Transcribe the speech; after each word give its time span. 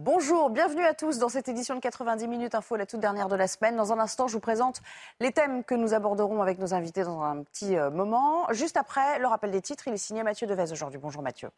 Bonjour, 0.00 0.48
bienvenue 0.48 0.84
à 0.84 0.94
tous 0.94 1.18
dans 1.18 1.28
cette 1.28 1.48
édition 1.48 1.74
de 1.74 1.80
90 1.80 2.28
minutes 2.28 2.54
info, 2.54 2.76
la 2.76 2.86
toute 2.86 3.00
dernière 3.00 3.28
de 3.28 3.34
la 3.34 3.48
semaine. 3.48 3.74
Dans 3.74 3.92
un 3.92 3.98
instant, 3.98 4.28
je 4.28 4.34
vous 4.34 4.38
présente 4.38 4.80
les 5.18 5.32
thèmes 5.32 5.64
que 5.64 5.74
nous 5.74 5.92
aborderons 5.92 6.40
avec 6.40 6.60
nos 6.60 6.72
invités 6.72 7.02
dans 7.02 7.20
un 7.22 7.42
petit 7.42 7.76
euh, 7.76 7.90
moment. 7.90 8.46
Juste 8.52 8.76
après, 8.76 9.18
le 9.18 9.26
rappel 9.26 9.50
des 9.50 9.60
titres, 9.60 9.88
il 9.88 9.94
est 9.94 9.96
signé 9.96 10.22
Mathieu 10.22 10.46
Devez 10.46 10.70
aujourd'hui. 10.70 11.00
Bonjour 11.02 11.20
Mathieu. 11.20 11.48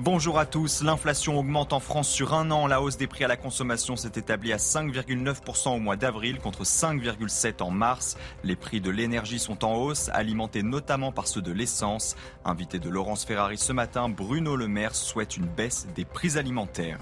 Bonjour 0.00 0.38
à 0.38 0.46
tous. 0.46 0.84
L'inflation 0.84 1.40
augmente 1.40 1.72
en 1.72 1.80
France 1.80 2.08
sur 2.08 2.32
un 2.32 2.52
an. 2.52 2.68
La 2.68 2.80
hausse 2.80 2.96
des 2.96 3.08
prix 3.08 3.24
à 3.24 3.28
la 3.28 3.36
consommation 3.36 3.96
s'est 3.96 4.12
établie 4.14 4.52
à 4.52 4.56
5,9% 4.56 5.70
au 5.70 5.80
mois 5.80 5.96
d'avril 5.96 6.38
contre 6.38 6.62
5,7% 6.62 7.64
en 7.64 7.72
mars. 7.72 8.16
Les 8.44 8.54
prix 8.54 8.80
de 8.80 8.90
l'énergie 8.90 9.40
sont 9.40 9.64
en 9.64 9.74
hausse, 9.74 10.08
alimentés 10.10 10.62
notamment 10.62 11.10
par 11.10 11.26
ceux 11.26 11.42
de 11.42 11.50
l'essence. 11.50 12.14
Invité 12.44 12.78
de 12.78 12.88
Laurence 12.88 13.24
Ferrari 13.24 13.58
ce 13.58 13.72
matin, 13.72 14.08
Bruno 14.08 14.54
Le 14.54 14.68
Maire 14.68 14.94
souhaite 14.94 15.36
une 15.36 15.46
baisse 15.46 15.88
des 15.96 16.04
prix 16.04 16.38
alimentaires. 16.38 17.00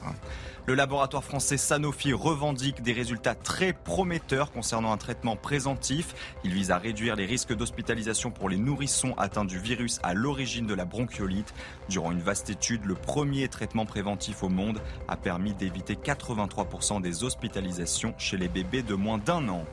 Le 0.68 0.74
laboratoire 0.74 1.22
français 1.22 1.58
Sanofi 1.58 2.12
revendique 2.12 2.82
des 2.82 2.92
résultats 2.92 3.36
très 3.36 3.72
prometteurs 3.72 4.50
concernant 4.50 4.90
un 4.90 4.96
traitement 4.96 5.36
présentif. 5.36 6.12
Il 6.42 6.52
vise 6.52 6.72
à 6.72 6.78
réduire 6.78 7.14
les 7.14 7.24
risques 7.24 7.54
d'hospitalisation 7.54 8.32
pour 8.32 8.48
les 8.48 8.56
nourrissons 8.56 9.14
atteints 9.16 9.44
du 9.44 9.60
virus 9.60 10.00
à 10.02 10.12
l'origine 10.12 10.66
de 10.66 10.74
la 10.74 10.84
bronchiolite. 10.84 11.54
Durant 11.88 12.10
une 12.10 12.18
vaste 12.18 12.50
étude, 12.50 12.84
le 12.84 12.96
premier 12.96 13.46
traitement 13.46 13.86
préventif 13.86 14.42
au 14.42 14.48
monde 14.48 14.80
a 15.06 15.16
permis 15.16 15.54
d'éviter 15.54 15.94
83% 15.94 17.00
des 17.00 17.22
hospitalisations 17.22 18.14
chez 18.18 18.36
les 18.36 18.48
bébés 18.48 18.82
de 18.82 18.96
moins 18.96 19.18
d'un 19.18 19.48
an. 19.48 19.64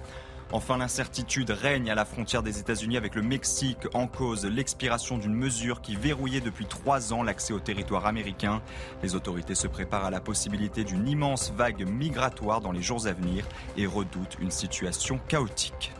Enfin, 0.53 0.77
l'incertitude 0.77 1.49
règne 1.49 1.89
à 1.89 1.95
la 1.95 2.05
frontière 2.05 2.43
des 2.43 2.59
États-Unis 2.59 2.95
avec 2.95 3.15
le 3.15 3.23
Mexique 3.23 3.87
en 3.95 4.05
cause 4.05 4.45
l'expiration 4.45 5.17
d'une 5.17 5.33
mesure 5.33 5.81
qui 5.81 5.95
verrouillait 5.95 6.41
depuis 6.41 6.67
trois 6.67 7.11
ans 7.11 7.23
l'accès 7.23 7.53
au 7.53 7.59
territoire 7.59 8.05
américain. 8.05 8.61
Les 9.01 9.15
autorités 9.15 9.55
se 9.55 9.65
préparent 9.65 10.05
à 10.05 10.11
la 10.11 10.21
possibilité 10.21 10.83
d'une 10.83 11.07
immense 11.07 11.51
vague 11.51 11.89
migratoire 11.89 12.61
dans 12.61 12.71
les 12.71 12.83
jours 12.83 13.07
à 13.07 13.13
venir 13.13 13.45
et 13.77 13.87
redoutent 13.87 14.37
une 14.39 14.51
situation 14.51 15.19
chaotique 15.27 15.91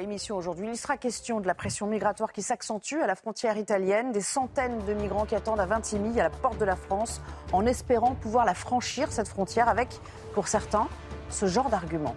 émission 0.00 0.36
aujourd'hui. 0.36 0.68
Il 0.68 0.76
sera 0.76 0.96
question 0.96 1.40
de 1.40 1.46
la 1.46 1.54
pression 1.54 1.86
migratoire 1.86 2.32
qui 2.32 2.42
s'accentue 2.42 2.96
à 3.02 3.06
la 3.06 3.16
frontière 3.16 3.56
italienne, 3.56 4.12
des 4.12 4.20
centaines 4.20 4.78
de 4.86 4.94
migrants 4.94 5.26
qui 5.26 5.34
attendent 5.34 5.60
à 5.60 5.66
Vintimille, 5.66 6.18
à 6.20 6.24
la 6.24 6.30
porte 6.30 6.58
de 6.58 6.64
la 6.64 6.76
France, 6.76 7.20
en 7.52 7.66
espérant 7.66 8.14
pouvoir 8.14 8.44
la 8.44 8.54
franchir, 8.54 9.10
cette 9.10 9.28
frontière, 9.28 9.68
avec, 9.68 9.88
pour 10.34 10.48
certains, 10.48 10.86
ce 11.32 11.46
genre 11.46 11.68
d'argument. 11.68 12.14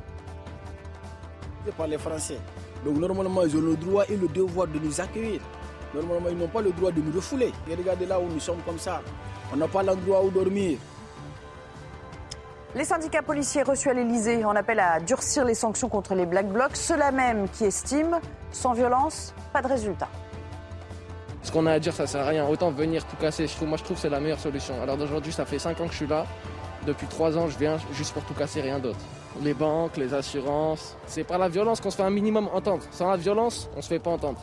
par 1.77 1.87
les 1.87 1.97
Français. 1.97 2.37
Donc 2.83 2.97
normalement, 2.97 3.41
ils 3.43 3.57
ont 3.57 3.61
le 3.61 3.75
droit 3.75 4.03
et 4.07 4.15
le 4.15 4.27
devoir 4.27 4.67
de 4.67 4.77
nous 4.77 5.01
accueillir. 5.01 5.41
Normalement, 5.95 6.29
ils 6.29 6.37
n'ont 6.37 6.47
pas 6.47 6.61
le 6.61 6.71
droit 6.71 6.91
de 6.91 7.01
nous 7.01 7.11
refouler. 7.11 7.51
Et 7.67 7.75
regardez 7.75 8.05
là 8.05 8.19
où 8.19 8.27
nous 8.27 8.39
sommes 8.39 8.61
comme 8.65 8.77
ça. 8.77 9.01
On 9.51 9.55
n'a 9.55 9.67
pas 9.67 9.81
l'endroit 9.81 10.23
où 10.23 10.29
dormir. 10.29 10.77
Les 12.75 12.83
syndicats 12.83 13.21
policiers 13.21 13.63
reçus 13.63 13.89
à 13.89 13.93
l'Elysée 13.93 14.43
en 14.43 14.55
appellent 14.55 14.81
à 14.81 14.99
durcir 14.99 15.45
les 15.45 15.55
sanctions 15.55 15.87
contre 15.87 16.13
les 16.13 16.25
Black 16.25 16.47
Blocs, 16.49 16.75
ceux-là 16.75 17.11
même 17.11 17.47
qui 17.47 17.63
estiment, 17.63 18.19
sans 18.51 18.73
violence, 18.73 19.33
pas 19.53 19.61
de 19.61 19.67
résultat. 19.67 20.09
Ce 21.41 21.51
qu'on 21.51 21.65
a 21.67 21.71
à 21.71 21.79
dire, 21.79 21.93
ça 21.93 22.05
sert 22.05 22.21
à 22.21 22.27
rien. 22.27 22.45
Autant 22.45 22.71
venir 22.71 23.05
tout 23.05 23.15
casser. 23.15 23.47
moi, 23.65 23.77
je 23.77 23.83
trouve 23.83 23.95
que 23.95 24.01
c'est 24.01 24.09
la 24.09 24.19
meilleure 24.19 24.39
solution. 24.39 24.81
Alors 24.81 24.97
d'aujourd'hui, 24.97 25.31
ça 25.31 25.45
fait 25.45 25.59
5 25.59 25.79
ans 25.79 25.85
que 25.85 25.91
je 25.91 25.97
suis 25.97 26.07
là. 26.07 26.25
Depuis 26.85 27.07
trois 27.07 27.35
ans, 27.37 27.47
je 27.47 27.57
viens 27.57 27.77
juste 27.93 28.13
pour 28.13 28.23
tout 28.23 28.35
casser, 28.35 28.61
rien 28.61 28.77
d'autre. 28.77 28.99
Les 29.41 29.53
banques, 29.53 29.97
les 29.97 30.13
assurances. 30.13 30.95
C'est 31.07 31.23
par 31.23 31.39
la 31.39 31.49
violence 31.49 31.81
qu'on 31.81 31.89
se 31.89 31.97
fait 31.97 32.03
un 32.03 32.11
minimum 32.11 32.47
entendre. 32.53 32.83
Sans 32.91 33.09
la 33.09 33.17
violence, 33.17 33.69
on 33.75 33.81
se 33.81 33.87
fait 33.87 33.99
pas 33.99 34.11
entendre. 34.11 34.39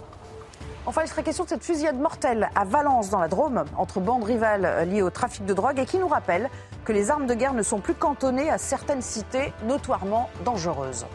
Enfin, 0.85 1.03
il 1.05 1.09
serait 1.09 1.23
question 1.23 1.45
de 1.45 1.49
cette 1.49 1.63
fusillade 1.63 1.99
mortelle 2.01 2.51
à 2.57 2.65
Valence, 2.65 3.09
dans 3.11 3.21
la 3.21 3.29
Drôme, 3.29 3.65
entre 3.77 4.01
bandes 4.01 4.25
rivales 4.25 4.65
euh, 4.65 4.85
liées 4.85 5.03
au 5.03 5.11
trafic 5.11 5.45
de 5.45 5.55
drogue 5.55 5.79
et 5.79 5.87
qui 5.87 5.99
nous 5.99 6.09
rappelle 6.09 6.51
que 6.85 6.93
les 6.93 7.13
armes 7.13 7.27
de 7.27 7.35
guerre 7.35 7.55
ne 7.55 7.63
sont 7.63 7.79
plus 7.79 7.95
cantonnées 7.95 8.51
à 8.51 8.59
certaines 8.59 9.03
cités 9.03 9.53
notoirement 9.65 10.29
dangereuses. 10.45 11.07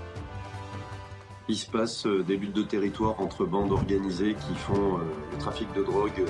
Il 1.50 1.58
se 1.58 1.70
passe 1.70 2.06
euh, 2.06 2.24
des 2.24 2.38
bulles 2.38 2.54
de 2.54 2.62
territoire 2.62 3.20
entre 3.20 3.46
bandes 3.46 3.74
organisées 3.74 4.36
qui 4.36 4.56
font 4.56 5.00
euh, 5.00 5.02
le 5.34 5.38
trafic 5.38 5.68
de 5.74 5.84
drogue 5.84 6.24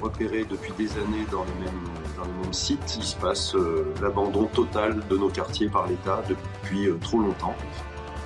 repéré 0.00 0.44
depuis 0.44 0.72
des 0.78 0.92
années 0.92 1.26
dans 1.32 1.42
les 1.42 1.64
mêmes, 1.64 1.84
dans 2.18 2.24
les 2.24 2.32
mêmes 2.42 2.52
sites. 2.52 2.96
Il 2.96 3.04
se 3.04 3.16
passe 3.16 3.54
l'abandon 4.02 4.46
total 4.46 5.00
de 5.08 5.16
nos 5.16 5.28
quartiers 5.28 5.68
par 5.68 5.86
l'État 5.86 6.22
depuis 6.28 6.88
trop 7.00 7.18
longtemps. 7.18 7.54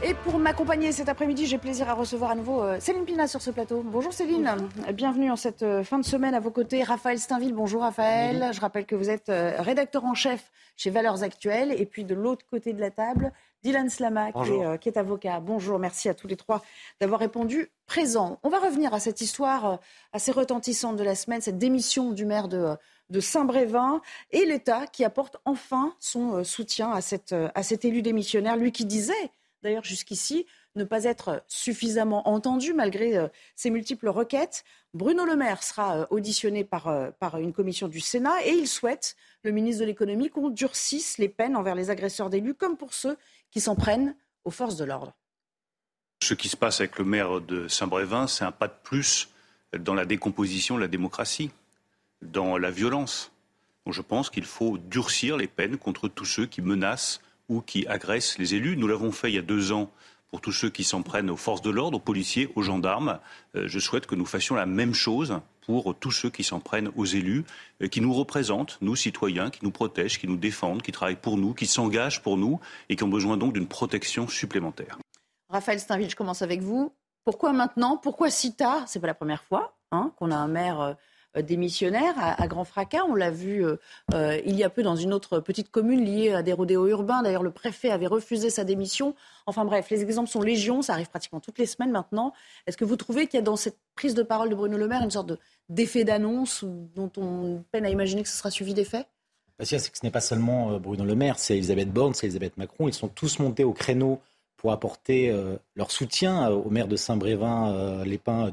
Et 0.04 0.14
pour 0.14 0.36
m'accompagner 0.40 0.90
cet 0.90 1.08
après-midi, 1.08 1.46
j'ai 1.46 1.58
plaisir 1.58 1.88
à 1.88 1.94
recevoir 1.94 2.32
à 2.32 2.34
nouveau 2.34 2.60
euh, 2.60 2.80
Céline 2.80 3.04
Pina 3.04 3.28
sur 3.28 3.40
ce 3.40 3.52
plateau. 3.52 3.84
Bonjour 3.84 4.12
Céline, 4.12 4.56
bienvenue 4.94 5.30
en 5.30 5.36
cette 5.36 5.62
euh, 5.62 5.84
fin 5.84 6.00
de 6.00 6.04
semaine 6.04 6.34
à 6.34 6.40
vos 6.40 6.50
côtés. 6.50 6.82
Raphaël 6.82 7.20
Steinville, 7.20 7.52
bonjour 7.54 7.82
Raphaël. 7.82 8.50
Je 8.52 8.60
rappelle 8.60 8.84
que 8.84 8.96
vous 8.96 9.10
êtes 9.10 9.28
euh, 9.28 9.54
rédacteur 9.60 10.04
en 10.04 10.14
chef 10.14 10.50
chez 10.76 10.90
Valeurs 10.90 11.22
Actuelles. 11.22 11.72
Et 11.78 11.86
puis 11.86 12.02
de 12.02 12.16
l'autre 12.16 12.44
côté 12.50 12.72
de 12.72 12.80
la 12.80 12.90
table, 12.90 13.30
Dylan 13.62 13.88
Slama, 13.88 14.32
qui 14.32 14.88
est, 14.88 14.96
avocat. 14.96 15.38
Bonjour, 15.38 15.78
merci 15.78 16.08
à 16.08 16.14
tous 16.14 16.26
les 16.26 16.36
trois 16.36 16.62
d'avoir 17.00 17.20
répondu 17.20 17.70
présent. 17.86 18.40
On 18.42 18.48
va 18.48 18.58
revenir 18.58 18.92
à 18.94 18.98
cette 18.98 19.20
histoire 19.20 19.78
assez 20.12 20.32
retentissante 20.32 20.96
de 20.96 21.04
la 21.04 21.14
semaine, 21.14 21.40
cette 21.40 21.58
démission 21.58 22.10
du 22.10 22.24
maire 22.24 22.48
de, 22.48 22.76
de 23.12 23.20
Saint-Brévin 23.20 24.00
et 24.32 24.44
l'État 24.44 24.88
qui 24.88 25.04
apporte 25.04 25.36
enfin 25.44 25.94
son 26.00 26.42
soutien 26.42 26.90
à, 26.90 27.00
cette, 27.00 27.32
à 27.32 27.62
cet 27.62 27.84
élu 27.84 28.02
démissionnaire, 28.02 28.56
lui 28.56 28.72
qui 28.72 28.84
disait 28.84 29.30
d'ailleurs 29.62 29.84
jusqu'ici, 29.84 30.46
ne 30.74 30.84
pas 30.84 31.04
être 31.04 31.44
suffisamment 31.48 32.28
entendu 32.28 32.72
malgré 32.72 33.16
euh, 33.16 33.28
ses 33.56 33.70
multiples 33.70 34.08
requêtes. 34.08 34.64
Bruno 34.94 35.24
Le 35.24 35.36
Maire 35.36 35.62
sera 35.62 35.98
euh, 35.98 36.06
auditionné 36.10 36.64
par, 36.64 36.88
euh, 36.88 37.10
par 37.18 37.38
une 37.38 37.52
commission 37.52 37.88
du 37.88 38.00
Sénat 38.00 38.44
et 38.44 38.52
il 38.52 38.66
souhaite, 38.66 39.16
le 39.42 39.50
ministre 39.52 39.82
de 39.82 39.86
l'économie, 39.86 40.30
qu'on 40.30 40.50
durcisse 40.50 41.18
les 41.18 41.28
peines 41.28 41.56
envers 41.56 41.74
les 41.74 41.90
agresseurs 41.90 42.30
d'élus 42.30 42.54
comme 42.54 42.76
pour 42.76 42.94
ceux 42.94 43.16
qui 43.50 43.60
s'en 43.60 43.76
prennent 43.76 44.16
aux 44.44 44.50
forces 44.50 44.76
de 44.76 44.84
l'ordre. 44.84 45.14
Ce 46.22 46.34
qui 46.34 46.48
se 46.48 46.56
passe 46.56 46.80
avec 46.80 46.98
le 46.98 47.04
maire 47.04 47.40
de 47.40 47.68
Saint-Brévin, 47.68 48.26
c'est 48.26 48.44
un 48.44 48.52
pas 48.52 48.68
de 48.68 48.74
plus 48.82 49.28
dans 49.78 49.94
la 49.94 50.04
décomposition 50.04 50.76
de 50.76 50.80
la 50.80 50.88
démocratie, 50.88 51.50
dans 52.22 52.56
la 52.58 52.70
violence. 52.70 53.32
Je 53.90 54.00
pense 54.00 54.30
qu'il 54.30 54.44
faut 54.44 54.78
durcir 54.78 55.36
les 55.36 55.48
peines 55.48 55.76
contre 55.76 56.08
tous 56.08 56.24
ceux 56.24 56.46
qui 56.46 56.62
menacent 56.62 57.20
ou 57.48 57.60
qui 57.60 57.86
agressent 57.86 58.38
les 58.38 58.54
élus. 58.54 58.76
Nous 58.76 58.86
l'avons 58.86 59.12
fait 59.12 59.30
il 59.30 59.34
y 59.34 59.38
a 59.38 59.42
deux 59.42 59.72
ans 59.72 59.90
pour 60.32 60.40
tous 60.40 60.52
ceux 60.52 60.70
qui 60.70 60.82
s'en 60.82 61.02
prennent 61.02 61.28
aux 61.28 61.36
forces 61.36 61.60
de 61.60 61.70
l'ordre, 61.70 61.98
aux 61.98 62.00
policiers, 62.00 62.50
aux 62.54 62.62
gendarmes. 62.62 63.18
Euh, 63.54 63.64
je 63.66 63.78
souhaite 63.78 64.06
que 64.06 64.14
nous 64.14 64.24
fassions 64.24 64.54
la 64.54 64.64
même 64.64 64.94
chose 64.94 65.40
pour 65.66 65.94
tous 65.94 66.10
ceux 66.10 66.30
qui 66.30 66.42
s'en 66.42 66.58
prennent 66.58 66.90
aux 66.96 67.04
élus, 67.04 67.44
euh, 67.82 67.88
qui 67.88 68.00
nous 68.00 68.14
représentent, 68.14 68.78
nous 68.80 68.96
citoyens, 68.96 69.50
qui 69.50 69.60
nous 69.62 69.70
protègent, 69.70 70.18
qui 70.18 70.26
nous 70.26 70.38
défendent, 70.38 70.80
qui 70.80 70.90
travaillent 70.90 71.16
pour 71.16 71.36
nous, 71.36 71.52
qui 71.52 71.66
s'engagent 71.66 72.22
pour 72.22 72.38
nous 72.38 72.60
et 72.88 72.96
qui 72.96 73.04
ont 73.04 73.08
besoin 73.08 73.36
donc 73.36 73.52
d'une 73.52 73.68
protection 73.68 74.26
supplémentaire. 74.26 74.98
Raphaël 75.50 75.80
Steinville, 75.80 76.08
je 76.08 76.16
commence 76.16 76.40
avec 76.40 76.62
vous. 76.62 76.94
Pourquoi 77.24 77.52
maintenant? 77.52 77.98
Pourquoi 77.98 78.30
si 78.30 78.54
tard? 78.54 78.88
C'est 78.88 79.00
pas 79.00 79.06
la 79.06 79.14
première 79.14 79.44
fois 79.44 79.76
hein, 79.90 80.12
qu'on 80.16 80.30
a 80.30 80.36
un 80.36 80.48
maire 80.48 80.80
euh, 80.80 80.94
euh, 81.36 81.40
démissionnaire 81.40 82.14
à, 82.18 82.46
grand 82.46 82.64
fracas. 82.64 83.04
On 83.08 83.14
l'a 83.14 83.30
vu 83.30 83.64
euh, 83.64 83.76
euh, 84.12 84.38
il 84.44 84.54
y 84.54 84.64
a 84.64 84.68
peu 84.68 84.82
dans 84.82 84.96
une 84.96 85.14
autre 85.14 85.40
petite 85.40 85.70
commune 85.70 86.04
liée 86.04 86.32
à 86.32 86.42
des 86.42 86.52
rodéos 86.52 86.86
urbains. 86.88 87.22
D'ailleurs, 87.22 87.42
le 87.42 87.50
préfet 87.50 87.90
avait 87.90 88.06
refusé 88.06 88.50
sa 88.50 88.64
démission. 88.64 89.14
Enfin 89.46 89.64
bref, 89.64 89.88
les 89.88 90.02
exemples 90.02 90.28
sont 90.28 90.42
légion. 90.42 90.82
Ça 90.82 90.92
arrive 90.92 91.08
pratiquement 91.08 91.40
toutes 91.40 91.58
les 91.58 91.64
semaines 91.64 91.90
maintenant. 91.90 92.34
Est-ce 92.66 92.76
que 92.76 92.84
vous 92.84 92.96
trouvez 92.96 93.26
qu'il 93.28 93.38
y 93.38 93.42
a 93.42 93.44
dans 93.44 93.56
cette 93.56 93.78
prise 93.94 94.14
de 94.14 94.22
parole 94.22 94.50
de 94.50 94.54
Bruno 94.54 94.76
Le 94.76 94.86
Maire 94.86 95.02
une 95.02 95.10
sorte 95.10 95.32
d'effet 95.70 96.04
d'annonce 96.04 96.64
dont 96.64 97.10
on 97.16 97.64
peine 97.72 97.86
à 97.86 97.90
imaginer 97.90 98.22
que 98.22 98.28
ce 98.28 98.36
sera 98.36 98.50
suivi 98.50 98.74
d'effet? 98.74 99.06
C'est 99.60 99.78
que 99.78 99.98
ce 99.98 100.04
n'est 100.04 100.10
pas 100.10 100.20
seulement 100.20 100.78
Bruno 100.78 101.04
Le 101.04 101.14
Maire, 101.14 101.38
c'est 101.38 101.54
Elisabeth 101.54 101.90
Borne, 101.90 102.12
c'est 102.12 102.26
Elisabeth 102.26 102.58
Macron. 102.58 102.88
Ils 102.88 102.94
sont 102.94 103.08
tous 103.08 103.38
montés 103.38 103.64
au 103.64 103.72
créneau 103.72 104.20
pour 104.58 104.72
apporter 104.72 105.34
leur 105.76 105.90
soutien 105.90 106.50
au 106.50 106.68
maire 106.68 106.88
de 106.88 106.96
Saint-Brévin, 106.96 108.04
les 108.04 108.18
pins. 108.18 108.52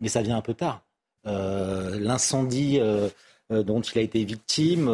Mais 0.00 0.08
ça 0.08 0.20
vient 0.20 0.36
un 0.36 0.42
peu 0.42 0.54
tard. 0.54 0.82
Euh, 1.26 1.98
l'incendie 2.00 2.78
euh, 2.80 3.08
euh, 3.52 3.62
dont 3.62 3.80
il 3.80 3.98
a 3.98 4.02
été 4.02 4.24
victime, 4.24 4.90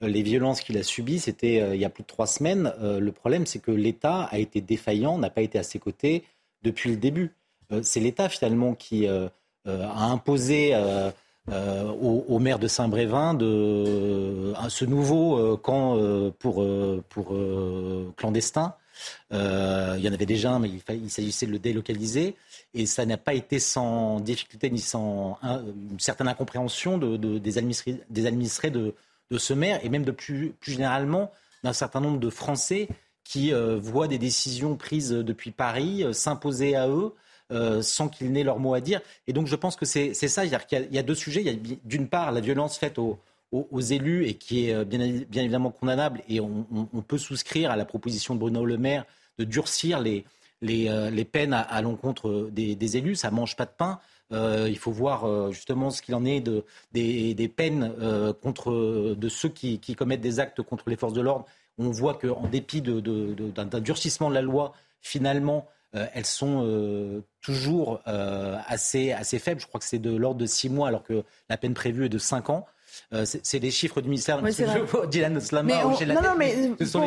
les 0.00 0.22
violences 0.22 0.60
qu'il 0.60 0.76
a 0.78 0.82
subies, 0.82 1.18
c'était 1.18 1.74
il 1.74 1.80
y 1.80 1.84
a 1.84 1.88
plus 1.88 2.02
de 2.02 2.08
trois 2.08 2.26
semaines. 2.26 2.72
le 2.80 3.10
problème, 3.12 3.46
c'est 3.46 3.58
que 3.58 3.70
l'État 3.70 4.24
a 4.24 4.38
été 4.38 4.60
défaillant, 4.60 5.18
n'a 5.18 5.30
pas 5.30 5.40
été 5.40 5.58
à 5.58 5.62
ses 5.62 5.78
côtés 5.78 6.24
depuis 6.62 6.90
le 6.90 6.96
début. 6.96 7.32
c'est 7.82 8.00
l'État 8.00 8.28
finalement 8.28 8.74
qui 8.74 9.06
a 9.06 9.30
imposé 9.64 10.76
au, 11.48 12.38
maire 12.38 12.58
de 12.58 12.68
Saint-Brévin 12.68 13.38
ce 13.38 14.84
nouveau 14.84 15.56
camp 15.56 15.98
pour 16.38 16.66
clandestins. 18.16 18.74
Il 19.30 20.00
y 20.00 20.08
en 20.08 20.12
avait 20.12 20.26
déjà 20.26 20.52
un, 20.52 20.58
mais 20.58 20.70
il, 20.88 21.10
s'agissait 21.10 21.46
de 21.46 21.52
le 21.52 21.58
délocaliser. 21.58 22.36
Et 22.74 22.86
ça 22.86 23.06
n'a 23.06 23.16
pas 23.16 23.34
été 23.34 23.58
sans 23.58 24.20
difficulté 24.20 24.70
ni 24.70 24.78
sans 24.78 25.38
une 25.42 26.00
certaine 26.00 26.28
incompréhension 26.28 26.98
de, 26.98 27.38
des 27.38 27.58
administrés, 27.58 28.00
des 28.10 28.26
administrés 28.26 28.70
de, 28.70 28.94
ce 29.36 29.54
maire 29.54 29.80
et 29.82 29.88
même 29.88 30.04
de 30.04 30.12
plus, 30.12 30.54
généralement 30.62 31.32
d'un 31.64 31.72
certain 31.72 32.00
nombre 32.00 32.20
de 32.20 32.30
Français 32.30 32.88
qui 33.24 33.52
euh, 33.52 33.76
voient 33.76 34.06
des 34.06 34.18
décisions 34.18 34.76
prises 34.76 35.10
depuis 35.10 35.50
Paris 35.50 36.04
euh, 36.04 36.12
s'imposer 36.12 36.76
à 36.76 36.88
eux 36.88 37.12
euh, 37.52 37.82
sans 37.82 38.08
qu'ils 38.08 38.32
n'aient 38.32 38.44
leur 38.44 38.58
mot 38.58 38.74
à 38.74 38.80
dire. 38.80 39.00
Et 39.26 39.32
donc 39.32 39.46
je 39.46 39.56
pense 39.56 39.76
que 39.76 39.84
c'est 39.84 40.14
ça, 40.14 40.46
c'est-à-dire 40.46 40.60
y, 40.70 40.98
a 40.98 41.02
deux 41.02 41.14
sujets. 41.14 41.42
Il 41.42 41.46
y 41.46 41.72
a 41.72 41.76
d'une 41.84 42.08
part 42.08 42.32
la 42.32 42.40
violence 42.40 42.78
faite 42.78 42.98
aux, 42.98 43.18
aux, 43.52 43.80
élus 43.80 44.26
et 44.26 44.34
qui 44.34 44.68
est 44.68 44.84
bien, 44.84 44.98
bien 45.28 45.42
évidemment 45.42 45.70
condamnable 45.70 46.22
et 46.28 46.40
on, 46.40 46.66
peut 47.06 47.18
souscrire 47.18 47.70
à 47.70 47.76
la 47.76 47.84
proposition 47.84 48.34
de 48.34 48.40
Bruno 48.40 48.64
Le 48.64 48.76
Maire 48.76 49.04
de 49.38 49.44
durcir 49.44 50.00
les, 50.00 50.24
les, 50.60 51.10
les 51.10 51.24
peines 51.24 51.54
à, 51.54 51.80
l'encontre 51.80 52.50
des, 52.50 52.96
élus. 52.96 53.14
Ça 53.14 53.30
mange 53.30 53.56
pas 53.56 53.64
de 53.64 53.70
pain. 53.70 54.00
Euh, 54.32 54.66
il 54.68 54.78
faut 54.78 54.90
voir 54.90 55.24
euh, 55.24 55.52
justement 55.52 55.90
ce 55.90 56.02
qu'il 56.02 56.14
en 56.14 56.24
est 56.24 56.40
de, 56.40 56.64
des, 56.92 57.52
peines 57.54 57.94
euh, 58.00 58.32
contre 58.32 59.14
de 59.16 59.28
ceux 59.28 59.48
qui, 59.48 59.78
commettent 59.96 60.20
des 60.20 60.40
actes 60.40 60.62
contre 60.62 60.90
les 60.90 60.96
forces 60.96 61.12
de 61.12 61.20
l'ordre. 61.20 61.46
On 61.78 61.90
voit 61.90 62.14
qu'en 62.14 62.48
dépit 62.48 62.82
d'un 62.82 63.80
durcissement 63.80 64.30
de 64.30 64.34
la 64.34 64.42
loi, 64.42 64.72
finalement, 65.02 65.68
elles 65.92 66.26
sont 66.26 67.22
toujours 67.42 68.00
assez, 68.06 69.12
assez 69.12 69.38
faibles. 69.38 69.60
Je 69.60 69.66
crois 69.66 69.78
que 69.78 69.84
c'est 69.84 69.98
de 69.98 70.16
l'ordre 70.16 70.40
de 70.40 70.46
six 70.46 70.70
mois, 70.70 70.88
alors 70.88 71.02
que 71.02 71.22
la 71.50 71.58
peine 71.58 71.74
prévue 71.74 72.06
est 72.06 72.08
de 72.08 72.16
cinq 72.16 72.48
ans. 72.48 72.66
Euh, 73.12 73.24
c'est 73.24 73.60
des 73.60 73.70
chiffres 73.70 74.00
du 74.00 74.08
ministère. 74.08 74.40
Oui, 74.42 74.52
Dylan 75.10 75.40
Slama, 75.40 75.82
non, 75.82 75.90
non, 75.90 76.34
mais 76.36 76.54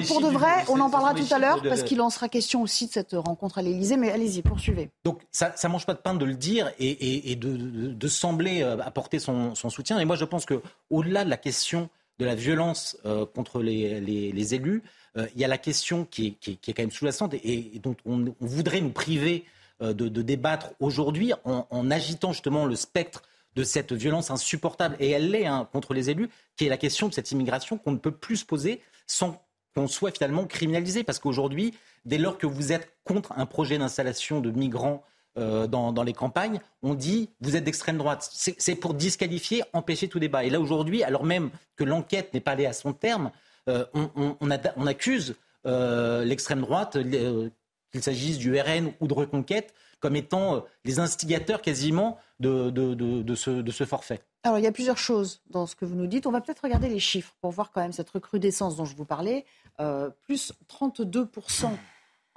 pour, 0.08 0.22
de 0.22 0.30
vrai, 0.32 0.66
on 0.70 0.80
en 0.80 0.90
parlera 0.90 1.14
tout 1.14 1.34
à 1.34 1.40
l'heure 1.40 1.62
parce 1.62 1.84
qu'il 1.84 2.02
en 2.02 2.10
sera 2.10 2.30
question 2.30 2.62
aussi 2.62 2.88
de 2.88 2.92
cette 2.92 3.14
rencontre 3.14 3.58
à 3.58 3.62
l'Élysée. 3.62 3.98
Mais 3.98 4.12
allez-y, 4.12 4.42
poursuivez. 4.42 4.90
Donc 5.04 5.22
ça, 5.32 5.54
ça 5.56 5.68
mange 5.70 5.86
pas 5.86 5.94
de 5.94 6.00
pain 6.00 6.14
de 6.14 6.26
le 6.26 6.36
dire 6.36 6.72
et, 6.80 7.36
de, 7.36 8.08
sembler 8.08 8.62
euh, 8.62 8.78
apporter 8.80 9.20
son, 9.20 9.54
soutien. 9.56 10.00
Et 10.00 10.06
moi, 10.06 10.16
je 10.16 10.26
pense 10.26 10.46
que 10.46 10.62
au-delà 10.90 11.26
de 11.26 11.30
la 11.30 11.38
question 11.38 11.90
de 12.18 12.26
la 12.26 12.36
violence 12.36 12.98
euh, 13.06 13.26
contre 13.26 13.62
les, 13.62 14.54
élus, 14.54 14.84
il 15.16 15.42
y 15.42 15.44
a 15.44 15.48
la 15.48 15.58
question 15.58 16.06
qui 16.10 16.38
est, 16.48 16.74
quand 16.74 16.82
même 16.82 16.92
sous-jacente 16.92 17.34
et, 17.34 17.80
dont 17.82 17.96
on, 18.06 18.34
voudrait 18.40 18.82
nous 18.82 18.92
priver 18.92 19.44
de, 19.82 20.08
débattre 20.22 20.72
aujourd'hui 20.80 21.34
en, 21.44 21.92
agitant 21.92 22.32
justement 22.32 22.66
le 22.66 22.76
spectre 22.76 23.24
de 23.56 23.64
cette 23.64 23.94
violence 23.94 24.32
insupportable, 24.32 24.96
et 25.00 25.10
elle 25.10 25.32
l'est 25.32 25.46
hein, 25.46 25.68
contre 25.72 25.94
les 25.94 26.10
élus, 26.10 26.30
qui 26.56 26.66
est 26.66 26.70
la 26.70 26.78
question 26.78 27.08
de 27.08 27.14
cette 27.14 27.32
immigration 27.32 27.78
qu'on 27.78 27.92
ne 27.92 27.98
peut 27.98 28.12
plus 28.12 28.38
se 28.38 28.46
poser 28.46 28.82
sans 29.08 29.44
qu'on 29.76 29.88
soit 29.88 30.12
finalement 30.12 30.46
criminalisé. 30.46 31.04
Parce 31.04 31.20
qu'aujourd'hui, 31.20 31.74
dès 32.06 32.18
lors 32.18 32.38
que 32.38 32.48
vous 32.48 32.72
êtes 32.72 32.92
contre 33.04 33.34
un 33.38 33.46
projet 33.46 33.78
d'installation 33.78 34.40
de 34.40 34.52
migrants 34.52 35.04
euh, 35.38 35.68
dans, 35.68 36.04
les 36.04 36.14
campagnes, 36.14 36.60
on 36.82 36.96
dit 36.96 37.30
vous 37.40 37.56
êtes 37.56 37.64
d'extrême 37.64 37.98
droite. 37.98 38.28
C'est 38.32 38.76
pour 38.76 38.94
disqualifier, 38.94 39.64
empêcher 39.74 40.08
tout 40.08 40.20
débat. 40.20 40.44
Et 40.44 40.50
là 40.50 40.60
aujourd'hui, 40.60 41.04
alors 41.04 41.24
même 41.24 41.50
que 41.76 41.84
l'enquête 41.84 42.34
n'est 42.34 42.40
pas 42.40 42.52
allée 42.52 42.66
à 42.66 42.74
son 42.74 42.94
terme, 42.94 43.32
euh, 43.68 43.86
on, 43.94 44.88
accuse 44.88 45.36
euh, 45.66 46.26
l'extrême 46.26 46.62
droite, 46.62 46.98
qu'il 47.92 48.04
s'agisse 48.04 48.38
du 48.38 48.60
RN 48.60 48.92
ou 49.00 49.08
de 49.08 49.14
Reconquête, 49.14 49.74
comme 50.00 50.16
étant 50.16 50.56
euh, 50.56 50.60
les 50.86 51.00
instigateurs 51.00 51.62
quasiment 51.62 52.18
de, 52.40 53.36
ce, 53.36 53.86
forfait. 53.86 54.22
Alors, 54.44 54.58
il 54.58 54.64
y 54.64 54.68
a 54.68 54.72
plusieurs 54.72 54.98
choses 54.98 55.42
dans 55.50 55.66
ce 55.66 55.76
que 55.76 55.86
vous 55.86 55.96
nous 55.96 56.08
dites. 56.08 56.26
On 56.26 56.32
va 56.32 56.42
peut-être 56.42 56.64
regarder 56.64 56.90
les 56.90 57.00
chiffres 57.00 57.34
pour 57.42 57.52
voir 57.52 57.72
quand 57.72 57.82
même 57.82 57.92
cette 57.92 58.10
recrudescence 58.10 58.78
dont 58.78 58.86
je 58.86 58.96
vous 58.96 59.06
parlais. 59.06 59.46
Euh, 59.80 60.10
plus 60.22 60.54
32% 60.70 61.72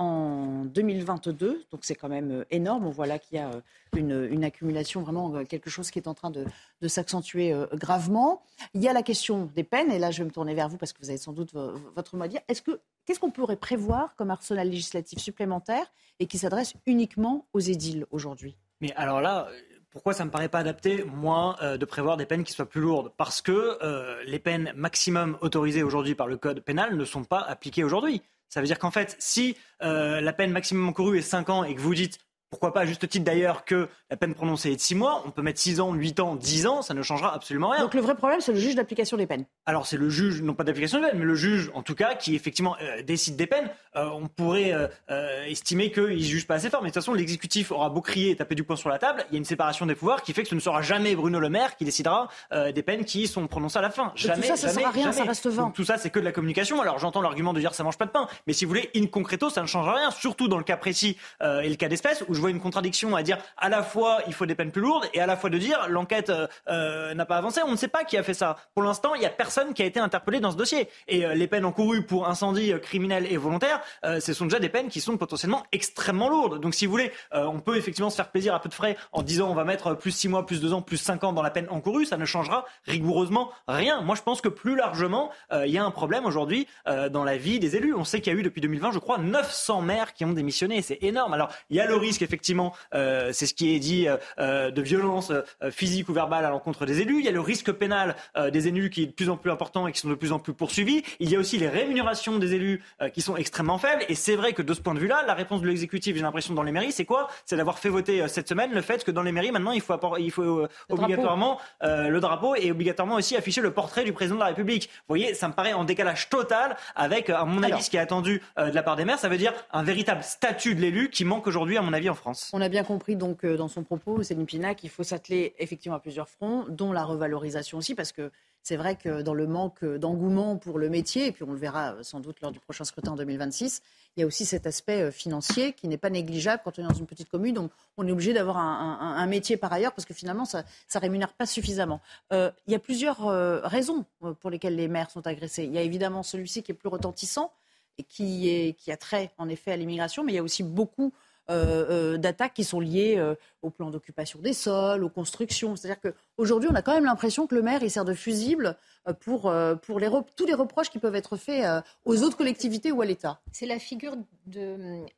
en 0.03 0.65
2022, 0.65 1.65
donc 1.71 1.81
c'est 1.85 1.95
quand 1.95 2.09
même 2.09 2.31
euh, 2.31 2.45
énorme. 2.51 2.87
On 2.87 2.91
voit 2.91 3.07
là 3.07 3.19
qu'il 3.19 3.37
y 3.37 3.41
a 3.41 3.51
une, 3.97 4.45
accumulation, 4.45 5.03
vraiment 5.03 5.45
quelque 5.45 5.71
chose 5.71 5.91
qui 5.91 5.99
est 5.99 6.09
en 6.09 6.15
train 6.15 6.31
de, 6.31 6.45
s'accentuer 6.89 7.55
gravement. 7.75 8.43
Il 8.75 8.83
y 8.83 8.89
a 8.89 8.93
la 8.93 9.03
question 9.03 9.51
des 9.55 9.65
peines, 9.65 9.93
et 9.93 9.99
là 9.99 10.11
je 10.11 10.19
vais 10.19 10.25
me 10.25 10.31
tourner 10.31 10.55
vers 10.55 10.69
vous 10.69 10.79
parce 10.79 10.93
que 10.93 11.01
vous 11.01 11.11
avez 11.11 11.19
sans 11.19 11.33
doute 11.33 11.53
votre 11.53 12.17
mot 12.17 12.25
à 12.25 12.29
dire. 12.29 12.41
Est-ce 12.49 12.63
que 12.63 12.81
qu'est-ce 13.05 13.21
qu'on 13.21 13.31
pourrait 13.31 13.57
prévoir 13.57 14.17
comme 14.17 14.31
arsenal 14.31 14.69
législatif 14.69 15.19
supplémentaire 15.19 15.93
et 16.21 16.27
qui 16.27 16.39
s'adresse 16.39 16.75
uniquement 16.87 17.47
aux 17.53 17.61
édiles 17.61 18.07
aujourd'hui? 18.11 18.57
Mais 18.81 18.93
alors 18.95 19.21
là, 19.21 19.49
pourquoi 19.93 20.15
ça 20.15 20.25
ne 20.25 20.29
me 20.29 20.33
paraît 20.33 20.49
pas 20.49 20.59
adapté, 20.59 21.05
moi, 21.05 21.57
euh, 21.63 21.77
de 21.77 21.85
prévoir 21.85 22.17
des 22.17 22.25
peines 22.25 22.45
qui 22.45 22.53
soient 22.53 22.69
plus 22.69 22.81
lourdes? 22.81 23.13
Parce 23.17 23.43
que 23.43 23.79
euh, 23.83 24.23
les 24.25 24.39
peines 24.39 24.73
maximum 24.75 25.37
autorisées 25.43 25.83
aujourd'hui 25.83 26.15
par 26.15 26.27
le 26.27 26.39
code 26.39 26.61
pénal 26.61 26.97
ne 26.97 27.05
sont 27.05 27.25
pas 27.25 27.41
appliquées 27.41 27.85
aujourd'hui. 27.85 28.23
Ça 28.53 28.61
veut 28.61 28.67
dire 28.67 28.79
qu'en 28.79 28.91
fait, 28.91 29.17
si 29.19 29.57
euh, 29.83 30.21
la 30.21 30.35
peine 30.35 30.51
maximum 30.51 30.87
encourue 30.87 31.17
est 31.17 31.23
5 31.23 31.49
ans 31.49 31.65
et 31.65 31.75
que 31.75 31.81
vous 31.81 31.95
dites 31.95 32.19
pourquoi 32.53 32.75
pas 32.75 32.81
à 32.81 32.87
juste 32.87 33.09
titre 33.09 33.25
d'ailleurs 33.25 33.65
que 33.65 33.89
la 34.11 34.17
peine 34.19 34.35
prononcée 34.35 34.73
est 34.73 34.77
de 34.77 34.81
6 34.81 34.95
mois, 34.95 35.23
on 35.25 35.31
peut 35.31 35.41
mettre 35.41 35.59
6 35.59 35.81
ans, 35.81 35.95
8 35.95 36.21
ans, 36.21 36.37
10 36.37 36.67
ans, 36.67 36.83
ça 36.83 36.93
ne 36.93 37.01
changera 37.01 37.35
absolument 37.35 37.71
rien. 37.71 37.81
Donc 37.81 37.95
le 37.95 38.03
vrai 38.03 38.15
problème, 38.15 38.43
c'est 38.43 38.53
le 38.53 38.59
juge 38.59 38.75
d'application 38.75 39.17
des 39.17 39.27
peines. 39.27 39.47
Alors 39.65 39.87
c'est 39.87 39.97
le 39.97 40.11
juge, 40.11 40.43
non 40.43 40.53
pas 40.53 40.63
d'application 40.63 41.01
des 41.01 41.07
peines, 41.07 41.19
mais 41.19 41.25
le 41.25 41.35
juge 41.35 41.71
en 41.73 41.83
tout 41.83 41.95
cas 41.95 42.15
qui 42.15 42.35
effectivement 42.35 42.77
euh, 42.83 43.03
décide 43.03 43.37
des 43.37 43.47
peines. 43.47 43.71
Euh, 43.97 44.05
on 44.13 44.27
pourrait 44.27 44.73
euh, 44.75 45.45
estimer 45.47 45.91
qu'il 45.91 46.03
ne 46.05 46.19
juge 46.19 46.47
pas 46.47 46.57
assez 46.57 46.69
fort, 46.69 46.83
mais 46.83 46.91
de 46.91 46.93
toute 46.93 47.03
façon 47.03 47.15
l'exécutif 47.15 47.73
aura 47.73 47.89
beau 47.89 48.03
crier 48.03 48.33
et 48.33 48.37
taper 48.37 48.55
du 48.55 48.65
poing 48.65 48.77
sur 48.77 48.91
la 48.91 48.99
table, 48.99 49.25
il 49.31 49.33
y 49.33 49.37
a 49.37 49.39
une 49.39 49.47
séparation 49.47 49.87
des 49.87 49.95
pouvoirs 49.95 50.23
qui 50.23 50.35
fait 50.35 50.43
que 50.43 50.49
ce 50.51 50.55
ne 50.55 50.61
sera 50.61 50.83
jamais 50.83 51.17
Bruno 51.17 51.41
Le 51.41 51.49
Maire 51.49 51.79
qui 51.79 51.87
décidera 51.87 52.29
des 52.51 52.83
peines 52.83 53.07
qui 53.07 53.29
sont 53.29 53.47
prononcées 53.47 53.79
à 53.79 53.83
la 53.83 53.89
fin. 53.89 54.13
Jamais, 54.15 54.43
tout 54.43 54.49
ça, 54.49 54.57
ça 54.57 54.67
ne 54.67 54.73
sert 54.73 54.89
à 54.89 54.91
rien, 54.91 55.13
ça 55.13 55.25
reste 55.25 55.47
vain. 55.47 55.73
tout 55.75 55.85
ça, 55.85 55.97
c'est 55.97 56.11
que 56.11 56.21
de 56.21 56.25
la 56.25 56.33
communication. 56.33 56.83
Alors 56.83 56.99
j'entends 56.99 57.23
l'argument 57.23 57.55
de 57.55 57.61
dire 57.61 57.73
ça 57.73 57.83
mange 57.83 57.97
pas 57.97 58.05
de 58.05 58.11
pain, 58.11 58.29
mais 58.47 58.53
si 58.53 58.67
vous 58.67 58.69
voulez, 58.69 58.91
in 58.95 59.07
concreto, 59.07 59.49
ça 59.49 59.63
ne 59.63 59.67
changera 59.67 59.95
rien, 59.95 60.11
surtout 60.11 60.49
dans 60.49 60.59
le 60.59 60.65
cas 60.65 60.77
précis 60.77 61.17
et 61.41 61.69
le 61.69 61.77
cas 61.77 61.89
d'espèce 61.89 62.25
où 62.29 62.35
je 62.35 62.42
vois 62.43 62.51
une 62.51 62.61
contradiction 62.61 63.17
dire 63.23 63.39
à 63.57 63.69
la 63.69 63.83
fois 63.83 64.21
il 64.27 64.35
faut 64.35 64.47
des 64.47 64.55
peines 64.55 64.71
plus 64.71 64.83
lourdes 64.83 65.07
et 65.15 65.21
à 65.21 65.27
la 65.27 65.37
fois 65.37 65.51
de 65.51 65.59
dire 65.59 65.87
l'enquête 65.89 66.31
euh, 66.31 66.47
euh, 66.69 67.15
n'a 67.15 67.27
pas 67.27 67.37
avancé. 67.37 67.61
On 67.65 67.71
ne 67.71 67.77
sait 67.77 67.89
pas 67.89 68.05
qui 68.05 68.17
a 68.17 68.23
fait 68.23 68.35
ça. 68.35 68.57
Pour 68.75 68.83
l'instant, 68.83 69.15
il 69.15 69.21
n'y 69.21 69.27
a 69.27 69.31
personne 69.31 69.75
qui 69.75 69.83
a 69.83 69.87
été 69.87 70.01
interpellé 70.01 70.41
dans 70.41 70.51
ce 70.51 70.57
dossier. 70.57 70.89
Et 71.09 71.25
euh, 71.25 71.35
les 71.35 71.47
peines 71.47 71.65
encourues 71.65 72.05
pour 72.05 72.29
incendie 72.29 72.73
criminel 72.83 73.27
et 73.31 73.37
volontaire, 73.37 73.81
ce 74.03 74.33
sont 74.33 74.47
déjà 74.47 74.59
des 74.59 74.69
peines 74.69 74.89
qui 74.89 75.01
sont 75.01 75.17
potentiellement 75.17 75.65
extrêmement 75.73 76.29
lourdes. 76.29 76.61
Donc 76.61 76.75
si 76.75 76.87
vous 76.87 76.93
voulez, 76.93 77.13
on 77.33 77.61
peut 77.61 77.77
effectivement 77.77 78.11
se 78.11 78.17
faire 78.17 78.31
plaisir 78.31 78.55
à 78.55 78.61
peu 78.61 78.69
de 78.69 78.75
frais 78.75 78.97
en 79.13 79.23
disant 79.23 79.51
on 79.51 79.55
va 79.55 79.65
mettre 79.65 79.95
plus 79.95 80.11
6 80.11 80.29
mois, 80.29 80.47
plus 80.47 80.61
2 80.61 80.73
ans, 80.73 80.83
plus 80.83 80.97
5 80.97 81.25
ans 81.25 81.33
dans 81.33 81.43
la 81.43 81.51
peine 81.51 81.67
encourue. 81.71 82.05
Ça 82.07 82.17
ne 82.17 82.25
changera 82.25 82.65
rigoureusement 82.87 83.51
rien. 83.69 84.01
Moi, 84.03 84.17
je 84.17 84.23
pense 84.23 84.41
que 84.41 84.49
plus 84.49 84.77
largement, 84.77 85.31
il 85.53 85.71
y 85.71 85.79
a 85.79 85.85
un 85.85 85.91
problème 85.91 86.25
aujourd'hui 86.27 86.67
dans 86.87 87.25
la 87.25 87.37
vie 87.37 87.59
des 87.59 87.77
élus. 87.77 87.95
On 87.95 88.05
sait 88.05 88.21
qu'il 88.21 88.33
y 88.33 88.37
a 88.37 88.39
eu 88.39 88.43
depuis 88.43 88.61
2020, 88.61 88.93
je 88.93 88.99
crois, 88.99 89.19
900 89.19 89.83
maires 89.83 90.13
qui 90.15 90.25
ont 90.25 90.33
démissionné. 90.33 90.83
C'est 90.83 91.03
énorme. 91.03 91.35
Alors, 91.35 91.49
il 91.71 91.77
y 91.77 91.81
a 91.81 91.87
le 91.87 91.97
risque 91.97 92.23
effectivement 92.33 92.75
euh, 92.95 93.31
c'est 93.33 93.47
ce 93.47 93.53
qui 93.53 93.75
est 93.75 93.79
dit 93.79 94.09
euh, 94.09 94.17
euh, 94.39 94.71
de 94.71 94.81
violence 94.81 95.33
physique 95.71 96.09
ou 96.09 96.15
verbale 96.15 96.45
à 96.45 96.51
l'encontre 96.51 96.87
des 96.87 97.01
élus. 97.01 97.19
Il 97.19 97.25
y 97.25 97.29
a 97.29 97.33
le 97.33 97.41
risque 97.41 97.73
pénal 97.73 98.17
des 98.51 98.69
élus 98.69 98.91
qui 98.91 99.03
est 99.03 99.07
de 99.07 99.13
plus 99.13 99.29
en 99.29 99.37
plus 99.37 99.51
important 99.51 99.87
et 99.87 99.93
qui 99.93 100.01
sont 100.01 100.09
de 100.09 100.15
plus 100.15 100.33
en 100.33 100.39
plus 100.39 100.55
poursuivis. 100.55 101.03
Il 101.21 101.31
y 101.31 101.37
a 101.37 101.39
aussi 101.39 101.59
les 101.59 101.69
rémunérations 101.69 102.39
des 102.39 102.55
élus 102.55 102.83
qui 103.13 103.21
sont 103.21 103.37
extrêmement 103.37 103.79
faibles. 103.79 104.05
Et 104.09 104.15
c'est 104.15 104.37
vrai 104.37 104.53
que 104.53 104.63
de 104.63 104.75
ce 104.75 104.81
point 104.81 104.95
de 104.95 104.99
vue-là, 104.99 105.25
la 105.27 105.35
réponse 105.35 105.61
de 105.61 105.67
l'exécutif, 105.67 106.17
j'ai 106.17 106.23
l'impression, 106.23 106.55
dans 106.55 106.63
les 106.63 106.73
mairies, 106.73 106.93
c'est 106.93 107.05
quoi? 107.05 107.29
C'est 107.45 107.57
d'avoir 107.57 107.79
fait 107.79 107.89
voter 107.89 108.27
cette 108.29 108.49
semaine 108.49 108.73
le 108.73 108.81
fait 108.81 109.05
que 109.05 109.11
dans 109.11 109.23
les 109.23 109.33
mairies, 109.33 109.53
maintenant, 109.53 109.73
il 109.73 109.81
faut, 109.81 109.95
il 110.19 110.31
faut 110.31 110.67
obligatoirement 110.89 111.61
le 111.83 112.19
drapeau 112.21 112.55
et 112.55 112.71
obligatoirement 112.71 113.17
aussi 113.17 113.37
afficher 113.37 113.61
le 113.61 113.73
portrait 113.73 114.05
du 114.05 114.13
président 114.13 114.37
de 114.37 114.41
la 114.41 114.47
République. 114.47 114.89
Vous 114.93 115.17
voyez, 115.17 115.35
ça 115.35 115.49
me 115.49 115.53
paraît 115.53 115.73
en 115.73 115.85
décalage 115.85 116.29
total 116.29 116.77
avec, 116.95 117.31
à 117.31 117.45
mon 117.45 117.63
avis, 117.63 117.83
ce 117.83 117.91
qui 117.91 117.97
est 117.97 118.01
attendu 118.01 118.43
de 118.59 118.71
la 118.71 118.83
part 118.83 118.97
des 118.97 119.05
maires. 119.05 119.19
Ça 119.19 119.29
veut 119.29 119.39
dire 119.39 119.53
un 119.73 119.83
véritable 119.83 120.23
statut 120.23 120.75
de 120.75 120.81
l'élu 120.81 121.11
qui 121.11 121.25
manque 121.25 121.47
aujourd'hui, 121.47 121.77
à 121.77 121.83
mon 121.83 121.93
avis, 121.93 122.09
en 122.09 122.15
France. 122.15 122.22
On 122.53 122.61
a 122.61 122.69
bien 122.69 122.85
compris 122.85 123.17
donc 123.17 123.45
euh, 123.45 123.57
dans 123.57 123.69
son 123.69 123.83
propos, 123.83 124.23
Céline 124.23 124.47
Pina, 124.47 124.75
qu'il 124.75 124.91
faut 124.91 125.03
s'atteler 125.03 125.55
effectivement 125.59 125.97
à 125.97 126.01
plusieurs 126.01 126.29
fronts, 126.29 126.67
dont 126.69 126.93
la 126.93 127.05
revalorisation 127.05 127.79
aussi, 127.79 127.95
parce 127.95 128.13
que 128.13 128.31
c'est 128.63 128.77
vrai 128.77 128.95
que 128.95 129.23
dans 129.23 129.35
le 129.35 129.49
manque 129.49 129.85
d'engouement 129.85 130.57
pour 130.57 130.79
le 130.79 130.89
métier, 130.89 131.27
et 131.27 131.33
puis 131.33 131.43
on 131.43 131.51
le 131.51 131.59
verra 131.59 131.97
sans 132.03 132.21
doute 132.21 132.41
lors 132.41 132.53
du 132.53 132.61
prochain 132.61 132.85
scrutin 132.85 133.13
en 133.13 133.17
2026, 133.17 133.83
il 134.17 134.21
y 134.21 134.23
a 134.23 134.27
aussi 134.27 134.45
cet 134.45 134.67
aspect 134.67 135.03
euh, 135.03 135.11
financier 135.11 135.73
qui 135.73 135.89
n'est 135.89 135.97
pas 135.97 136.11
négligeable 136.11 136.63
quand 136.65 136.79
on 136.79 136.85
est 136.85 136.89
dans 136.89 136.95
une 136.95 137.07
petite 137.07 137.29
commune. 137.29 137.55
Donc 137.55 137.73
on 137.97 138.07
est 138.07 138.13
obligé 138.13 138.33
d'avoir 138.33 138.59
un, 138.59 139.27
métier 139.27 139.57
par 139.57 139.73
ailleurs 139.73 139.93
parce 139.93 140.05
que 140.05 140.15
finalement 140.15 140.45
ça 140.45 140.65
ne 140.95 141.01
rémunère 141.01 141.33
pas 141.33 141.47
suffisamment. 141.47 142.01
Euh, 142.33 142.51
il 142.67 142.73
y 142.73 142.77
a 142.77 142.79
plusieurs 142.79 143.19
raisons 143.65 144.05
pour 144.41 144.51
lesquelles 144.51 144.77
les 144.77 144.89
maires 144.89 145.11
sont 145.11 145.27
agressés. 145.27 145.65
Il 145.65 145.73
y 145.73 145.79
a 145.79 145.83
évidemment 145.83 146.23
celui-ci 146.23 146.63
qui 146.63 146.73
est 146.73 146.75
plus 146.75 146.89
retentissant 146.89 147.53
et 147.99 148.05
qui, 148.05 148.49
est, 148.49 148.75
qui 148.75 148.93
a 148.93 148.97
trait 148.97 149.31
en 149.39 149.49
effet 149.49 149.73
à 149.73 149.77
l'immigration, 149.77 150.25
mais 150.25 150.33
il 150.33 150.37
y 150.37 150.39
a 150.39 150.43
aussi 150.43 150.63
beaucoup 150.63 151.07
euh, 151.07 151.11
euh, 151.11 151.32
d'attaques 151.49 152.55
qui 152.55 152.65
sont 152.65 152.81
liées 152.81 153.17
euh, 153.19 153.35
au 153.63 153.71
plan 153.71 153.91
d'occupation 153.91 154.41
des 154.41 154.53
sols, 154.53 155.05
aux 155.05 155.09
constructions. 155.09 155.77
C'est-à-dire 155.77 156.01
qu'aujourd'hui, 156.01 156.69
on 156.73 156.75
a 156.75 156.83
quand 156.83 156.95
même 156.95 157.05
l'impression 157.05 157.47
que 157.47 157.55
le 157.55 157.63
maire, 157.63 157.83
il 157.83 157.91
sert 157.91 158.05
de 158.05 158.15
fusible 158.15 158.77
pour, 159.21 159.53
pour 159.83 160.01
tous 160.37 160.47
les 160.47 160.55
reproches 160.55 160.91
qui 160.91 160.99
peuvent 160.99 161.15
être 161.15 161.37
faits 161.37 161.85
aux 162.05 162.23
autres 162.23 162.37
collectivités 162.37 162.93
ou 162.93 163.03
à 163.03 163.05
l'État. 163.05 163.41
C'est 163.53 163.67
la 163.67 163.79
figure 163.79 164.17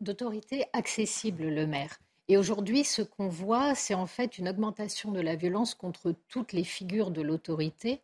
d'autorité 0.00 0.64
accessible, 0.72 1.44
le 1.44 1.66
maire. 1.66 1.98
Et 2.28 2.38
aujourd'hui, 2.38 2.84
ce 2.84 3.02
qu'on 3.02 3.28
voit, 3.28 3.74
c'est 3.74 3.94
en 3.94 4.06
fait 4.06 4.38
une 4.38 4.48
augmentation 4.48 5.12
de 5.12 5.20
la 5.20 5.36
violence 5.36 5.74
contre 5.74 6.14
toutes 6.28 6.52
les 6.52 6.64
figures 6.64 7.10
de 7.10 7.20
l'autorité. 7.20 8.00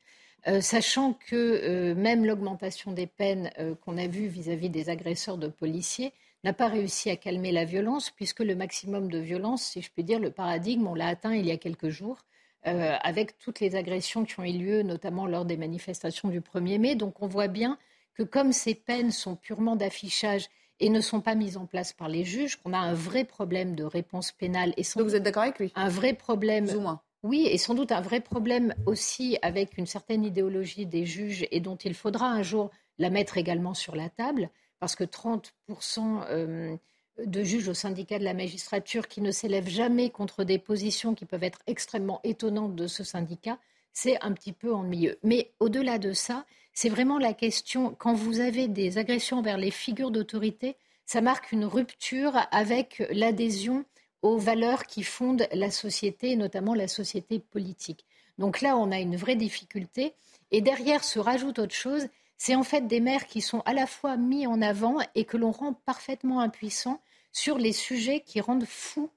Euh, 0.47 0.61
sachant 0.62 1.12
que 1.12 1.37
euh, 1.37 1.95
même 1.95 2.25
l'augmentation 2.25 2.93
des 2.93 3.07
peines 3.07 3.50
euh, 3.59 3.75
qu'on 3.75 3.99
a 3.99 4.07
vues 4.07 4.29
vis-à-vis 4.29 4.71
des 4.71 4.89
agresseurs 4.89 5.37
de 5.37 5.49
policiers 5.49 6.15
n'a 6.45 6.53
pas 6.53 6.69
réussi 6.69 7.11
à 7.11 7.17
calmer 7.17 7.53
la 7.53 7.65
violence, 7.65 8.11
puisque 8.11 8.41
le 8.41 8.55
maximum 8.55 9.11
de 9.11 9.19
violence, 9.19 9.63
si 9.63 9.83
je 9.83 9.91
puis 9.91 10.05
dire, 10.05 10.19
le 10.19 10.31
paradigme, 10.31 10.87
on 10.87 10.95
l'a 10.95 11.09
atteint 11.09 11.35
il 11.35 11.47
y 11.47 11.51
a 11.51 11.57
quelques 11.57 11.91
jours, 11.91 12.19
avec 12.63 13.39
toutes 13.39 13.61
les 13.61 13.77
agressions 13.77 14.25
qui 14.25 14.39
ont 14.41 14.45
eu 14.45 14.53
lieu, 14.53 14.83
notamment 14.83 15.27
lors 15.27 15.45
des 15.45 15.57
manifestations 15.57 16.29
du 16.29 16.41
1er 16.41 16.79
mai. 16.79 16.95
Donc 16.95 17.23
on 17.23 17.27
voit 17.27 17.49
bien 17.49 17.79
que 18.15 18.23
comme 18.23 18.53
ces 18.53 18.75
peines 18.75 19.11
sont 19.11 19.37
purement 19.37 19.77
d'affichage 19.77 20.49
et 20.79 20.89
ne 20.89 21.01
sont 21.01 21.21
pas 21.21 21.35
mises 21.35 21.57
en 21.57 21.67
place 21.67 21.93
par 21.93 22.09
les 22.09 22.25
juges, 22.25 22.57
qu'on 22.57 22.73
a 22.73 22.79
un 22.79 22.95
vrai 22.95 23.25
problème 23.25 23.75
de 23.75 23.85
réponse 23.85 24.33
pénale. 24.33 24.73
Et 24.77 24.83
Donc 24.97 25.05
vous 25.05 25.15
êtes 25.15 25.23
d'accord 25.23 25.43
avec 25.43 25.59
lui? 25.59 25.73
Un 25.75 25.89
vrai 25.89 26.15
problème. 26.15 26.67
Plus 26.67 26.77
ou 26.77 26.81
moins. 26.81 27.01
Oui, 27.23 27.47
et 27.51 27.59
sans 27.59 27.75
doute 27.75 27.93
un 27.93 28.01
vrai 28.01 28.21
problème 28.21 28.75
aussi 28.87 29.37
avec 29.43 29.77
une 29.77 29.85
certaine 29.85 30.25
idéologie 30.25 30.87
des 30.87 31.05
juges 31.05 31.47
et 31.51 31.61
dont 31.61 31.77
il 31.77 31.93
faudra 31.93 32.29
un 32.29 32.43
jour 32.43 32.71
la 32.99 33.11
mettre 33.11 33.37
également 33.37 33.75
sur 33.75 33.95
la 33.95 34.09
table, 34.09 34.49
parce 34.81 34.97
que 34.97 35.05
30% 35.05 36.25
euh, 36.29 36.77
de 37.25 37.43
juges 37.43 37.69
au 37.69 37.75
syndicat 37.75 38.19
de 38.19 38.25
la 38.25 38.35
magistrature 38.35 39.09
qui 39.09 39.21
ne 39.21 39.31
s'élèvent 39.31 39.69
jamais 39.69 40.11
contre 40.11 40.45
des 40.45 40.59
positions 40.59 41.15
qui 41.15 41.27
peuvent 41.27 41.45
être 41.45 41.61
extrêmement 41.67 42.21
étonnantes 42.25 42.75
de 42.75 42.87
ce 42.87 43.05
syndicat, 43.05 43.59
c'est 43.93 44.21
un 44.23 44.33
petit 44.33 44.53
peu 44.53 44.73
ennuyeux. 44.73 45.19
Mais 45.23 45.53
au-delà 45.61 45.99
de 45.99 46.13
ça, 46.13 46.45
c'est 46.73 46.89
vraiment 46.89 47.19
la 47.19 47.35
question, 47.35 47.95
quand 47.99 48.15
vous 48.15 48.41
avez 48.41 48.69
des 48.69 48.99
agressions 48.99 49.43
vers 49.43 49.59
les 49.59 49.71
figures 49.71 50.11
d'autorité, 50.11 50.77
ça 51.05 51.21
marque 51.21 51.53
une 51.53 51.65
rupture 51.65 52.39
avec 52.53 53.03
l'adhésion 53.11 53.85
aux 54.23 54.39
valeurs 54.39 54.85
qui 54.85 55.03
fondent 55.03 55.47
la 55.53 55.71
société, 55.71 56.37
notamment 56.37 56.75
la 56.75 56.89
société 56.89 57.39
politique. 57.39 58.05
Donc 58.39 58.61
là, 58.61 58.77
on 58.77 58.93
a 58.93 58.99
une 58.99 59.17
vraie 59.17 59.37
difficulté. 59.37 60.15
Et 60.53 60.61
derrière 60.61 61.05
se 61.05 61.19
rajoute 61.19 61.59
autre 61.59 61.75
chose, 61.75 62.09
c'est 62.43 62.55
en 62.55 62.63
fait 62.63 62.87
des 62.87 63.01
maires 63.01 63.27
qui 63.27 63.43
sont 63.43 63.61
à 63.67 63.75
la 63.75 63.87
fois 63.87 64.17
mis 64.17 64.47
en 64.47 64.63
avant 64.63 64.97
et 65.15 65.27
que 65.27 65.37
l'on 65.37 65.51
rend 65.51 65.75
parfaitement 65.75 66.41
impuissants 66.41 66.99
sur 67.33 67.59
les 67.59 67.75
sujets 67.75 68.21
qui 68.21 68.41
rendent 68.41 68.65
fous 68.65 69.11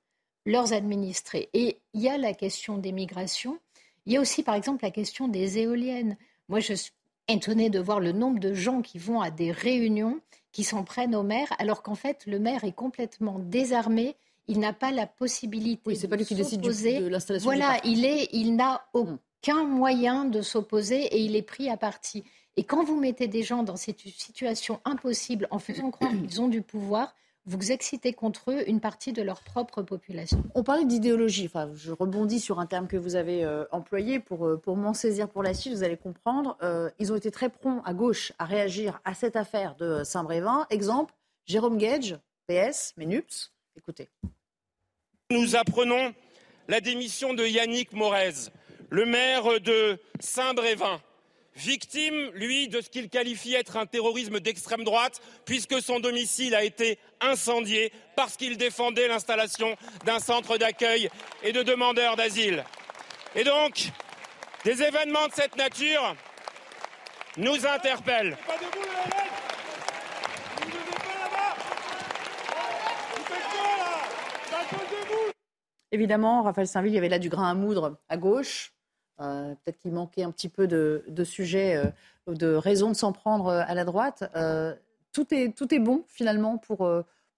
leurs 0.46 0.74
administrés. 0.74 1.50
Et 1.54 1.80
il 1.94 2.02
y 2.02 2.10
a 2.10 2.18
la 2.18 2.34
question 2.34 2.78
des 2.78 2.92
migrations, 2.92 3.60
il 4.06 4.12
y 4.12 4.18
a 4.18 4.20
aussi 4.20 4.44
par 4.44 4.56
exemple 4.56 4.84
la 4.84 4.92
question 4.92 5.30
des 5.30 5.60
éoliennes. 5.60 6.18
Moi, 6.50 6.60
je 6.60 6.74
suis 6.74 6.92
étonnée 7.30 7.70
de 7.70 7.80
voir 7.80 8.02
le 8.02 8.12
nombre 8.12 8.42
de 8.42 8.54
gens 8.54 8.82
qui 8.82 8.98
vont 8.98 9.22
à 9.22 9.32
des 9.32 9.54
réunions, 9.54 10.20
qui 10.52 10.66
s'en 10.66 10.84
prennent 10.84 11.16
au 11.16 11.24
maire, 11.24 11.48
alors 11.60 11.82
qu'en 11.82 11.96
fait, 11.96 12.26
le 12.26 12.40
maire 12.40 12.66
est 12.66 12.76
complètement 12.76 13.40
désarmé 13.40 14.18
il 14.50 14.60
n'a 14.60 14.74
pas 14.74 14.92
la 14.92 15.08
possibilité 15.08 15.82
oui, 15.86 15.96
c'est 15.96 16.10
pas 16.10 16.18
lui 16.18 16.26
qui 16.26 16.36
décide 16.36 16.60
de 16.60 17.08
l'installation. 17.08 17.46
Voilà, 17.46 17.80
il 17.86 18.04
est, 18.04 18.28
il 18.34 18.58
n'a 18.58 18.86
aucun 18.92 19.64
moyen 19.64 20.26
de 20.26 20.42
s'opposer 20.42 21.02
et 21.02 21.20
il 21.22 21.38
est 21.38 21.44
pris 21.44 21.70
à 21.70 21.78
partie. 21.78 22.26
Et 22.56 22.64
quand 22.64 22.84
vous 22.84 23.00
mettez 23.00 23.28
des 23.28 23.44
gens 23.44 23.64
dans 23.64 23.76
cette 23.76 24.00
situation 24.00 24.80
impossible 24.86 25.48
en 25.52 25.60
faisant 25.60 25.92
croire 25.92 26.12
qu'ils 26.28 26.42
ont 26.42 26.48
du 26.48 26.62
pouvoir, 26.62 27.16
vous 27.46 27.72
excitez 27.72 28.14
contre 28.14 28.52
eux 28.52 28.70
une 28.70 28.80
partie 28.80 29.12
de 29.12 29.22
leur 29.22 29.42
propre 29.42 29.82
population. 29.82 30.44
On 30.56 30.64
parlait 30.64 30.86
d'idéologie. 30.86 31.46
Enfin, 31.48 31.70
je 31.76 31.92
rebondis 31.92 32.40
sur 32.40 32.60
un 32.60 32.66
terme 32.66 32.88
que 32.88 32.96
vous 32.96 33.16
avez 33.16 33.44
euh, 33.44 33.66
employé 33.72 34.20
pour, 34.20 34.48
euh, 34.48 34.58
pour 34.58 34.78
m'en 34.78 34.94
saisir 34.94 35.28
pour 35.28 35.44
la 35.44 35.54
suite. 35.54 35.74
Vous 35.74 35.84
allez 35.84 35.98
comprendre. 35.98 36.58
Euh, 36.64 36.90
ils 37.00 37.12
ont 37.12 37.16
été 37.16 37.32
très 37.32 37.50
prompts 37.50 37.82
à 37.86 37.94
gauche 37.94 38.32
à 38.40 38.46
réagir 38.46 39.02
à 39.04 39.14
cette 39.14 39.36
affaire 39.36 39.76
de 39.76 40.04
Saint-Brévin. 40.04 40.68
Exemple, 40.70 41.14
Jérôme 41.46 41.78
Gage, 41.78 42.18
PS, 42.48 42.94
MENUPS, 42.98 43.54
Écoutez. 43.76 44.10
Nous 45.32 45.56
apprenons 45.56 46.14
la 46.68 46.80
démission 46.80 47.34
de 47.34 47.44
Yannick 47.44 47.94
Morez, 47.94 48.52
le 48.90 49.06
maire 49.06 49.60
de 49.62 50.00
Saint-Brévin, 50.20 51.02
victime, 51.56 52.32
lui, 52.34 52.68
de 52.68 52.82
ce 52.82 52.90
qu'il 52.90 53.10
qualifie 53.10 53.54
être 53.56 53.78
un 53.78 53.86
terrorisme 53.86 54.40
d'extrême 54.40 54.84
droite, 54.84 55.22
puisque 55.46 55.82
son 55.82 56.00
domicile 56.00 56.56
a 56.56 56.64
été 56.64 57.00
incendié 57.22 57.92
parce 58.16 58.38
qu'il 58.38 58.58
défendait 58.58 59.08
l'installation 59.08 59.76
d'un 60.06 60.20
centre 60.20 60.58
d'accueil 60.58 61.10
et 61.44 61.52
de 61.52 61.64
demandeurs 61.64 62.16
d'asile. 62.16 62.64
Et 63.36 63.44
donc, 63.44 63.90
des 64.64 64.82
événements 64.82 65.28
de 65.28 65.34
cette 65.34 65.56
nature 65.56 66.16
nous 67.38 67.66
interpellent. 67.66 68.38
Évidemment, 75.92 76.42
Raphaël 76.42 76.68
Saint-Ville, 76.68 76.94
il 76.94 76.96
y 76.96 76.98
avait 76.98 77.10
là 77.10 77.20
du 77.20 77.30
grain 77.30 77.52
à 77.52 77.54
moudre 77.54 78.00
à 78.10 78.18
gauche. 78.18 78.73
Euh, 79.20 79.54
peut-être 79.64 79.78
qu'il 79.78 79.92
manquait 79.92 80.24
un 80.24 80.32
petit 80.32 80.50
peu 80.50 80.66
de, 80.68 81.04
sujets, 81.24 81.76
euh, 81.76 81.86
de 82.34 82.56
raisons 82.56 82.90
de 82.90 82.96
s'en 82.96 83.14
prendre 83.14 83.46
euh, 83.48 83.62
à 83.66 83.76
la 83.76 83.86
droite. 83.86 84.24
tout, 85.12 85.32
est, 85.34 85.56
tout 85.56 85.74
est 85.74 85.80
bon 85.80 86.04
finalement 86.08 86.58
pour, 86.58 86.90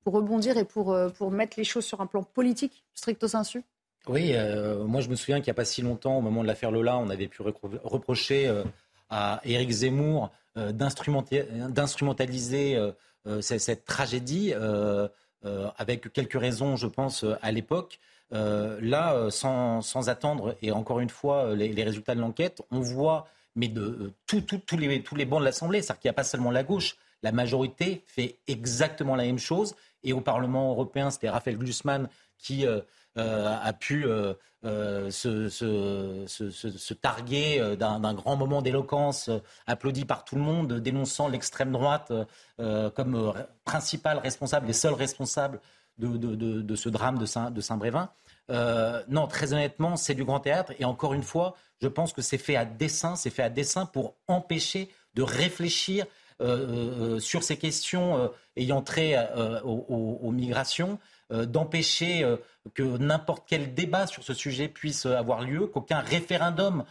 pour 0.01 0.13
rebondir 0.13 0.57
et 0.57 0.63
pour, 0.63 0.97
pour 1.17 1.31
mettre 1.31 1.57
les 1.57 1.65
choses 1.65 1.85
sur 1.85 2.01
un 2.01 2.07
plan 2.07 2.23
politique, 2.23 2.83
stricto 2.93 3.27
sensu? 3.27 3.63
Oui, 4.07 4.33
moi 4.85 5.01
je 5.01 5.09
me 5.09 5.15
souviens 5.15 5.37
qu'il 5.37 5.47
n'y 5.47 5.51
a 5.51 5.55
pas 5.55 5.65
si 5.65 5.81
longtemps, 5.81 6.19
au 6.19 6.21
moment 6.21 6.43
de 6.43 6.47
l'affaire 6.47 6.69
Lola, 6.71 6.97
on 6.97 7.09
avait 7.09 7.27
pu 7.27 7.41
reprocher 7.41 8.63
à 9.09 9.41
Éric 9.43 9.71
Zemmour 9.71 10.31
d'instrumentaliser 10.55 12.79
cette, 13.41 13.83
tragédie, 13.83 14.53
avec 15.43 16.13
quelques 16.13 16.39
raisons, 16.39 16.77
je 16.77 16.87
pense, 16.87 17.25
à 17.41 17.51
l'époque. 17.51 17.99
Euh, 18.33 18.79
là, 18.81 19.13
euh, 19.13 19.29
sans, 19.29 20.09
attendre, 20.09 20.55
et 20.61 20.71
encore 20.71 20.99
une 20.99 21.09
fois, 21.09 21.45
euh, 21.45 21.55
les, 21.55 21.83
résultats 21.83 22.15
de 22.15 22.19
l'enquête, 22.19 22.61
on 22.71 22.79
voit, 22.79 23.27
mais 23.55 23.67
de 23.67 24.13
tous 24.25 24.41
les, 24.77 25.03
tous 25.03 25.15
les 25.15 25.25
bancs 25.25 25.39
de 25.39 25.45
l'Assemblée, 25.45 25.81
c'est-à-dire 25.81 26.01
qu'il 26.01 26.09
n'y 26.09 26.13
a 26.13 26.15
pas 26.15 26.23
seulement 26.23 26.51
la 26.51 26.63
gauche, 26.63 26.97
la 27.21 27.31
majorité 27.31 28.03
fait 28.07 28.37
exactement 28.47 29.15
la 29.15 29.23
même 29.23 29.39
chose. 29.39 29.75
Et 30.03 30.11
au 30.13 30.21
Parlement 30.21 30.71
européen, 30.71 31.09
c'était 31.11 31.29
Raphaël 31.29 31.57
Glucksmann 31.57 32.09
qui 32.37 32.65
a 33.15 33.73
pu 33.73 34.05
se, 34.63 35.49
se, 35.49 36.93
targuer 36.93 37.75
d'un 37.79 38.13
grand 38.13 38.35
moment 38.35 38.61
d'éloquence 38.61 39.31
applaudi 39.65 40.05
par 40.05 40.25
tout 40.25 40.35
le 40.35 40.41
monde, 40.41 40.73
dénonçant 40.73 41.27
l'extrême 41.27 41.71
droite 41.71 42.11
comme 42.57 43.33
principal 43.63 44.19
responsable, 44.19 44.67
les 44.67 44.73
seuls 44.73 44.93
responsables 44.93 45.59
de, 45.97 46.75
ce 46.75 46.89
drame 46.89 47.17
de 47.17 47.61
Saint-Brévin. 47.61 48.09
Euh, 48.51 49.03
non, 49.07 49.27
très 49.27 49.53
honnêtement, 49.53 49.95
c'est 49.95 50.13
du 50.13 50.23
grand 50.23 50.39
théâtre. 50.39 50.73
Et 50.79 50.85
encore 50.85 51.13
une 51.13 51.23
fois, 51.23 51.55
je 51.81 51.87
pense 51.87 52.13
que 52.13 52.21
c'est 52.21 52.37
fait 52.37 52.55
à 52.55 52.65
dessein, 52.65 53.15
c'est 53.15 53.29
fait 53.29 53.43
à 53.43 53.49
dessein 53.49 53.85
pour 53.85 54.15
empêcher 54.27 54.89
de 55.15 55.23
réfléchir 55.23 56.05
euh, 56.41 57.15
euh, 57.15 57.19
sur 57.19 57.43
ces 57.43 57.57
questions 57.57 58.29
ayant 58.57 58.81
trait 58.81 59.15
aux, 59.63 60.31
migrations, 60.31 60.99
d'empêcher 61.31 62.23
que 62.73 62.83
n'importe 62.83 63.45
quel 63.47 63.73
débat 63.73 64.05
sur 64.07 64.23
ce 64.23 64.33
sujet 64.33 64.67
puisse 64.67 65.05
avoir 65.05 65.41
lieu, 65.41 65.67
qu'aucun 65.67 65.99
référendum 65.99 66.85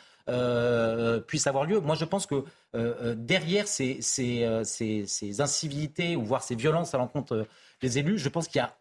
puisse 1.26 1.46
avoir 1.46 1.64
lieu. 1.64 1.80
Moi, 1.80 1.94
je 1.94 2.04
pense 2.04 2.26
que 2.26 2.44
derrière 3.14 3.68
ces, 3.68 4.00
ces, 4.02 5.40
incivilités 5.40 6.16
ou 6.16 6.24
voire 6.24 6.42
ces 6.42 6.56
violences 6.56 6.94
à 6.94 6.98
l'encontre 6.98 7.46
des 7.80 7.98
élus, 7.98 8.18
je 8.18 8.28
pense 8.28 8.48
qu'il 8.48 8.58
y 8.58 8.62
a 8.62 8.74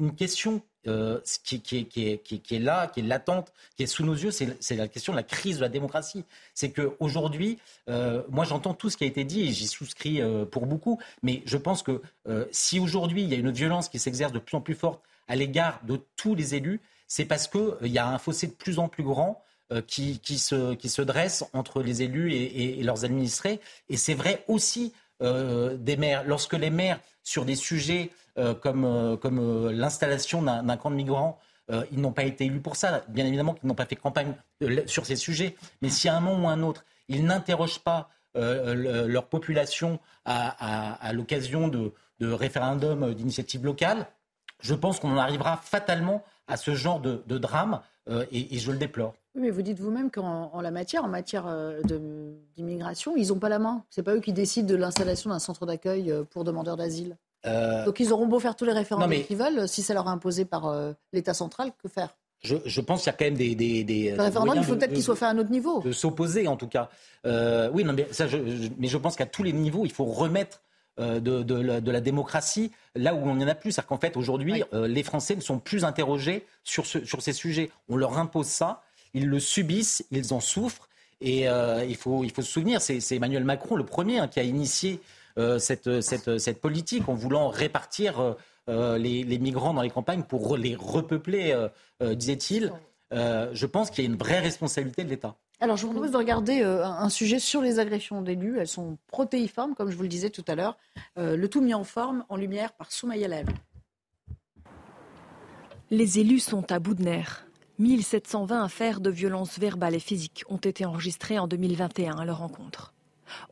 une 0.00 0.14
question 0.14 0.62
euh, 0.86 1.20
qui, 1.44 1.56
est, 1.56 2.58
là, 2.58 2.86
qui 2.86 3.00
est 3.00 3.02
latente, 3.02 3.52
qui 3.76 3.82
est 3.82 3.86
sous 3.86 4.02
nos 4.02 4.14
yeux, 4.14 4.30
c'est 4.30 4.76
la 4.76 4.88
question 4.88 5.12
de 5.12 5.18
la 5.18 5.22
crise 5.22 5.56
de 5.56 5.60
la 5.60 5.68
démocratie. 5.68 6.24
C'est 6.54 6.72
qu'aujourd'hui, 6.72 7.58
euh, 7.88 8.22
moi 8.30 8.46
j'entends 8.46 8.72
tout 8.72 8.88
ce 8.88 8.96
qui 8.96 9.04
a 9.04 9.06
été 9.06 9.24
dit 9.24 9.42
et 9.42 9.52
j'y 9.52 9.66
souscris 9.66 10.22
euh, 10.22 10.46
pour 10.46 10.66
beaucoup, 10.66 10.98
mais 11.22 11.42
je 11.44 11.58
pense 11.58 11.82
que 11.82 12.02
si 12.50 12.80
aujourd'hui 12.80 13.22
il 13.22 13.28
y 13.28 13.34
a 13.34 13.36
une 13.36 13.50
violence 13.50 13.88
qui 13.88 13.98
s'exerce 13.98 14.32
de 14.32 14.38
plus 14.38 14.56
en 14.56 14.62
plus 14.62 14.74
forte 14.74 15.02
à 15.28 15.36
l'égard 15.36 15.80
de 15.84 16.00
tous 16.16 16.34
les 16.34 16.54
élus, 16.54 16.80
c'est 17.06 17.26
parce 17.26 17.46
qu'il 17.46 17.92
y 17.92 17.98
a 17.98 18.08
un 18.08 18.18
fossé 18.18 18.46
de 18.46 18.52
plus 18.52 18.78
en 18.78 18.88
plus 18.88 19.04
grand 19.04 19.44
qui, 19.86 20.18
se, 20.38 21.02
dresse 21.02 21.44
entre 21.52 21.82
les 21.82 22.02
élus 22.02 22.32
et 22.32 22.82
leurs 22.82 23.04
administrés. 23.04 23.60
Et 23.88 23.96
c'est 23.96 24.14
vrai 24.14 24.44
aussi 24.48 24.92
des 25.20 25.96
maires. 25.96 26.24
Lorsque 26.24 26.54
les 26.54 26.70
maires, 26.70 26.98
sur 27.22 27.44
des 27.44 27.56
sujets 27.56 28.10
euh, 28.38 28.54
comme, 28.54 28.84
euh, 28.84 29.16
comme 29.16 29.38
euh, 29.38 29.72
l'installation 29.72 30.42
d'un 30.42 30.76
camp 30.76 30.90
de 30.90 30.96
migrants. 30.96 31.38
ils 31.92 32.00
n'ont 32.00 32.12
pas 32.12 32.24
été 32.24 32.46
élus 32.46 32.60
pour 32.60 32.74
ça. 32.74 33.04
Bien 33.08 33.24
évidemment 33.24 33.54
qu'ils 33.54 33.68
n'ont 33.68 33.76
pas 33.76 33.86
fait 33.86 33.94
campagne 33.94 34.34
sur 34.86 35.06
ces 35.06 35.14
sujets. 35.14 35.54
Mais 35.82 35.88
si 35.88 36.08
à 36.08 36.16
un 36.16 36.20
moment 36.20 36.46
ou 36.46 36.48
à 36.48 36.52
un 36.52 36.62
autre, 36.62 36.84
ils 37.08 37.24
n'interrogent 37.24 37.78
pas 37.78 38.08
leur 38.34 39.26
population 39.28 40.00
à, 40.24 41.12
l'occasion 41.12 41.68
de, 41.68 41.92
référendums 42.20 43.14
d'initiative 43.14 43.64
locale, 43.64 44.08
je 44.60 44.74
pense 44.74 44.98
qu'on 44.98 45.12
en 45.12 45.16
arrivera 45.16 45.58
fatalement 45.58 46.24
à 46.48 46.56
ce 46.56 46.74
genre 46.74 46.98
de, 46.98 47.38
drame 47.38 47.80
et, 48.08 48.58
je 48.58 48.70
le 48.70 48.78
déplore. 48.78 49.14
mais 49.34 49.50
vous 49.50 49.62
dites 49.62 49.78
vous-même 49.78 50.10
qu'en 50.10 50.60
la 50.60 50.70
matière, 50.70 51.04
en 51.04 51.08
matière 51.08 51.46
d'immigration, 52.56 53.16
ils 53.16 53.28
n'ont 53.28 53.38
pas 53.38 53.48
la 53.48 53.58
main. 53.58 53.84
Ce 53.90 54.00
n'est 54.00 54.04
pas 54.04 54.14
eux 54.14 54.20
qui 54.20 54.32
décident 54.32 54.68
de 54.68 54.76
l'installation 54.76 55.30
d'un 55.30 55.38
centre 55.38 55.66
d'accueil 55.66 56.12
pour 56.30 56.44
demandeurs 56.44 56.76
d'asile. 56.76 57.16
Donc 57.44 58.00
ils 58.00 58.12
auront 58.12 58.26
beau 58.26 58.40
faire 58.40 58.56
tous 58.56 58.64
les 58.64 58.72
référendums 58.72 59.22
qu'ils 59.24 59.36
veulent, 59.36 59.68
si 59.68 59.82
ça 59.82 59.94
leur 59.94 60.06
est 60.06 60.10
imposé 60.10 60.44
par 60.44 60.74
l'État 61.12 61.34
central, 61.34 61.72
que 61.82 61.88
faire? 61.88 62.16
Je, 62.42 62.80
pense 62.80 63.02
qu'il 63.02 63.12
y 63.12 63.14
a 63.14 63.16
quand 63.16 63.26
même 63.26 63.34
des. 63.34 63.54
des, 63.54 63.84
des 63.84 64.12
le 64.12 64.22
référendum, 64.22 64.56
il 64.56 64.64
faut 64.64 64.74
peut-être 64.74 64.94
qu'il 64.94 65.02
soit 65.02 65.16
fait 65.16 65.26
à 65.26 65.30
un 65.30 65.38
autre 65.38 65.50
niveau. 65.50 65.80
De 65.82 65.92
s'opposer, 65.92 66.48
en 66.48 66.56
tout 66.56 66.68
cas. 66.68 66.88
oui, 67.24 67.84
non, 67.84 67.92
mais, 67.92 68.08
ça, 68.10 68.26
mais 68.78 68.88
je 68.88 68.98
pense 68.98 69.16
qu'à 69.16 69.26
tous 69.26 69.42
les 69.42 69.52
niveaux, 69.52 69.84
il 69.84 69.92
faut 69.92 70.06
remettre 70.06 70.62
de, 71.00 71.42
de, 71.42 71.90
la, 71.90 72.00
démocratie 72.00 72.70
là 72.94 73.14
où 73.14 73.18
on 73.24 73.40
en 73.40 73.48
a 73.48 73.54
plus. 73.54 73.72
C'est-à-dire 73.72 73.88
qu'en 73.88 73.98
fait, 73.98 74.16
aujourd'hui, 74.16 74.62
les 74.72 75.02
Français 75.02 75.34
ne 75.34 75.40
sont 75.40 75.58
plus 75.58 75.84
interrogés 75.84 76.44
sur, 76.62 76.86
ce, 76.86 77.04
sur 77.04 77.22
ces 77.22 77.32
sujets. 77.32 77.70
On 77.88 77.96
leur 77.96 78.18
impose 78.18 78.46
ça, 78.46 78.82
ils 79.14 79.26
le 79.26 79.40
subissent, 79.40 80.04
ils 80.10 80.34
en 80.34 80.40
souffrent. 80.40 80.88
Et 81.20 81.46
il, 81.88 81.96
faut, 81.96 82.24
il 82.24 82.30
faut 82.30 82.42
se 82.42 82.50
souvenir, 82.50 82.80
c'est 82.80 83.00
Emmanuel 83.12 83.44
Macron 83.44 83.76
le 83.76 83.84
premier 83.84 84.18
hein, 84.18 84.28
qui 84.28 84.40
a 84.40 84.42
initié 84.42 85.00
cette, 85.58 86.00
cette, 86.00 86.38
cette, 86.38 86.60
politique 86.60 87.08
en 87.08 87.14
voulant 87.14 87.48
répartir 87.48 88.36
euh, 88.70 88.98
les, 88.98 89.38
migrants 89.38 89.74
dans 89.74 89.82
les 89.82 89.90
campagnes 89.90 90.22
pour 90.22 90.56
les 90.56 90.76
repeupler, 90.76 91.52
euh, 91.52 91.68
euh, 92.02 92.14
disait-il. 92.14 92.72
je 93.10 93.66
pense 93.66 93.90
qu'il 93.90 94.04
y 94.04 94.06
a 94.06 94.10
une 94.10 94.16
vraie 94.16 94.38
responsabilité 94.38 95.02
de 95.02 95.10
l'État. 95.10 95.34
Alors, 95.60 95.76
je 95.76 95.86
vous 95.86 95.92
propose 95.92 96.12
de 96.12 96.16
regarder 96.16 96.62
un 96.62 97.08
sujet 97.10 97.38
sur 97.38 97.60
les 97.60 97.78
agressions 97.78 98.22
d'élus. 98.22 98.58
Elles 98.58 98.66
sont 98.66 98.96
protéiformes, 99.08 99.74
comme 99.74 99.90
je 99.90 99.96
vous 99.96 100.02
le 100.02 100.08
disais 100.08 100.30
tout 100.30 100.44
à 100.48 100.54
l'heure. 100.54 100.78
le 101.16 101.46
tout 101.48 101.60
mis 101.60 101.74
en 101.74 101.84
forme, 101.84 102.24
en 102.30 102.36
lumière, 102.36 102.72
par 102.72 102.90
Soumaïa 102.90 103.28
Lev. 103.28 103.46
Les 105.90 106.20
élus 106.20 106.38
sont 106.38 106.70
à 106.70 106.78
bout 106.78 106.94
de 106.94 107.02
nerfs. 107.02 107.44
1720 107.80 108.62
affaires 108.62 109.00
de 109.00 109.10
violences 109.10 109.58
verbales 109.58 109.94
et 109.94 110.00
physiques 110.00 110.44
ont 110.48 110.58
été 110.58 110.84
enregistrées 110.84 111.38
en 111.38 111.48
2021 111.48 112.16
à 112.16 112.24
leur 112.24 112.38
rencontre. 112.38 112.94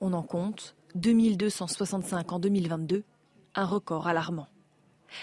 On 0.00 0.12
en 0.12 0.22
compte 0.22 0.76
2265 0.94 2.30
en 2.30 2.38
2022, 2.38 3.04
un 3.54 3.64
record 3.64 4.06
alarmant. 4.06 4.46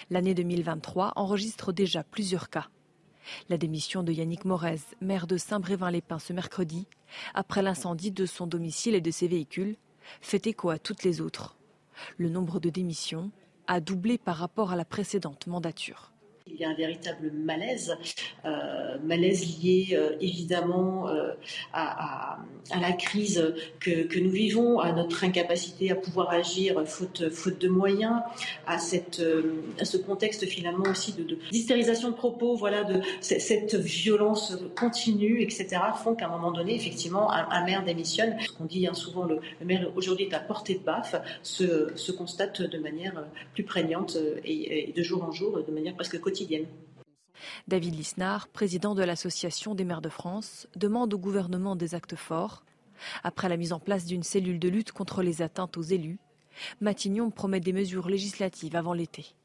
L'année 0.09 0.33
2023 0.33 1.13
enregistre 1.15 1.71
déjà 1.71 2.03
plusieurs 2.03 2.49
cas. 2.49 2.67
La 3.49 3.57
démission 3.57 4.03
de 4.03 4.11
Yannick 4.11 4.45
Morez, 4.45 4.81
maire 5.01 5.27
de 5.27 5.37
Saint-Brévin-les-Pins 5.37 6.19
ce 6.19 6.33
mercredi, 6.33 6.87
après 7.33 7.61
l'incendie 7.61 8.11
de 8.11 8.25
son 8.25 8.47
domicile 8.47 8.95
et 8.95 9.01
de 9.01 9.11
ses 9.11 9.27
véhicules, 9.27 9.77
fait 10.21 10.47
écho 10.47 10.69
à 10.69 10.79
toutes 10.79 11.03
les 11.03 11.21
autres. 11.21 11.55
Le 12.17 12.29
nombre 12.29 12.59
de 12.59 12.69
démissions 12.69 13.31
a 13.67 13.79
doublé 13.79 14.17
par 14.17 14.37
rapport 14.37 14.71
à 14.71 14.75
la 14.75 14.85
précédente 14.85 15.47
mandature. 15.47 16.11
Il 16.47 16.57
y 16.57 16.63
a 16.63 16.69
un 16.69 16.75
véritable 16.75 17.31
malaise, 17.31 17.97
euh, 18.45 18.99
malaise 19.03 19.43
lié 19.63 19.87
euh, 19.93 20.15
évidemment 20.21 21.09
euh, 21.09 21.31
à, 21.73 22.37
la 22.79 22.91
crise 22.91 23.55
que, 23.79 24.19
nous 24.19 24.29
vivons, 24.29 24.79
à 24.79 24.91
notre 24.91 25.23
incapacité 25.23 25.89
à 25.89 25.95
pouvoir 25.95 26.29
agir 26.29 26.83
faute, 26.85 27.23
de 27.59 27.67
moyens, 27.67 28.21
à, 28.67 28.77
cette, 28.77 29.23
à 29.79 29.85
ce 29.85 29.97
contexte 29.97 30.45
finalement 30.45 30.85
aussi 30.89 31.13
de, 31.13 31.23
de 31.23 31.35
de 31.35 32.11
propos, 32.11 32.55
voilà, 32.55 32.83
de 32.83 33.01
cette 33.21 33.75
violence 33.75 34.57
continue, 34.75 35.41
etc., 35.41 35.77
font 36.03 36.15
qu'à 36.15 36.25
un 36.27 36.29
moment 36.29 36.51
donné, 36.51 36.75
effectivement, 36.75 37.31
un, 37.31 37.65
maire 37.65 37.83
démissionne. 37.83 38.35
Ce 38.41 38.51
qu'on 38.51 38.65
dit 38.65 38.87
hein, 38.87 38.93
souvent, 38.93 39.25
le, 39.25 39.39
maire 39.63 39.91
aujourd'hui 39.95 40.25
est 40.25 40.33
à 40.33 40.39
portée 40.39 40.75
de 40.75 40.83
baffe, 40.83 41.15
se, 41.43 41.91
se 41.95 42.11
constate 42.11 42.61
de 42.61 42.77
manière 42.77 43.25
plus 43.53 43.63
prégnante 43.63 44.17
et, 44.43 44.89
et 44.89 44.93
de 44.93 45.03
jour 45.03 45.23
en 45.23 45.31
jour, 45.31 45.63
de 45.63 45.71
manière 45.71 45.95
presque 45.95 46.19
quotidienne 46.19 46.34
David 47.67 47.95
Lisnard, 47.95 48.47
président 48.47 48.95
de 48.95 49.03
l'Association 49.03 49.75
des 49.75 49.83
maires 49.83 50.01
de 50.01 50.09
France, 50.09 50.67
demande 50.75 51.13
au 51.13 51.17
gouvernement 51.17 51.75
des 51.75 51.95
actes 51.95 52.15
forts. 52.15 52.63
Après 53.23 53.49
la 53.49 53.57
mise 53.57 53.73
en 53.73 53.79
place 53.79 54.05
d'une 54.05 54.23
cellule 54.23 54.59
de 54.59 54.69
lutte 54.69 54.91
contre 54.91 55.21
les 55.21 55.41
atteintes 55.41 55.77
aux 55.77 55.81
élus, 55.81 56.19
Matignon 56.81 57.31
promet 57.31 57.59
des 57.59 57.73
mesures 57.73 58.09
législatives 58.09 58.75
avant 58.75 58.93
l'été. 58.93 59.35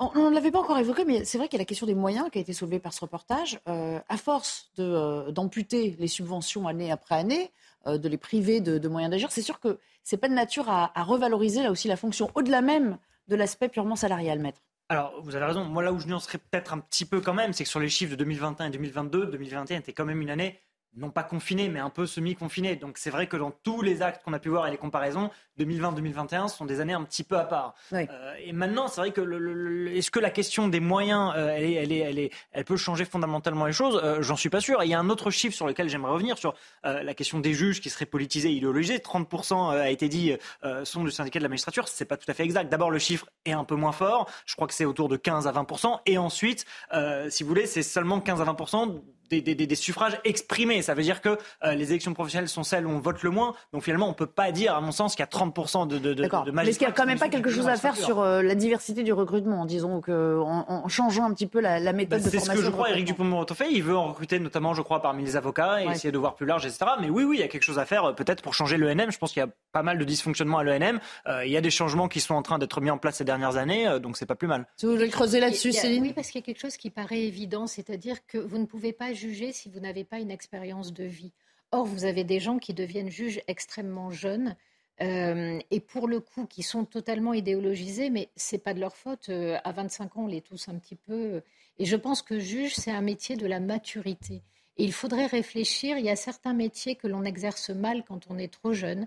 On 0.00 0.30
ne 0.30 0.34
l'avait 0.34 0.52
pas 0.52 0.60
encore 0.60 0.78
évoqué, 0.78 1.04
mais 1.04 1.24
c'est 1.24 1.38
vrai 1.38 1.48
qu'il 1.48 1.56
y 1.56 1.60
a 1.60 1.62
la 1.62 1.66
question 1.66 1.86
des 1.86 1.94
moyens 1.96 2.30
qui 2.30 2.38
a 2.38 2.40
été 2.40 2.52
soulevée 2.52 2.78
par 2.78 2.92
ce 2.92 3.00
reportage. 3.00 3.58
Euh, 3.66 3.98
à 4.08 4.16
force 4.16 4.70
euh, 4.78 5.32
d'amputer 5.32 5.96
les 5.98 6.06
subventions 6.06 6.68
année 6.68 6.92
après 6.92 7.16
année, 7.16 7.50
euh, 7.88 7.98
de 7.98 8.08
les 8.08 8.16
priver 8.16 8.60
de, 8.60 8.86
moyens 8.88 9.10
d'agir, 9.10 9.32
c'est 9.32 9.42
sûr 9.42 9.58
que 9.58 9.80
ce 10.04 10.14
n'est 10.14 10.20
pas 10.20 10.28
de 10.28 10.34
nature 10.34 10.70
à, 10.70 10.96
à, 10.96 11.02
revaloriser 11.02 11.64
là 11.64 11.72
aussi 11.72 11.88
la 11.88 11.96
fonction, 11.96 12.30
au-delà 12.36 12.62
même 12.62 12.98
de 13.26 13.34
l'aspect 13.34 13.68
purement 13.68 13.96
salarial, 13.96 14.38
maître. 14.38 14.60
Alors, 14.90 15.20
vous 15.22 15.36
avez 15.36 15.44
raison. 15.44 15.64
Moi, 15.64 15.82
là 15.82 15.92
où 15.92 15.98
je 15.98 16.06
nuancerais 16.06 16.38
peut-être 16.38 16.72
un 16.72 16.78
petit 16.78 17.04
peu 17.04 17.20
quand 17.20 17.34
même, 17.34 17.52
c'est 17.52 17.64
que 17.64 17.70
sur 17.70 17.80
les 17.80 17.90
chiffres 17.90 18.12
de 18.12 18.16
2021 18.16 18.66
et 18.66 18.70
2022, 18.70 19.26
2021 19.26 19.78
était 19.78 19.92
quand 19.92 20.06
même 20.06 20.22
une 20.22 20.30
année 20.30 20.62
non 20.96 21.10
pas 21.10 21.22
confiné, 21.22 21.68
mais 21.68 21.80
un 21.80 21.90
peu 21.90 22.06
semi-confiné. 22.06 22.76
Donc 22.76 22.98
c'est 22.98 23.10
vrai 23.10 23.26
que 23.26 23.36
dans 23.36 23.50
tous 23.50 23.82
les 23.82 24.02
actes 24.02 24.22
qu'on 24.24 24.32
a 24.32 24.38
pu 24.38 24.48
voir 24.48 24.66
et 24.66 24.70
les 24.70 24.76
comparaisons, 24.76 25.30
2020-2021 25.58 26.48
sont 26.48 26.64
des 26.64 26.80
années 26.80 26.92
un 26.92 27.04
petit 27.04 27.24
peu 27.24 27.36
à 27.36 27.44
part. 27.44 27.74
Euh, 27.92 28.34
et 28.40 28.52
maintenant, 28.52 28.88
c'est 28.88 29.00
vrai 29.00 29.12
que 29.12 29.20
le, 29.20 29.92
est-ce 29.96 30.10
que 30.10 30.20
la 30.20 30.30
question 30.30 30.68
des 30.68 30.80
moyens, 30.80 31.32
euh, 31.36 31.54
elle, 31.56 31.64
est, 31.64 31.72
elle, 31.74 31.92
est, 31.92 31.98
elle, 31.98 32.18
est, 32.18 32.30
elle, 32.52 32.64
peut 32.64 32.76
changer 32.76 33.04
fondamentalement 33.04 33.66
les 33.66 33.72
choses? 33.72 34.00
Euh, 34.02 34.22
J'en 34.22 34.36
suis 34.36 34.50
pas 34.50 34.60
sûr. 34.60 34.82
il 34.82 34.90
y 34.90 34.94
a 34.94 34.98
un 34.98 35.10
autre 35.10 35.30
chiffre 35.30 35.54
sur 35.54 35.66
lequel 35.66 35.88
j'aimerais 35.88 36.12
revenir, 36.12 36.38
sur 36.38 36.54
la 36.84 37.14
question 37.14 37.40
des 37.40 37.54
juges 37.54 37.80
qui 37.80 37.90
seraient 37.90 38.06
politisés, 38.06 38.50
idéologisés. 38.50 38.98
30% 38.98 39.70
a 39.70 39.90
été 39.90 40.08
dit 40.08 40.32
sont 40.84 41.04
du 41.04 41.10
syndicat 41.10 41.38
de 41.38 41.44
la 41.44 41.48
magistrature. 41.48 41.88
C'est 41.88 42.04
pas 42.04 42.16
tout 42.16 42.30
à 42.30 42.34
fait 42.34 42.44
exact. 42.44 42.70
D'abord, 42.70 42.90
le 42.90 42.98
chiffre 42.98 43.26
est 43.44 43.52
un 43.52 43.64
peu 43.64 43.74
moins 43.74 43.92
fort. 43.92 44.30
Je 44.46 44.54
crois 44.54 44.66
que 44.66 44.74
c'est 44.74 44.84
autour 44.84 45.08
de 45.08 45.16
15 45.16 45.46
à 45.46 45.52
20%. 45.52 46.00
Et 46.06 46.18
ensuite, 46.18 46.64
si 47.28 47.42
vous 47.42 47.48
voulez, 47.48 47.66
c'est 47.66 47.82
seulement 47.82 48.20
15 48.20 48.40
à 48.40 48.44
20% 48.44 49.00
des, 49.30 49.74
suffrages 49.74 50.18
exprimés. 50.24 50.82
Ça 50.82 50.94
veut 50.94 51.02
dire 51.02 51.20
que 51.20 51.38
euh, 51.64 51.74
les 51.74 51.90
élections 51.90 52.14
professionnelles 52.14 52.48
sont 52.48 52.62
celles 52.62 52.86
où 52.86 52.90
on 52.90 52.98
vote 52.98 53.22
le 53.22 53.30
moins. 53.30 53.54
Donc 53.72 53.82
finalement, 53.82 54.06
on 54.06 54.10
ne 54.10 54.14
peut 54.14 54.26
pas 54.26 54.52
dire, 54.52 54.74
à 54.74 54.80
mon 54.80 54.92
sens, 54.92 55.14
qu'il 55.14 55.20
y 55.20 55.22
a 55.22 55.26
30% 55.26 55.86
de, 55.86 55.98
de, 55.98 56.14
de, 56.14 56.22
magistrats. 56.22 56.44
Mais 56.52 56.68
est-ce 56.68 56.78
qu'il 56.78 56.86
n'y 56.86 56.92
a 56.92 56.94
quand 56.94 57.06
même 57.06 57.18
pas 57.18 57.28
quelque 57.28 57.50
chose 57.50 57.68
à 57.68 57.76
faire 57.76 57.96
sur 57.96 58.20
euh, 58.20 58.42
la 58.42 58.54
diversité 58.54 59.02
du 59.02 59.12
recrutement, 59.12 59.64
disons, 59.66 60.00
que, 60.00 60.38
en, 60.40 60.88
changeant 60.88 61.24
un 61.24 61.34
petit 61.34 61.46
peu 61.46 61.60
la, 61.60 61.80
méthode 61.92 62.20
bah, 62.20 62.24
de 62.24 62.30
formation 62.30 62.40
C'est 62.40 62.50
ce 62.50 62.56
que 62.56 62.64
je 62.64 62.70
crois, 62.70 62.90
Éric 62.90 63.06
Dupond-Moretti 63.06 63.54
fait. 63.54 63.72
Il 63.72 63.82
veut 63.82 63.96
en 63.96 64.08
recruter 64.08 64.38
notamment, 64.38 64.74
je 64.74 64.82
crois, 64.82 65.02
parmi 65.02 65.24
les 65.24 65.36
avocats 65.36 65.82
et 65.82 65.86
essayer 65.86 66.12
de 66.12 66.18
voir 66.18 66.34
plus 66.34 66.46
large, 66.46 66.66
etc. 66.66 66.86
Mais 67.00 67.10
oui, 67.10 67.24
oui, 67.24 67.36
il 67.36 67.40
y 67.40 67.44
a 67.44 67.48
quelque 67.48 67.62
chose 67.62 67.78
à 67.78 67.84
faire, 67.84 68.04
euh, 68.06 68.12
peut-être 68.12 68.42
pour 68.42 68.54
changer 68.54 68.76
l'ENM. 68.76 69.10
Je 69.10 69.18
pense 69.18 69.32
qu'il 69.32 69.40
y 69.40 69.44
a 69.44 69.50
pas 69.72 69.82
mal 69.82 69.98
de 69.98 70.04
dysfonctionnements 70.04 70.58
à 70.58 70.64
l'ENM. 70.64 71.00
il 71.44 71.50
y 71.50 71.56
a 71.56 71.60
des 71.60 71.70
changements 71.70 72.08
qui 72.08 72.20
sont 72.20 72.34
en 72.34 72.42
train 72.42 72.58
d'être 72.58 72.80
mis 72.80 72.90
en 72.90 72.98
place 72.98 73.16
ces 73.16 73.24
dernières 73.24 73.56
années, 73.56 73.98
donc 74.00 74.16
c'est 74.16 74.26
pas 74.26 74.34
plus 74.34 74.48
mal. 74.48 74.66
vous 74.82 74.90
voulez 74.90 75.08
creuser 75.08 75.40
là-dessus, 75.40 75.72
Céline 75.72 76.02
Oui, 76.02 76.12
parce 76.12 76.28
qu'il 76.28 76.40
y 76.40 76.44
a 76.44 76.46
quelque 76.46 76.60
chose 76.60 76.76
qui 76.76 76.90
paraît 76.90 77.20
évident, 77.20 77.66
c'est-à-dire 77.66 78.16
que 78.26 78.38
vous 78.38 78.58
ne 78.58 78.66
pouvez 78.66 78.92
pas 78.92 79.12
juger 79.18 79.52
si 79.52 79.68
vous 79.68 79.80
n'avez 79.80 80.04
pas 80.04 80.20
une 80.20 80.30
expérience 80.30 80.92
de 80.92 81.04
vie. 81.04 81.32
Or, 81.72 81.84
vous 81.84 82.04
avez 82.04 82.24
des 82.24 82.40
gens 82.40 82.58
qui 82.58 82.72
deviennent 82.72 83.10
juges 83.10 83.42
extrêmement 83.46 84.10
jeunes 84.10 84.56
euh, 85.00 85.60
et 85.70 85.80
pour 85.80 86.08
le 86.08 86.18
coup 86.20 86.46
qui 86.46 86.62
sont 86.62 86.84
totalement 86.84 87.32
idéologisés, 87.32 88.10
mais 88.10 88.30
c'est 88.36 88.58
pas 88.58 88.74
de 88.74 88.80
leur 88.80 88.96
faute. 88.96 89.28
Euh, 89.28 89.58
à 89.64 89.72
25 89.72 90.16
ans, 90.16 90.22
on 90.24 90.26
les 90.26 90.40
tous 90.40 90.68
un 90.68 90.78
petit 90.78 90.96
peu. 90.96 91.42
Et 91.78 91.84
je 91.84 91.96
pense 91.96 92.22
que 92.22 92.38
juge, 92.38 92.74
c'est 92.74 92.90
un 92.90 93.02
métier 93.02 93.36
de 93.36 93.46
la 93.46 93.60
maturité. 93.60 94.42
Et 94.76 94.84
il 94.84 94.92
faudrait 94.92 95.26
réfléchir. 95.26 95.98
Il 95.98 96.04
y 96.04 96.10
a 96.10 96.16
certains 96.16 96.54
métiers 96.54 96.96
que 96.96 97.06
l'on 97.06 97.24
exerce 97.24 97.70
mal 97.70 98.04
quand 98.06 98.26
on 98.30 98.38
est 98.38 98.52
trop 98.52 98.72
jeune, 98.72 99.06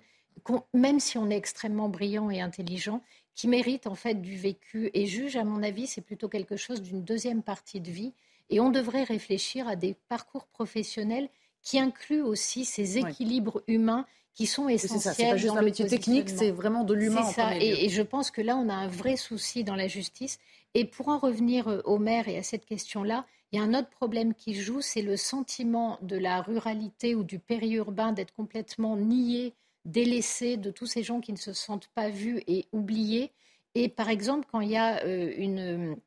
même 0.74 1.00
si 1.00 1.17
on 1.17 1.30
est 1.30 1.38
extrêmement 1.38 1.89
brillant 1.89 2.30
et 2.30 2.41
intelligent, 2.41 3.02
qui 3.36 3.47
méritent 3.47 3.88
en 3.88 3.95
fait 3.95 4.21
du 4.21 4.38
vécu. 4.38 4.91
Et 4.93 5.08
juge, 5.08 5.36
à 5.36 5.43
mon 5.43 5.63
avis, 5.63 5.88
c'est 5.88 6.02
plutôt 6.02 6.30
quelque 6.30 6.58
chose 6.58 6.82
d'une 6.82 7.04
deuxième 7.04 7.41
partie 7.41 7.82
de 7.82 7.91
vie 7.91 8.13
et 8.52 8.60
on 8.60 8.70
devrait 8.70 9.04
réfléchir 9.04 9.68
à 9.68 9.76
des 9.76 9.96
parcours 10.10 10.46
professionnels 10.46 11.30
qui 11.64 11.80
incluent 11.80 12.22
aussi 12.22 12.66
ces 12.66 12.98
équilibres 12.98 13.64
humains 13.68 14.06
qui 14.34 14.46
sont 14.46 14.70
essentiels. 14.70 15.16
C'est 15.16 15.30
pas 15.30 15.38
juste 15.38 15.56
un 15.56 15.62
métier 15.62 15.88
technique, 15.88 16.30
c'est 16.30 16.52
vraiment 16.52 16.84
de 16.84 16.94
l'humain. 16.94 17.24
C'est 17.24 17.34
ça. 17.34 17.58
Et, 17.58 17.90
je 17.90 18.02
pense 18.02 18.32
que 18.32 18.42
là, 18.42 18.58
on 18.58 18.70
a 18.70 18.74
un 18.74 18.88
vrai 18.88 19.18
souci 19.18 19.64
dans 19.64 19.76
la 19.76 19.88
justice. 19.88 20.40
Et 20.74 20.86
pour 20.86 21.10
en 21.10 21.18
revenir 21.18 21.68
euh, 21.68 21.82
au 21.84 21.98
maire 21.98 22.30
et 22.30 22.38
à 22.38 22.44
cette 22.44 22.66
question-là, 22.66 23.26
il 23.52 23.60
y 23.60 23.62
a 23.62 23.66
un 23.66 23.74
autre 23.74 23.90
problème 23.90 24.34
qui 24.34 24.54
joue, 24.54 24.80
c'est 24.80 25.02
le 25.02 25.18
sentiment 25.18 25.98
de 26.02 26.16
la 26.18 26.42
ruralité 26.42 27.14
ou 27.14 27.26
du 27.26 27.40
périurbain 27.40 28.14
d'être 28.14 28.34
complètement 28.34 28.96
nié, 28.96 29.54
délaissé 29.84 30.56
de 30.56 30.72
tous 30.72 30.86
ces 30.86 31.04
gens 31.04 31.20
qui 31.20 31.34
ne 31.34 31.38
se 31.38 31.52
sentent 31.52 31.90
pas 31.94 32.10
vus 32.10 32.42
et 32.48 32.68
oubliés. 32.72 33.32
Et 33.76 33.90
par 33.90 34.10
exemple, 34.10 34.48
quand 34.50 34.62
il 34.62 34.70
y 34.70 34.78
a 34.78 35.04
euh, 35.04 35.34
une 35.38 35.98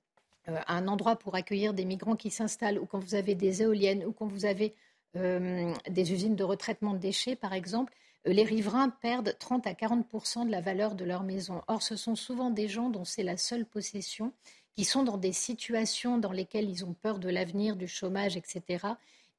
un 0.47 0.89
endroit 0.89 1.17
pour 1.17 1.35
accueillir 1.35 1.75
des 1.75 1.85
migrants 1.85 2.17
qui 2.17 2.31
s'installent, 2.31 2.79
ou 2.79 2.87
quand 2.87 2.99
vous 2.99 3.15
avez 3.15 3.35
des 3.35 3.63
éoliennes, 3.63 4.05
ou 4.05 4.13
quand 4.13 4.27
vous 4.27 4.45
avez 4.45 4.75
euh, 5.17 5.73
des 5.89 6.13
usines 6.13 6.37
de 6.37 6.45
retraitement 6.45 6.93
de 6.93 6.99
déchets, 6.99 7.37
par 7.37 7.53
exemple, 7.53 7.93
euh, 8.27 8.33
les 8.33 8.43
riverains 8.43 8.91
perdent 8.91 9.37
30 9.39 9.67
à 9.67 9.73
40% 9.73 10.47
de 10.47 10.51
la 10.51 10.61
valeur 10.61 10.95
de 10.95 11.05
leur 11.05 11.23
maison. 11.23 11.63
Or, 11.69 11.83
ce 11.83 11.97
sont 11.97 12.17
souvent 12.17 12.51
des 12.51 12.69
gens 12.69 12.91
dont 12.91 13.05
c'est 13.05 13.23
la 13.23 13.37
seule 13.37 13.65
possession, 13.65 14.33
qui 14.77 14.85
sont 14.85 15.05
dans 15.05 15.17
des 15.17 15.33
situations 15.33 16.19
dans 16.19 16.33
lesquelles 16.33 16.69
ils 16.69 16.85
ont 16.85 16.95
peur 16.95 17.21
de 17.21 17.29
l'avenir, 17.29 17.77
du 17.77 17.87
chômage, 17.87 18.37
etc. 18.37 18.87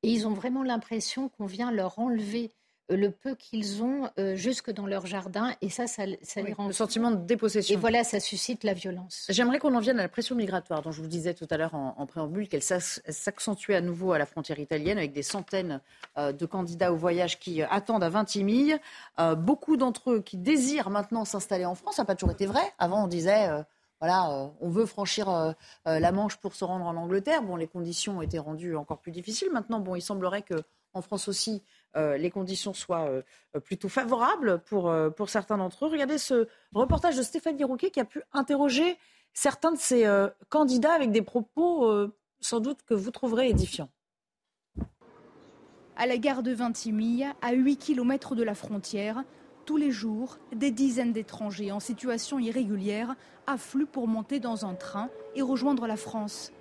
Et 0.01 0.09
ils 0.09 0.27
ont 0.27 0.33
vraiment 0.33 0.63
l'impression 0.63 1.27
qu'on 1.27 1.45
vient 1.45 1.71
leur 1.71 1.99
enlever 1.99 2.51
le 2.89 3.09
peu 3.09 3.35
qu'ils 3.35 3.83
ont 3.83 4.09
jusque 4.33 4.71
dans 4.71 4.85
leur 4.85 5.05
jardin. 5.05 5.53
Et 5.61 5.69
ça, 5.69 5.87
ça, 5.87 6.05
les 6.05 6.53
rend... 6.53 6.67
Le 6.67 6.73
sentiment 6.73 7.11
de 7.11 7.17
dépossession. 7.25 7.73
Et 7.73 7.77
voilà, 7.79 8.03
ça 8.03 8.19
suscite 8.19 8.63
la 8.63 8.73
violence. 8.73 9.25
J'aimerais 9.29 9.59
qu'on 9.59 9.73
en 9.75 9.79
vienne 9.79 9.99
à 9.99 10.03
la 10.03 10.09
pression 10.09 10.35
migratoire, 10.35 10.81
dont 10.81 10.91
je 10.91 11.01
vous 11.01 11.07
disais 11.07 11.33
tout 11.33 11.47
à 11.49 11.57
l'heure 11.57 11.73
en, 11.73 12.05
préambule, 12.05 12.47
qu'elle 12.47 12.61
s'accentuait 12.61 13.75
à 13.75 13.81
nouveau 13.81 14.11
à 14.11 14.17
la 14.17 14.25
frontière 14.25 14.59
italienne, 14.59 14.97
avec 14.97 15.13
des 15.13 15.23
centaines 15.23 15.81
de 16.17 16.45
candidats 16.45 16.93
au 16.93 16.95
voyage 16.95 17.39
qui 17.39 17.61
attendent 17.63 18.03
à 18.03 18.09
Vintimille. 18.09 18.79
beaucoup 19.37 19.77
d'entre 19.77 20.11
eux 20.11 20.21
qui 20.21 20.37
désirent 20.37 20.89
maintenant 20.89 21.25
s'installer 21.25 21.65
en 21.65 21.75
France. 21.75 21.95
Ça 21.95 22.03
n'a 22.03 22.07
pas 22.07 22.15
toujours 22.15 22.31
été 22.31 22.45
vrai. 22.45 22.61
Avant, 22.77 23.05
on 23.05 23.07
disait 23.07 23.49
voilà, 23.99 24.29
euh, 24.31 24.47
on 24.61 24.69
veut 24.69 24.85
franchir 24.85 25.29
euh, 25.29 25.51
euh, 25.87 25.99
la 25.99 26.11
Manche 26.11 26.37
pour 26.37 26.53
se 26.53 26.65
rendre 26.65 26.85
en 26.85 26.95
Angleterre. 26.95 27.41
Bon, 27.41 27.55
les 27.55 27.67
conditions 27.67 28.17
ont 28.17 28.21
été 28.21 28.39
rendues 28.39 28.75
encore 28.75 28.99
plus 28.99 29.11
difficiles. 29.11 29.49
Maintenant, 29.51 29.79
bon, 29.79 29.95
il 29.95 30.01
semblerait 30.01 30.41
que 30.41 30.55
en 30.95 31.01
France 31.01 31.27
aussi, 31.27 31.61
les 31.95 32.29
conditions 32.31 32.73
soient 32.73 33.09
plutôt 33.63 33.89
favorables 33.89 34.59
pour, 34.65 34.93
pour 35.15 35.29
certains 35.29 35.57
d'entre 35.57 35.85
eux. 35.85 35.89
Regardez 35.89 36.17
ce 36.17 36.47
reportage 36.73 37.15
de 37.15 37.21
Stéphanie 37.21 37.63
Rouquet 37.63 37.89
qui 37.89 37.99
a 37.99 38.05
pu 38.05 38.21
interroger 38.33 38.97
certains 39.33 39.71
de 39.71 39.77
ces 39.77 40.05
candidats 40.49 40.93
avec 40.93 41.11
des 41.11 41.21
propos 41.21 42.09
sans 42.39 42.59
doute 42.59 42.79
que 42.85 42.93
vous 42.93 43.11
trouverez 43.11 43.49
édifiants. 43.49 43.89
À 45.97 46.05
la 46.07 46.17
gare 46.17 46.43
de 46.43 46.51
Vintimille, 46.51 47.27
à 47.41 47.53
8 47.53 47.77
km 47.77 48.35
de 48.35 48.43
la 48.43 48.55
frontière, 48.55 49.23
tous 49.65 49.77
les 49.77 49.91
jours, 49.91 50.37
des 50.53 50.71
dizaines 50.71 51.13
d'étrangers 51.13 51.71
en 51.71 51.79
situation 51.79 52.37
irrégulière 52.39 53.15
affluent 53.47 53.87
pour 53.87 54.07
monter 54.07 54.39
dans 54.39 54.65
un 54.65 54.75
train 54.75 55.09
et 55.35 55.41
rejoindre 55.41 55.87
la 55.87 55.95
France. 55.95 56.51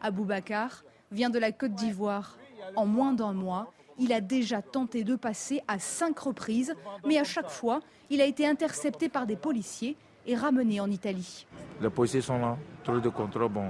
Aboubacar 0.00 0.84
vient 1.10 1.30
de 1.30 1.38
la 1.38 1.52
Côte 1.52 1.74
d'Ivoire. 1.74 2.38
En 2.76 2.86
moins 2.86 3.12
d'un 3.12 3.34
mois, 3.34 3.72
il 3.98 4.12
a 4.12 4.20
déjà 4.20 4.62
tenté 4.62 5.04
de 5.04 5.16
passer 5.16 5.62
à 5.68 5.78
cinq 5.78 6.18
reprises, 6.18 6.74
mais 7.06 7.18
à 7.18 7.24
chaque 7.24 7.50
fois, 7.50 7.80
il 8.10 8.20
a 8.20 8.24
été 8.24 8.46
intercepté 8.46 9.08
par 9.08 9.26
des 9.26 9.36
policiers 9.36 9.96
et 10.26 10.36
ramené 10.36 10.80
en 10.80 10.90
Italie. 10.90 11.46
Les 11.80 11.90
policiers 11.90 12.20
sont 12.20 12.38
là, 12.38 12.56
trop 12.82 12.98
de 12.98 13.08
contrôle, 13.08 13.48
bon. 13.48 13.68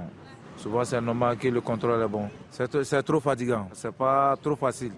Souvent, 0.56 0.84
c'est 0.84 1.00
normal 1.00 1.36
que 1.36 1.48
le 1.48 1.60
contrôle 1.60 2.00
est 2.02 2.08
bon. 2.08 2.28
C'est 2.50 3.02
trop 3.02 3.20
fatigant, 3.20 3.68
c'est 3.72 3.92
pas 3.92 4.36
trop 4.40 4.56
facile. 4.56 4.92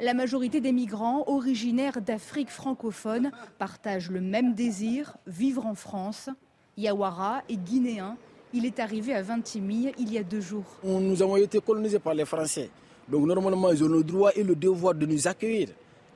La 0.00 0.14
majorité 0.14 0.60
des 0.60 0.70
migrants 0.70 1.24
originaires 1.26 2.00
d'Afrique 2.00 2.50
francophone 2.50 3.32
partagent 3.58 4.10
le 4.10 4.20
même 4.20 4.54
désir, 4.54 5.16
vivre 5.26 5.66
en 5.66 5.74
France. 5.74 6.30
Yawara 6.76 7.42
est 7.48 7.56
guinéen. 7.56 8.16
Il 8.52 8.64
est 8.64 8.78
arrivé 8.78 9.12
à 9.12 9.22
Vintimille 9.22 9.92
il 9.98 10.12
y 10.12 10.18
a 10.18 10.22
deux 10.22 10.40
jours. 10.40 10.78
Nous 10.84 11.20
avons 11.20 11.36
été 11.36 11.60
colonisés 11.60 11.98
par 11.98 12.14
les 12.14 12.24
Français. 12.24 12.70
Donc 13.10 13.26
normalement, 13.26 13.70
ils 13.70 13.82
ont 13.84 13.88
le 13.88 14.02
droit 14.02 14.30
et 14.34 14.42
le 14.42 14.54
devoir 14.54 14.94
de 14.94 15.06
nous 15.06 15.26
accueillir. 15.26 15.68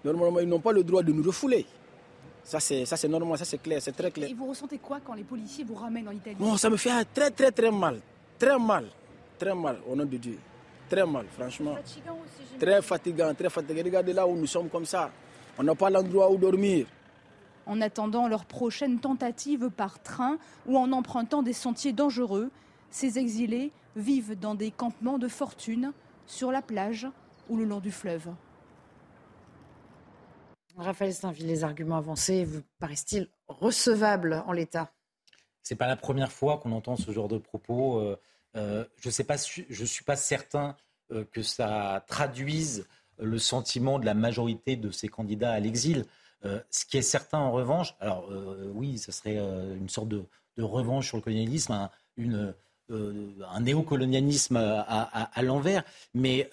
Normalement, 0.04 0.40
ils 0.40 0.48
n'ont 0.48 0.60
pas 0.60 0.72
le 0.72 0.82
droit 0.82 1.02
de 1.02 1.12
nous 1.12 1.22
refouler. 1.22 1.64
Ça, 2.44 2.58
c'est, 2.58 2.84
ça, 2.84 2.96
c'est 2.96 3.08
normal, 3.08 3.38
ça, 3.38 3.44
c'est 3.44 3.62
clair, 3.62 3.80
c'est 3.80 3.92
très 3.92 4.10
clair. 4.10 4.28
Et 4.28 4.34
vous 4.34 4.46
ressentez 4.46 4.78
quoi 4.78 4.98
quand 5.04 5.14
les 5.14 5.22
policiers 5.22 5.64
vous 5.64 5.74
ramènent 5.74 6.08
en 6.08 6.12
Italie? 6.12 6.36
Ça 6.58 6.68
me 6.68 6.76
fait 6.76 6.90
très, 7.14 7.30
très, 7.30 7.52
très 7.52 7.70
mal. 7.70 8.00
Très 8.38 8.58
mal. 8.58 8.86
Très 9.38 9.54
mal, 9.54 9.78
au 9.88 9.94
nom 9.94 10.04
de 10.04 10.16
Dieu 10.16 10.38
très 10.92 11.06
mal, 11.06 11.26
franchement. 11.38 11.76
très 12.58 12.82
fatigant, 12.82 13.32
très 13.34 13.48
fatigant. 13.48 13.82
Regardez 13.82 14.12
là 14.12 14.26
où 14.26 14.36
nous 14.36 14.46
sommes 14.46 14.68
comme 14.68 14.84
ça. 14.84 15.10
On 15.58 15.62
n'a 15.62 15.74
pas 15.74 15.88
l'endroit 15.88 16.30
où 16.30 16.36
dormir. 16.36 16.86
En 17.64 17.80
attendant 17.80 18.28
leur 18.28 18.44
prochaine 18.44 18.98
tentative 18.98 19.70
par 19.70 20.02
train 20.02 20.36
ou 20.66 20.76
en 20.76 20.92
empruntant 20.92 21.42
des 21.42 21.54
sentiers 21.54 21.94
dangereux, 21.94 22.50
ces 22.90 23.18
exilés 23.18 23.72
vivent 23.96 24.38
dans 24.38 24.54
des 24.54 24.70
campements 24.70 25.18
de 25.18 25.28
fortune 25.28 25.92
sur 26.26 26.52
la 26.52 26.62
plage 26.62 27.06
ou 27.48 27.56
le 27.56 27.64
long 27.64 27.80
du 27.80 27.90
fleuve. 27.90 28.28
Raphaël 30.76 31.12
Steinville, 31.12 31.46
les 31.46 31.64
arguments 31.64 31.98
avancés 31.98 32.44
vous 32.44 32.62
paraissent-ils 32.78 33.28
recevables 33.48 34.42
en 34.46 34.52
l'état? 34.52 34.92
C'est 35.62 35.76
pas 35.76 35.86
la 35.86 35.96
première 35.96 36.32
fois 36.32 36.58
qu'on 36.58 36.72
entend 36.72 36.96
ce 36.96 37.10
genre 37.12 37.28
de 37.28 37.38
propos. 37.38 38.00
Euh, 38.00 38.18
euh, 38.56 38.84
je 38.96 39.08
ne 39.08 39.86
suis 39.86 40.04
pas 40.04 40.16
certain 40.16 40.76
euh, 41.10 41.24
que 41.32 41.42
ça 41.42 42.04
traduise 42.06 42.86
le 43.18 43.38
sentiment 43.38 43.98
de 43.98 44.06
la 44.06 44.14
majorité 44.14 44.76
de 44.76 44.90
ces 44.90 45.08
candidats 45.08 45.52
à 45.52 45.60
l'exil. 45.60 46.06
Euh, 46.44 46.60
ce 46.70 46.84
qui 46.84 46.98
est 46.98 47.02
certain 47.02 47.38
en 47.38 47.52
revanche, 47.52 47.94
alors 48.00 48.28
oui, 48.74 48.98
ce 48.98 49.12
serait 49.12 49.36
une 49.36 49.88
sorte 49.88 50.08
de, 50.08 50.24
revanche 50.58 51.08
sur 51.08 51.16
le 51.16 51.22
colonialisme, 51.22 51.72
un, 51.72 51.90
une, 52.16 52.54
un 52.90 53.60
néocolonialisme 53.60 54.56
à, 54.56 55.42
l'envers, 55.42 55.82
mais, 56.14 56.50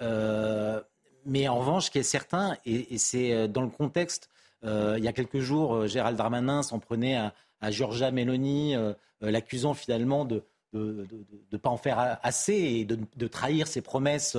mais 1.25 1.47
en 1.47 1.59
revanche, 1.59 1.85
ce 1.85 1.91
qui 1.91 1.99
est 1.99 2.03
certain, 2.03 2.55
et, 2.65 2.97
c'est 2.97 3.47
dans 3.47 3.61
le 3.61 3.69
contexte, 3.69 4.29
il 4.63 5.03
y 5.03 5.07
a 5.07 5.13
quelques 5.13 5.39
jours, 5.39 5.87
Gérald 5.87 6.17
Darmanin 6.17 6.63
s'en 6.63 6.79
prenait 6.79 7.15
à, 7.15 7.33
à 7.61 7.71
Giorgia 7.71 8.11
Meloni, 8.11 8.75
l'accusant 9.21 9.73
finalement 9.73 10.23
de, 10.25 10.43
de 10.73 11.07
ne 11.51 11.57
pas 11.57 11.69
en 11.69 11.77
faire 11.77 12.19
assez 12.23 12.53
et 12.53 12.85
de, 12.85 13.27
trahir 13.27 13.67
ses 13.67 13.81
promesses 13.81 14.37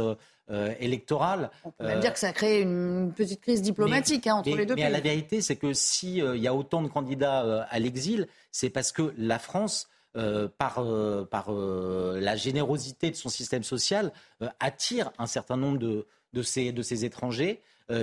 euh, 0.51 0.75
électorales. 0.81 1.49
On 1.65 1.71
peut 1.71 1.87
même 1.87 2.01
dire 2.01 2.13
que 2.13 2.19
ça 2.19 2.31
a 2.31 2.33
créé 2.33 2.63
une 2.63 3.13
petite 3.15 3.41
crise 3.41 3.63
diplomatique 3.63 4.27
hein, 4.27 4.35
entre 4.35 4.57
les 4.57 4.67
deux 4.67 4.75
pays. 4.75 4.83
Mais 4.83 4.91
la 4.91 4.99
vérité, 4.99 5.43
c'est 5.43 5.55
que 5.55 5.73
s'il 5.73 6.23
euh, 6.23 6.37
y 6.37 6.49
a 6.49 6.55
autant 6.55 6.83
de 6.83 6.89
candidats 6.89 7.45
euh, 7.45 7.63
à 7.71 7.79
l'exil, 7.79 8.27
c'est 8.51 8.69
parce 8.69 8.91
que 8.91 9.15
la 9.17 9.39
France, 9.39 9.89
par, 10.59 10.85
par 11.31 11.53
la 11.53 12.37
générosité 12.37 13.11
de 13.11 13.17
son 13.17 13.29
système 13.29 13.63
social, 13.63 14.13
attire 14.59 15.13
un 15.19 15.27
certain 15.27 15.57
nombre 15.57 15.79
de, 15.79 16.43
ces, 16.43 17.05
étrangers 17.05 17.61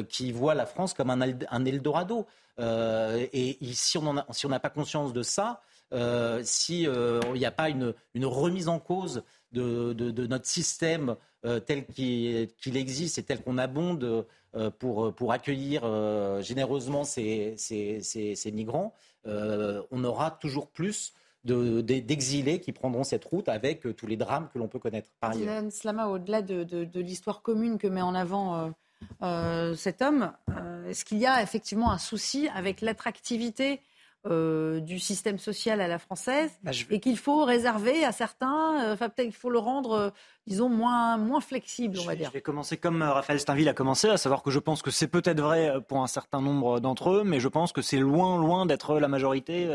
qui 0.09 0.31
voient 0.31 0.55
la 0.55 0.65
France 0.65 0.93
comme 0.93 1.09
un, 1.09 1.65
Eldorado. 1.65 2.25
et 2.59 3.57
si 3.73 3.97
on 3.97 4.49
n'a 4.49 4.59
pas 4.59 4.69
conscience 4.69 5.11
de 5.11 5.21
ça, 5.21 5.61
euh, 5.93 6.41
s'il 6.43 6.89
euh, 6.89 7.21
n'y 7.33 7.45
a 7.45 7.51
pas 7.51 7.69
une, 7.69 7.93
remise 8.25 8.67
en 8.67 8.79
cause 8.79 9.23
de, 9.53 9.93
notre 10.27 10.45
système 10.45 11.15
euh, 11.45 11.59
tel 11.59 11.85
qu'il 11.85 12.77
existe 12.77 13.17
et 13.17 13.23
tel 13.23 13.41
qu'on 13.41 13.57
abonde 13.57 14.25
pour, 14.79 15.31
accueillir 15.31 15.83
généreusement 16.41 17.03
ces, 17.03 17.55
migrants, 18.53 18.93
on 19.25 20.03
aura 20.03 20.31
toujours 20.31 20.67
plus 20.67 21.13
d'exilés 21.43 22.59
qui 22.59 22.71
prendront 22.71 23.03
cette 23.03 23.25
route 23.25 23.49
avec 23.49 23.95
tous 23.95 24.07
les 24.07 24.17
drames 24.17 24.49
que 24.53 24.59
l'on 24.59 24.67
peut 24.67 24.79
connaître 24.79 25.09
par 25.19 25.31
ailleurs. 25.31 25.71
Slama, 25.71 26.07
au-delà 26.07 26.41
de, 26.41 26.99
l'histoire 26.99 27.41
commune 27.41 27.77
que 27.77 27.87
met 27.87 28.01
en 28.01 28.15
avant 28.15 28.73
cet 29.75 30.01
homme, 30.01 30.33
est-ce 30.87 31.05
qu'il 31.05 31.19
y 31.19 31.25
a 31.25 31.41
effectivement 31.41 31.91
un 31.91 31.97
souci 31.97 32.49
avec 32.53 32.81
l'attractivité 32.81 33.81
euh, 34.29 34.81
du 34.81 34.99
système 34.99 35.37
social 35.37 35.79
à 35.79 35.87
la 35.87 35.99
française 35.99 36.51
bah, 36.63 36.71
et 36.89 36.99
qu'il 36.99 37.17
faut 37.17 37.45
réserver 37.45 38.03
à 38.03 38.11
certains, 38.11 38.83
euh, 38.83 38.93
enfin 38.93 39.07
peut-être 39.09 39.27
qu'il 39.27 39.37
faut 39.37 39.51
le 39.51 39.59
rendre, 39.59 39.91
euh, 39.91 40.09
disons, 40.47 40.67
moins, 40.67 41.17
moins 41.17 41.39
flexible, 41.39 41.97
on 42.01 42.05
va 42.05 42.15
dire. 42.15 42.29
Je 42.29 42.33
vais 42.33 42.41
commencer 42.41 42.75
comme 42.75 43.03
Raphaël 43.03 43.39
Steinville 43.39 43.69
a 43.69 43.73
commencé, 43.73 44.09
à 44.09 44.17
savoir 44.17 44.43
que 44.43 44.51
je 44.51 44.59
pense 44.59 44.81
que 44.81 44.91
c'est 44.91 45.07
peut-être 45.07 45.39
vrai 45.39 45.75
pour 45.87 46.01
un 46.01 46.07
certain 46.07 46.41
nombre 46.41 46.81
d'entre 46.81 47.11
eux, 47.11 47.23
mais 47.23 47.39
je 47.39 47.47
pense 47.47 47.71
que 47.71 47.81
c'est 47.81 47.99
loin, 47.99 48.37
loin 48.37 48.65
d'être 48.65 48.99
la 48.99 49.07
majorité 49.07 49.69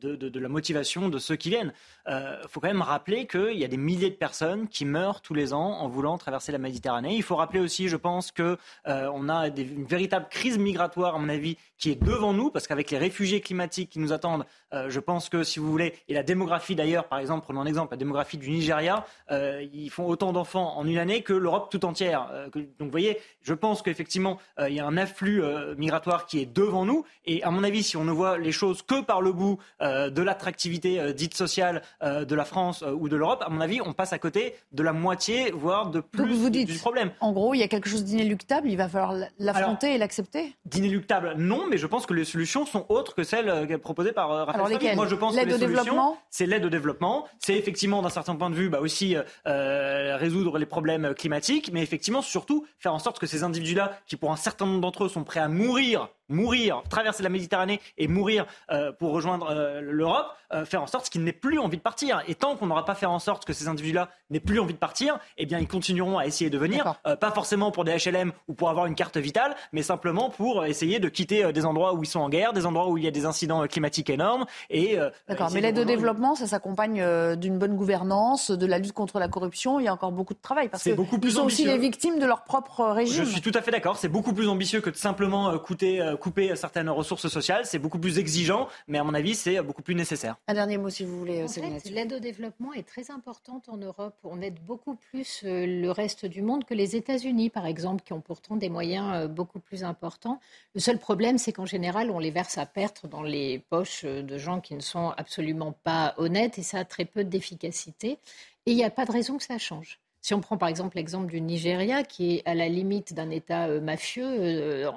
de, 0.00 0.38
la 0.38 0.48
motivation 0.48 1.08
de 1.08 1.18
ceux 1.18 1.36
qui 1.36 1.50
viennent. 1.50 1.72
Il 2.06 2.12
euh, 2.12 2.46
faut 2.48 2.60
quand 2.60 2.68
même 2.68 2.82
rappeler 2.82 3.26
qu'il 3.26 3.58
y 3.58 3.64
a 3.64 3.68
des 3.68 3.76
milliers 3.76 4.10
de 4.10 4.14
personnes 4.14 4.68
qui 4.68 4.84
meurent 4.84 5.20
tous 5.20 5.34
les 5.34 5.52
ans 5.52 5.78
en 5.80 5.88
voulant 5.88 6.16
traverser 6.18 6.52
la 6.52 6.58
Méditerranée. 6.58 7.14
Il 7.14 7.22
faut 7.22 7.36
rappeler 7.36 7.60
aussi, 7.60 7.88
je 7.88 7.96
pense, 7.96 8.32
qu'on 8.32 8.56
euh, 8.86 9.10
on 9.12 9.28
a 9.28 9.48
une 9.48 9.84
véritable 9.84 10.26
crise 10.30 10.58
migratoire, 10.58 11.16
à 11.16 11.18
mon 11.18 11.28
avis, 11.28 11.56
qui 11.76 11.90
est 11.90 12.02
devant 12.02 12.32
nous, 12.32 12.50
parce 12.50 12.66
qu'avec 12.66 12.90
les 12.90 12.98
réfugiés 12.98 13.40
climatiques 13.40 13.90
qui 13.90 13.98
nous 13.98 14.12
attendent, 14.12 14.44
euh, 14.72 14.90
je 14.90 15.00
pense 15.00 15.28
que, 15.28 15.42
si 15.42 15.58
vous 15.58 15.70
voulez, 15.70 15.94
et 16.08 16.14
la 16.14 16.22
démographie 16.22 16.74
d'ailleurs, 16.74 17.08
par 17.08 17.18
exemple, 17.18 17.44
prenons 17.44 17.60
un 17.60 17.66
exemple, 17.66 17.92
la 17.92 17.98
démographie 17.98 18.38
du 18.38 18.50
Nigeria, 18.50 19.04
ils 19.30 19.90
font 19.90 20.06
autant 20.06 20.32
d'enfants 20.32 20.76
en 20.76 20.86
une 20.86 20.98
année 20.98 21.22
que 21.22 21.32
l'Europe 21.32 21.70
tout 21.70 21.84
entière. 21.84 22.28
donc, 22.54 22.66
vous 22.80 22.90
voyez, 22.90 23.18
je 23.42 23.54
pense 23.54 23.82
qu'effectivement, 23.82 24.38
il 24.60 24.74
y 24.74 24.80
a 24.80 24.86
un 24.86 24.96
afflux 24.96 25.42
migratoire 25.76 26.26
qui 26.26 26.40
est 26.40 26.46
devant 26.46 26.84
nous. 26.84 27.04
Et 27.24 27.42
à 27.42 27.50
mon 27.50 27.64
avis, 27.64 27.82
si 27.82 27.96
on 27.96 28.04
ne 28.04 28.12
voit 28.12 28.38
les 28.38 28.52
choses 28.52 28.82
que 28.82 29.02
par 29.02 29.20
le 29.20 29.32
bout 29.32 29.58
euh, 29.87 29.87
de 30.10 30.22
l'attractivité 30.22 31.00
euh, 31.00 31.12
dite 31.12 31.34
sociale 31.34 31.82
euh, 32.02 32.24
de 32.24 32.34
la 32.34 32.44
France 32.44 32.82
ou 32.82 33.08
de 33.08 33.16
l'Europe, 33.16 33.42
à 33.46 33.50
mon 33.50 33.60
avis, 33.60 33.80
on 33.80 33.92
passe 33.92 34.12
à 34.12 34.18
côté 34.18 34.54
de 34.72 34.82
la 34.82 34.92
moitié, 34.92 35.50
voire 35.50 35.90
de 35.90 36.00
plus 36.00 36.34
vous 36.34 36.50
dites, 36.50 36.68
du 36.68 36.78
problème. 36.78 37.10
En 37.20 37.32
gros, 37.32 37.54
il 37.54 37.58
y 37.58 37.62
a 37.62 37.68
quelque 37.68 37.88
chose 37.88 38.04
d'inéluctable, 38.04 38.68
il 38.68 38.76
va 38.76 38.88
falloir 38.88 39.14
l'affronter 39.38 39.94
et 39.94 39.98
l'accepter? 39.98 40.54
D'inéluctable, 40.64 41.34
non, 41.36 41.66
mais 41.68 41.78
je 41.78 41.86
pense 41.86 42.06
que 42.06 42.14
les 42.14 42.24
solutions 42.24 42.66
sont 42.66 42.86
autres 42.88 43.14
que 43.14 43.24
celles 43.24 43.78
proposées 43.78 44.12
par 44.12 44.28
Raphaël 44.46 44.94
Moi, 44.94 45.06
je 45.06 45.14
pense 45.14 45.36
que 45.36 45.44
les 45.44 45.54
au 45.54 45.58
développement? 45.58 46.18
c'est 46.30 46.46
l'aide 46.46 46.64
au 46.64 46.70
développement, 46.70 47.26
c'est 47.38 47.54
effectivement, 47.54 48.02
d'un 48.02 48.10
certain 48.10 48.36
point 48.36 48.50
de 48.50 48.54
vue, 48.54 48.68
bah, 48.68 48.80
aussi 48.80 49.16
résoudre 49.44 50.58
les 50.58 50.66
problèmes 50.66 51.14
climatiques, 51.14 51.70
mais 51.72 51.82
effectivement, 51.82 52.22
surtout, 52.22 52.66
faire 52.78 52.94
en 52.94 52.98
sorte 52.98 53.18
que 53.18 53.26
ces 53.26 53.42
individus-là, 53.42 53.98
qui 54.06 54.16
pour 54.16 54.32
un 54.32 54.36
certain 54.36 54.66
nombre 54.66 54.80
d'entre 54.80 55.04
eux 55.04 55.08
sont 55.08 55.24
prêts 55.24 55.40
à 55.40 55.48
mourir 55.48 56.08
mourir, 56.28 56.82
traverser 56.88 57.22
la 57.22 57.28
Méditerranée 57.28 57.80
et 57.96 58.08
mourir 58.08 58.46
euh, 58.70 58.92
pour 58.92 59.12
rejoindre 59.12 59.48
euh, 59.50 59.80
l'Europe, 59.80 60.26
euh, 60.52 60.64
faire 60.64 60.82
en 60.82 60.86
sorte 60.86 61.08
qu'ils 61.08 61.24
n'aient 61.24 61.32
plus 61.32 61.58
envie 61.58 61.76
de 61.76 61.82
partir. 61.82 62.22
Et 62.26 62.34
tant 62.34 62.56
qu'on 62.56 62.66
n'aura 62.66 62.84
pas 62.84 62.94
fait 62.94 63.06
en 63.06 63.18
sorte 63.18 63.44
que 63.44 63.52
ces 63.52 63.68
individus-là 63.68 64.08
n'aient 64.30 64.40
plus 64.40 64.60
envie 64.60 64.74
de 64.74 64.78
partir, 64.78 65.18
eh 65.36 65.46
bien, 65.46 65.58
ils 65.58 65.68
continueront 65.68 66.18
à 66.18 66.26
essayer 66.26 66.50
de 66.50 66.58
venir, 66.58 67.00
pas 67.20 67.30
forcément 67.30 67.70
pour 67.70 67.84
des 67.84 67.96
HLM 67.96 68.32
ou 68.46 68.54
pour 68.54 68.70
avoir 68.70 68.86
une 68.86 68.94
carte 68.94 69.16
vitale, 69.16 69.54
mais 69.72 69.82
simplement 69.82 70.30
pour 70.30 70.64
essayer 70.64 70.98
de 70.98 71.08
quitter 71.08 71.52
des 71.52 71.64
endroits 71.64 71.94
où 71.94 72.02
ils 72.02 72.08
sont 72.08 72.20
en 72.20 72.28
guerre, 72.28 72.52
des 72.52 72.66
endroits 72.66 72.88
où 72.88 72.98
il 72.98 73.04
y 73.04 73.08
a 73.08 73.10
des 73.10 73.26
incidents 73.26 73.66
climatiques 73.66 74.10
énormes. 74.10 74.46
Et 74.70 74.98
D'accord, 75.28 75.50
mais 75.52 75.60
l'aide 75.60 75.78
au 75.78 75.84
développement, 75.84 76.34
ça 76.34 76.46
s'accompagne 76.46 77.36
d'une 77.36 77.58
bonne 77.58 77.74
gouvernance, 77.74 78.50
de 78.50 78.66
la 78.66 78.78
lutte 78.78 78.92
contre 78.92 79.18
la 79.18 79.28
corruption. 79.28 79.80
Il 79.80 79.84
y 79.84 79.88
a 79.88 79.92
encore 79.92 80.12
beaucoup 80.12 80.34
de 80.34 80.40
travail 80.40 80.68
parce 80.68 80.82
que 80.82 80.90
beaucoup 80.90 81.18
plus 81.18 81.32
sont 81.32 81.44
aussi 81.44 81.64
les 81.64 81.78
victimes 81.78 82.18
de 82.18 82.26
leur 82.26 82.44
propre 82.44 82.84
régime. 82.86 83.24
Je 83.24 83.30
suis 83.30 83.40
tout 83.40 83.52
à 83.54 83.62
fait 83.62 83.70
d'accord. 83.70 83.96
C'est 83.96 84.08
beaucoup 84.08 84.32
plus 84.32 84.48
ambitieux 84.48 84.80
que 84.80 84.90
de 84.90 84.96
simplement 84.96 85.56
coûter, 85.58 86.02
couper 86.18 86.54
certaines 86.56 86.90
ressources 86.90 87.28
sociales. 87.28 87.64
C'est 87.64 87.78
beaucoup 87.78 87.98
plus 87.98 88.18
exigeant, 88.18 88.68
mais 88.86 88.98
à 88.98 89.04
mon 89.04 89.14
avis, 89.14 89.34
c'est 89.34 89.60
beaucoup 89.62 89.82
plus 89.82 89.94
nécessaire. 89.94 90.36
Un 90.46 90.54
dernier 90.54 90.78
mot, 90.78 90.90
si 90.90 91.04
vous 91.04 91.18
voulez, 91.18 91.46
L'aide 91.90 92.12
au 92.12 92.18
développement 92.18 92.72
est 92.72 92.86
très 92.86 93.10
importante 93.10 93.68
en 93.68 93.76
Europe. 93.76 94.16
On 94.24 94.40
aide 94.40 94.58
beaucoup 94.66 94.94
plus 94.94 95.42
euh, 95.44 95.66
le 95.66 95.90
reste 95.90 96.26
du 96.26 96.42
monde 96.42 96.64
que 96.64 96.74
les 96.74 96.96
États-Unis, 96.96 97.50
par 97.50 97.66
exemple, 97.66 98.02
qui 98.04 98.12
ont 98.12 98.20
pourtant 98.20 98.56
des 98.56 98.68
moyens 98.68 99.10
euh, 99.14 99.28
beaucoup 99.28 99.60
plus 99.60 99.84
importants. 99.84 100.40
Le 100.74 100.80
seul 100.80 100.98
problème, 100.98 101.38
c'est 101.38 101.52
qu'en 101.52 101.66
général, 101.66 102.10
on 102.10 102.18
les 102.18 102.30
verse 102.30 102.58
à 102.58 102.66
perte 102.66 103.06
dans 103.06 103.22
les 103.22 103.58
poches 103.70 104.04
euh, 104.04 104.22
de 104.22 104.38
gens 104.38 104.60
qui 104.60 104.74
ne 104.74 104.80
sont 104.80 105.10
absolument 105.16 105.72
pas 105.72 106.14
honnêtes, 106.18 106.58
et 106.58 106.62
ça 106.62 106.78
a 106.78 106.84
très 106.84 107.04
peu 107.04 107.24
d'efficacité. 107.24 108.18
Et 108.66 108.72
il 108.72 108.76
n'y 108.76 108.84
a 108.84 108.90
pas 108.90 109.06
de 109.06 109.12
raison 109.12 109.38
que 109.38 109.44
ça 109.44 109.58
change. 109.58 110.00
Si 110.20 110.34
on 110.34 110.40
prend 110.40 110.56
par 110.56 110.68
exemple 110.68 110.96
l'exemple 110.96 111.30
du 111.30 111.40
Nigeria, 111.40 112.02
qui 112.02 112.36
est 112.36 112.42
à 112.44 112.54
la 112.54 112.68
limite 112.68 113.14
d'un 113.14 113.30
État 113.30 113.68
mafieux, 113.80 114.88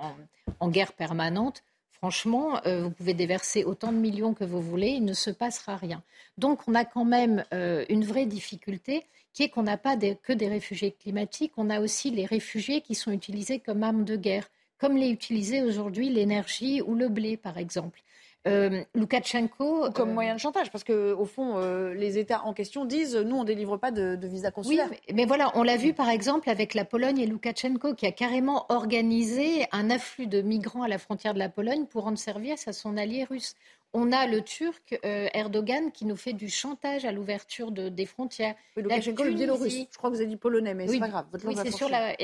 en, 0.60 0.70
guerre 0.70 0.94
permanente, 0.94 1.64
franchement, 1.92 2.60
euh, 2.66 2.84
vous 2.84 2.92
pouvez 2.92 3.14
déverser 3.14 3.64
autant 3.64 3.92
de 3.92 3.98
millions 3.98 4.34
que 4.34 4.44
vous 4.44 4.62
voulez, 4.62 4.90
il 4.90 5.06
ne 5.06 5.14
se 5.14 5.30
passera 5.30 5.76
rien. 5.76 6.02
Donc 6.38 6.62
on 6.68 6.74
a 6.74 6.86
quand 6.86 7.06
même 7.06 7.46
euh, 7.54 7.86
une 7.90 8.04
vraie 8.04 8.26
difficulté 8.26 9.06
qui 9.34 9.44
est 9.44 9.50
qu'on 9.50 9.64
n'a 9.64 9.78
pas 9.78 9.96
que 9.96 10.34
des 10.34 10.48
réfugiés 10.48 10.92
climatiques, 10.92 11.54
on 11.58 11.70
a 11.70 11.80
aussi 11.80 12.12
les 12.12 12.26
réfugiés 12.26 12.82
qui 12.82 12.96
sont 12.96 13.12
utilisés 13.12 13.60
comme 13.60 13.84
armes 13.84 14.04
de 14.04 14.16
guerre, 14.16 14.50
comme 14.78 14.98
l'est 14.98 15.12
utilisé 15.12 15.62
aujourd'hui 15.62 16.10
l'énergie 16.10 16.82
ou 16.82 16.96
le 16.96 17.08
blé, 17.08 17.38
par 17.38 17.58
exemple. 17.58 18.02
Euh, 18.48 18.84
Loukachenko. 18.96 19.92
Comme 19.92 20.10
euh, 20.10 20.14
moyen 20.14 20.34
de 20.34 20.40
chantage, 20.40 20.72
parce 20.72 20.84
que 20.84 21.14
au 21.14 21.26
fond, 21.26 21.58
euh, 21.58 21.94
les 21.94 22.18
États 22.18 22.44
en 22.44 22.54
question 22.54 22.86
disent 22.86 23.16
nous, 23.16 23.36
on 23.36 23.42
ne 23.42 23.46
délivre 23.46 23.78
pas 23.78 23.92
de, 23.92 24.18
visa 24.24 24.50
consulaire. 24.50 24.88
Oui, 24.90 24.98
mais, 25.14 25.26
voilà, 25.26 25.52
on 25.56 25.64
l'a 25.64 25.78
vu 25.78 25.94
par 25.94 26.10
exemple 26.10 26.50
avec 26.50 26.74
la 26.74 26.84
Pologne 26.84 27.20
et 27.20 27.28
Loukachenko, 27.28 27.94
qui 27.94 28.08
a 28.08 28.12
carrément 28.12 28.66
organisé 28.70 29.68
un 29.72 29.92
afflux 29.92 30.26
de 30.26 30.42
migrants 30.42 30.82
à 30.82 30.88
la 30.88 30.98
frontière 30.98 31.34
de 31.34 31.40
la 31.40 31.50
Pologne 31.50 31.86
pour 31.86 32.04
rendre 32.04 32.18
service 32.18 32.68
à 32.68 32.74
son 32.74 32.98
allié 32.98 33.26
russe. 33.26 33.56
On 33.94 34.14
a 34.14 34.26
le 34.26 34.42
Turc 34.42 34.98
Erdogan 35.04 35.92
qui 35.92 36.06
nous 36.06 36.16
fait 36.16 36.32
du 36.32 36.50
chantage 36.50 37.04
à 37.04 37.12
l'ouverture 37.12 37.72
de, 37.72 37.90
des 37.90 38.06
frontières. 38.06 38.56
Oui, 38.76 38.84
Loukachenko, 38.84 39.24
le 39.24 39.34
Biélorusse. 39.34 39.86
Je 39.92 39.98
crois 39.98 40.10
que 40.10 40.16
vous 40.16 40.22
avez 40.22 40.30
dit 40.30 40.38
polonais, 40.38 40.74
mais 40.74 40.88
c'est 40.88 40.98
pas 40.98 41.10
grave. 41.10 41.26
oui, 41.44 41.56
c'est 41.62 41.72
sur, 41.72 41.90
la, 41.90 42.16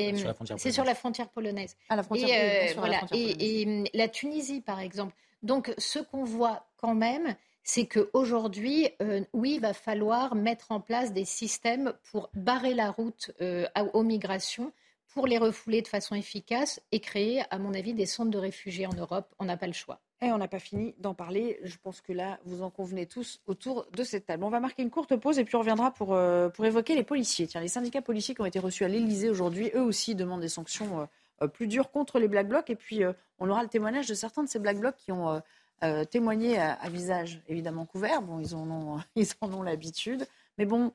sur 0.58 0.84
la 0.86 0.96
frontière 0.96 1.28
polonaise. 1.28 1.76
Ah, 1.90 1.98
la 1.98 2.04
frontière, 2.04 2.30
et, 2.30 2.74
voilà, 2.74 3.02
et 3.12 3.84
la 3.94 4.08
Tunisie, 4.08 4.62
par 4.62 4.80
exemple. 4.80 5.14
Donc, 5.48 5.74
ce 5.78 6.00
qu'on 6.00 6.26
voit 6.26 6.68
quand 6.76 6.94
même, 6.94 7.34
c'est 7.64 7.88
qu'aujourd'hui, 7.88 8.90
euh, 9.02 9.22
oui, 9.32 9.54
il 9.56 9.62
va 9.62 9.74
falloir 9.74 10.36
mettre 10.36 10.74
en 10.74 10.82
place 10.82 11.14
des 11.14 11.24
systèmes 11.24 11.94
pour 12.12 12.30
barrer 12.34 12.74
la 12.74 12.92
route 12.92 13.32
euh, 13.40 13.66
aux 13.94 14.04
migrations, 14.04 14.74
pour 15.14 15.26
les 15.26 15.38
refouler 15.38 15.82
de 15.82 15.88
façon 15.88 16.16
efficace 16.16 16.82
et 16.92 17.00
créer, 17.00 17.44
à 17.50 17.60
mon 17.60 17.74
avis, 17.74 17.94
des 17.94 18.06
centres 18.06 18.30
de 18.30 18.38
réfugiés 18.38 18.88
en 18.88 18.94
Europe. 18.94 19.34
On 19.40 19.46
n'a 19.46 19.56
pas 19.56 19.68
le 19.68 19.74
choix. 19.74 20.02
Et 20.22 20.34
on 20.34 20.38
n'a 20.38 20.50
pas 20.50 20.60
fini 20.60 20.96
d'en 20.98 21.14
parler. 21.14 21.62
Je 21.64 21.78
pense 21.82 22.02
que 22.02 22.12
là, 22.12 22.40
vous 22.44 22.62
en 22.62 22.70
convenez 22.70 23.06
tous 23.06 23.40
autour 23.48 23.88
de 23.94 24.04
cette 24.04 24.26
table. 24.26 24.44
On 24.44 24.50
va 24.50 24.60
marquer 24.60 24.84
une 24.84 24.90
courte 24.90 25.16
pause 25.16 25.40
et 25.40 25.46
puis 25.46 25.56
on 25.56 25.60
reviendra 25.60 25.92
pour, 25.92 26.14
euh, 26.14 26.50
pour 26.50 26.66
évoquer 26.66 26.94
les 26.94 27.04
policiers. 27.04 27.48
Tiens, 27.48 27.62
les 27.62 27.70
syndicats 27.70 28.02
policiers 28.02 28.36
qui 28.36 28.42
ont 28.42 28.46
été 28.46 28.60
reçus 28.60 28.84
à 28.84 28.90
l'Elysée 28.90 29.30
aujourd'hui, 29.30 29.72
eux 29.76 29.84
aussi 29.84 30.14
demandent 30.14 30.42
des 30.42 30.50
sanctions 30.50 31.08
plus 31.46 31.68
dur 31.68 31.92
contre 31.92 32.18
les 32.18 32.28
Black 32.28 32.48
Blocs. 32.48 32.70
Et 32.70 32.76
puis, 32.76 33.04
euh, 33.04 33.14
on 33.40 33.50
aura 33.50 33.62
le 33.62 33.70
témoignage 33.70 34.08
de 34.08 34.16
certains 34.16 34.44
de 34.44 34.50
ces 34.50 34.58
Black 34.58 34.80
Blocs 34.80 34.96
qui 34.96 35.12
ont 35.12 35.42
euh, 35.84 36.06
témoigné 36.06 36.58
à, 36.58 36.90
visage 36.90 37.42
évidemment 37.48 37.86
couvert. 37.86 38.24
Bon, 38.24 38.40
ils 38.40 38.56
en 38.56 38.70
ont, 38.72 39.00
ils 39.16 39.28
en 39.42 39.54
ont 39.54 39.62
l'habitude. 39.62 40.26
Mais 40.58 40.66
bon, 40.66 40.92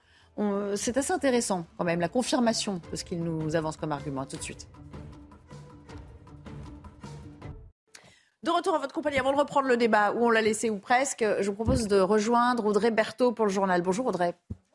c'est 0.74 0.96
assez 0.96 1.12
intéressant 1.12 1.66
quand 1.78 1.84
même, 1.84 2.00
la 2.00 2.08
confirmation 2.08 2.80
de 2.90 2.96
ce 2.96 3.04
qu'ils 3.04 3.22
nous 3.22 3.54
avancent 3.54 3.76
comme 3.76 3.92
argument. 3.92 4.26
tout 4.26 4.36
de 4.36 4.42
suite. 4.42 4.66
De 8.42 8.50
retour 8.50 8.74
à 8.74 8.78
votre 8.78 8.92
compagnie, 8.92 9.20
avant 9.20 9.32
de 9.32 9.38
reprendre 9.38 9.68
le 9.68 9.76
débat 9.76 10.10
où 10.12 10.24
on 10.24 10.30
l'a 10.30 10.42
laissé 10.42 10.68
ou 10.68 10.78
presque, 10.78 11.24
je 11.38 11.48
vous 11.48 11.54
propose 11.54 11.86
de 11.86 12.00
rejoindre 12.00 12.64
Audrey 12.66 12.90
Berthaud 12.90 13.30
pour 13.30 13.46
le 13.46 13.52
journal. 13.52 13.82
Bonjour 13.82 14.06
Audrey. 14.06 14.34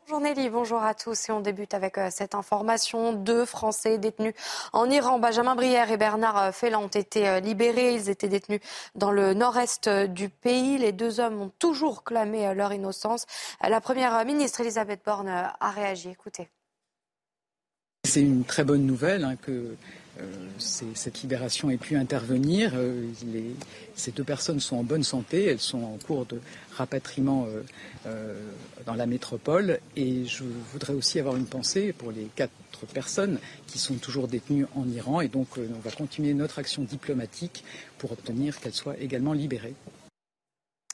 Bonjour 0.09 0.21
Nelly, 0.21 0.49
bonjour 0.49 0.81
à 0.81 0.93
tous 0.93 1.27
et 1.27 1.33
on 1.33 1.41
débute 1.41 1.73
avec 1.73 1.97
euh, 1.97 2.07
cette 2.09 2.33
information. 2.33 3.11
Deux 3.11 3.43
Français 3.43 3.97
détenus 3.97 4.33
en 4.71 4.89
Iran, 4.89 5.19
Benjamin 5.19 5.53
Brière 5.53 5.91
et 5.91 5.97
Bernard 5.97 6.37
euh, 6.37 6.51
Felland 6.53 6.85
ont 6.85 6.87
été 6.87 7.27
euh, 7.27 7.41
libérés. 7.41 7.93
Ils 7.93 8.09
étaient 8.09 8.29
détenus 8.29 8.61
dans 8.95 9.11
le 9.11 9.33
nord-est 9.33 9.89
du 9.89 10.29
pays. 10.29 10.77
Les 10.77 10.93
deux 10.93 11.19
hommes 11.19 11.41
ont 11.41 11.51
toujours 11.59 12.05
clamé 12.05 12.53
leur 12.55 12.71
innocence. 12.71 13.25
La 13.61 13.81
première 13.81 14.23
ministre 14.23 14.61
Elisabeth 14.61 15.01
Borne 15.05 15.27
a 15.27 15.71
réagi. 15.71 16.07
Écoutez. 16.07 16.47
C'est 18.05 18.21
une 18.21 18.45
très 18.45 18.63
bonne 18.63 18.85
nouvelle 18.85 19.25
hein, 19.25 19.35
que 19.35 19.75
cette 20.57 21.21
libération 21.21 21.69
ait 21.69 21.77
pu 21.77 21.95
intervenir. 21.95 22.73
ces 23.95 24.11
deux 24.11 24.23
personnes 24.23 24.59
sont 24.59 24.77
en 24.77 24.83
bonne 24.83 25.03
santé, 25.03 25.45
elles 25.45 25.59
sont 25.59 25.83
en 25.83 25.97
cours 26.05 26.25
de 26.25 26.39
rapatriement 26.75 27.47
euh, 28.05 28.33
dans 28.85 28.93
la 28.93 29.05
métropole. 29.05 29.79
Et 29.95 30.25
je 30.25 30.43
voudrais 30.71 30.93
aussi 30.93 31.19
avoir 31.19 31.35
une 31.35 31.45
pensée 31.45 31.93
pour 31.93 32.11
les 32.11 32.27
quatre 32.35 32.51
personnes 32.93 33.39
qui 33.65 33.79
sont 33.79 33.95
toujours 33.95 34.27
détenues 34.27 34.65
en 34.75 34.87
Iran. 34.87 35.21
Et 35.21 35.27
donc, 35.27 35.47
euh, 35.57 35.67
on 35.75 35.79
va 35.79 35.91
continuer 35.91 36.33
notre 36.33 36.59
action 36.59 36.83
diplomatique 36.83 37.63
pour 37.97 38.11
obtenir 38.11 38.59
qu'elles 38.59 38.73
soient 38.73 38.97
également 38.99 39.33
libérées. 39.33 39.75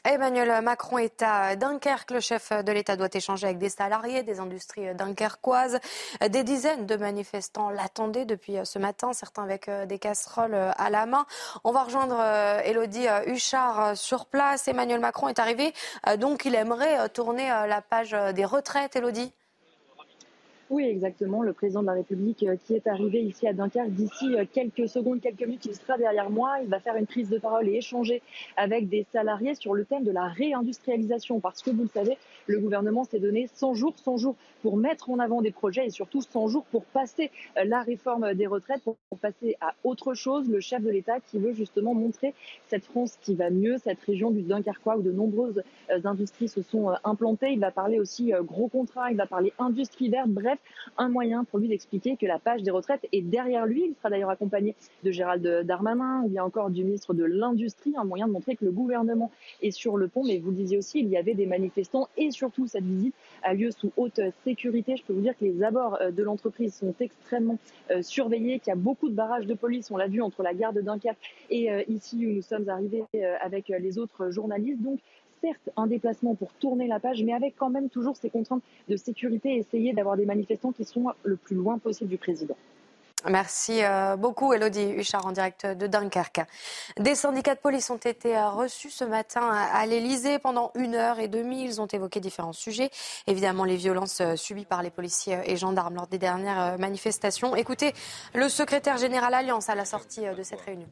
Emmanuel 0.06 0.62
Macron 0.62 0.98
est 0.98 1.22
à 1.22 1.56
Dunkerque. 1.56 2.12
Le 2.12 2.20
chef 2.20 2.52
de 2.52 2.72
l'État 2.74 2.98
doit 2.98 3.08
échanger 3.14 3.48
avec 3.48 3.58
des 3.58 3.70
salariés 3.70 4.22
des 4.24 4.42
industries 4.42 4.94
dunkerquoises. 4.96 5.80
Des 6.28 6.44
dizaines 6.44 6.86
de 6.86 6.98
manifestants 6.98 7.70
l'attendaient 7.70 8.26
depuis 8.26 8.58
ce 8.66 8.80
matin, 8.80 9.14
certains 9.14 9.44
avec 9.44 9.70
euh, 9.70 9.86
des 9.86 10.00
casseroles 10.00 10.56
euh, 10.56 10.72
à 10.78 10.90
la 10.90 11.06
main. 11.06 11.26
On 11.64 11.72
va 11.72 11.84
rejoindre 11.84 12.20
Elodie 12.66 13.08
euh, 13.08 13.22
Huchard 13.28 13.96
sur 13.96 14.26
place. 14.26 14.68
Emmanuel 14.68 15.00
Macron 15.00 15.30
est 15.30 15.40
arrivé, 15.40 15.74
donc 16.18 16.44
il 16.44 16.56
aimerait 16.56 17.08
tourner 17.10 17.48
la 17.48 17.82
page 17.82 18.16
des 18.34 18.46
retraites. 18.46 18.96
Elodie? 18.96 19.34
Oui, 20.74 20.86
exactement. 20.86 21.44
Le 21.44 21.54
président 21.54 21.82
de 21.82 21.86
la 21.86 21.94
République 21.94 22.42
euh, 22.42 22.56
qui 22.56 22.74
est 22.74 22.88
arrivé 22.88 23.22
ici 23.22 23.48
à 23.48 23.54
Dunkerque 23.54 23.92
d'ici 23.92 24.36
euh, 24.36 24.44
quelques 24.52 24.90
secondes, 24.90 25.22
quelques 25.22 25.44
minutes, 25.44 25.68
il 25.68 25.76
sera 25.76 26.00
derrière 26.00 26.32
moi. 26.32 26.56
Il 26.64 26.68
va 26.68 26.80
faire 26.80 26.96
une 26.96 27.06
prise 27.06 27.30
de 27.30 27.38
parole 27.38 27.70
et 27.70 27.76
échanger 27.76 28.24
avec 28.58 28.90
des 28.90 29.06
salariés 29.14 29.54
sur 29.54 29.76
le 29.76 29.86
thème 29.86 30.04
de 30.04 30.10
la 30.10 30.28
réindustrialisation. 30.30 31.40
Parce 31.40 31.62
que 31.62 31.70
vous 31.70 31.84
le 31.84 31.90
savez, 31.90 32.18
le 32.48 32.60
gouvernement 32.60 33.04
s'est 33.04 33.20
donné 33.20 33.48
100 33.54 33.76
jours, 33.76 33.94
100 34.04 34.18
jours 34.18 34.36
pour 34.64 34.78
mettre 34.78 35.12
en 35.12 35.20
avant 35.20 35.44
des 35.44 35.52
projets 35.52 35.86
et 35.86 35.90
surtout 35.92 36.22
100 36.22 36.48
jours 36.48 36.66
pour 36.72 36.86
passer 36.86 37.30
euh, 37.58 37.66
la 37.66 37.84
réforme 37.84 38.34
des 38.34 38.48
retraites, 38.48 38.82
pour 38.82 38.98
passer 39.22 39.56
à 39.62 39.76
autre 39.84 40.16
chose. 40.16 40.50
Le 40.50 40.60
chef 40.60 40.82
de 40.82 40.90
l'État 40.90 41.20
qui 41.20 41.38
veut 41.38 41.54
justement 41.54 41.94
montrer 41.94 42.34
cette 42.66 42.86
France 42.86 43.20
qui 43.22 43.36
va 43.36 43.52
mieux, 43.52 43.78
cette 43.78 44.02
région 44.02 44.32
du 44.32 44.42
Dunkerquois 44.42 44.98
où 44.98 45.04
de 45.04 45.12
nombreuses 45.12 45.62
industries 46.04 46.48
se 46.48 46.64
sont 46.64 46.94
implantées. 47.04 47.52
Il 47.52 47.60
va 47.60 47.70
parler 47.70 48.00
aussi 48.00 48.34
gros 48.42 48.70
contrats, 48.70 49.12
il 49.12 49.18
va 49.18 49.28
parler 49.28 49.54
industrie 49.60 50.10
verte. 50.10 50.30
Bref, 50.30 50.58
un 50.98 51.10
moyen 51.10 51.44
pour 51.44 51.60
lui 51.60 51.68
d'expliquer 51.68 52.18
que 52.18 52.26
la 52.26 52.40
page 52.40 52.64
des 52.64 52.72
retraites 52.72 53.08
est 53.12 53.22
derrière 53.22 53.66
lui. 53.66 53.86
Il 53.88 53.96
sera 53.96 54.10
d'ailleurs 54.10 54.30
accompagné 54.30 54.76
de 55.04 55.12
Gérald 55.12 55.66
Darmanin 55.66 56.24
ou 56.24 56.30
bien 56.30 56.44
encore 56.44 56.70
du 56.70 56.84
ministre 56.84 57.14
de 57.14 57.24
l'Industrie, 57.24 57.94
un 57.98 58.04
moyen 58.04 58.28
de 58.28 58.34
montrer 58.34 58.56
que 58.56 58.66
le 58.66 58.72
gouvernement 58.72 59.32
est 59.62 59.72
sur 59.72 59.98
le 59.98 60.08
pont. 60.08 60.24
Mais 60.26 60.38
vous 60.40 60.52
le 60.52 60.58
disiez 60.58 60.78
aussi, 60.78 61.00
il 61.00 61.08
y 61.08 61.18
avait 61.18 61.34
des 61.34 61.46
manifestants 61.46 62.10
et 62.18 62.32
surtout 62.32 62.68
cette 62.68 62.84
visite 62.84 63.16
a 63.44 63.54
lieu 63.54 63.72
sous 63.72 63.92
haute 63.98 64.20
sécurité. 64.44 64.96
Je 64.98 65.04
peux 65.04 65.14
vous 65.14 65.22
dire 65.22 65.38
que 65.38 65.46
les 65.46 65.64
abords 65.64 65.98
euh, 66.02 66.12
de 66.12 66.24
l'entreprise 66.24 66.74
sont 66.76 66.94
extrêmement 67.00 67.58
euh, 67.92 68.02
surveillés, 68.02 68.60
qu'il 68.60 68.70
y 68.70 68.74
a 68.74 68.76
beaucoup 68.76 69.10
de 69.10 69.16
barrages 69.16 69.48
de 69.48 69.54
police, 69.54 69.92
on 69.92 69.98
l'a 69.98 70.08
vu 70.08 70.22
entre 70.22 70.44
la 70.44 70.54
gare 70.54 70.74
de 70.74 70.82
Dunkerque 70.82 71.18
et 71.50 71.72
euh, 71.72 71.84
ici 71.88 72.26
où 72.26 72.32
nous 72.32 72.42
sommes 72.42 72.70
arrivés 72.70 73.04
avec 73.42 73.70
les 73.70 73.98
autres 73.98 74.30
journalistes. 74.30 74.82
Donc 74.82 75.00
certes 75.44 75.70
un 75.76 75.88
déplacement 75.88 76.36
pour 76.36 76.52
tourner 76.54 76.88
la 76.88 77.00
page, 77.00 77.22
mais 77.24 77.34
avec 77.34 77.56
quand 77.58 77.70
même 77.70 77.90
toujours 77.90 78.16
ces 78.16 78.30
contraintes 78.30 78.64
de 78.88 78.96
sécurité 78.96 79.56
essayer 79.56 79.94
d'avoir 79.94 80.18
des 80.18 80.26
manifestants 80.26 80.72
qui 80.72 80.86
sont 80.86 81.06
le 81.24 81.36
plus 81.36 81.56
loin 81.56 81.78
possible 81.78 82.10
du 82.10 82.18
président. 82.18 82.56
Merci 83.30 83.84
euh, 83.84 84.18
beaucoup, 84.18 84.52
Elodie 84.52 84.96
Huchard, 84.98 85.26
en 85.26 85.32
direct 85.32 85.66
de 85.66 85.88
Dunkerque. 85.88 86.42
Des 87.00 87.16
syndicats 87.16 87.56
de 87.56 87.60
police 87.60 87.90
ont 87.90 87.98
été 87.98 88.36
euh, 88.36 88.50
reçus 88.50 88.90
ce 88.90 89.06
matin 89.06 89.50
à 89.50 89.86
l'Elysée 89.86 90.40
pendant 90.40 90.72
une 90.76 90.96
heure 90.96 91.20
et 91.20 91.30
demie. 91.30 91.64
Ils 91.64 91.80
ont 91.80 91.88
évoqué 91.88 92.20
différents 92.20 92.52
sujets. 92.52 92.90
Évidemment, 93.26 93.64
les 93.64 93.78
violences 93.78 94.20
euh, 94.20 94.36
subies 94.36 94.66
par 94.66 94.84
les 94.84 94.90
policiers 94.90 95.40
et 95.46 95.56
gendarmes 95.56 95.96
lors 95.96 96.08
des 96.08 96.18
dernières 96.18 96.78
manifestations. 96.78 97.56
Écoutez 97.56 97.94
le 98.34 98.50
secrétaire 98.50 98.98
général 98.98 99.34
Alliance 99.34 99.70
à 99.70 99.76
la 99.76 99.86
sortie 99.86 100.26
de 100.26 100.44
cette 100.44 100.62
réunion. 100.62 100.90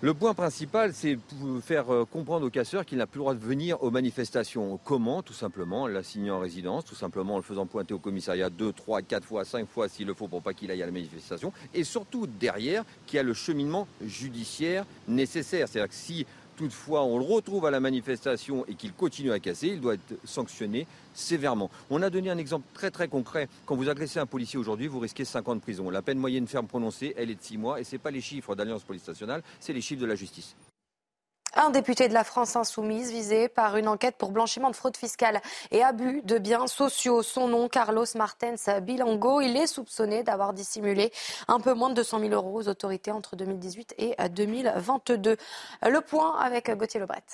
Le 0.00 0.14
point 0.14 0.32
principal, 0.32 0.94
c'est 0.94 1.18
faire 1.60 1.92
euh, 1.92 2.04
comprendre 2.04 2.46
aux 2.46 2.50
casseurs 2.50 2.86
qu'il 2.86 2.98
n'a 2.98 3.08
plus 3.08 3.18
le 3.18 3.22
droit 3.22 3.34
de 3.34 3.44
venir 3.44 3.82
aux 3.82 3.90
manifestations. 3.90 4.78
Comment? 4.84 5.24
Tout 5.24 5.32
simplement, 5.32 5.82
en 5.82 5.86
l'assignant 5.88 6.36
en 6.36 6.38
résidence, 6.38 6.84
tout 6.84 6.94
simplement 6.94 7.34
en 7.34 7.38
le 7.38 7.42
faisant 7.42 7.66
pointer 7.66 7.94
au 7.94 7.98
commissariat 7.98 8.48
deux, 8.48 8.72
trois, 8.72 9.02
quatre 9.02 9.24
fois, 9.24 9.44
cinq 9.44 9.68
fois 9.68 9.88
s'il 9.88 10.06
le 10.06 10.14
faut 10.14 10.28
pour 10.28 10.40
pas 10.40 10.54
qu'il 10.54 10.70
aille 10.70 10.84
à 10.84 10.86
la 10.86 10.92
manifestation. 10.92 11.52
Et 11.74 11.82
surtout, 11.82 12.28
derrière, 12.28 12.84
qu'il 13.08 13.16
y 13.16 13.18
a 13.18 13.24
le 13.24 13.34
cheminement 13.34 13.88
judiciaire 14.06 14.84
nécessaire. 15.08 15.66
C'est-à-dire 15.66 15.88
que 15.88 15.96
si 15.96 16.26
toutefois 16.58 17.04
on 17.04 17.18
le 17.18 17.24
retrouve 17.24 17.64
à 17.66 17.70
la 17.70 17.78
manifestation 17.78 18.66
et 18.66 18.74
qu'il 18.74 18.92
continue 18.92 19.30
à 19.30 19.38
casser, 19.38 19.68
il 19.68 19.80
doit 19.80 19.94
être 19.94 20.14
sanctionné 20.24 20.86
sévèrement. 21.14 21.70
On 21.88 22.02
a 22.02 22.10
donné 22.10 22.30
un 22.30 22.38
exemple 22.38 22.66
très 22.74 22.90
très 22.90 23.06
concret. 23.06 23.48
Quand 23.64 23.76
vous 23.76 23.88
agressez 23.88 24.18
un 24.18 24.26
policier 24.26 24.58
aujourd'hui, 24.58 24.88
vous 24.88 24.98
risquez 24.98 25.24
5 25.24 25.48
ans 25.48 25.54
de 25.54 25.60
prison. 25.60 25.88
La 25.88 26.02
peine 26.02 26.18
moyenne 26.18 26.48
ferme 26.48 26.66
prononcée, 26.66 27.14
elle 27.16 27.30
est 27.30 27.36
de 27.36 27.42
6 27.42 27.58
mois 27.58 27.80
et 27.80 27.84
ce 27.84 27.92
n'est 27.92 28.00
pas 28.00 28.10
les 28.10 28.20
chiffres 28.20 28.56
d'Alliance 28.56 28.82
Police 28.82 29.06
Nationale, 29.06 29.42
c'est 29.60 29.72
les 29.72 29.80
chiffres 29.80 30.02
de 30.02 30.06
la 30.06 30.16
justice. 30.16 30.56
Un 31.54 31.70
député 31.70 32.08
de 32.08 32.14
la 32.14 32.24
France 32.24 32.56
insoumise 32.56 33.10
visé 33.10 33.48
par 33.48 33.76
une 33.76 33.88
enquête 33.88 34.16
pour 34.16 34.32
blanchiment 34.32 34.70
de 34.70 34.76
fraude 34.76 34.96
fiscale 34.96 35.40
et 35.70 35.82
abus 35.82 36.22
de 36.22 36.38
biens 36.38 36.66
sociaux. 36.66 37.22
Son 37.22 37.48
nom, 37.48 37.68
Carlos 37.68 38.04
Martens 38.14 38.68
Bilango. 38.82 39.40
Il 39.40 39.56
est 39.56 39.66
soupçonné 39.66 40.22
d'avoir 40.22 40.52
dissimulé 40.52 41.10
un 41.48 41.58
peu 41.58 41.72
moins 41.72 41.88
de 41.88 41.94
200 41.94 42.20
000 42.20 42.32
euros 42.32 42.60
aux 42.60 42.68
autorités 42.68 43.10
entre 43.10 43.34
2018 43.34 43.94
et 43.98 44.14
2022. 44.28 45.36
Le 45.82 46.00
point 46.02 46.38
avec 46.38 46.70
Gauthier 46.76 47.00
Lebret 47.00 47.24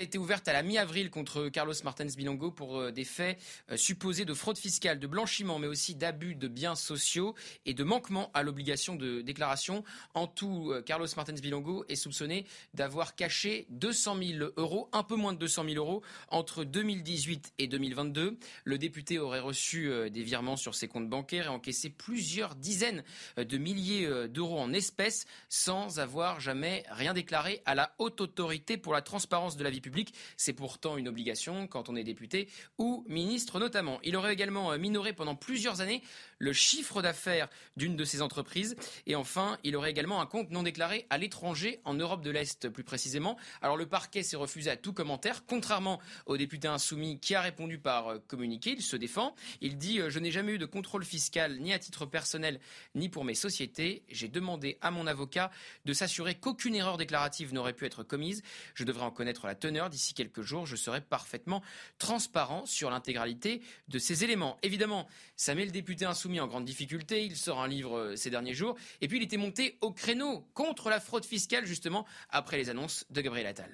a 0.00 0.02
été 0.02 0.16
ouverte 0.16 0.48
à 0.48 0.54
la 0.54 0.62
mi-avril 0.62 1.10
contre 1.10 1.50
Carlos 1.50 1.74
Martens 1.84 2.16
Bilongo 2.16 2.50
pour 2.50 2.78
euh, 2.78 2.90
des 2.90 3.04
faits 3.04 3.38
euh, 3.70 3.76
supposés 3.76 4.24
de 4.24 4.32
fraude 4.32 4.56
fiscale, 4.56 4.98
de 4.98 5.06
blanchiment, 5.06 5.58
mais 5.58 5.66
aussi 5.66 5.94
d'abus 5.94 6.34
de 6.34 6.48
biens 6.48 6.74
sociaux 6.74 7.34
et 7.66 7.74
de 7.74 7.84
manquement 7.84 8.30
à 8.32 8.42
l'obligation 8.42 8.96
de 8.96 9.20
déclaration. 9.20 9.84
En 10.14 10.26
tout, 10.26 10.70
euh, 10.72 10.80
Carlos 10.80 11.06
Martens 11.16 11.42
Bilongo 11.42 11.84
est 11.90 11.96
soupçonné 11.96 12.46
d'avoir 12.72 13.14
caché 13.14 13.66
200 13.68 14.16
000 14.38 14.50
euros, 14.56 14.88
un 14.94 15.02
peu 15.02 15.16
moins 15.16 15.34
de 15.34 15.38
200 15.38 15.64
000 15.68 15.76
euros, 15.76 16.02
entre 16.28 16.64
2018 16.64 17.52
et 17.58 17.66
2022. 17.66 18.38
Le 18.64 18.78
député 18.78 19.18
aurait 19.18 19.40
reçu 19.40 19.90
des 20.10 20.22
virements 20.22 20.56
sur 20.56 20.74
ses 20.74 20.88
comptes 20.88 21.10
bancaires 21.10 21.46
et 21.46 21.48
encaissé 21.48 21.90
plusieurs 21.90 22.54
dizaines 22.54 23.04
de 23.36 23.58
milliers 23.58 24.28
d'euros 24.28 24.60
en 24.60 24.72
espèces 24.72 25.26
sans 25.48 25.98
avoir 25.98 26.40
jamais 26.40 26.84
rien 26.90 27.12
déclaré 27.12 27.60
à 27.66 27.74
la 27.74 27.94
haute 27.98 28.20
autorité 28.20 28.76
pour 28.78 28.94
la 28.94 29.02
transparence 29.02 29.56
de 29.56 29.64
la 29.64 29.70
vie 29.70 29.80
publique 29.80 29.89
c'est 30.36 30.52
pourtant 30.52 30.96
une 30.96 31.08
obligation 31.08 31.66
quand 31.66 31.88
on 31.88 31.96
est 31.96 32.04
député 32.04 32.48
ou 32.78 33.04
ministre 33.08 33.58
notamment. 33.58 34.00
Il 34.02 34.16
aurait 34.16 34.32
également 34.32 34.72
euh, 34.72 34.78
minoré 34.78 35.12
pendant 35.12 35.34
plusieurs 35.34 35.80
années 35.80 36.02
le 36.38 36.52
chiffre 36.52 37.02
d'affaires 37.02 37.48
d'une 37.76 37.96
de 37.96 38.04
ses 38.04 38.22
entreprises. 38.22 38.76
Et 39.06 39.14
enfin, 39.14 39.58
il 39.64 39.76
aurait 39.76 39.90
également 39.90 40.20
un 40.20 40.26
compte 40.26 40.50
non 40.50 40.62
déclaré 40.62 41.06
à 41.10 41.18
l'étranger, 41.18 41.80
en 41.84 41.94
Europe 41.94 42.22
de 42.22 42.30
l'Est 42.30 42.68
plus 42.68 42.84
précisément. 42.84 43.36
Alors 43.62 43.76
le 43.76 43.86
parquet 43.86 44.22
s'est 44.22 44.36
refusé 44.36 44.70
à 44.70 44.76
tout 44.76 44.92
commentaire, 44.92 45.44
contrairement 45.46 46.00
au 46.26 46.36
député 46.36 46.68
insoumis 46.68 47.20
qui 47.20 47.34
a 47.34 47.40
répondu 47.40 47.78
par 47.78 48.08
euh, 48.08 48.18
communiqué. 48.26 48.74
Il 48.76 48.82
se 48.82 48.96
défend. 48.96 49.34
Il 49.60 49.78
dit 49.78 50.00
euh, 50.00 50.10
Je 50.10 50.18
n'ai 50.18 50.30
jamais 50.30 50.52
eu 50.52 50.58
de 50.58 50.66
contrôle 50.66 51.04
fiscal, 51.04 51.58
ni 51.60 51.72
à 51.72 51.78
titre 51.78 52.06
personnel, 52.06 52.60
ni 52.94 53.08
pour 53.08 53.24
mes 53.24 53.34
sociétés. 53.34 54.02
J'ai 54.08 54.28
demandé 54.28 54.78
à 54.80 54.90
mon 54.90 55.06
avocat 55.06 55.50
de 55.84 55.92
s'assurer 55.92 56.34
qu'aucune 56.34 56.74
erreur 56.74 56.96
déclarative 56.96 57.54
n'aurait 57.54 57.72
pu 57.72 57.86
être 57.86 58.02
commise. 58.02 58.42
Je 58.74 58.84
devrais 58.84 59.04
en 59.04 59.10
connaître 59.10 59.46
la 59.46 59.54
teneur 59.54 59.79
d'ici 59.88 60.14
quelques 60.14 60.42
jours, 60.42 60.66
je 60.66 60.76
serai 60.76 61.00
parfaitement 61.00 61.62
transparent 61.98 62.66
sur 62.66 62.90
l'intégralité 62.90 63.62
de 63.88 63.98
ces 63.98 64.24
éléments. 64.24 64.58
Évidemment, 64.62 65.06
ça 65.36 65.54
met 65.54 65.64
le 65.64 65.70
député 65.70 66.04
insoumis 66.04 66.40
en 66.40 66.46
grande 66.46 66.64
difficulté. 66.64 67.24
Il 67.24 67.36
sort 67.36 67.60
un 67.60 67.68
livre 67.68 67.98
euh, 67.98 68.16
ces 68.16 68.30
derniers 68.30 68.54
jours. 68.54 68.76
Et 69.00 69.08
puis, 69.08 69.18
il 69.18 69.22
était 69.22 69.36
monté 69.36 69.78
au 69.80 69.92
créneau 69.92 70.46
contre 70.54 70.90
la 70.90 71.00
fraude 71.00 71.24
fiscale, 71.24 71.66
justement, 71.66 72.06
après 72.30 72.56
les 72.56 72.68
annonces 72.68 73.06
de 73.10 73.20
Gabriel 73.20 73.46
Attal. 73.46 73.70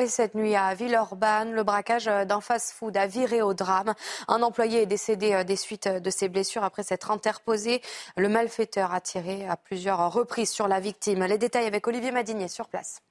Et 0.00 0.08
cette 0.08 0.34
nuit 0.34 0.56
à 0.56 0.74
Villeurbanne, 0.74 1.52
le 1.52 1.64
braquage 1.64 2.06
d'un 2.06 2.40
fast-food 2.40 2.96
a 2.96 3.06
viré 3.06 3.42
au 3.42 3.52
drame. 3.52 3.92
Un 4.26 4.40
employé 4.42 4.82
est 4.82 4.86
décédé 4.86 5.34
euh, 5.34 5.44
des 5.44 5.56
suites 5.56 5.88
de 5.88 6.10
ses 6.10 6.30
blessures 6.30 6.64
après 6.64 6.82
s'être 6.82 7.10
interposé. 7.10 7.82
Le 8.16 8.30
malfaiteur 8.30 8.94
a 8.94 9.02
tiré 9.02 9.46
à 9.46 9.56
plusieurs 9.56 10.10
reprises 10.10 10.50
sur 10.50 10.66
la 10.66 10.80
victime. 10.80 11.24
Les 11.24 11.36
détails 11.36 11.66
avec 11.66 11.86
Olivier 11.86 12.10
Madinier 12.10 12.48
sur 12.48 12.68
place. 12.68 13.02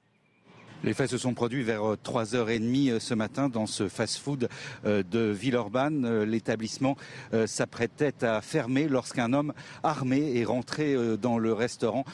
Les 0.84 0.94
faits 0.94 1.10
se 1.10 1.18
sont 1.18 1.32
produits 1.32 1.62
vers 1.62 1.94
3h30 2.04 2.90
euh, 2.90 2.98
ce 2.98 3.14
matin 3.14 3.48
dans 3.48 3.66
ce 3.66 3.86
fast-food 3.86 4.48
euh, 4.84 5.04
de 5.08 5.20
Villeurbanne. 5.30 6.24
L'établissement 6.24 6.96
euh, 7.34 7.46
s'apprêtait 7.46 8.24
à 8.24 8.40
fermer 8.40 8.88
lorsqu'un 8.88 9.32
homme 9.32 9.52
armé 9.84 10.36
est 10.40 10.44
rentré 10.44 10.96
dans 11.18 11.38
le 11.38 11.52
restaurant 11.52 12.04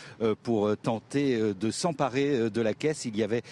pour 0.43 0.77
tenter 0.77 1.55
de 1.59 1.71
s'emparer 1.71 2.51
de 2.51 2.61
la 2.61 2.75
caisse. 2.75 3.05
Il 3.05 3.17
y 3.17 3.23
avait 3.23 3.43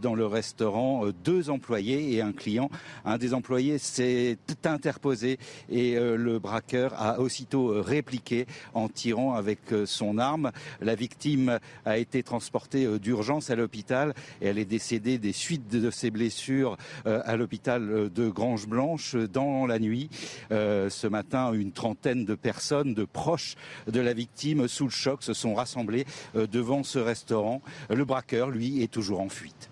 dans 0.00 0.14
le 0.14 0.26
restaurant 0.26 1.06
deux 1.24 1.50
employés 1.50 2.14
et 2.14 2.22
un 2.22 2.32
client. 2.32 2.70
Un 3.04 3.18
des 3.18 3.34
employés 3.34 3.78
s'est 3.78 4.38
interposé 4.64 5.38
et 5.70 5.94
le 5.94 6.38
braqueur 6.38 6.94
a 7.00 7.20
aussitôt 7.20 7.82
répliqué 7.82 8.46
en 8.74 8.88
tirant 8.88 9.34
avec 9.34 9.60
son 9.86 10.18
arme. 10.18 10.52
La 10.80 10.94
victime 10.94 11.58
a 11.84 11.98
été 11.98 12.22
transportée 12.22 12.98
d'urgence 12.98 13.50
à 13.50 13.56
l'hôpital 13.56 14.14
et 14.40 14.48
elle 14.48 14.58
est 14.58 14.61
décédé 14.64 15.18
des 15.18 15.32
suites 15.32 15.68
de 15.68 15.90
ses 15.90 16.10
blessures 16.10 16.76
euh, 17.06 17.22
à 17.24 17.36
l'hôpital 17.36 18.10
de 18.10 18.28
Grange 18.28 18.66
Blanche 18.66 19.14
dans 19.14 19.66
la 19.66 19.78
nuit. 19.78 20.10
Euh, 20.50 20.90
ce 20.90 21.06
matin, 21.06 21.52
une 21.52 21.72
trentaine 21.72 22.24
de 22.24 22.34
personnes, 22.34 22.94
de 22.94 23.04
proches 23.04 23.56
de 23.86 24.00
la 24.00 24.12
victime, 24.12 24.68
sous 24.68 24.84
le 24.84 24.90
choc, 24.90 25.22
se 25.22 25.34
sont 25.34 25.54
rassemblées 25.54 26.06
euh, 26.36 26.46
devant 26.46 26.82
ce 26.82 26.98
restaurant. 26.98 27.62
Le 27.90 28.04
braqueur, 28.04 28.50
lui, 28.50 28.82
est 28.82 28.92
toujours 28.92 29.20
en 29.20 29.28
fuite. 29.28 29.70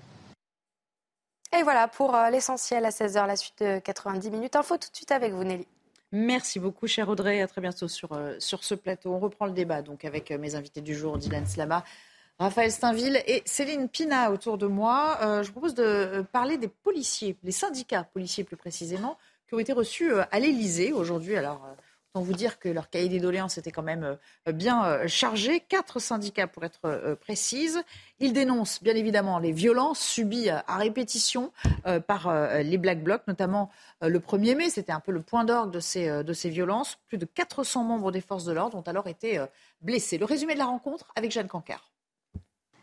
Et 1.59 1.63
voilà 1.63 1.89
pour 1.89 2.17
l'essentiel 2.31 2.85
à 2.85 2.91
16h, 2.91 3.27
la 3.27 3.37
suite 3.37 3.61
de 3.61 3.81
90 3.81 4.31
minutes. 4.31 4.55
Info 4.55 4.77
tout 4.77 4.89
de 4.91 4.97
suite 4.97 5.11
avec 5.11 5.33
vous, 5.33 5.43
Nelly. 5.43 5.67
Merci 6.13 6.61
beaucoup, 6.61 6.87
cher 6.87 7.09
Audrey. 7.09 7.41
À 7.43 7.49
très 7.49 7.61
bientôt 7.61 7.89
sur, 7.89 8.11
sur 8.39 8.63
ce 8.63 8.75
plateau. 8.75 9.13
On 9.13 9.19
reprend 9.19 9.47
le 9.47 9.53
débat 9.53 9.83
donc 9.83 10.05
avec 10.05 10.31
mes 10.31 10.55
invités 10.55 10.81
du 10.81 10.95
jour, 10.95 11.19
Dylan 11.19 11.47
Slama, 11.47 11.85
Raphaël 12.41 12.73
Steinville 12.73 13.23
et 13.27 13.43
Céline 13.45 13.91
Pina 13.91 14.33
autour 14.33 14.57
de 14.57 14.67
moi. 14.67 15.19
Euh, 15.21 15.43
je 15.43 15.51
propose 15.51 15.75
de 15.75 15.83
euh, 15.83 16.23
parler 16.23 16.57
des 16.57 16.69
policiers, 16.69 17.37
les 17.43 17.53
syndicats 17.53 18.03
policiers 18.03 18.45
plus 18.45 18.57
précisément, 18.57 19.19
qui 19.47 19.55
ont 19.55 19.59
été 19.59 19.75
reçus 19.75 20.11
euh, 20.11 20.23
à 20.31 20.41
l'Élysée 20.41 20.91
aujourd'hui. 20.91 21.37
Alors, 21.37 21.61
autant 22.15 22.25
vous 22.25 22.33
dire 22.33 22.59
que 22.59 22.71
leur 22.71 22.89
cahier 22.89 23.11
des 23.11 23.21
doléances 23.21 23.59
était 23.59 23.71
quand 23.71 23.83
même 23.83 24.17
bien 24.55 25.07
chargé. 25.07 25.61
Quatre 25.61 25.99
syndicats 25.99 26.47
pour 26.47 26.65
être 26.65 27.19
précise. 27.21 27.83
Ils 28.21 28.33
dénoncent 28.33 28.83
bien 28.83 28.97
évidemment 28.97 29.39
les 29.39 29.53
violences 29.53 30.01
subies 30.01 30.49
à 30.49 30.77
répétition 30.77 31.53
par 32.09 32.33
les 32.63 32.79
Black 32.79 33.05
Blocs, 33.05 33.23
notamment 33.29 33.71
le 34.01 34.19
1er 34.19 34.57
mai. 34.57 34.71
C'était 34.71 34.91
un 34.91 34.99
peu 34.99 35.13
le 35.13 35.23
point 35.23 35.45
d'orgue 35.45 35.71
de 35.71 35.79
ces, 35.79 36.25
de 36.25 36.33
ces 36.33 36.49
violences. 36.51 36.99
Plus 37.07 37.19
de 37.19 37.27
400 37.27 37.85
membres 37.85 38.11
des 38.11 38.23
forces 38.23 38.45
de 38.45 38.53
l'ordre 38.53 38.77
ont 38.77 38.89
alors 38.89 39.07
été 39.07 39.41
blessés. 39.81 40.19
Le 40.19 40.25
résumé 40.25 40.55
de 40.55 40.59
la 40.59 40.67
rencontre 40.67 41.13
avec 41.15 41.31
Jeanne 41.31 41.47
Cancard. 41.47 41.90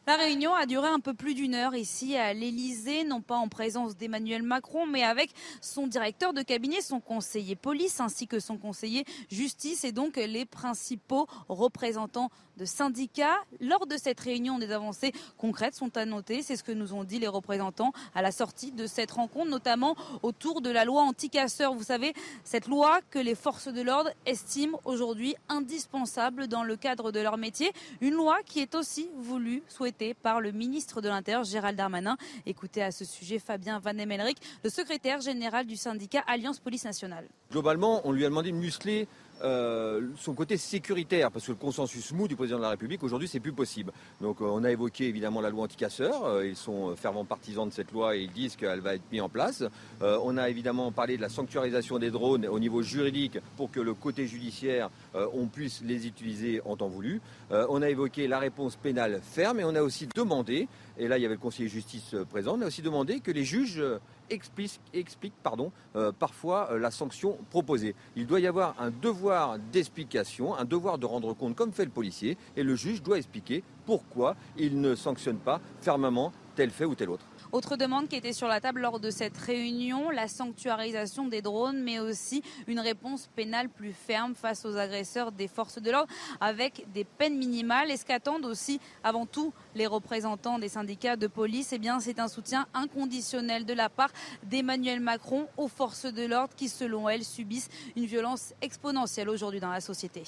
La 0.08 0.16
réunion 0.16 0.56
a 0.56 0.66
duré 0.66 0.88
un 0.88 1.02
peu 1.02 1.14
plus 1.14 1.34
d'une 1.34 1.54
heure 1.54 1.76
ici 1.76 2.16
à 2.16 2.34
l'Elysée, 2.34 3.04
non 3.04 3.20
pas 3.20 3.36
en 3.36 3.50
présence 3.50 3.98
d'Emmanuel 3.98 4.42
Macron, 4.42 4.86
mais 4.86 5.04
avec 5.04 5.32
son 5.60 5.86
directeur 5.86 6.32
de 6.32 6.42
cabinet, 6.44 6.80
son 6.80 7.02
conseiller 7.02 7.58
police 7.58 8.00
ainsi 8.00 8.26
que 8.26 8.40
son 8.40 8.58
conseiller 8.58 9.04
justice 9.30 9.84
et 9.84 9.92
donc 9.92 10.16
les 10.16 10.46
principaux 10.46 11.28
représentants 11.50 12.30
de 12.58 12.66
syndicats. 12.66 13.38
Lors 13.62 13.88
de 13.88 13.98
cette 13.98 14.20
réunion, 14.20 14.60
des 14.60 14.72
avancées 14.72 15.14
concrètes 15.38 15.76
sont 15.76 15.96
à 15.98 16.06
noter. 16.06 16.42
C'est 16.42 16.56
ce 16.56 16.64
que 16.64 16.72
nous 16.72 16.94
ont 16.94 17.04
dit 17.04 17.20
les 17.20 17.28
représentants 17.28 17.94
à 18.16 18.22
la 18.22 18.32
sortie 18.32 18.72
de 18.72 18.88
cette 18.88 19.12
rencontre, 19.12 19.50
notamment 19.50 19.96
autour 20.24 20.62
de 20.62 20.70
la 20.70 20.86
loi 20.86 21.02
anti-casseurs. 21.04 21.74
Vous 21.74 21.84
savez, 21.84 22.14
cette 22.44 22.68
loi 22.68 23.00
que 23.10 23.20
les 23.20 23.36
forces 23.36 23.68
de 23.68 23.82
l'ordre 23.82 24.10
estiment 24.26 24.80
aujourd'hui 24.86 25.36
indispensable 25.50 26.48
dans 26.48 26.64
le 26.64 26.76
cadre 26.76 27.12
de 27.12 27.20
leur 27.20 27.38
métier. 27.38 27.72
Une 28.02 28.14
loi 28.14 28.38
qui 28.46 28.60
est 28.60 28.76
aussi 28.76 29.10
voulue, 29.18 29.64
souhaitée 29.68 30.14
par 30.14 30.42
le 30.42 30.52
ministre 30.52 31.02
de 31.02 31.10
l'Intérieur, 31.10 31.44
Gérald 31.44 31.78
Darmanin. 31.78 32.18
Écoutez 32.46 32.82
à 32.82 32.92
ce 32.92 33.06
sujet 33.06 33.40
Fabien 33.40 33.80
Van 33.80 33.98
Emelric, 33.98 34.38
le 34.64 34.70
secrétaire 34.70 35.22
général 35.22 35.66
du 35.66 35.76
syndicat 35.76 36.24
Alliance 36.28 36.60
Police 36.60 36.86
Nationale. 36.86 37.28
Globalement, 37.52 38.02
on 38.04 38.12
lui 38.12 38.26
a 38.26 38.30
demandé 38.30 38.52
de 38.52 38.58
muscler 38.58 39.08
euh, 39.44 40.02
son 40.18 40.34
côté 40.34 40.58
sécuritaire, 40.58 41.32
parce 41.32 41.46
que 41.46 41.52
le 41.52 41.58
consensus 41.58 42.12
mou 42.12 42.28
du 42.28 42.36
président 42.36 42.58
de 42.58 42.64
la 42.64 42.70
République 42.70 43.04
aujourd'hui 43.04 43.28
c'est 43.28 43.40
plus 43.40 43.54
possible. 43.54 43.92
Donc 44.22 44.42
euh, 44.42 44.46
on 44.46 44.64
a 44.64 44.72
évoqué 44.72 45.08
évidemment 45.08 45.42
la 45.42 45.50
loi 45.50 45.66
anti-casseurs, 45.66 46.26
euh, 46.26 46.48
ils 46.48 46.56
sont 46.56 46.96
fervents 46.96 47.26
partisans 47.26 47.68
de 47.68 47.74
cette 47.74 47.92
loi 47.92 48.16
et 48.16 48.22
ils 48.22 48.32
disent 48.32 48.56
qu'elle 48.56 48.80
va 48.80 48.96
être 48.96 49.04
mise 49.12 49.22
en 49.22 49.30
place. 49.30 49.64
on 50.02 50.38
a 50.38 50.50
évidemment 50.50 50.92
parlé 50.92 51.18
de 51.18 51.22
la 51.22 51.30
sanctuarisation 51.30 52.00
des 52.00 52.12
drones 52.12 52.48
au 52.48 52.60
niveau 52.60 52.82
juridique 52.82 53.40
pour 53.56 53.72
que 53.72 53.80
le 53.80 53.94
côté 53.94 54.28
judiciaire 54.28 54.90
on 55.14 55.48
puisse 55.48 55.82
les 55.84 56.08
utiliser 56.08 56.62
en 56.66 56.76
temps 56.76 56.88
voulu. 56.88 57.22
on 57.52 57.82
a 57.82 57.90
évoqué 57.90 58.28
la 58.28 58.40
réponse 58.40 58.76
pénale 58.76 59.22
ferme 59.24 59.60
et 59.60 59.64
on 59.64 59.76
a 59.76 59.82
aussi 59.82 60.08
demandé, 60.16 60.68
et 60.98 61.08
là 61.08 61.18
il 61.18 61.22
y 61.22 61.26
avait 61.26 61.36
le 61.36 61.42
conseiller 61.42 61.70
justice 61.70 62.16
présent, 62.30 62.58
on 62.58 62.62
a 62.62 62.68
aussi 62.68 62.82
demandé 62.82 63.20
que 63.20 63.32
les 63.32 63.44
juges 63.44 63.82
explique, 64.30 64.80
explique 64.94 65.34
pardon, 65.44 65.72
euh, 65.96 66.12
parfois 66.12 66.70
euh, 66.72 66.80
la 66.80 66.92
sanction 66.92 67.38
proposée. 67.50 67.96
Il 68.16 68.28
doit 68.28 68.40
y 68.40 68.48
avoir 68.48 68.76
un 68.80 68.92
devoir 68.92 69.58
d'explication, 69.72 70.56
un 70.56 70.66
devoir 70.66 70.98
de 70.98 71.06
rendre 71.06 71.34
compte 71.34 71.56
comme 71.56 71.72
fait 71.72 71.86
le 71.86 71.92
policier, 71.92 72.38
et 72.56 72.64
le 72.64 72.76
juge 72.76 73.02
doit 73.02 73.18
expliquer 73.18 73.64
pourquoi 73.86 74.36
il 74.58 74.82
ne 74.82 74.96
sanctionne 74.96 75.38
pas 75.38 75.62
fermement 75.82 76.32
tel 76.56 76.72
fait 76.72 76.86
ou 76.86 76.96
tel 76.96 77.10
autre. 77.10 77.26
Autre 77.52 77.78
demande 77.78 78.10
qui 78.10 78.16
était 78.16 78.34
sur 78.34 78.48
la 78.48 78.60
table 78.60 78.82
lors 78.82 79.00
de 79.00 79.10
cette 79.10 79.38
réunion, 79.38 80.10
la 80.10 80.28
sanctuarisation 80.28 81.28
des 81.28 81.42
drones, 81.42 81.82
mais 81.82 82.00
aussi 82.00 82.44
une 82.68 82.80
réponse 82.80 83.30
pénale 83.36 83.70
plus 83.70 83.94
ferme 83.94 84.36
face 84.36 84.66
aux 84.66 84.76
agresseurs 84.76 85.32
des 85.32 85.48
forces 85.48 85.82
de 85.82 85.92
l'ordre, 85.92 86.12
avec 86.42 86.86
des 86.94 87.06
peines 87.06 87.38
minimales. 87.38 87.90
Et 87.90 87.98
ce 87.98 88.06
qu'attendent 88.06 88.46
aussi, 88.46 88.82
avant 89.04 89.26
tout, 89.26 89.54
les 89.76 89.88
représentants 89.88 90.60
des 90.60 90.70
syndicats 90.70 91.16
de 91.16 91.28
police, 91.28 91.72
eh 91.74 91.80
c'est 92.02 92.20
un 92.20 92.28
soutien 92.28 92.68
inconditionnel 92.74 93.66
de 93.66 93.74
la 93.74 93.88
part 93.88 94.12
d'Emmanuel 94.44 95.00
Macron 95.00 95.48
aux 95.56 95.70
forces 95.70 96.06
de 96.06 96.26
l'ordre 96.26 96.54
qui, 96.56 96.68
selon 96.68 97.08
elles, 97.08 97.24
subissent 97.24 97.70
une 97.96 98.06
violence 98.06 98.54
exponentielle 98.62 99.30
aujourd'hui 99.30 99.62
dans 99.62 99.72
la 99.72 99.82
société. 99.82 100.24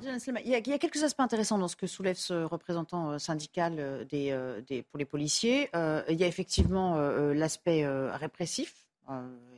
Il 0.00 0.48
y, 0.48 0.54
a, 0.54 0.78
quelques 0.78 1.02
aspects 1.02 1.20
intéressants 1.20 1.58
dans 1.58 1.68
ce 1.68 1.76
que 1.76 1.86
soulève 1.86 2.16
ce 2.16 2.44
représentant 2.44 3.12
euh, 3.12 3.18
syndical 3.18 3.76
euh, 3.78 4.04
euh, 4.12 4.60
des, 4.62 4.82
pour 4.82 4.98
les 4.98 5.04
policiers. 5.04 5.68
il 5.74 6.16
y 6.16 6.24
a 6.24 6.26
effectivement 6.26 6.96
l'aspect 7.32 7.86
répressif. 7.86 8.86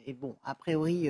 et 0.07 0.12
bon, 0.12 0.37
a 0.45 0.55
priori, 0.55 1.09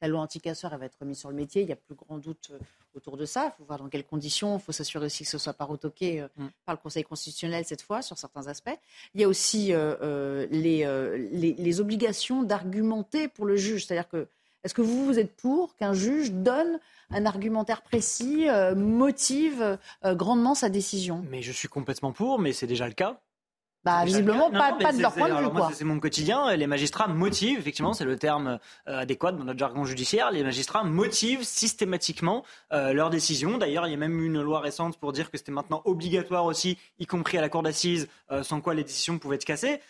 la 0.00 0.08
loi 0.08 0.20
anti-casseur 0.20 0.76
va 0.76 0.86
être 0.86 0.98
remise 1.00 1.18
sur 1.18 1.30
le 1.30 1.36
métier. 1.36 1.62
Il 1.62 1.66
n'y 1.66 1.72
a 1.72 1.76
plus 1.76 1.94
grand 1.94 2.18
doute 2.18 2.52
autour 2.94 3.16
de 3.16 3.24
ça. 3.24 3.52
Il 3.52 3.58
faut 3.58 3.64
voir 3.64 3.78
dans 3.78 3.88
quelles 3.88 4.04
conditions. 4.04 4.56
Il 4.58 4.62
faut 4.62 4.72
s'assurer 4.72 5.06
aussi 5.06 5.24
que 5.24 5.30
ce 5.30 5.36
ne 5.36 5.40
soit 5.40 5.52
pas 5.52 5.64
retoqué 5.64 6.22
mm. 6.36 6.46
par 6.64 6.74
le 6.74 6.80
Conseil 6.80 7.04
constitutionnel 7.04 7.64
cette 7.64 7.82
fois 7.82 8.02
sur 8.02 8.18
certains 8.18 8.46
aspects. 8.46 8.76
Il 9.14 9.20
y 9.20 9.24
a 9.24 9.28
aussi 9.28 9.72
les, 10.50 10.86
les, 11.30 11.80
obligations 11.80 12.42
d'argumenter 12.42 13.28
pour 13.28 13.46
le 13.46 13.56
juge. 13.56 13.86
C'est-à-dire 13.86 14.08
que 14.08 14.28
est-ce 14.64 14.74
que 14.74 14.82
vous, 14.82 15.04
vous 15.04 15.18
êtes 15.18 15.36
pour 15.36 15.76
qu'un 15.76 15.92
juge 15.92 16.32
donne 16.32 16.80
un 17.10 17.26
argumentaire 17.26 17.82
précis, 17.82 18.48
euh, 18.48 18.74
motive 18.74 19.78
euh, 20.04 20.14
grandement 20.14 20.54
sa 20.54 20.70
décision? 20.70 21.24
Mais 21.30 21.42
je 21.42 21.52
suis 21.52 21.68
complètement 21.68 22.12
pour, 22.12 22.38
mais 22.38 22.52
c'est 22.52 22.66
déjà 22.66 22.88
le 22.88 22.94
cas. 22.94 23.20
Bah, 23.84 24.02
visiblement, 24.06 24.50
pas, 24.50 24.72
de 24.72 25.02
leur 25.02 25.12
point 25.12 25.28
de 25.28 25.34
vue. 25.34 25.74
C'est 25.74 25.84
mon 25.84 26.00
quotidien. 26.00 26.56
Les 26.56 26.66
magistrats 26.66 27.06
motivent, 27.06 27.58
effectivement, 27.58 27.92
c'est 27.92 28.06
le 28.06 28.16
terme 28.16 28.58
euh, 28.88 29.00
adéquat 29.00 29.32
dans 29.32 29.44
notre 29.44 29.58
jargon 29.58 29.84
judiciaire, 29.84 30.30
les 30.30 30.42
magistrats 30.42 30.84
motivent 30.84 31.42
systématiquement 31.42 32.44
euh, 32.72 32.94
leurs 32.94 33.10
décisions. 33.10 33.58
D'ailleurs, 33.58 33.86
il 33.86 33.90
y 33.90 33.94
a 33.94 33.98
même 33.98 34.22
une 34.22 34.40
loi 34.40 34.60
récente 34.60 34.96
pour 34.96 35.12
dire 35.12 35.30
que 35.30 35.36
c'était 35.36 35.52
maintenant 35.52 35.82
obligatoire 35.84 36.46
aussi, 36.46 36.78
y 36.98 37.04
compris 37.04 37.36
à 37.36 37.42
la 37.42 37.50
cour 37.50 37.62
d'assises, 37.62 38.08
euh, 38.30 38.42
sans 38.42 38.62
quoi 38.62 38.72
les 38.72 38.84
décisions 38.84 39.18
pouvaient 39.18 39.36
être 39.36 39.44
cassées. 39.44 39.80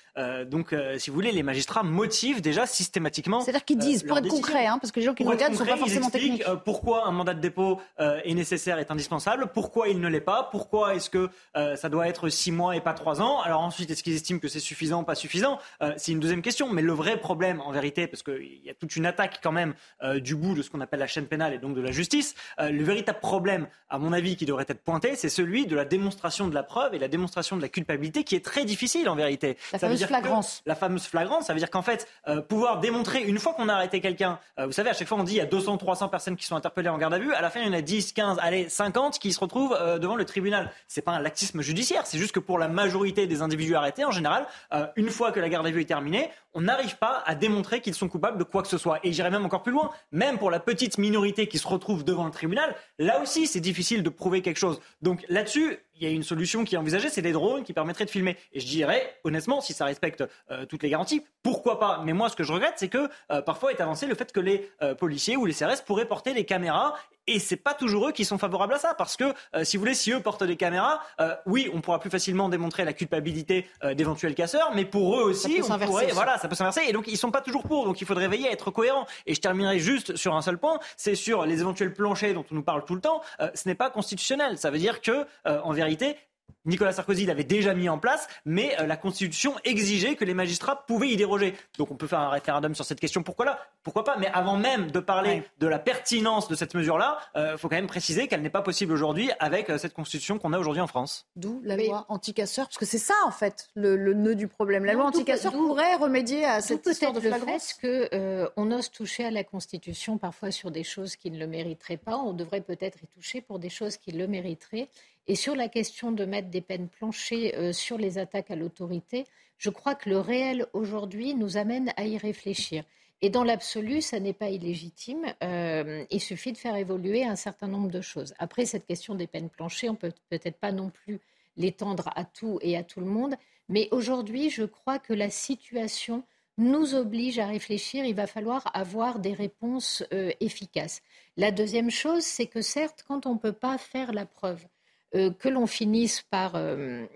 Donc, 0.46 0.74
si 0.98 1.10
vous 1.10 1.14
voulez, 1.14 1.32
les 1.32 1.42
magistrats 1.42 1.82
motivent 1.82 2.40
déjà 2.40 2.66
systématiquement. 2.66 3.40
C'est-à-dire 3.40 3.64
qu'ils 3.64 3.78
disent, 3.78 4.02
pour 4.02 4.18
être 4.18 4.28
concret, 4.28 4.66
hein, 4.66 4.78
parce 4.80 4.92
que 4.92 5.00
les 5.00 5.06
gens 5.06 5.14
qui 5.14 5.24
nous 5.24 5.30
regardent 5.30 5.52
ne 5.52 5.58
sont 5.58 5.64
pas 5.64 5.76
forcément 5.76 6.10
techniques. 6.10 6.44
pourquoi 6.64 7.06
un 7.06 7.10
mandat 7.10 7.34
de 7.34 7.40
dépôt 7.40 7.80
est 7.98 8.34
nécessaire, 8.34 8.78
est 8.78 8.90
indispensable, 8.90 9.48
pourquoi 9.52 9.88
il 9.88 10.00
ne 10.00 10.08
l'est 10.08 10.20
pas, 10.20 10.48
pourquoi 10.50 10.94
est-ce 10.94 11.10
que 11.10 11.30
ça 11.54 11.88
doit 11.88 12.08
être 12.08 12.28
six 12.28 12.52
mois 12.52 12.76
et 12.76 12.80
pas 12.80 12.94
trois 12.94 13.20
ans. 13.20 13.40
Alors 13.40 13.60
ensuite, 13.60 13.90
est-ce 13.90 14.02
qu'ils 14.02 14.14
estiment 14.14 14.38
que 14.38 14.48
c'est 14.48 14.60
suffisant 14.60 15.04
pas 15.04 15.14
suffisant? 15.14 15.58
Euh, 15.82 15.92
C'est 15.96 16.12
une 16.12 16.20
deuxième 16.20 16.42
question. 16.42 16.72
Mais 16.72 16.82
le 16.82 16.92
vrai 16.92 17.18
problème, 17.18 17.60
en 17.60 17.72
vérité, 17.72 18.06
parce 18.06 18.22
qu'il 18.22 18.60
y 18.64 18.70
a 18.70 18.74
toute 18.74 18.96
une 18.96 19.06
attaque 19.06 19.40
quand 19.42 19.52
même 19.52 19.74
euh, 20.02 20.20
du 20.20 20.34
bout 20.34 20.54
de 20.54 20.62
ce 20.62 20.70
qu'on 20.70 20.80
appelle 20.80 21.00
la 21.00 21.06
chaîne 21.06 21.26
pénale 21.26 21.54
et 21.54 21.58
donc 21.58 21.74
de 21.74 21.80
la 21.80 21.90
justice, 21.90 22.34
euh, 22.58 22.70
le 22.70 22.84
véritable 22.84 23.20
problème, 23.20 23.66
à 23.88 23.98
mon 23.98 24.12
avis, 24.12 24.36
qui 24.36 24.46
devrait 24.46 24.66
être 24.68 24.82
pointé, 24.82 25.16
c'est 25.16 25.28
celui 25.28 25.66
de 25.66 25.76
la 25.76 25.84
démonstration 25.84 26.48
de 26.48 26.54
la 26.54 26.62
preuve 26.62 26.94
et 26.94 26.98
la 26.98 27.08
démonstration 27.08 27.56
de 27.56 27.62
la 27.62 27.68
culpabilité, 27.68 28.24
qui 28.24 28.34
est 28.34 28.44
très 28.44 28.64
difficile 28.64 29.08
en 29.08 29.16
vérité. 29.16 29.56
La 29.72 29.78
fameuse 30.06 30.22
flagrance. 30.22 30.62
la 30.66 30.74
fameuse 30.74 31.06
flagrance, 31.06 31.46
ça 31.46 31.52
veut 31.52 31.58
dire 31.58 31.70
qu'en 31.70 31.82
fait, 31.82 32.08
pouvoir 32.48 32.80
démontrer 32.80 33.22
une 33.22 33.38
fois 33.38 33.54
qu'on 33.54 33.68
a 33.68 33.74
arrêté 33.74 34.00
quelqu'un, 34.00 34.38
vous 34.58 34.72
savez, 34.72 34.90
à 34.90 34.94
chaque 34.94 35.08
fois 35.08 35.18
on 35.18 35.24
dit 35.24 35.34
il 35.34 35.38
y 35.38 35.40
a 35.40 35.46
200, 35.46 35.78
300 35.78 36.08
personnes 36.08 36.36
qui 36.36 36.46
sont 36.46 36.56
interpellées 36.56 36.88
en 36.88 36.98
garde 36.98 37.14
à 37.14 37.18
vue, 37.18 37.32
à 37.34 37.40
la 37.40 37.50
fin 37.50 37.60
il 37.60 37.66
y 37.66 37.70
en 37.70 37.72
a 37.72 37.80
10, 37.80 38.12
15, 38.12 38.38
allez, 38.40 38.68
50 38.68 39.18
qui 39.18 39.32
se 39.32 39.40
retrouvent 39.40 39.76
devant 39.98 40.16
le 40.16 40.24
tribunal. 40.24 40.70
C'est 40.88 41.02
pas 41.02 41.12
un 41.12 41.20
lactisme 41.20 41.60
judiciaire, 41.60 42.06
c'est 42.06 42.18
juste 42.18 42.32
que 42.32 42.40
pour 42.40 42.58
la 42.58 42.68
majorité 42.68 43.26
des 43.26 43.42
individus 43.42 43.74
arrêtés, 43.74 44.04
en 44.04 44.10
général, 44.10 44.46
euh, 44.72 44.86
une 44.96 45.10
fois 45.10 45.32
que 45.32 45.40
la 45.40 45.48
garde 45.48 45.66
à 45.66 45.70
vue 45.70 45.80
est 45.80 45.86
terminée, 45.86 46.30
on 46.52 46.62
n'arrive 46.62 46.96
pas 46.96 47.22
à 47.26 47.34
démontrer 47.34 47.80
qu'ils 47.80 47.94
sont 47.94 48.08
coupables 48.08 48.38
de 48.38 48.44
quoi 48.44 48.62
que 48.62 48.68
ce 48.68 48.78
soit. 48.78 49.00
Et 49.02 49.12
j'irai 49.12 49.30
même 49.30 49.44
encore 49.44 49.62
plus 49.62 49.72
loin, 49.72 49.90
même 50.12 50.38
pour 50.38 50.50
la 50.50 50.60
petite 50.60 50.98
minorité 50.98 51.48
qui 51.48 51.58
se 51.58 51.66
retrouve 51.66 52.04
devant 52.04 52.26
le 52.26 52.30
tribunal, 52.30 52.74
là 52.98 53.20
aussi 53.20 53.46
c'est 53.46 53.60
difficile 53.60 54.02
de 54.02 54.08
prouver 54.10 54.42
quelque 54.42 54.58
chose. 54.58 54.80
Donc 55.02 55.24
là-dessus, 55.28 55.78
il 55.96 56.02
y 56.02 56.06
a 56.06 56.10
une 56.10 56.22
solution 56.22 56.64
qui 56.64 56.74
est 56.74 56.78
envisagée, 56.78 57.08
c'est 57.08 57.22
des 57.22 57.32
drones 57.32 57.64
qui 57.64 57.72
permettraient 57.72 58.04
de 58.04 58.10
filmer. 58.10 58.36
Et 58.52 58.60
je 58.60 58.66
dirais, 58.66 59.16
honnêtement, 59.24 59.60
si 59.60 59.72
ça 59.72 59.84
respecte 59.84 60.24
euh, 60.50 60.66
toutes 60.66 60.82
les 60.82 60.90
garanties, 60.90 61.22
pourquoi 61.42 61.78
pas? 61.78 62.02
Mais 62.04 62.12
moi, 62.12 62.28
ce 62.28 62.36
que 62.36 62.44
je 62.44 62.52
regrette, 62.52 62.74
c'est 62.76 62.88
que 62.88 63.08
euh, 63.30 63.42
parfois 63.42 63.72
est 63.72 63.80
avancé 63.80 64.06
le 64.06 64.14
fait 64.14 64.32
que 64.32 64.40
les 64.40 64.70
policiers 64.98 65.36
ou 65.36 65.46
les 65.46 65.54
CRS 65.54 65.82
pourraient 65.86 66.06
porter 66.06 66.34
les 66.34 66.44
caméras 66.44 66.94
et 67.26 67.38
c'est 67.38 67.56
pas 67.56 67.74
toujours 67.74 68.08
eux 68.08 68.12
qui 68.12 68.24
sont 68.24 68.38
favorables 68.38 68.74
à 68.74 68.78
ça, 68.78 68.94
parce 68.94 69.16
que 69.16 69.24
euh, 69.54 69.64
si 69.64 69.76
vous 69.76 69.82
voulez, 69.82 69.94
si 69.94 70.12
eux 70.12 70.20
portent 70.20 70.44
des 70.44 70.56
caméras, 70.56 71.00
euh, 71.20 71.34
oui, 71.46 71.70
on 71.72 71.80
pourra 71.80 71.98
plus 71.98 72.10
facilement 72.10 72.48
démontrer 72.48 72.84
la 72.84 72.92
culpabilité 72.92 73.66
euh, 73.82 73.94
d'éventuels 73.94 74.34
casseurs, 74.34 74.72
mais 74.74 74.84
pour 74.84 75.18
eux 75.18 75.22
aussi, 75.22 75.60
on 75.62 75.78
pourrait, 75.78 76.12
voilà, 76.12 76.38
ça 76.38 76.48
peut 76.48 76.54
s'inverser. 76.54 76.82
Et 76.88 76.92
donc 76.92 77.06
ils 77.08 77.16
sont 77.16 77.30
pas 77.30 77.40
toujours 77.40 77.62
pour, 77.62 77.86
donc 77.86 78.00
il 78.00 78.06
faudrait 78.06 78.28
veiller 78.28 78.48
à 78.48 78.52
être 78.52 78.70
cohérent. 78.70 79.06
Et 79.26 79.34
je 79.34 79.40
terminerai 79.40 79.78
juste 79.78 80.16
sur 80.16 80.34
un 80.34 80.42
seul 80.42 80.58
point, 80.58 80.78
c'est 80.96 81.14
sur 81.14 81.46
les 81.46 81.60
éventuels 81.60 81.92
planchers 81.92 82.34
dont 82.34 82.44
on 82.50 82.54
nous 82.54 82.62
parle 82.62 82.84
tout 82.84 82.94
le 82.94 83.00
temps. 83.00 83.22
ce 83.54 83.68
n'est 83.68 83.74
pas 83.74 83.90
constitutionnel. 83.90 84.58
Ça 84.58 84.70
veut 84.70 84.78
dire 84.78 85.00
que, 85.00 85.26
en 85.44 85.72
vérité, 85.72 86.16
Nicolas 86.64 86.92
Sarkozy 86.92 87.26
l'avait 87.26 87.44
déjà 87.44 87.74
mis 87.74 87.88
en 87.88 87.98
place, 87.98 88.26
mais 88.44 88.74
euh, 88.80 88.86
la 88.86 88.96
Constitution 88.96 89.54
exigeait 89.64 90.16
que 90.16 90.24
les 90.24 90.34
magistrats 90.34 90.84
pouvaient 90.86 91.08
y 91.08 91.16
déroger. 91.16 91.54
Donc 91.78 91.90
on 91.90 91.96
peut 91.96 92.06
faire 92.06 92.20
un 92.20 92.30
référendum 92.30 92.74
sur 92.74 92.84
cette 92.84 93.00
question, 93.00 93.22
pourquoi 93.22 93.44
là? 93.44 93.58
Pourquoi 93.82 94.04
pas? 94.04 94.16
Mais 94.18 94.28
avant 94.28 94.56
même 94.56 94.90
de 94.90 95.00
parler 95.00 95.42
de 95.58 95.66
la 95.66 95.78
pertinence 95.78 96.48
de 96.48 96.54
cette 96.54 96.74
mesure-là, 96.74 97.18
il 97.34 97.40
euh, 97.40 97.58
faut 97.58 97.68
quand 97.68 97.76
même 97.76 97.86
préciser 97.86 98.28
qu'elle 98.28 98.42
n'est 98.42 98.50
pas 98.50 98.62
possible 98.62 98.92
aujourd'hui 98.92 99.30
avec 99.40 99.68
euh, 99.68 99.78
cette 99.78 99.92
Constitution 99.92 100.38
qu'on 100.38 100.52
a 100.52 100.58
aujourd'hui 100.58 100.80
en 100.80 100.86
France. 100.86 101.26
D'où 101.36 101.60
la 101.64 101.76
loi 101.76 102.06
anti-casseur, 102.08 102.66
parce 102.66 102.78
que 102.78 102.86
c'est 102.86 102.98
ça 102.98 103.14
en 103.26 103.30
fait 103.30 103.68
le, 103.74 103.96
nœud 104.14 104.34
du 104.34 104.48
problème. 104.48 104.84
La 104.84 104.94
loi 104.94 105.04
anti-casseur 105.04 105.52
pourrait 105.52 105.96
remédier 105.96 106.44
à 106.44 106.60
cette 106.60 106.86
histoire 106.86 107.12
de 107.12 107.20
flagrance. 107.20 107.74
peut-être 107.74 108.10
que 108.10 108.50
on 108.56 108.70
ose 108.70 108.90
toucher 108.90 109.24
à 109.26 109.30
la 109.30 109.44
Constitution 109.44 110.18
parfois 110.18 110.50
sur 110.50 110.70
des 110.70 110.84
choses 110.84 111.16
qui 111.16 111.30
ne 111.30 111.38
le 111.38 111.46
mériteraient 111.46 111.96
pas. 111.96 112.16
On 112.16 112.32
devrait 112.32 112.60
peut-être 112.60 112.98
y 113.02 113.06
toucher 113.06 113.40
pour 113.40 113.58
des 113.58 113.70
choses 113.70 113.96
qui 113.96 114.12
le 114.12 114.26
mériteraient. 114.26 114.88
Et 115.26 115.36
sur 115.36 115.56
la 115.56 115.68
question 115.68 116.12
de 116.12 116.24
mettre 116.24 116.48
des 116.48 116.60
peines 116.60 116.88
planchées 116.88 117.56
euh, 117.56 117.72
sur 117.72 117.96
les 117.96 118.18
attaques 118.18 118.50
à 118.50 118.56
l'autorité, 118.56 119.24
je 119.56 119.70
crois 119.70 119.94
que 119.94 120.10
le 120.10 120.18
réel 120.18 120.66
aujourd'hui 120.72 121.34
nous 121.34 121.56
amène 121.56 121.92
à 121.96 122.04
y 122.04 122.18
réfléchir. 122.18 122.84
Et 123.22 123.30
dans 123.30 123.44
l'absolu, 123.44 124.02
ça 124.02 124.20
n'est 124.20 124.34
pas 124.34 124.50
illégitime. 124.50 125.24
Euh, 125.42 126.04
il 126.10 126.20
suffit 126.20 126.52
de 126.52 126.58
faire 126.58 126.76
évoluer 126.76 127.24
un 127.24 127.36
certain 127.36 127.68
nombre 127.68 127.90
de 127.90 128.02
choses. 128.02 128.34
Après, 128.38 128.66
cette 128.66 128.86
question 128.86 129.14
des 129.14 129.26
peines 129.26 129.48
planchées, 129.48 129.88
on 129.88 129.94
peut 129.94 130.12
peut-être 130.28 130.58
pas 130.58 130.72
non 130.72 130.90
plus 130.90 131.20
l'étendre 131.56 132.10
à 132.16 132.24
tout 132.24 132.58
et 132.60 132.76
à 132.76 132.82
tout 132.82 133.00
le 133.00 133.06
monde. 133.06 133.34
Mais 133.70 133.88
aujourd'hui, 133.92 134.50
je 134.50 134.64
crois 134.64 134.98
que 134.98 135.14
la 135.14 135.30
situation 135.30 136.22
nous 136.58 136.94
oblige 136.94 137.38
à 137.38 137.46
réfléchir. 137.46 138.04
Il 138.04 138.14
va 138.14 138.26
falloir 138.26 138.70
avoir 138.74 139.18
des 139.18 139.32
réponses 139.32 140.04
euh, 140.12 140.30
efficaces. 140.40 141.00
La 141.38 141.50
deuxième 141.50 141.90
chose, 141.90 142.24
c'est 142.24 142.46
que 142.46 142.60
certes, 142.60 143.04
quand 143.08 143.24
on 143.24 143.34
ne 143.34 143.38
peut 143.38 143.52
pas 143.52 143.78
faire 143.78 144.12
la 144.12 144.26
preuve 144.26 144.66
que 145.14 145.48
l'on 145.48 145.66
finisse 145.66 146.22
par 146.22 146.56
euh, 146.56 147.06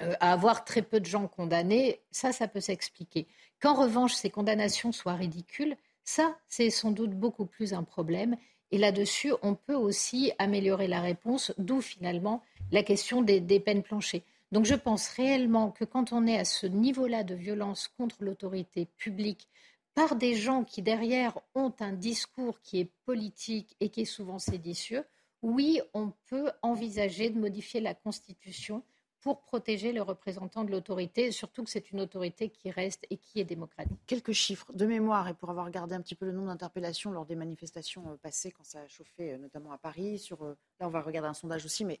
euh, 0.00 0.14
avoir 0.20 0.64
très 0.64 0.82
peu 0.82 1.00
de 1.00 1.06
gens 1.06 1.28
condamnés, 1.28 2.00
ça, 2.10 2.32
ça 2.32 2.48
peut 2.48 2.60
s'expliquer. 2.60 3.26
Qu'en 3.60 3.74
revanche, 3.74 4.14
ces 4.14 4.30
condamnations 4.30 4.92
soient 4.92 5.14
ridicules, 5.14 5.76
ça, 6.04 6.36
c'est 6.48 6.70
sans 6.70 6.90
doute 6.90 7.12
beaucoup 7.12 7.46
plus 7.46 7.74
un 7.74 7.84
problème. 7.84 8.36
Et 8.70 8.78
là-dessus, 8.78 9.32
on 9.42 9.54
peut 9.54 9.74
aussi 9.74 10.32
améliorer 10.38 10.88
la 10.88 11.00
réponse, 11.00 11.52
d'où 11.58 11.80
finalement 11.80 12.42
la 12.70 12.82
question 12.82 13.22
des, 13.22 13.40
des, 13.40 13.60
peines 13.60 13.82
planchées. 13.82 14.24
Donc 14.52 14.64
je 14.64 14.74
pense 14.74 15.08
réellement 15.08 15.70
que 15.70 15.84
quand 15.84 16.12
on 16.12 16.26
est 16.26 16.38
à 16.38 16.44
ce 16.44 16.66
niveau-là 16.66 17.24
de 17.24 17.34
violence 17.34 17.88
contre 17.88 18.16
l'autorité 18.20 18.86
publique, 18.96 19.48
par 19.94 20.14
des 20.14 20.34
gens 20.34 20.62
qui 20.62 20.80
derrière 20.80 21.38
ont 21.54 21.72
un 21.80 21.92
discours 21.92 22.60
qui 22.60 22.78
est 22.78 22.90
politique 23.04 23.74
et 23.80 23.88
qui 23.88 24.02
est 24.02 24.04
souvent 24.04 24.38
séditieux, 24.38 25.04
oui, 25.42 25.80
on 25.94 26.12
peut 26.26 26.50
envisager 26.62 27.30
de 27.30 27.38
modifier 27.38 27.80
la 27.80 27.94
Constitution 27.94 28.82
pour 29.20 29.42
protéger 29.42 29.92
le 29.92 30.02
représentant 30.02 30.64
de 30.64 30.70
l'autorité, 30.70 31.32
surtout 31.32 31.64
que 31.64 31.70
c'est 31.70 31.90
une 31.90 32.00
autorité 32.00 32.50
qui 32.50 32.70
reste 32.70 33.04
et 33.10 33.16
qui 33.16 33.40
est 33.40 33.44
démocratique. 33.44 33.98
Quelques 34.06 34.32
chiffres 34.32 34.72
de 34.72 34.86
mémoire, 34.86 35.28
et 35.28 35.34
pour 35.34 35.50
avoir 35.50 35.66
regardé 35.66 35.94
un 35.94 36.00
petit 36.00 36.14
peu 36.14 36.24
le 36.24 36.32
nombre 36.32 36.48
d'interpellations 36.48 37.10
lors 37.10 37.26
des 37.26 37.34
manifestations 37.34 38.08
euh, 38.08 38.16
passées, 38.16 38.52
quand 38.52 38.64
ça 38.64 38.80
a 38.80 38.88
chauffé, 38.88 39.32
euh, 39.32 39.38
notamment 39.38 39.72
à 39.72 39.78
Paris, 39.78 40.18
sur, 40.18 40.42
euh, 40.44 40.56
là 40.78 40.86
on 40.86 40.90
va 40.90 41.00
regarder 41.00 41.28
un 41.28 41.34
sondage 41.34 41.64
aussi, 41.64 41.84
mais 41.84 41.98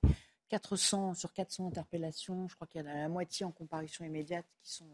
400 0.48 1.14
sur 1.14 1.32
400 1.32 1.66
interpellations, 1.66 2.46
je 2.48 2.54
crois 2.54 2.66
qu'il 2.68 2.80
y 2.80 2.84
en 2.84 2.90
a 2.90 2.94
la 2.94 3.08
moitié 3.08 3.44
en 3.44 3.50
comparution 3.50 4.04
immédiate 4.04 4.46
qui 4.62 4.70
sont, 4.70 4.88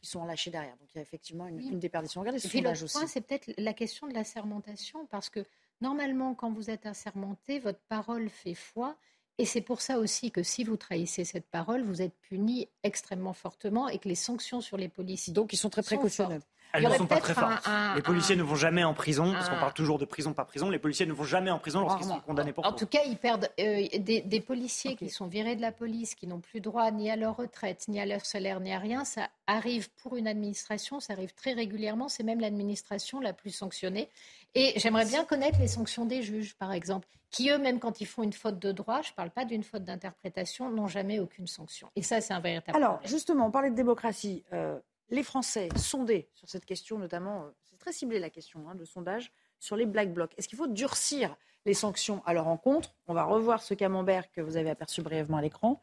qui 0.00 0.10
sont 0.10 0.24
lâchées 0.24 0.50
derrière. 0.50 0.76
Donc 0.78 0.92
il 0.92 0.96
y 0.96 0.98
a 0.98 1.02
effectivement 1.02 1.46
une, 1.46 1.78
déperdition. 1.78 2.20
Regardez 2.20 2.40
ce 2.40 2.48
sondage 2.48 2.82
aussi. 2.82 3.06
c'est 3.06 3.20
peut-être 3.20 3.52
la 3.56 3.72
question 3.72 4.08
de 4.08 4.14
la 4.14 4.24
sermentation, 4.24 5.06
parce 5.06 5.30
que 5.30 5.44
Normalement, 5.82 6.34
quand 6.34 6.52
vous 6.52 6.70
êtes 6.70 6.86
assermenté, 6.86 7.58
votre 7.58 7.80
parole 7.88 8.28
fait 8.28 8.54
foi. 8.54 8.94
Et 9.38 9.44
c'est 9.44 9.60
pour 9.60 9.80
ça 9.80 9.98
aussi 9.98 10.30
que 10.30 10.44
si 10.44 10.62
vous 10.62 10.76
trahissez 10.76 11.24
cette 11.24 11.50
parole, 11.50 11.82
vous 11.82 12.02
êtes 12.02 12.14
puni 12.20 12.68
extrêmement 12.84 13.32
fortement 13.32 13.88
et 13.88 13.98
que 13.98 14.08
les 14.08 14.14
sanctions 14.14 14.60
sur 14.60 14.76
les 14.76 14.88
policiers. 14.88 15.32
Donc 15.32 15.52
ils 15.52 15.56
sont 15.56 15.70
très 15.70 15.82
précautionneux. 15.82 16.40
Elles 16.72 16.88
ne 16.88 16.94
sont 16.94 17.06
pas 17.06 17.20
très 17.20 17.34
fortes. 17.34 17.68
les 17.96 18.02
policiers 18.02 18.36
ne 18.36 18.42
vont 18.42 18.54
jamais 18.54 18.84
en 18.84 18.94
prison, 18.94 19.32
parce 19.32 19.48
qu'on 19.48 19.56
parle 19.56 19.74
toujours 19.74 19.98
de 19.98 20.04
prison 20.04 20.32
par 20.32 20.46
prison. 20.46 20.70
Les 20.70 20.78
policiers 20.78 21.04
ne 21.04 21.12
vont 21.12 21.24
jamais 21.24 21.50
en 21.50 21.58
prison 21.58 21.80
lorsqu'ils 21.80 22.06
sont 22.06 22.20
condamnés 22.20 22.52
pour 22.52 22.64
En 22.64 22.72
tout 22.72 22.86
cas, 22.86 23.00
ils 23.06 23.16
perdent 23.16 23.50
euh, 23.60 23.86
des, 23.98 24.40
policiers 24.40 24.96
qui 24.96 25.10
sont 25.10 25.26
virés 25.26 25.56
de 25.56 25.60
la 25.60 25.72
police, 25.72 26.14
qui 26.14 26.26
n'ont 26.26 26.40
plus 26.40 26.60
droit 26.60 26.90
ni 26.90 27.10
à 27.10 27.16
leur 27.16 27.36
retraite, 27.36 27.86
ni 27.88 28.00
à 28.00 28.06
leur 28.06 28.24
salaire, 28.24 28.60
ni 28.60 28.72
à 28.72 28.78
rien. 28.78 29.04
Ça 29.04 29.28
arrive 29.46 29.90
pour 30.02 30.16
une 30.16 30.26
administration, 30.26 31.00
ça 31.00 31.12
arrive 31.12 31.34
très 31.34 31.52
régulièrement. 31.52 32.08
C'est 32.08 32.22
même 32.22 32.40
l'administration 32.40 33.20
la 33.20 33.32
plus 33.32 33.50
sanctionnée. 33.50 34.08
Et 34.54 34.78
j'aimerais 34.78 35.06
bien 35.06 35.24
connaître 35.24 35.58
les 35.60 35.68
sanctions 35.68 36.04
des 36.04 36.22
juges, 36.22 36.54
par 36.56 36.72
exemple, 36.72 37.08
qui 37.30 37.50
eux, 37.50 37.58
même 37.58 37.80
quand 37.80 38.00
ils 38.00 38.06
font 38.06 38.22
une 38.22 38.32
faute 38.32 38.58
de 38.58 38.70
droit, 38.72 39.00
je 39.02 39.10
ne 39.10 39.14
parle 39.14 39.30
pas 39.30 39.44
d'une 39.44 39.64
faute 39.64 39.84
d'interprétation, 39.84 40.70
n'ont 40.70 40.86
jamais 40.86 41.18
aucune 41.18 41.46
sanction. 41.46 41.90
Et 41.96 42.02
ça, 42.02 42.20
c'est 42.20 42.34
un 42.34 42.40
véritable. 42.40 42.76
Alors, 42.76 43.00
justement, 43.04 43.46
on 43.46 43.50
parlait 43.50 43.70
de 43.70 43.74
démocratie. 43.74 44.44
Euh, 44.52 44.78
les 45.08 45.22
Français 45.22 45.68
sondés 45.76 46.28
sur 46.34 46.48
cette 46.48 46.66
question, 46.66 46.98
notamment, 46.98 47.44
euh, 47.44 47.50
c'est 47.64 47.78
très 47.78 47.92
ciblé 47.92 48.18
la 48.18 48.30
question, 48.30 48.68
hein, 48.68 48.74
le 48.78 48.84
sondage, 48.84 49.32
sur 49.58 49.76
les 49.76 49.86
black 49.86 50.12
blocs. 50.12 50.32
Est-ce 50.36 50.48
qu'il 50.48 50.58
faut 50.58 50.66
durcir 50.66 51.34
les 51.64 51.74
sanctions 51.74 52.22
à 52.26 52.34
leur 52.34 52.48
encontre? 52.48 52.94
On 53.06 53.14
va 53.14 53.24
revoir 53.24 53.62
ce 53.62 53.72
camembert 53.72 54.30
que 54.32 54.42
vous 54.42 54.56
avez 54.58 54.70
aperçu 54.70 55.00
brièvement 55.00 55.38
à 55.38 55.42
l'écran. 55.42 55.80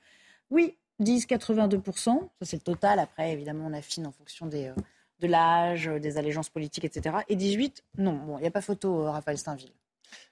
Oui, 0.52 0.78
disent 1.00 1.26
82%, 1.26 2.04
ça 2.04 2.28
c'est 2.42 2.58
le 2.58 2.62
total. 2.62 3.00
Après, 3.00 3.32
évidemment, 3.32 3.66
on 3.68 3.74
affine 3.74 4.06
en 4.06 4.12
fonction 4.12 4.46
des, 4.46 4.68
euh, 4.68 4.76
de 5.20 5.28
l'âge, 5.28 5.88
des 5.88 6.18
allégeances 6.18 6.50
politiques, 6.50 6.86
etc. 6.86 7.18
Et 7.28 7.36
18, 7.36 7.84
non. 7.98 8.14
Bon, 8.14 8.38
il 8.38 8.42
n'y 8.42 8.48
a 8.48 8.52
pas 8.52 8.62
photo, 8.62 9.04
euh, 9.04 9.12
Raphaël 9.12 9.38
Steinville. 9.38 9.72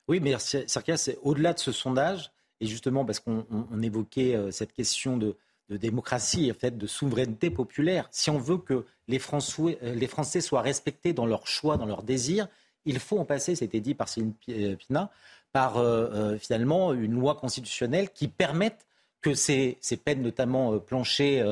Oui, 0.07 0.19
mais 0.19 0.33
Sarkia, 0.39 0.97
c'est 0.97 1.17
au-delà 1.21 1.53
de 1.53 1.59
ce 1.59 1.71
sondage, 1.71 2.31
et 2.59 2.65
justement 2.65 3.05
parce 3.05 3.19
qu'on 3.19 3.45
évoquait 3.81 4.35
cette 4.51 4.73
question 4.73 5.17
de, 5.17 5.37
démocratie, 5.69 6.49
en 6.49 6.57
fait, 6.57 6.77
de 6.77 6.87
souveraineté 6.87 7.49
populaire, 7.49 8.07
si 8.11 8.29
on 8.29 8.37
veut 8.37 8.57
que 8.57 8.85
les 9.07 9.19
Français, 9.19 9.77
euh, 9.83 10.41
soient 10.41 10.61
respectés 10.61 11.13
dans 11.13 11.25
leurs 11.25 11.47
choix, 11.47 11.77
dans 11.77 11.85
leurs 11.85 12.03
désirs, 12.03 12.47
il 12.85 12.99
faut 12.99 13.19
en 13.19 13.25
passer, 13.25 13.55
c'était 13.55 13.81
dit 13.81 13.93
par 13.93 14.07
Céline 14.07 14.33
euh, 14.49 14.75
Pina, 14.75 15.11
par 15.51 15.77
euh, 15.77 16.37
finalement 16.37 16.93
une 16.93 17.13
loi 17.13 17.35
constitutionnelle 17.35 18.09
qui 18.11 18.27
permette 18.27 18.86
que 19.29 19.35
ces, 19.35 19.77
ces 19.81 19.97
peines, 19.97 20.21
notamment 20.21 20.79
planchées, 20.79 21.43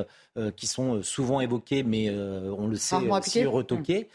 qui 0.55 0.67
sont 0.67 1.01
souvent 1.01 1.39
évoquées, 1.41 1.83
mais 1.83 2.09
on 2.09 2.67
le 2.67 2.75
sait, 2.75 2.97
si 3.23 3.45
retoquées, 3.45 4.07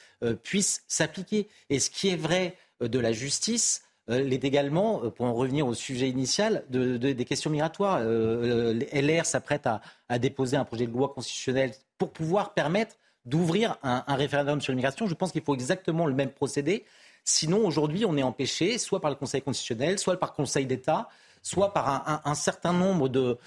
puissent 0.43 0.83
s'appliquer. 0.89 1.49
Et 1.71 1.79
ce 1.79 1.91
qui 1.91 2.09
est 2.09 2.17
vrai 2.17 2.57
de 2.81 2.99
la 2.99 3.13
justice, 3.13 3.83
euh, 4.11 4.23
l'est 4.23 4.45
également, 4.45 5.05
euh, 5.05 5.11
pour 5.11 5.27
en 5.27 5.35
revenir 5.35 5.67
au 5.67 5.75
sujet 5.75 6.09
initial, 6.09 6.65
des 6.69 7.25
questions 7.25 7.51
migratoires. 7.51 7.99
Euh, 8.01 8.79
LR 8.93 9.25
s'apprête 9.25 9.67
à, 9.67 10.19
déposer 10.19 10.57
un 10.57 10.65
projet 10.65 10.87
de 10.87 10.93
loi 10.93 11.13
constitutionnelle 11.13 11.73
pour 11.99 12.11
pouvoir 12.11 12.55
permettre 12.55 12.97
d'ouvrir 13.25 13.77
un, 13.83 14.03
référendum 14.09 14.61
sur 14.61 14.73
l'immigration. 14.73 15.07
Je 15.07 15.15
pense 15.15 15.31
qu'il 15.31 15.43
faut 15.43 15.55
exactement 15.55 16.07
le 16.07 16.15
même 16.15 16.31
procédé. 16.31 16.85
Sinon, 17.25 17.65
aujourd'hui, 17.67 18.05
on 18.05 18.17
est 18.17 18.23
empêché, 18.23 18.79
soit 18.79 19.01
par 19.01 19.11
le 19.11 19.17
Conseil 19.17 19.43
constitutionnel, 19.43 19.99
soit 19.99 20.19
par 20.19 20.31
le 20.31 20.37
Conseil 20.37 20.67
d'État, 20.67 21.09
soit 21.43 21.73
par 21.73 22.23
un, 22.25 22.35
certain 22.35 22.73
nombre 22.73 23.09
de, 23.09 23.39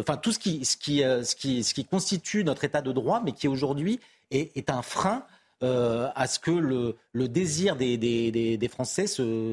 enfin 0.00 0.16
tout 0.16 0.32
ce 0.32 0.38
qui, 0.38 0.64
ce 0.64 0.76
qui, 0.76 1.84
constitue 1.84 2.44
notre 2.44 2.64
État 2.64 2.82
de 2.82 2.92
droit, 2.92 3.20
mais 3.24 3.32
qui 3.32 3.48
aujourd'hui 3.48 4.00
est, 4.30 4.56
est 4.56 4.70
un 4.70 4.82
frein 4.82 5.24
euh, 5.64 6.10
à 6.14 6.26
ce 6.26 6.38
que 6.38 6.50
le, 6.50 7.28
désir 7.28 7.76
des, 7.76 8.68
Français 8.70 9.06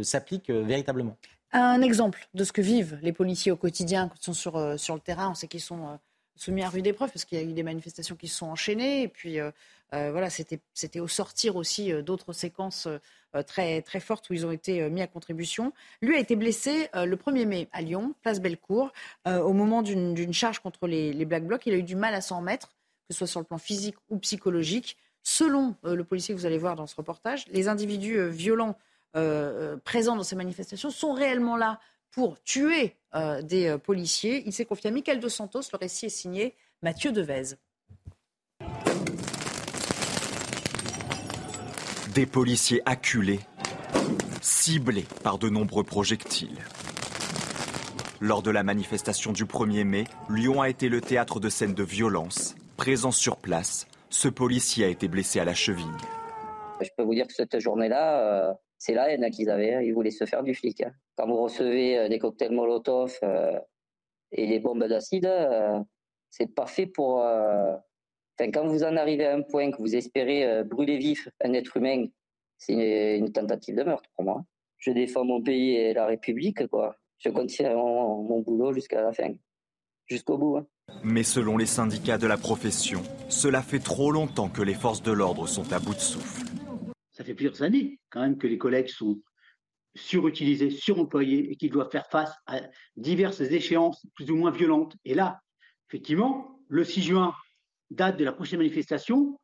s'applique 0.03 0.49
euh, 0.49 0.63
véritablement. 0.63 1.15
Un 1.53 1.81
exemple 1.81 2.27
de 2.33 2.43
ce 2.43 2.51
que 2.51 2.61
vivent 2.61 2.97
les 3.01 3.13
policiers 3.13 3.51
au 3.51 3.55
quotidien 3.55 4.07
quand 4.07 4.15
ils 4.19 4.25
sont 4.25 4.33
sur, 4.33 4.57
euh, 4.57 4.77
sur 4.77 4.95
le 4.95 4.99
terrain. 4.99 5.29
On 5.31 5.35
sait 5.35 5.47
qu'ils 5.47 5.61
sont 5.61 5.99
soumis 6.35 6.63
à 6.63 6.69
rude 6.69 6.87
épreuve 6.87 7.11
parce 7.11 7.23
qu'il 7.23 7.37
y 7.37 7.41
a 7.41 7.43
eu 7.43 7.53
des 7.53 7.63
manifestations 7.63 8.15
qui 8.15 8.27
se 8.27 8.37
sont 8.37 8.47
enchaînées. 8.47 9.03
Et 9.03 9.07
puis, 9.07 9.37
voilà, 9.91 10.29
c'était 10.29 10.99
au 10.99 11.07
sortir 11.07 11.55
aussi 11.55 11.93
d'autres 12.03 12.33
séquences 12.33 12.87
très, 13.47 13.81
très 13.81 13.99
fortes 13.99 14.29
où 14.29 14.33
ils 14.33 14.45
ont 14.45 14.51
été 14.51 14.89
mis 14.89 15.01
à 15.01 15.07
contribution. 15.07 15.73
Lui 16.01 16.15
a 16.15 16.19
été 16.19 16.35
blessé 16.35 16.89
le 16.93 17.15
1er 17.15 17.45
mai 17.45 17.69
à 17.71 17.81
Lyon, 17.81 18.13
place 18.21 18.39
Bellecour, 18.39 18.91
au 19.25 19.53
moment 19.53 19.81
d'une 19.81 20.33
charge 20.33 20.59
contre 20.59 20.87
les, 20.87 21.25
Black 21.25 21.45
Blocs. 21.45 21.65
Il 21.65 21.73
a 21.73 21.77
eu 21.77 21.83
du 21.83 21.95
mal 21.95 22.13
à 22.13 22.21
s'en 22.21 22.39
remettre, 22.39 22.69
que 23.07 23.13
ce 23.13 23.19
soit 23.19 23.27
sur 23.27 23.39
le 23.39 23.45
plan 23.45 23.57
physique 23.57 23.95
ou 24.09 24.17
psychologique. 24.17 24.97
Selon 25.23 25.75
euh, 25.85 25.95
le 25.95 26.03
policier 26.03 26.33
que 26.33 26.39
vous 26.39 26.45
allez 26.45 26.57
voir 26.57 26.75
dans 26.75 26.87
ce 26.87 26.95
reportage, 26.95 27.45
les 27.49 27.67
individus 27.67 28.17
euh, 28.17 28.27
violents 28.27 28.77
euh, 29.15 29.77
présents 29.83 30.15
dans 30.15 30.23
ces 30.23 30.35
manifestations 30.35 30.89
sont 30.89 31.13
réellement 31.13 31.57
là 31.57 31.79
pour 32.11 32.41
tuer 32.43 32.95
des 33.43 33.77
policiers. 33.81 34.43
Il 34.45 34.51
s'est 34.51 34.65
confié 34.65 34.89
à 34.89 34.93
Michael 34.93 35.21
Dos 35.21 35.29
Santos. 35.29 35.61
Le 35.71 35.77
récit 35.77 36.07
est 36.07 36.09
signé 36.09 36.55
Mathieu 36.81 37.13
Devez. 37.13 37.55
Des 42.13 42.25
policiers 42.25 42.81
acculés, 42.85 43.39
ciblés 44.41 45.05
par 45.23 45.37
de 45.37 45.47
nombreux 45.47 45.85
projectiles. 45.85 46.57
Lors 48.19 48.41
de 48.41 48.51
la 48.51 48.63
manifestation 48.63 49.31
du 49.31 49.45
1er 49.45 49.85
mai, 49.85 50.03
Lyon 50.29 50.61
a 50.61 50.67
été 50.67 50.89
le 50.89 50.99
théâtre 50.99 51.39
de 51.39 51.47
scènes 51.47 51.73
de 51.73 51.83
violence. 51.83 52.55
Présent 52.75 53.11
sur 53.11 53.37
place, 53.37 53.87
ce 54.09 54.27
policier 54.27 54.83
a 54.83 54.87
été 54.89 55.07
blessé 55.07 55.39
à 55.39 55.45
la 55.45 55.53
cheville. 55.53 55.85
Je 56.81 56.89
peux 56.97 57.03
vous 57.03 57.13
dire 57.13 57.27
que 57.27 57.33
cette 57.33 57.57
journée-là, 57.59 58.19
euh, 58.19 58.53
c'est 58.77 58.93
la 58.93 59.09
haine 59.09 59.31
qu'ils 59.31 59.49
avaient. 59.49 59.85
Ils 59.85 59.93
voulaient 59.93 60.11
se 60.11 60.25
faire 60.25 60.43
du 60.43 60.53
flic. 60.53 60.81
Hein. 60.81 60.91
Quand 61.15 61.27
vous 61.27 61.37
recevez 61.37 61.97
euh, 61.97 62.09
des 62.09 62.19
cocktails 62.19 62.51
Molotov 62.51 63.17
euh, 63.23 63.57
et 64.33 64.47
des 64.47 64.59
bombes 64.59 64.83
d'acide, 64.83 65.31
c'est 66.29 66.53
pas 66.53 66.67
fait 66.67 66.87
pour. 66.87 67.25
Enfin, 68.39 68.51
quand 68.51 68.67
vous 68.67 68.83
en 68.83 68.97
arrivez 68.97 69.25
à 69.25 69.35
un 69.35 69.41
point 69.41 69.71
que 69.71 69.77
vous 69.77 69.95
espérez 69.95 70.63
brûler 70.63 70.97
vif 70.97 71.29
un 71.43 71.53
être 71.53 71.77
humain, 71.77 72.05
c'est 72.57 73.17
une, 73.17 73.31
tentative 73.31 73.75
de 73.75 73.83
meurtre 73.83 74.09
pour 74.15 74.25
moi. 74.25 74.45
Je 74.77 74.91
défends 74.91 75.25
mon 75.25 75.41
pays 75.41 75.75
et 75.75 75.93
la 75.93 76.05
République, 76.05 76.67
quoi. 76.67 76.95
Je 77.19 77.29
continue 77.29 77.69
mon, 77.69 78.23
mon 78.23 78.39
boulot 78.39 78.73
jusqu'à 78.73 79.01
la 79.01 79.11
fin, 79.11 79.33
jusqu'au 80.07 80.37
bout. 80.37 80.57
Hein. 80.57 80.67
Mais 81.03 81.23
selon 81.23 81.57
les 81.57 81.65
syndicats 81.65 82.17
de 82.17 82.27
la 82.27 82.37
profession, 82.37 83.01
cela 83.29 83.61
fait 83.61 83.79
trop 83.79 84.11
longtemps 84.11 84.49
que 84.49 84.61
les 84.61 84.73
forces 84.73 85.01
de 85.01 85.11
l'ordre 85.11 85.47
sont 85.47 85.71
à 85.73 85.79
bout 85.79 85.93
de 85.93 85.99
souffle. 85.99 86.43
Ça 87.11 87.23
fait 87.23 87.33
plusieurs 87.33 87.61
années 87.61 87.99
quand 88.09 88.21
même 88.21 88.37
que 88.37 88.47
les 88.47 88.57
collègues 88.57 88.89
sont 88.89 89.21
surutilisés, 89.95 90.69
suremployés 90.69 91.51
et 91.51 91.55
qu'ils 91.55 91.71
doivent 91.71 91.91
faire 91.91 92.07
face 92.09 92.33
à 92.45 92.61
diverses 92.95 93.41
échéances 93.41 94.05
plus 94.15 94.31
ou 94.31 94.35
moins 94.35 94.51
violentes. 94.51 94.95
Et 95.05 95.13
là, 95.13 95.41
effectivement, 95.89 96.59
le 96.67 96.83
6 96.83 97.01
juin, 97.01 97.33
date 97.91 98.17
de 98.17 98.25
la 98.25 98.31
prochaine 98.31 98.59
manifestation, 98.59 99.39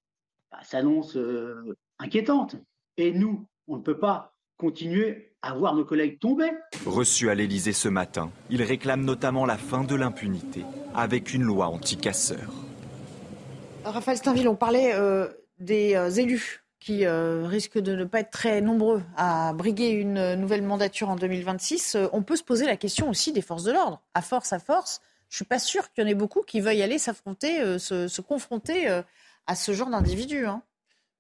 bah, 0.52 0.60
s'annonce 0.64 1.16
euh, 1.16 1.76
inquiétante. 2.00 2.56
Et 2.98 3.12
nous, 3.12 3.46
on 3.68 3.78
ne 3.78 3.82
peut 3.82 4.00
pas 4.00 4.34
continuer 4.58 5.34
à 5.42 5.54
voir 5.54 5.76
nos 5.76 5.86
collègues 5.86 6.20
tomber. 6.20 6.50
Reçu 6.86 7.30
à 7.30 7.36
l'Élysée 7.36 7.74
ce 7.74 7.88
matin, 7.88 8.32
il 8.50 8.64
réclame 8.64 9.06
notamment 9.06 9.46
la 9.46 9.58
fin 9.58 9.84
de 9.84 9.96
l'impunité 9.96 10.64
avec 10.96 11.34
une 11.34 11.44
loi 11.44 11.68
anti-casseurs. 11.68 12.54
Raphaël 13.84 14.18
Steinville, 14.18 14.48
on 14.50 14.56
parlait 14.56 14.94
euh, 14.94 15.28
des 15.60 15.96
euh, 15.96 16.10
élus 16.10 16.64
qui 16.80 17.06
euh, 17.06 17.46
risquent 17.46 17.80
de 17.80 17.96
ne 17.96 18.04
pas 18.04 18.22
être 18.22 18.32
très 18.32 18.62
nombreux 18.62 19.02
à 19.16 19.54
briguer 19.54 19.90
une 19.90 20.36
nouvelle 20.36 20.62
mandature 20.62 21.10
en 21.10 21.16
2026. 21.16 21.98
on 22.14 22.24
peut 22.24 22.36
se 22.36 22.44
poser 22.44 22.66
la 22.66 22.78
question 22.78 23.10
aussi 23.10 23.32
des 23.32 23.42
forces 23.42 23.64
de 23.64 23.72
l'ordre. 23.72 24.02
À 24.14 24.22
force, 24.22 24.54
à 24.54 24.60
force, 24.60 25.02
je 25.30 25.36
ne 25.36 25.38
suis 25.38 25.46
pas 25.46 25.60
sûr 25.60 25.92
qu'il 25.92 26.04
y 26.04 26.08
en 26.08 26.10
ait 26.10 26.16
beaucoup 26.16 26.42
qui 26.42 26.62
veuillent 26.62 26.84
aller 26.84 26.98
s'affronter, 26.98 27.80
se, 27.80 28.22
confronter 28.22 28.88
à 29.46 29.56
ce 29.56 29.74
genre 29.74 29.90
d'individus. 29.90 30.46
Hein. 30.46 30.62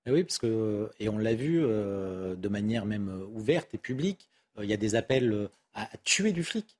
Eh 0.05 0.11
oui, 0.11 0.23
parce 0.23 0.37
que, 0.37 0.89
et 0.99 1.09
on 1.09 1.17
l'a 1.17 1.33
vu 1.33 1.59
de 1.59 2.47
manière 2.47 2.85
même 2.85 3.27
ouverte 3.33 3.73
et 3.73 3.77
publique, 3.77 4.29
il 4.61 4.69
y 4.69 4.73
a 4.73 4.77
des 4.77 4.95
appels 4.95 5.49
à, 5.73 5.89
tuer 6.05 6.31
du 6.31 6.43
flic 6.43 6.77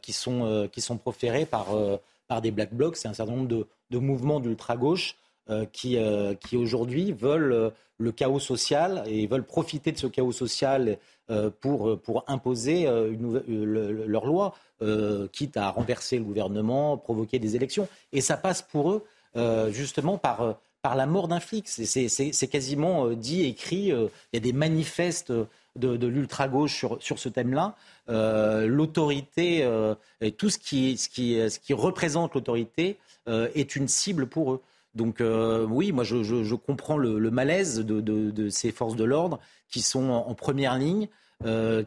qui, 0.00 0.12
sont, 0.12 0.68
qui 0.72 0.80
sont 0.80 0.96
proférés 0.96 1.44
par 1.44 1.68
par 2.28 2.40
des 2.40 2.50
black 2.50 2.74
blocs. 2.74 2.96
C'est 2.96 3.08
un 3.08 3.14
certain 3.14 3.32
nombre 3.32 3.66
de, 3.90 3.98
mouvements 3.98 4.40
d'ultra-gauche 4.40 5.16
euh, 5.50 5.66
qui, 5.72 5.98
euh, 5.98 6.34
qui 6.34 6.56
aujourd'hui 6.56 7.12
veulent 7.12 7.52
euh, 7.52 7.70
le 7.98 8.10
chaos 8.12 8.40
social 8.40 9.04
et 9.06 9.26
veulent 9.26 9.46
profiter 9.46 9.92
de 9.92 9.98
ce 9.98 10.06
chaos 10.06 10.32
social 10.32 10.98
pour, 11.60 11.98
pour 12.02 12.24
imposer 12.26 12.86
une, 12.86 13.38
leur 14.04 14.26
loi, 14.26 14.52
quitte 15.32 15.56
à 15.56 15.70
renverser 15.70 16.18
le 16.18 16.24
gouvernement, 16.24 16.96
provoquer 16.96 17.38
des 17.38 17.56
élections. 17.56 17.88
Et 18.12 18.20
ça 18.20 18.36
passe 18.36 18.62
pour 18.62 18.90
eux 18.90 19.04
justement 19.70 20.18
par, 20.18 20.58
par 20.82 20.94
la 20.96 21.06
mort 21.06 21.28
d'un 21.28 21.40
flic. 21.40 21.68
C'est 21.68 22.48
quasiment 22.48 23.10
dit, 23.10 23.44
écrit. 23.44 23.88
Il 23.88 24.08
y 24.32 24.36
a 24.36 24.40
des 24.40 24.52
manifestes 24.52 25.32
de, 25.76 26.06
l'ultra-gauche 26.06 26.74
sur, 26.74 27.02
sur 27.02 27.18
ce 27.18 27.28
thème-là. 27.28 27.74
Euh, 28.08 28.66
l'autorité 28.66 29.62
euh, 29.62 29.94
tout 30.36 30.50
ce 30.50 30.58
qui, 30.58 30.96
ce 30.96 31.08
qui, 31.08 31.38
ce 31.50 31.58
qui 31.58 31.72
représente 31.72 32.34
l'autorité 32.34 32.98
euh, 33.28 33.48
est 33.54 33.76
une 33.76 33.88
cible 33.88 34.26
pour 34.26 34.52
eux. 34.52 34.62
Donc 34.94 35.20
oui, 35.70 35.90
moi 35.90 36.04
je, 36.04 36.22
je, 36.22 36.54
comprends 36.54 36.96
le, 36.96 37.18
malaise 37.28 37.80
de, 37.80 38.00
de, 38.00 38.48
ces 38.48 38.70
forces 38.70 38.94
de 38.94 39.02
l'ordre 39.02 39.40
qui 39.68 39.82
sont 39.82 40.08
en, 40.08 40.34
première 40.34 40.78
ligne 40.78 41.08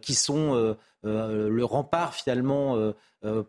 qui 0.02 0.14
sont 0.14 0.76
le 1.04 1.64
rempart 1.64 2.14
finalement 2.14 2.94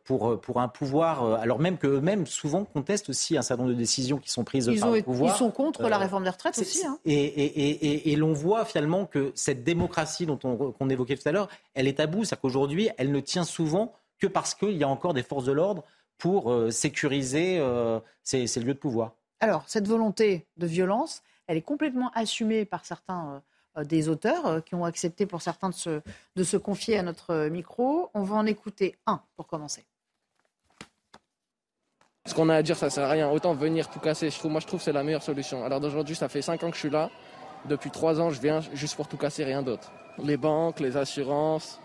pour, 0.05 0.41
pour 0.41 0.61
un 0.61 0.69
pouvoir, 0.69 1.35
alors 1.35 1.59
même 1.59 1.79
qu'eux-mêmes 1.79 2.27
souvent 2.27 2.65
contestent 2.65 3.11
aussi 3.11 3.37
un 3.37 3.43
certain 3.43 3.65
nombre 3.65 3.75
de 3.75 3.79
décisions 3.79 4.19
qui 4.19 4.31
sont 4.31 4.45
prises 4.45 4.71
par 4.81 4.91
le 4.91 5.03
pouvoir. 5.03 5.35
Ils 5.35 5.39
sont 5.39 5.51
contre 5.51 5.89
la 5.89 5.99
réforme 5.99 6.25
des 6.25 6.31
retraites 6.31 6.59
aussi. 6.59 6.87
Hein. 6.87 6.99
Et, 7.05 7.15
et, 7.15 8.13
et, 8.13 8.17
l'on 8.17 8.33
voit 8.33 8.65
finalement 8.65 9.07
que 9.07 9.33
cette 9.35 9.65
démocratie 9.65 10.27
dont 10.27 10.39
on, 10.45 10.73
qu'on 10.73 10.89
évoquait 10.89 11.17
tout 11.17 11.29
à 11.29 11.33
l'heure, 11.33 11.49
elle 11.75 11.87
est 11.87 12.01
à 12.01 12.07
bout. 12.07 12.25
C'est-à-dire 12.25 12.43
qu'aujourd'hui, 12.43 12.89
elle 12.97 13.13
ne 13.13 13.21
tient 13.21 13.45
souvent 13.45 13.93
que 14.19 14.27
parce 14.27 14.55
qu'il 14.55 14.77
y 14.77 14.85
a 14.85 14.89
encore 14.89 15.15
des 15.15 15.23
forces 15.23 15.45
de 15.45 15.53
l'ordre 15.53 15.85
pour 16.17 16.53
sécuriser 16.71 17.63
ces, 18.23 18.47
ces 18.47 18.61
lieux 18.61 18.75
de 18.75 18.79
pouvoir. 18.79 19.13
Alors, 19.41 19.65
cette 19.67 19.87
volonté 19.87 20.47
de 20.57 20.67
violence, 20.67 21.23
elle 21.47 21.57
est 21.57 21.63
complètement 21.63 22.11
assumée 22.15 22.65
par 22.65 22.85
certains 22.85 23.35
euh, 23.35 23.41
des 23.85 24.09
auteurs 24.09 24.47
euh, 24.47 24.61
qui 24.61 24.75
ont 24.75 24.85
accepté 24.85 25.27
pour 25.27 25.43
certains 25.43 25.71
de 25.71 26.45
se, 26.45 26.57
confier 26.57 26.99
à 26.99 27.03
notre 27.03 27.49
micro. 27.49 28.11
On 28.15 28.23
va 28.23 28.37
en 28.37 28.47
écouter 28.47 28.97
un 29.07 29.21
pour 29.37 29.47
commencer. 29.47 29.85
Ce 32.27 32.35
qu'on 32.35 32.49
a 32.49 32.57
à 32.57 32.63
dire, 32.63 32.77
ça 32.77 32.91
sert 32.91 33.05
à 33.05 33.11
rien. 33.11 33.31
Autant 33.31 33.55
venir 33.55 33.89
tout 33.89 34.01
casser. 34.01 34.31
Je 34.31 34.39
trouve, 34.39 34.53
moi, 34.53 34.61
je 34.61 34.67
trouve 34.67 34.81
que 34.81 34.85
c'est 34.85 34.93
la 34.93 35.03
meilleure 35.03 35.23
solution. 35.23 35.65
Alors 35.65 35.81
d'aujourd'hui, 35.81 36.15
ça 36.15 36.29
fait 36.29 36.43
5 36.43 36.63
ans 36.63 36.69
que 36.71 36.75
je 36.75 36.81
suis 36.81 36.91
là. 36.91 37.11
Depuis 37.65 37.91
3 37.91 38.21
ans, 38.21 38.31
je 38.31 38.41
viens 38.41 38.61
juste 38.75 38.97
pour 38.97 39.09
tout 39.09 39.17
casser, 39.17 39.45
rien 39.45 39.63
d'autre. 39.63 39.91
Les 40.23 40.37
banques, 40.37 40.81
les 40.81 40.97
assurances, 40.97 41.81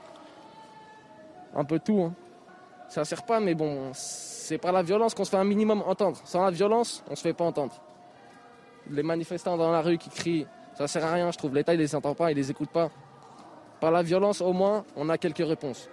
un 1.55 1.63
peu 1.63 1.79
tout. 1.79 2.01
Hein. 2.01 2.13
Ça 2.89 3.05
sert 3.05 3.23
pas, 3.23 3.39
mais 3.39 3.55
bon, 3.55 3.91
c'est 3.93 4.57
par 4.57 4.71
la 4.71 4.83
violence 4.83 5.13
qu'on 5.13 5.25
se 5.25 5.31
fait 5.31 5.37
un 5.37 5.43
minimum 5.43 5.81
entendre. 5.87 6.19
Sans 6.25 6.43
la 6.43 6.51
violence, 6.51 7.03
on 7.09 7.15
se 7.15 7.21
fait 7.21 7.33
pas 7.33 7.45
entendre. 7.45 7.81
Les 8.89 9.03
manifestants 9.03 9.57
dans 9.57 9.71
la 9.71 9.81
rue 9.81 9.97
qui 9.97 10.09
crient, 10.09 10.45
ça 10.75 10.87
sert 10.87 11.05
à 11.05 11.13
rien, 11.13 11.31
je 11.31 11.37
trouve. 11.37 11.53
L'État, 11.55 11.73
il 11.73 11.79
les 11.79 11.95
entend 11.95 12.15
pas, 12.15 12.31
il 12.31 12.35
les 12.35 12.51
écoute 12.51 12.69
pas. 12.69 12.89
Par 13.79 13.91
la 13.91 14.03
violence, 14.03 14.41
au 14.41 14.53
moins, 14.53 14.85
on 14.95 15.09
a 15.09 15.17
quelques 15.17 15.45
réponses. 15.45 15.89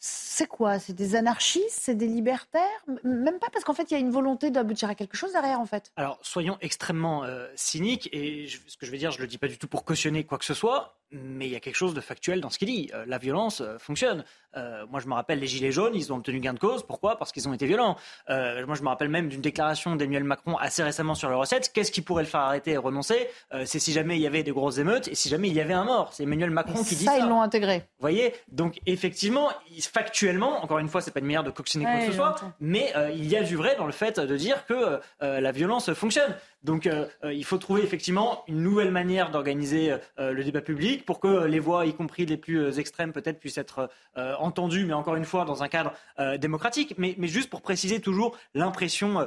C'est 0.00 0.46
quoi? 0.46 0.78
C'est 0.78 0.92
des 0.92 1.16
anarchistes? 1.16 1.80
C'est 1.80 1.96
des 1.96 2.06
libertaires? 2.06 2.84
Même 3.02 3.38
pas 3.40 3.48
parce 3.52 3.64
qu'en 3.64 3.74
fait, 3.74 3.90
il 3.90 3.94
y 3.94 3.96
a 3.96 4.00
une 4.00 4.12
volonté 4.12 4.50
d'aboutir 4.50 4.88
à 4.88 4.94
quelque 4.94 5.16
chose 5.16 5.32
derrière, 5.32 5.58
en 5.60 5.66
fait. 5.66 5.90
Alors, 5.96 6.18
soyons 6.22 6.56
extrêmement 6.60 7.24
euh, 7.24 7.48
cyniques, 7.56 8.08
et 8.12 8.46
ce 8.68 8.76
que 8.76 8.86
je 8.86 8.90
vais 8.92 8.98
dire, 8.98 9.10
je 9.10 9.18
ne 9.18 9.22
le 9.22 9.28
dis 9.28 9.38
pas 9.38 9.48
du 9.48 9.58
tout 9.58 9.66
pour 9.66 9.84
cautionner 9.84 10.24
quoi 10.24 10.38
que 10.38 10.44
ce 10.44 10.54
soit, 10.54 10.97
mais 11.10 11.46
il 11.46 11.52
y 11.52 11.56
a 11.56 11.60
quelque 11.60 11.76
chose 11.76 11.94
de 11.94 12.00
factuel 12.00 12.40
dans 12.40 12.50
ce 12.50 12.58
qu'il 12.58 12.68
dit. 12.68 12.90
Euh, 12.94 13.04
la 13.06 13.18
violence 13.18 13.60
euh, 13.60 13.78
fonctionne. 13.78 14.24
Euh, 14.56 14.86
moi, 14.90 15.00
je 15.00 15.06
me 15.06 15.14
rappelle 15.14 15.38
les 15.38 15.46
Gilets 15.46 15.72
jaunes, 15.72 15.94
ils 15.94 16.12
ont 16.12 16.16
obtenu 16.16 16.40
gain 16.40 16.52
de 16.52 16.58
cause. 16.58 16.82
Pourquoi? 16.82 17.18
Parce 17.18 17.32
qu'ils 17.32 17.48
ont 17.48 17.54
été 17.54 17.66
violents. 17.66 17.96
moi, 18.28 18.74
je 18.74 18.82
me 18.82 18.88
rappelle 18.88 19.08
même 19.08 19.28
d'une 19.28 19.40
déclaration 19.40 19.96
d'Emmanuel 19.96 20.24
Macron 20.24 20.56
assez 20.56 20.82
récemment 20.82 21.14
sur 21.14 21.28
les 21.28 21.36
recettes. 21.36 21.70
Qu'est-ce 21.72 21.92
qui 21.92 22.02
pourrait 22.02 22.24
le 22.24 22.28
faire 22.28 22.40
arrêter 22.40 22.72
et 22.72 22.76
renoncer? 22.76 23.28
C'est 23.66 23.78
si 23.78 23.92
jamais 23.92 24.16
il 24.16 24.22
y 24.22 24.26
avait 24.26 24.42
des 24.42 24.50
grosses 24.50 24.78
émeutes 24.78 25.08
et 25.08 25.14
si 25.14 25.28
jamais 25.28 25.48
il 25.48 25.54
y 25.54 25.60
avait 25.60 25.74
un 25.74 25.84
mort. 25.84 26.12
C'est 26.12 26.24
Emmanuel 26.24 26.50
Macron 26.50 26.82
qui 26.82 26.96
dit 26.96 27.04
ça. 27.04 27.12
Ça, 27.12 27.18
ils 27.18 27.28
l'ont 27.28 27.42
intégré. 27.42 27.78
Vous 27.78 28.00
voyez? 28.00 28.34
Donc, 28.50 28.80
effectivement, 28.86 29.50
factuellement, 29.80 30.64
encore 30.64 30.78
une 30.78 30.88
fois, 30.88 31.02
c'est 31.02 31.10
pas 31.10 31.20
une 31.20 31.26
manière 31.26 31.44
de 31.44 31.50
coctionner 31.50 31.84
quoi 31.84 31.98
que 32.00 32.06
ce 32.06 32.12
soit, 32.12 32.36
mais 32.60 32.92
il 33.14 33.28
y 33.28 33.36
a 33.36 33.42
du 33.42 33.56
vrai 33.56 33.76
dans 33.76 33.86
le 33.86 33.92
fait 33.92 34.18
de 34.18 34.36
dire 34.36 34.64
que 34.66 34.98
la 35.20 35.52
violence 35.52 35.92
fonctionne. 35.92 36.34
Donc 36.64 36.86
euh, 36.86 37.06
euh, 37.24 37.32
il 37.32 37.44
faut 37.44 37.58
trouver 37.58 37.82
effectivement 37.82 38.42
une 38.48 38.62
nouvelle 38.62 38.90
manière 38.90 39.30
d'organiser 39.30 39.94
euh, 40.18 40.32
le 40.32 40.42
débat 40.42 40.60
public 40.60 41.04
pour 41.04 41.20
que 41.20 41.44
les 41.44 41.60
voix, 41.60 41.86
y 41.86 41.94
compris 41.94 42.26
les 42.26 42.36
plus 42.36 42.78
extrêmes 42.78 43.12
peut-être, 43.12 43.38
puissent 43.38 43.58
être 43.58 43.90
entendues, 44.16 44.84
mais 44.84 44.94
encore 44.94 45.14
une 45.16 45.24
fois 45.24 45.44
dans 45.44 45.62
un 45.62 45.68
cadre 45.68 45.92
démocratique. 46.38 46.94
Mais, 46.98 47.14
mais, 47.18 47.28
juste 47.28 47.50
pour 47.50 47.62
préciser 47.62 48.00
toujours 48.00 48.36
l'impression 48.54 49.26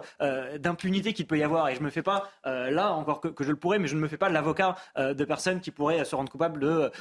d'impunité 0.59 1.13
qu'il 1.13 1.25
peut 1.25 1.38
y 1.38 1.43
avoir. 1.43 1.69
Et 1.69 1.75
je 1.75 1.82
me 1.82 1.89
fais 1.89 2.01
pas, 2.01 2.29
là 2.43 2.91
encore 2.91 3.21
que, 3.21 3.27
que, 3.29 3.43
je 3.43 3.51
le 3.51 3.55
pourrais, 3.55 3.79
mais 3.79 3.88
je 3.88 3.95
ne 3.95 4.01
me 4.01 4.07
fais 4.07 4.17
pas 4.17 4.29
l'avocat 4.29 4.75
de 4.97 5.25
personnes 5.25 5.61
qui 5.61 5.71
pourraient 5.71 6.03
se 6.03 6.15
rendre 6.15 6.32
coupables 6.32 6.59
de 6.59 6.91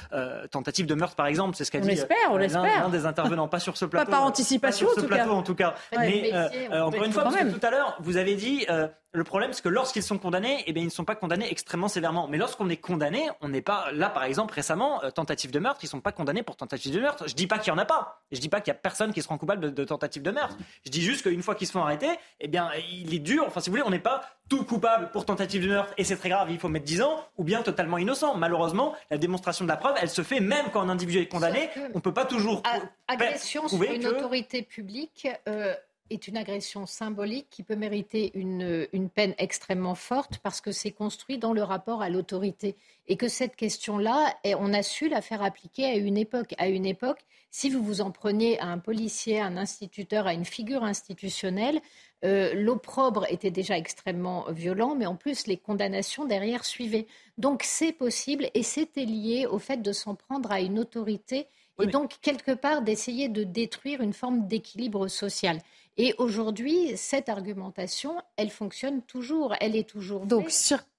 tentative 0.51 0.85
de 0.85 0.95
meurtre 0.95 1.15
par 1.15 1.27
exemple. 1.27 1.55
C'est 1.55 1.65
ce 1.65 1.71
qu'a 1.71 1.79
dit 1.79 1.95
l'un 1.95 2.89
des 2.89 3.05
intervenants, 3.05 3.47
pas 3.47 3.59
sur 3.59 3.77
ce 3.77 3.85
plateau. 3.85 4.05
Pas 4.05 4.17
par 4.17 4.25
anticipation 4.25 4.87
pas 4.87 4.93
sur 4.93 5.01
ce 5.01 5.07
plateau 5.07 5.31
en 5.31 5.43
tout 5.43 5.55
cas. 5.55 5.75
mais, 5.97 6.31
encore 6.71 7.03
une 7.03 7.11
fois, 7.11 7.23
parce 7.23 7.35
que 7.35 7.51
tout 7.51 7.65
à 7.65 7.71
l'heure, 7.71 7.97
vous 7.99 8.17
avez 8.17 8.35
dit 8.35 8.65
le 9.13 9.25
problème, 9.25 9.51
c'est 9.51 9.61
que 9.61 9.69
lorsqu'ils 9.69 10.03
sont 10.03 10.17
condamnés, 10.17 10.63
eh 10.67 10.73
bien, 10.73 10.83
ils 10.83 10.87
ne 10.87 10.91
sont 10.91 11.03
pas 11.03 11.15
condamnés 11.15 11.51
extrêmement 11.51 11.89
sévèrement. 11.89 12.29
Mais 12.29 12.37
lorsqu'on 12.37 12.69
est 12.69 12.77
condamné, 12.77 13.27
on 13.41 13.49
n'est 13.49 13.61
pas 13.61 13.91
là, 13.91 14.09
par 14.09 14.23
exemple, 14.23 14.53
récemment, 14.53 15.03
euh, 15.03 15.09
tentative 15.09 15.51
de 15.51 15.59
meurtre, 15.59 15.81
ils 15.83 15.87
ne 15.87 15.91
sont 15.91 15.99
pas 15.99 16.13
condamnés 16.13 16.43
pour 16.43 16.55
tentative 16.55 16.93
de 16.93 16.99
meurtre. 17.01 17.27
Je 17.27 17.33
dis 17.33 17.45
pas 17.45 17.57
qu'il 17.57 17.73
y 17.73 17.75
en 17.75 17.77
a 17.77 17.83
pas. 17.83 18.21
Je 18.31 18.39
dis 18.39 18.47
pas 18.47 18.61
qu'il 18.61 18.71
y 18.71 18.75
a 18.75 18.79
personne 18.79 19.11
qui 19.11 19.21
se 19.21 19.27
rend 19.27 19.37
coupable 19.37 19.73
de, 19.73 19.83
tentative 19.83 20.21
de 20.21 20.31
meurtre. 20.31 20.55
Je 20.85 20.91
dis 20.91 21.01
juste 21.01 21.23
qu'une 21.23 21.43
fois 21.43 21.55
qu'ils 21.55 21.67
se 21.67 21.73
font 21.73 21.81
arrêter, 21.81 22.07
eh 22.39 22.47
bien, 22.47 22.69
il 22.89 23.13
est 23.13 23.19
dur. 23.19 23.43
Enfin, 23.45 23.59
si 23.59 23.69
vous 23.69 23.73
voulez, 23.73 23.85
on 23.85 23.89
n'est 23.89 23.99
pas 23.99 24.21
tout 24.47 24.63
coupable 24.63 25.11
pour 25.11 25.25
tentative 25.25 25.63
de 25.63 25.67
meurtre 25.67 25.93
et 25.97 26.05
c'est 26.05 26.15
très 26.15 26.29
grave, 26.29 26.49
il 26.49 26.59
faut 26.59 26.69
mettre 26.69 26.85
10 26.85 27.01
ans, 27.01 27.25
ou 27.37 27.43
bien 27.43 27.63
totalement 27.63 27.97
innocent. 27.97 28.35
Malheureusement, 28.35 28.95
la 29.09 29.17
démonstration 29.17 29.65
de 29.65 29.69
la 29.69 29.77
preuve, 29.77 29.95
elle 30.01 30.09
se 30.09 30.21
fait 30.21 30.39
même 30.39 30.67
quand 30.71 30.81
un 30.81 30.89
individu 30.89 31.19
est 31.19 31.27
condamné. 31.27 31.69
On 31.93 31.97
ne 31.97 32.01
peut 32.01 32.13
pas 32.13 32.25
toujours. 32.25 32.63
agression 33.09 33.67
sur 33.67 33.83
une 33.83 34.07
autorité 34.07 34.61
publique. 34.61 35.27
Euh, 35.49 35.73
est 36.13 36.27
une 36.27 36.37
agression 36.37 36.85
symbolique 36.85 37.47
qui 37.49 37.63
peut 37.63 37.75
mériter 37.75 38.31
une, 38.33 38.87
une 38.93 39.09
peine 39.09 39.33
extrêmement 39.37 39.95
forte 39.95 40.37
parce 40.39 40.61
que 40.61 40.71
c'est 40.71 40.91
construit 40.91 41.37
dans 41.37 41.53
le 41.53 41.63
rapport 41.63 42.01
à 42.01 42.09
l'autorité. 42.09 42.75
Et 43.07 43.17
que 43.17 43.27
cette 43.27 43.55
question-là, 43.55 44.35
on 44.59 44.73
a 44.73 44.83
su 44.83 45.09
la 45.09 45.21
faire 45.21 45.41
appliquer 45.41 45.85
à 45.85 45.95
une 45.95 46.17
époque. 46.17 46.53
À 46.57 46.67
une 46.67 46.85
époque, 46.85 47.19
si 47.49 47.69
vous 47.69 47.83
vous 47.83 48.01
en 48.01 48.11
preniez 48.11 48.59
à 48.59 48.67
un 48.67 48.77
policier, 48.77 49.39
à 49.39 49.45
un 49.45 49.57
instituteur, 49.57 50.27
à 50.27 50.33
une 50.33 50.45
figure 50.45 50.83
institutionnelle, 50.83 51.81
euh, 52.23 52.53
l'opprobre 52.53 53.25
était 53.29 53.51
déjà 53.51 53.77
extrêmement 53.77 54.45
violent, 54.51 54.95
mais 54.95 55.07
en 55.07 55.15
plus, 55.15 55.47
les 55.47 55.57
condamnations 55.57 56.25
derrière 56.25 56.63
suivaient. 56.63 57.07
Donc 57.37 57.63
c'est 57.63 57.91
possible 57.91 58.49
et 58.53 58.63
c'était 58.63 59.05
lié 59.05 59.47
au 59.49 59.59
fait 59.59 59.81
de 59.81 59.91
s'en 59.91 60.15
prendre 60.15 60.51
à 60.51 60.61
une 60.61 60.79
autorité 60.79 61.47
et 61.81 61.87
donc 61.87 62.17
quelque 62.21 62.51
part 62.51 62.81
d'essayer 62.81 63.27
de 63.27 63.43
détruire 63.43 64.01
une 64.01 64.13
forme 64.13 64.47
d'équilibre 64.47 65.07
social. 65.07 65.57
Et 65.97 66.13
aujourd'hui, 66.17 66.95
cette 66.95 67.29
argumentation, 67.29 68.15
elle 68.37 68.49
fonctionne 68.49 69.01
toujours, 69.01 69.53
elle 69.59 69.75
est 69.75 69.87
toujours. 69.87 70.25
Donc, 70.25 70.49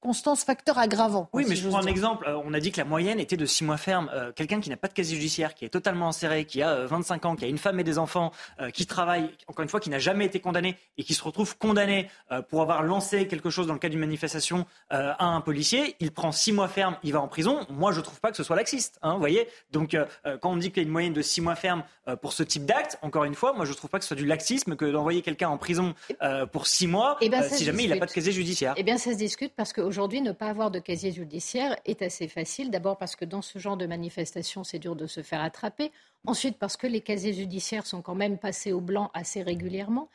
circonstance, 0.02 0.42
facteur 0.42 0.78
aggravant. 0.78 1.28
Oui, 1.32 1.44
mais 1.48 1.54
je 1.54 1.68
prends 1.68 1.78
un 1.78 1.86
exemple. 1.86 2.26
Euh, 2.26 2.36
on 2.44 2.52
a 2.54 2.60
dit 2.60 2.72
que 2.72 2.78
la 2.78 2.84
moyenne 2.84 3.20
était 3.20 3.36
de 3.36 3.46
6 3.46 3.64
mois 3.64 3.76
ferme. 3.76 4.10
Euh, 4.12 4.32
quelqu'un 4.32 4.60
qui 4.60 4.68
n'a 4.68 4.76
pas 4.76 4.88
de 4.88 4.92
casier 4.92 5.14
judiciaire, 5.14 5.54
qui 5.54 5.64
est 5.64 5.68
totalement 5.68 6.08
enserré, 6.08 6.44
qui 6.44 6.60
a 6.60 6.86
25 6.86 7.24
euh, 7.24 7.28
ans, 7.28 7.36
qui 7.36 7.44
a 7.44 7.48
une 7.48 7.58
femme 7.58 7.78
et 7.78 7.84
des 7.84 7.98
enfants, 7.98 8.32
qui 8.74 8.86
travaille, 8.86 9.30
encore 9.46 9.62
une 9.62 9.68
fois, 9.68 9.78
qui 9.78 9.90
n'a 9.90 10.00
jamais 10.00 10.24
été 10.24 10.40
condamné 10.40 10.76
et 10.98 11.04
qui 11.04 11.14
se 11.14 11.22
retrouve 11.22 11.56
condamné 11.56 12.08
pour 12.48 12.62
avoir 12.62 12.82
lancé 12.82 13.26
quelque 13.26 13.50
chose 13.50 13.66
dans 13.66 13.72
le 13.72 13.78
cadre 13.78 13.92
d'une 13.92 14.00
manifestation 14.00 14.66
à 14.90 15.24
un 15.24 15.40
policier, 15.40 15.96
il 16.00 16.10
prend 16.10 16.32
6 16.32 16.52
mois 16.52 16.68
ferme, 16.68 16.96
il 17.02 17.12
va 17.12 17.20
en 17.20 17.28
prison. 17.28 17.66
Moi, 17.70 17.92
je 17.92 17.98
ne 17.98 18.04
trouve 18.04 18.20
pas 18.20 18.30
que 18.30 18.36
ce 18.36 18.42
soit 18.42 18.56
laxiste. 18.56 18.98
Hein, 19.02 19.14
vous 19.14 19.18
voyez 19.18 19.48
Donc, 19.70 19.96
quand 20.40 20.50
on 20.50 20.56
dit 20.56 20.70
qu'il 20.70 20.82
y 20.82 20.84
a 20.84 20.86
une 20.86 20.92
moyenne 20.92 21.12
de 21.12 21.22
6 21.22 21.40
mois 21.40 21.54
ferme 21.54 21.84
pour 22.20 22.32
ce 22.32 22.42
type 22.42 22.64
d'acte, 22.64 22.98
encore 23.02 23.24
une 23.24 23.34
fois, 23.34 23.52
moi, 23.52 23.64
je 23.64 23.70
ne 23.70 23.76
trouve 23.76 23.90
pas 23.90 23.98
que 23.98 24.04
ce 24.04 24.08
soit 24.08 24.16
du 24.16 24.26
laxisme 24.26 24.76
que 24.76 24.84
d'envoyer 24.84 25.22
quelqu'un 25.22 25.48
en 25.48 25.58
prison 25.58 25.94
pour 26.52 26.66
six 26.66 26.86
mois 26.86 27.16
eh 27.20 27.28
ben, 27.28 27.42
si 27.42 27.64
jamais 27.64 27.84
il 27.84 27.90
n'a 27.90 27.96
pas 27.96 28.06
de 28.06 28.12
casier 28.12 28.32
judiciaire 28.32 28.74
Eh 28.76 28.82
bien, 28.82 28.98
ça 28.98 29.12
se 29.12 29.16
discute 29.16 29.52
parce 29.56 29.72
qu'aujourd'hui, 29.92 30.22
ne 30.22 30.32
pas 30.32 30.46
avoir 30.46 30.70
de 30.70 30.78
casier 30.78 31.12
judiciaire 31.12 31.76
est 31.84 32.00
assez 32.00 32.26
facile. 32.26 32.70
D'abord 32.70 32.96
parce 32.96 33.14
que 33.14 33.26
dans 33.26 33.42
ce 33.42 33.58
genre 33.58 33.76
de 33.76 33.84
manifestation, 33.84 34.64
c'est 34.64 34.78
dur 34.78 34.96
de 34.96 35.06
se 35.06 35.22
faire 35.22 35.42
attraper. 35.42 35.92
Ensuite, 36.26 36.58
parce 36.58 36.78
que 36.78 36.86
les 36.86 37.02
casiers 37.02 37.34
judiciaires 37.34 37.84
sont 37.84 38.00
quand 38.00 38.14
même 38.14 38.38
passés 38.38 38.72
au 38.72 38.80
blanc 38.80 39.10
assez 39.12 39.42
régulièrement. 39.42 40.08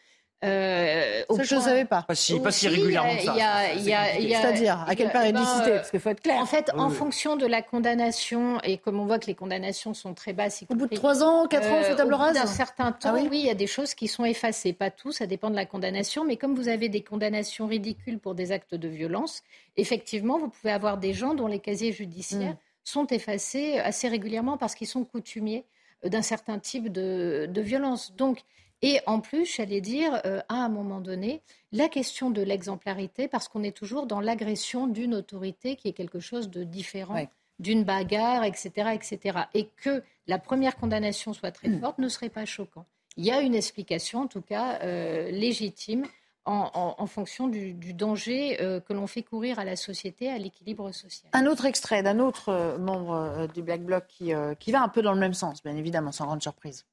Euh, 0.45 1.23
ça, 1.31 1.43
je 1.43 1.55
ne 1.55 1.61
savais 1.61 1.85
pas. 1.85 2.03
Pas 2.03 2.13
si, 2.13 2.39
pas 2.39 2.51
si 2.51 2.67
régulièrement 2.67 3.15
que 3.15 3.23
ça. 3.23 3.35
C'est-à-dire, 3.79 4.85
à 4.87 4.95
quelle 4.95 5.11
périodicité 5.11 5.71
Parce 5.71 5.89
qu'il 5.89 5.99
faut 5.99 6.09
être 6.09 6.21
clair. 6.21 6.39
En 6.39 6.45
fait, 6.45 6.71
en 6.75 6.89
fonction 6.89 7.35
de 7.37 7.47
la 7.47 7.63
condamnation, 7.63 8.61
et 8.61 8.77
comme 8.77 8.99
on 8.99 9.05
voit 9.05 9.17
que 9.17 9.25
les 9.25 9.35
condamnations 9.35 9.93
sont 9.95 10.13
très 10.13 10.33
basses. 10.33 10.63
Au 10.69 10.75
bout 10.75 10.87
de 10.87 10.95
3 10.95 11.23
ans, 11.23 11.47
4 11.47 11.71
ans, 11.71 11.79
c'est 11.83 11.95
table 11.95 12.13
rase 12.13 12.35
D'un 12.35 12.45
certain 12.45 12.91
temps, 12.91 13.13
ah 13.15 13.19
oui, 13.19 13.29
il 13.31 13.45
y 13.45 13.49
a 13.49 13.55
des 13.55 13.67
choses 13.67 13.95
qui 13.95 14.07
sont 14.07 14.25
effacées. 14.25 14.73
Pas 14.73 14.91
tout, 14.91 15.11
ça 15.11 15.25
dépend 15.25 15.49
de 15.49 15.55
la 15.55 15.65
condamnation. 15.65 16.23
Mais 16.23 16.37
comme 16.37 16.53
vous 16.53 16.67
avez 16.67 16.89
des 16.89 17.01
condamnations 17.01 17.65
ridicules 17.65 18.19
pour 18.19 18.35
des 18.35 18.51
actes 18.51 18.75
de 18.75 18.87
violence, 18.87 19.41
effectivement, 19.75 20.37
vous 20.37 20.49
pouvez 20.49 20.71
avoir 20.71 20.97
des 20.97 21.13
gens 21.13 21.33
dont 21.33 21.47
les 21.47 21.59
casiers 21.59 21.91
judiciaires 21.91 22.53
mm. 22.53 22.57
sont 22.83 23.07
effacés 23.07 23.79
assez 23.79 24.07
régulièrement 24.07 24.57
parce 24.57 24.75
qu'ils 24.75 24.87
sont 24.87 25.03
coutumiers 25.03 25.65
d'un 26.03 26.21
certain 26.21 26.59
type 26.59 26.91
de, 26.91 27.49
de 27.51 27.61
violence. 27.61 28.13
Donc, 28.15 28.43
et 28.81 28.99
en 29.07 29.19
plus, 29.19 29.55
j'allais 29.55 29.81
dire, 29.81 30.21
euh, 30.25 30.41
à 30.49 30.55
un 30.55 30.69
moment 30.69 31.01
donné, 31.01 31.41
la 31.71 31.89
question 31.89 32.29
de 32.29 32.41
l'exemplarité, 32.41 33.27
parce 33.27 33.47
qu'on 33.47 33.63
est 33.63 33.75
toujours 33.75 34.05
dans 34.05 34.19
l'agression 34.19 34.87
d'une 34.87 35.15
autorité 35.15 35.75
qui 35.75 35.87
est 35.87 35.93
quelque 35.93 36.19
chose 36.19 36.49
de 36.49 36.63
différent. 36.63 37.27
d'une 37.59 37.83
bagarre, 37.83 38.43
etc., 38.43 38.91
etc. 38.93 39.39
Et 39.55 39.69
que 39.77 40.03
la 40.27 40.37
première 40.37 40.75
condamnation 40.75 41.33
soit 41.33 41.49
très 41.49 41.69
mm. 41.69 41.79
forte 41.79 41.97
ne 41.97 42.07
serait 42.07 42.29
pas 42.29 42.45
choquant. 42.45 42.85
Il 43.15 43.25
y 43.25 43.31
a 43.31 43.41
une 43.41 43.55
explication, 43.55 44.19
en 44.19 44.27
tout 44.27 44.43
cas 44.43 44.79
euh, 44.83 45.31
légitime, 45.31 46.05
en, 46.45 47.07
fonction 47.07 47.47
du, 47.47 47.73
danger 47.95 48.61
euh, 48.61 48.79
que 48.79 48.93
l'on 48.93 49.07
fait 49.07 49.23
courir 49.23 49.57
à 49.57 49.65
la 49.65 49.75
société, 49.75 50.29
à 50.29 50.37
l'équilibre 50.37 50.91
social. 50.91 51.31
Un 51.33 51.47
autre 51.47 51.65
extrait 51.65 52.03
d'un 52.03 52.19
autre 52.19 52.77
membre 52.77 53.47
du 53.55 53.63
Black 53.63 53.81
Bloc 53.81 54.05
qui, 54.07 54.31
qui 54.59 54.71
va 54.71 54.83
un 54.83 54.87
peu 54.87 55.01
dans 55.01 55.13
le 55.13 55.19
même 55.19 55.33
sens, 55.33 55.63
bien 55.63 55.75
évidemment, 55.75 56.11
sans 56.11 56.27
grande 56.27 56.43
surprise. 56.43 56.85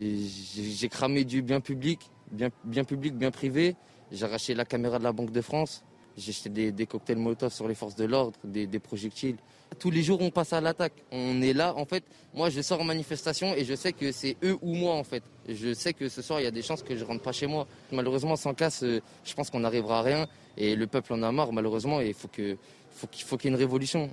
J'ai 0.00 0.88
cramé 0.88 1.24
du 1.24 1.42
bien 1.42 1.60
public, 1.60 2.00
bien, 2.30 2.48
bien 2.64 2.84
public, 2.84 3.14
bien 3.14 3.30
privé. 3.30 3.76
J'ai 4.10 4.24
arraché 4.24 4.54
la 4.54 4.64
caméra 4.64 4.98
de 4.98 5.04
la 5.04 5.12
Banque 5.12 5.32
de 5.32 5.40
France 5.40 5.82
J'ai 6.16 6.32
jeté 6.32 6.72
des, 6.72 6.86
cocktails 6.86 7.16
Molotov 7.16 7.52
sur 7.52 7.66
les 7.66 7.74
forces 7.74 7.94
de 7.94 8.04
l'ordre, 8.04 8.38
des, 8.44 8.78
projectiles. 8.78 9.36
Tous 9.78 9.90
les 9.90 10.02
jours, 10.02 10.20
on 10.20 10.30
passe 10.30 10.52
à 10.52 10.60
l'attaque. 10.60 10.92
On 11.10 11.40
est 11.40 11.54
là, 11.54 11.74
en 11.76 11.86
fait. 11.86 12.04
Moi, 12.34 12.50
je 12.50 12.60
sors 12.60 12.80
en 12.80 12.84
manifestation 12.84 13.54
et 13.54 13.64
je 13.64 13.74
sais 13.74 13.92
que 13.92 14.12
c'est 14.12 14.36
eux 14.42 14.58
ou 14.60 14.74
moi, 14.74 14.94
en 14.94 15.04
fait. 15.04 15.22
Je 15.48 15.72
sais 15.72 15.94
que 15.94 16.08
ce 16.08 16.20
soir, 16.20 16.40
il 16.40 16.44
y 16.44 16.46
a 16.46 16.50
des 16.50 16.62
chances 16.62 16.82
que 16.82 16.94
je 16.94 17.04
rentre 17.04 17.22
pas 17.22 17.32
chez 17.32 17.46
moi. 17.46 17.66
Malheureusement, 17.90 18.36
sans 18.36 18.52
casse, 18.52 18.82
euh, 18.82 19.00
je 19.24 19.34
pense 19.34 19.48
qu'on 19.48 19.60
n'arrivera 19.60 20.00
à 20.00 20.02
rien. 20.02 20.26
Et 20.58 20.76
le 20.76 20.86
peuple 20.86 21.14
en 21.14 21.22
a 21.22 21.32
marre, 21.32 21.52
malheureusement, 21.52 22.00
et 22.00 22.08
il 22.08 22.14
faut 22.14 22.28
qu'il 22.28 22.58
faut 22.92 23.06
qu'il 23.06 23.50
y 23.50 23.52
ait 23.52 23.56
une 23.56 23.60
révolution. 23.60 24.10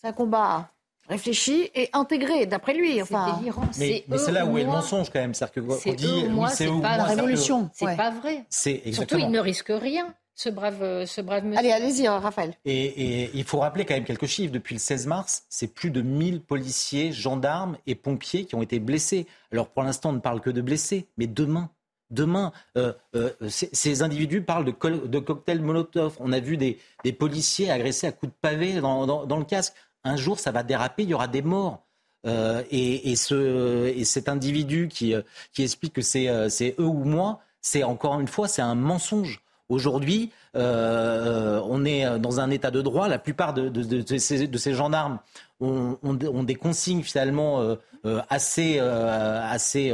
C'est 0.00 0.08
un 0.08 0.12
combat 0.12 0.72
réfléchi 1.08 1.70
et 1.74 1.88
intégré, 1.92 2.46
d'après 2.46 2.74
lui. 2.74 3.00
Enfin, 3.02 3.40
mais 3.78 4.04
c'est 4.16 4.32
là 4.32 4.46
où 4.46 4.58
est 4.58 4.64
le 4.64 4.68
mensonge 4.68 5.10
quand 5.10 5.20
même. 5.20 5.34
C'est 5.34 5.50
que 5.50 5.60
dit, 5.94 6.26
c'est 6.54 6.68
pas 6.80 6.96
la 6.96 7.04
révolution. 7.04 7.70
C'est 7.72 7.96
pas 7.96 8.10
vrai. 8.10 8.44
Surtout, 8.50 9.18
il 9.18 9.30
ne 9.30 9.40
risque 9.40 9.70
rien 9.70 10.14
ce 10.34 10.48
brave, 10.48 11.04
ce 11.04 11.20
brave 11.20 11.44
monsieur. 11.44 11.58
Allez, 11.58 11.72
allez-y, 11.72 12.06
hein, 12.06 12.18
Raphaël. 12.18 12.54
Et, 12.64 13.30
il 13.34 13.44
faut 13.44 13.58
rappeler 13.58 13.84
quand 13.84 13.94
même 13.94 14.04
quelques 14.04 14.26
chiffres. 14.26 14.52
Depuis 14.52 14.74
le 14.74 14.80
16 14.80 15.06
mars, 15.06 15.44
c'est 15.48 15.68
plus 15.68 15.90
de 15.90 16.00
1000 16.00 16.40
policiers, 16.40 17.12
gendarmes 17.12 17.76
et 17.86 17.94
pompiers 17.94 18.44
qui 18.44 18.54
ont 18.54 18.62
été 18.62 18.78
blessés. 18.80 19.26
Alors 19.52 19.68
pour 19.68 19.82
l'instant, 19.82 20.10
on 20.10 20.14
ne 20.14 20.20
parle 20.20 20.40
que 20.40 20.50
de 20.50 20.62
blessés, 20.62 21.06
mais 21.18 21.26
demain, 21.26 21.70
demain, 22.10 22.52
euh, 22.78 22.92
euh, 23.14 23.30
ces, 23.48 24.02
individus 24.02 24.42
parlent 24.42 24.64
de, 24.64 25.06
de, 25.06 25.18
cocktails 25.18 25.60
Molotov. 25.60 26.16
On 26.20 26.32
a 26.32 26.40
vu 26.40 26.56
des, 26.56 26.78
policiers 27.12 27.70
agressés 27.70 28.06
à 28.06 28.12
coups 28.12 28.32
de 28.32 28.36
pavé 28.40 28.80
dans, 28.80 29.38
le 29.38 29.44
casque. 29.44 29.74
Un 30.04 30.16
jour, 30.16 30.38
ça 30.38 30.50
va 30.50 30.62
déraper, 30.62 31.04
il 31.04 31.10
y 31.10 31.14
aura 31.14 31.28
des 31.28 31.42
morts. 31.42 31.84
Euh, 32.24 32.62
et, 32.70 33.16
ce, 33.16 33.86
et, 33.86 34.04
cet 34.04 34.28
individu 34.28 34.88
qui, 34.88 35.14
qui 35.52 35.62
explique 35.62 35.94
que 35.94 36.02
c'est 36.02 36.28
eux 36.28 36.86
ou 36.86 37.04
moi, 37.04 37.40
c'est 37.60 37.82
encore 37.82 38.20
une 38.20 38.28
fois, 38.28 38.48
c'est 38.48 38.62
un 38.62 38.74
mensonge. 38.74 39.42
Aujourd'hui, 39.68 40.30
on 40.54 41.84
est 41.84 42.18
dans 42.18 42.40
un 42.40 42.50
état 42.50 42.70
de 42.70 42.82
droit. 42.82 43.08
La 43.08 43.18
plupart 43.18 43.54
de, 43.54 43.68
de, 43.68 44.18
ces, 44.18 44.74
gendarmes 44.74 45.18
ont, 45.60 45.98
ont, 46.02 46.42
des 46.42 46.54
consignes 46.54 47.02
finalement 47.02 47.76
assez, 48.28 48.78
assez 48.78 49.88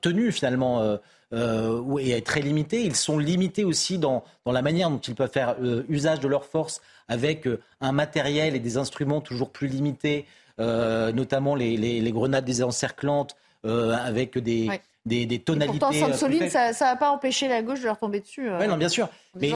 tenues 0.00 0.30
finalement 0.30 0.98
euh, 1.34 1.96
et 1.98 2.20
très 2.22 2.40
limités. 2.40 2.82
Ils 2.82 2.94
sont 2.94 3.18
limités 3.18 3.64
aussi 3.64 3.98
dans, 3.98 4.24
dans 4.44 4.52
la 4.52 4.62
manière 4.62 4.88
dont 4.90 4.98
ils 4.98 5.14
peuvent 5.14 5.30
faire 5.32 5.56
euh, 5.60 5.84
usage 5.88 6.20
de 6.20 6.28
leur 6.28 6.44
force 6.44 6.80
avec 7.08 7.46
euh, 7.46 7.60
un 7.80 7.92
matériel 7.92 8.54
et 8.54 8.60
des 8.60 8.76
instruments 8.76 9.20
toujours 9.20 9.50
plus 9.50 9.66
limités, 9.66 10.26
notamment 10.58 11.56
les, 11.56 11.76
les, 11.76 12.12
grenades 12.12 12.44
désencerclantes 12.44 13.36
avec 13.64 14.38
des... 14.38 14.68
Des, 15.06 15.26
des, 15.26 15.38
tonalités. 15.38 15.76
Et 15.76 16.00
pourtant, 16.00 16.12
Soline, 16.14 16.48
ça 16.48 16.72
n'a 16.72 16.96
pas 16.96 17.10
empêché 17.10 17.46
la 17.46 17.60
gauche 17.60 17.80
de 17.80 17.84
leur 17.84 17.98
tomber 17.98 18.20
dessus. 18.20 18.48
oui, 18.58 18.66
non, 18.66 18.78
bien 18.78 18.88
sûr. 18.88 19.10
Mais, 19.38 19.52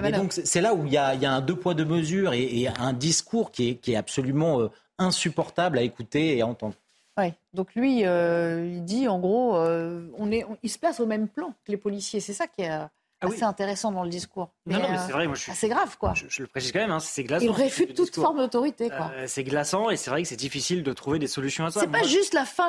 mais, 0.00 0.12
donc, 0.12 0.32
c'est 0.32 0.60
là 0.60 0.74
où 0.74 0.86
il 0.86 0.92
y, 0.92 0.96
a, 0.96 1.16
y 1.16 1.26
a, 1.26 1.32
un 1.32 1.40
deux 1.40 1.56
poids, 1.56 1.74
deux 1.74 1.84
mesures 1.84 2.34
et, 2.34 2.60
et 2.60 2.68
un 2.68 2.92
discours 2.92 3.50
qui 3.50 3.70
est, 3.70 3.74
qui 3.74 3.94
est 3.94 3.96
absolument 3.96 4.70
insupportable 4.98 5.78
à 5.78 5.82
écouter 5.82 6.36
et 6.36 6.42
à 6.42 6.46
entendre. 6.46 6.76
Ouais. 7.18 7.34
Donc 7.52 7.74
lui, 7.74 8.06
euh, 8.06 8.66
il 8.66 8.84
dit 8.84 9.08
en 9.08 9.18
gros, 9.18 9.56
euh, 9.56 10.06
on 10.16 10.30
est, 10.32 10.46
il 10.62 10.70
se 10.70 10.78
place 10.78 11.00
au 11.00 11.06
même 11.06 11.28
plan 11.28 11.54
que 11.64 11.70
les 11.70 11.76
policiers. 11.76 12.20
C'est 12.20 12.32
ça 12.32 12.46
qui 12.46 12.62
est 12.62 12.70
euh, 12.70 12.84
ah 13.20 13.26
assez 13.26 13.42
intéressant 13.42 13.92
dans 13.92 14.02
le 14.02 14.08
discours. 14.08 14.50
non, 14.66 14.78
non, 14.78 14.88
mais 14.90 14.98
c'est 14.98 15.12
vrai, 15.12 15.26
moi 15.26 15.36
je 15.36 15.42
suis. 15.42 15.52
C'est 15.52 15.68
grave, 15.68 15.98
quoi. 15.98 16.14
Je, 16.14 16.42
le 16.42 16.48
précise 16.48 16.72
quand 16.72 16.78
même, 16.78 16.90
hein, 16.90 17.00
c'est 17.00 17.24
glaçant. 17.24 17.44
Il 17.44 17.50
réfute 17.50 17.94
toute 17.94 18.14
forme 18.14 18.38
d'autorité, 18.38 18.88
quoi. 18.88 19.12
c'est 19.26 19.44
glaçant 19.44 19.90
et 19.90 19.96
c'est 19.96 20.10
vrai 20.10 20.22
que 20.22 20.28
c'est 20.28 20.36
difficile 20.36 20.82
de 20.82 20.92
trouver 20.92 21.18
des 21.18 21.26
solutions 21.26 21.66
à 21.66 21.70
ça. 21.70 21.80
C'est 21.80 21.88
pas 21.88 22.04
juste 22.04 22.34
la 22.34 22.46
fin 22.46 22.68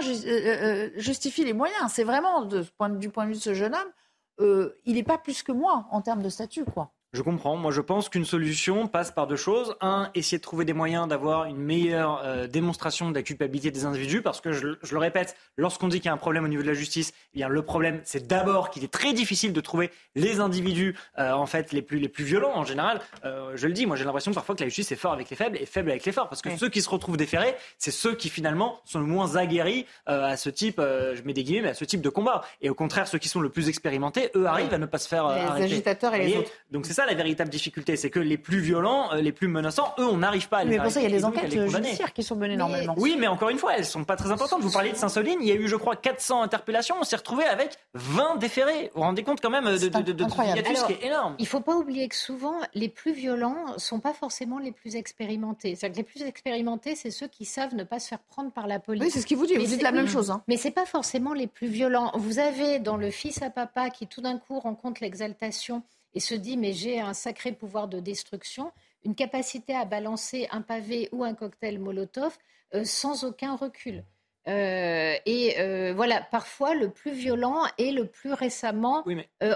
justifie 0.97 1.45
les 1.45 1.53
moyens. 1.53 1.91
C'est 1.93 2.03
vraiment 2.03 2.43
de, 2.43 2.65
du 2.97 3.09
point 3.09 3.25
de 3.25 3.29
vue 3.29 3.37
de 3.37 3.43
ce 3.43 3.53
jeune 3.53 3.75
homme, 3.75 4.75
il 4.85 4.95
n'est 4.95 5.03
pas 5.03 5.17
plus 5.17 5.41
que 5.41 5.53
moi 5.53 5.85
en 5.91 6.01
termes 6.01 6.21
de 6.21 6.29
statut, 6.29 6.65
quoi. 6.65 6.91
Je 7.13 7.21
comprends. 7.21 7.57
Moi, 7.57 7.71
je 7.71 7.79
pense 7.79 8.09
qu'une 8.09 8.25
solution 8.25 8.87
passe 8.87 9.11
par 9.11 9.27
deux 9.27 9.35
choses. 9.35 9.75
Un, 9.81 10.09
essayer 10.15 10.39
de 10.39 10.41
trouver 10.41 10.65
des 10.65 10.73
moyens 10.73 11.07
d'avoir 11.07 11.45
une 11.45 11.57
meilleure 11.57 12.21
euh, 12.23 12.47
démonstration 12.47 13.11
de 13.11 13.15
la 13.15 13.21
culpabilité 13.21 13.69
des 13.69 13.85
individus, 13.85 14.23
parce 14.23 14.41
que 14.41 14.51
je, 14.51 14.65
le 14.65 14.97
répète, 14.97 15.35
lorsqu'on 15.55 15.89
dit 15.89 15.99
qu'il 15.99 16.07
y 16.07 16.09
a 16.09 16.13
un 16.13 16.17
problème 16.17 16.43
au 16.43 16.47
niveau 16.47 16.63
de 16.63 16.67
la 16.67 16.73
justice, 16.73 17.13
eh 17.35 17.37
bien 17.37 17.49
le 17.49 17.61
problème, 17.61 18.01
c'est 18.03 18.25
d'abord 18.25 18.71
qu'il 18.71 18.83
est 18.83 18.91
très 18.91 19.13
difficile 19.13 19.53
de 19.53 19.61
trouver 19.61 19.91
les 20.15 20.39
individus, 20.39 20.95
euh, 21.19 21.33
en 21.33 21.45
fait, 21.45 21.71
les 21.71 21.83
plus 21.83 21.99
les 21.99 22.09
plus 22.09 22.23
violents 22.23 22.55
en 22.55 22.63
général. 22.63 22.99
Euh, 23.25 23.51
je 23.53 23.67
le 23.67 23.73
dis, 23.73 23.85
moi, 23.85 23.95
j'ai 23.95 24.05
l'impression 24.05 24.31
parfois 24.31 24.55
que 24.55 24.61
la 24.61 24.67
justice 24.69 24.91
est 24.91 24.95
fort 24.95 25.13
avec 25.13 25.29
les 25.29 25.35
faibles 25.35 25.57
et 25.57 25.67
faible 25.67 25.91
avec 25.91 26.05
les 26.05 26.11
forts, 26.11 26.29
parce 26.29 26.41
que 26.41 26.57
ceux 26.57 26.69
qui 26.69 26.81
se 26.81 26.89
retrouvent 26.89 27.17
déférés, 27.17 27.53
c'est 27.77 27.91
ceux 27.91 28.15
qui 28.15 28.29
finalement 28.29 28.79
sont 28.85 28.99
le 28.99 29.05
moins 29.05 29.35
aguerris 29.35 29.85
à 30.07 30.35
ce 30.35 30.49
type, 30.49 30.77
je 30.79 31.21
mets 31.21 31.33
des 31.33 31.43
guillemets, 31.43 31.61
mais 31.61 31.69
à 31.69 31.73
ce 31.75 31.85
type 31.85 32.01
de 32.01 32.09
combat. 32.09 32.41
Et 32.61 32.71
au 32.71 32.75
contraire, 32.75 33.07
ceux 33.07 33.19
qui 33.19 33.29
sont 33.29 33.39
le 33.39 33.49
plus 33.49 33.69
expérimentés, 33.69 34.31
eux 34.35 34.47
arrivent 34.47 34.73
à 34.73 34.79
ne 34.79 34.87
pas 34.87 34.97
se 34.97 35.07
faire 35.07 35.27
les 35.29 35.63
agitateurs 35.63 36.15
et 36.15 36.25
les 36.25 36.37
autres. 36.37 36.49
Donc 36.71 36.87
c'est 36.87 36.93
ça 36.93 37.02
la 37.05 37.13
véritable 37.13 37.49
difficulté, 37.49 37.95
c'est 37.95 38.09
que 38.09 38.19
les 38.19 38.37
plus 38.37 38.59
violents, 38.59 39.13
euh, 39.13 39.21
les 39.21 39.31
plus 39.31 39.47
menaçants, 39.47 39.93
eux, 39.99 40.05
on 40.05 40.17
n'arrive 40.17 40.49
pas 40.49 40.59
à 40.59 40.63
les 40.63 40.71
Mais 40.71 40.77
pour 40.83 40.91
ça, 40.91 41.01
il 41.01 41.03
y 41.03 41.13
a 41.13 41.17
des 41.17 41.25
enquêtes 41.25 41.51
judiciaires 41.51 42.13
qui 42.13 42.23
sont 42.23 42.35
menées 42.35 42.57
normalement. 42.57 42.95
Oui, 42.97 43.15
mais 43.19 43.27
encore 43.27 43.49
une 43.49 43.57
fois, 43.57 43.75
elles 43.77 43.85
sont 43.85 44.03
pas 44.03 44.15
très 44.15 44.31
importantes. 44.31 44.61
Vous 44.61 44.71
parliez 44.71 44.91
de 44.91 44.97
Saint-Soline, 44.97 45.39
il 45.41 45.47
y 45.47 45.51
a 45.51 45.55
eu, 45.55 45.67
je 45.67 45.75
crois, 45.75 45.95
400 45.95 46.41
interpellations. 46.41 46.95
On 46.99 47.03
s'est 47.03 47.15
retrouvé 47.15 47.45
avec 47.45 47.71
20 47.93 48.37
déférés. 48.37 48.91
Vous 48.93 48.99
vous 48.99 49.01
rendez 49.01 49.23
compte 49.23 49.41
quand 49.41 49.49
même 49.49 49.65
de, 49.65 49.71
de, 49.71 50.11
de, 50.11 50.23
ce 50.23 50.85
qui 50.85 50.93
est 50.93 51.05
énorme. 51.05 51.35
Il 51.39 51.47
faut 51.47 51.61
pas 51.61 51.75
oublier 51.75 52.07
que 52.07 52.15
souvent, 52.15 52.59
les 52.73 52.89
plus 52.89 53.13
violents 53.13 53.77
sont 53.77 53.99
pas 53.99 54.13
forcément 54.13 54.59
les 54.59 54.71
plus 54.71 54.95
expérimentés. 54.95 55.75
C'est-à-dire 55.75 56.03
que 56.03 56.09
les 56.09 56.19
plus 56.19 56.27
expérimentés, 56.27 56.95
c'est 56.95 57.11
ceux 57.11 57.27
qui 57.27 57.45
savent 57.45 57.75
ne 57.75 57.83
pas 57.83 57.99
se 57.99 58.07
faire 58.07 58.19
prendre 58.19 58.51
par 58.51 58.67
la 58.67 58.79
police. 58.79 59.03
Oui, 59.03 59.11
c'est 59.11 59.21
ce 59.21 59.25
qu'il 59.25 59.37
vous 59.37 59.45
dit. 59.45 59.55
vous 59.55 59.65
dites 59.65 59.81
la 59.81 59.91
même 59.91 60.07
chose. 60.07 60.31
Hein. 60.31 60.43
Mais 60.47 60.57
c'est 60.57 60.71
pas 60.71 60.85
forcément 60.85 61.33
les 61.33 61.47
plus 61.47 61.67
violents. 61.67 62.11
Vous 62.15 62.39
avez 62.39 62.79
dans 62.79 62.97
le 62.97 63.11
fils 63.11 63.41
à 63.41 63.49
papa 63.49 63.89
qui 63.89 64.07
tout 64.07 64.21
d'un 64.21 64.37
coup 64.37 64.59
rencontre 64.59 65.01
l'exaltation 65.01 65.83
et 66.13 66.19
se 66.19 66.35
dit 66.35 66.57
mais 66.57 66.73
j'ai 66.73 66.99
un 66.99 67.13
sacré 67.13 67.51
pouvoir 67.51 67.87
de 67.87 67.99
destruction, 67.99 68.71
une 69.03 69.15
capacité 69.15 69.75
à 69.75 69.85
balancer 69.85 70.47
un 70.51 70.61
pavé 70.61 71.09
ou 71.11 71.23
un 71.23 71.33
cocktail 71.33 71.79
Molotov 71.79 72.37
euh, 72.75 72.83
sans 72.85 73.23
aucun 73.23 73.55
recul. 73.55 74.03
Euh, 74.47 75.15
et 75.25 75.59
euh, 75.59 75.93
voilà, 75.95 76.21
parfois 76.21 76.73
le 76.75 76.89
plus 76.89 77.11
violent 77.11 77.63
est 77.77 77.91
le 77.91 78.07
plus 78.07 78.33
récemment 78.33 79.05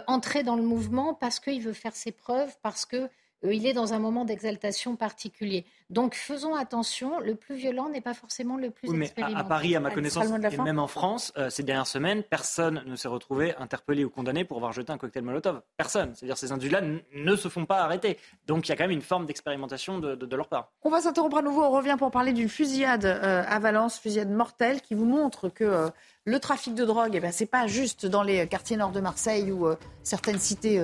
entré 0.08 0.44
dans 0.44 0.56
le 0.56 0.64
mouvement 0.64 1.14
parce 1.14 1.40
qu'il 1.40 1.62
veut 1.62 1.74
faire 1.74 1.96
ses 1.96 2.12
preuves, 2.12 2.56
parce 2.62 2.86
que 2.86 3.10
il 3.44 3.66
est 3.66 3.74
dans 3.74 3.94
un 3.94 4.00
moment 4.00 4.26
d'exaltation 4.26 4.96
particulier. 4.96 5.66
Donc 5.90 6.16
faisons 6.16 6.56
attention, 6.56 7.20
le 7.20 7.36
plus 7.36 7.56
violent 7.56 7.90
n'est 7.90 8.02
pas 8.02 8.14
forcément 8.14 8.58
le 8.58 8.72
plus 8.72 8.90
oui, 8.90 9.10
À, 9.18 9.44
Paris, 9.44 9.76
à 9.76 9.80
ma 9.80 9.92
connaissance, 9.92 10.26
et 10.26 10.58
même 10.58 10.80
en 10.80 10.88
France, 10.88 11.32
euh, 11.38 11.50
ces 11.50 11.64
dernières 11.64 11.88
semaines, 11.88 12.24
personne 12.24 12.84
ne 12.86 12.96
s'est 12.96 13.08
retrouvé 13.08 13.56
interpellé 13.56 14.04
ou 14.04 14.10
condamné 14.10 14.44
pour 14.44 14.58
avoir 14.58 14.74
jeté 14.74 14.92
un 14.92 14.98
cocktail 14.98 15.24
Molotov. 15.24 15.62
Personne. 15.78 16.14
C'est-à-dire 16.16 16.38
ces 16.38 16.52
individus-là 16.52 16.82
ne 17.14 17.36
se 17.36 17.48
font 17.48 17.66
pas 17.66 17.82
arrêter. 17.82 18.18
Donc 18.48 18.68
il 18.68 18.70
y 18.70 18.72
a 18.74 18.76
quand 18.76 18.84
même 18.84 18.92
une 18.92 19.02
forme 19.02 19.26
d'expérimentation 19.26 20.00
de, 20.00 20.36
leur 20.36 20.48
part. 20.48 20.72
On 20.84 20.90
va 20.90 21.02
s'interrompre 21.02 21.38
à 21.38 21.42
nouveau. 21.42 21.64
On 21.64 21.72
revient 21.72 21.96
pour 21.98 22.12
parler 22.12 22.34
d'une 22.34 22.50
fusillade 22.50 23.06
euh, 23.06 23.44
à 23.48 23.60
Valence, 23.60 23.98
fusillade 23.98 24.30
mortelle, 24.30 24.82
qui 24.82 24.94
vous 24.94 25.06
montre 25.06 25.50
que 25.50 25.90
le 26.26 26.40
trafic 26.40 26.76
de 26.76 26.84
drogue, 26.84 27.12
eh 27.14 27.20
ben, 27.20 27.32
ce 27.32 27.44
n'est 27.44 27.48
pas 27.48 27.68
juste 27.68 28.06
dans 28.06 28.24
les 28.24 28.48
quartiers 28.48 28.78
nord 28.78 28.92
de 28.92 29.00
Marseille 29.00 29.52
ou 29.52 29.68
certaines 30.04 30.40
cités 30.40 30.82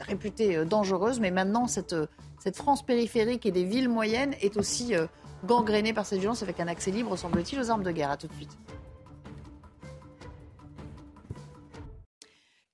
réputée 0.00 0.56
euh, 0.56 0.64
dangereuse, 0.64 1.20
mais 1.20 1.30
maintenant 1.30 1.66
cette, 1.66 1.92
euh, 1.92 2.06
cette 2.38 2.56
France 2.56 2.84
périphérique 2.84 3.46
et 3.46 3.50
des 3.50 3.64
villes 3.64 3.88
moyennes 3.88 4.34
est 4.40 4.56
aussi 4.56 4.94
euh, 4.94 5.06
gangrénée 5.44 5.92
par 5.92 6.06
cette 6.06 6.20
violence 6.20 6.42
avec 6.42 6.60
un 6.60 6.68
accès 6.68 6.90
libre, 6.90 7.16
semble-t-il, 7.16 7.60
aux 7.60 7.70
armes 7.70 7.82
de 7.82 7.90
guerre. 7.90 8.10
À 8.10 8.16
tout 8.16 8.28
de 8.28 8.34
suite. 8.34 8.56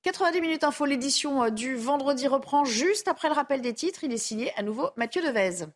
90 0.03 0.41
minutes 0.41 0.65
info, 0.65 0.87
l'édition 0.87 1.51
du 1.51 1.77
vendredi 1.77 2.27
reprend 2.27 2.65
juste 2.65 3.07
après 3.07 3.29
le 3.29 3.35
rappel 3.35 3.61
des 3.61 3.75
titres. 3.75 4.03
Il 4.03 4.13
est 4.13 4.19
signé 4.19 4.53
à 4.57 4.63
nouveau 4.63 4.91
Mathieu 4.97 5.23
Devez. 5.23 5.67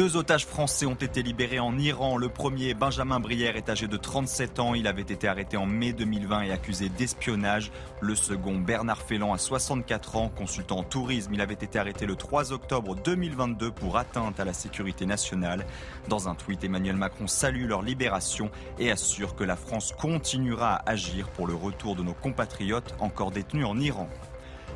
Deux 0.00 0.16
otages 0.16 0.46
français 0.46 0.86
ont 0.86 0.94
été 0.94 1.22
libérés 1.22 1.60
en 1.60 1.78
Iran. 1.78 2.16
Le 2.16 2.30
premier, 2.30 2.72
Benjamin 2.72 3.20
Brière, 3.20 3.56
est 3.56 3.68
âgé 3.68 3.86
de 3.86 3.98
37 3.98 4.58
ans. 4.58 4.72
Il 4.72 4.86
avait 4.86 5.02
été 5.02 5.28
arrêté 5.28 5.58
en 5.58 5.66
mai 5.66 5.92
2020 5.92 6.40
et 6.40 6.52
accusé 6.52 6.88
d'espionnage. 6.88 7.70
Le 8.00 8.14
second, 8.14 8.56
Bernard 8.56 9.02
Félan, 9.02 9.34
a 9.34 9.36
64 9.36 10.16
ans, 10.16 10.30
consultant 10.30 10.78
en 10.78 10.84
tourisme. 10.84 11.34
Il 11.34 11.42
avait 11.42 11.52
été 11.52 11.78
arrêté 11.78 12.06
le 12.06 12.16
3 12.16 12.54
octobre 12.54 12.96
2022 12.96 13.72
pour 13.72 13.98
atteinte 13.98 14.40
à 14.40 14.46
la 14.46 14.54
sécurité 14.54 15.04
nationale. 15.04 15.66
Dans 16.08 16.30
un 16.30 16.34
tweet, 16.34 16.64
Emmanuel 16.64 16.96
Macron 16.96 17.26
salue 17.26 17.68
leur 17.68 17.82
libération 17.82 18.50
et 18.78 18.90
assure 18.90 19.36
que 19.36 19.44
la 19.44 19.56
France 19.56 19.92
continuera 19.92 20.76
à 20.76 20.92
agir 20.92 21.28
pour 21.28 21.46
le 21.46 21.54
retour 21.54 21.94
de 21.94 22.02
nos 22.02 22.14
compatriotes 22.14 22.94
encore 23.00 23.32
détenus 23.32 23.66
en 23.66 23.78
Iran. 23.78 24.08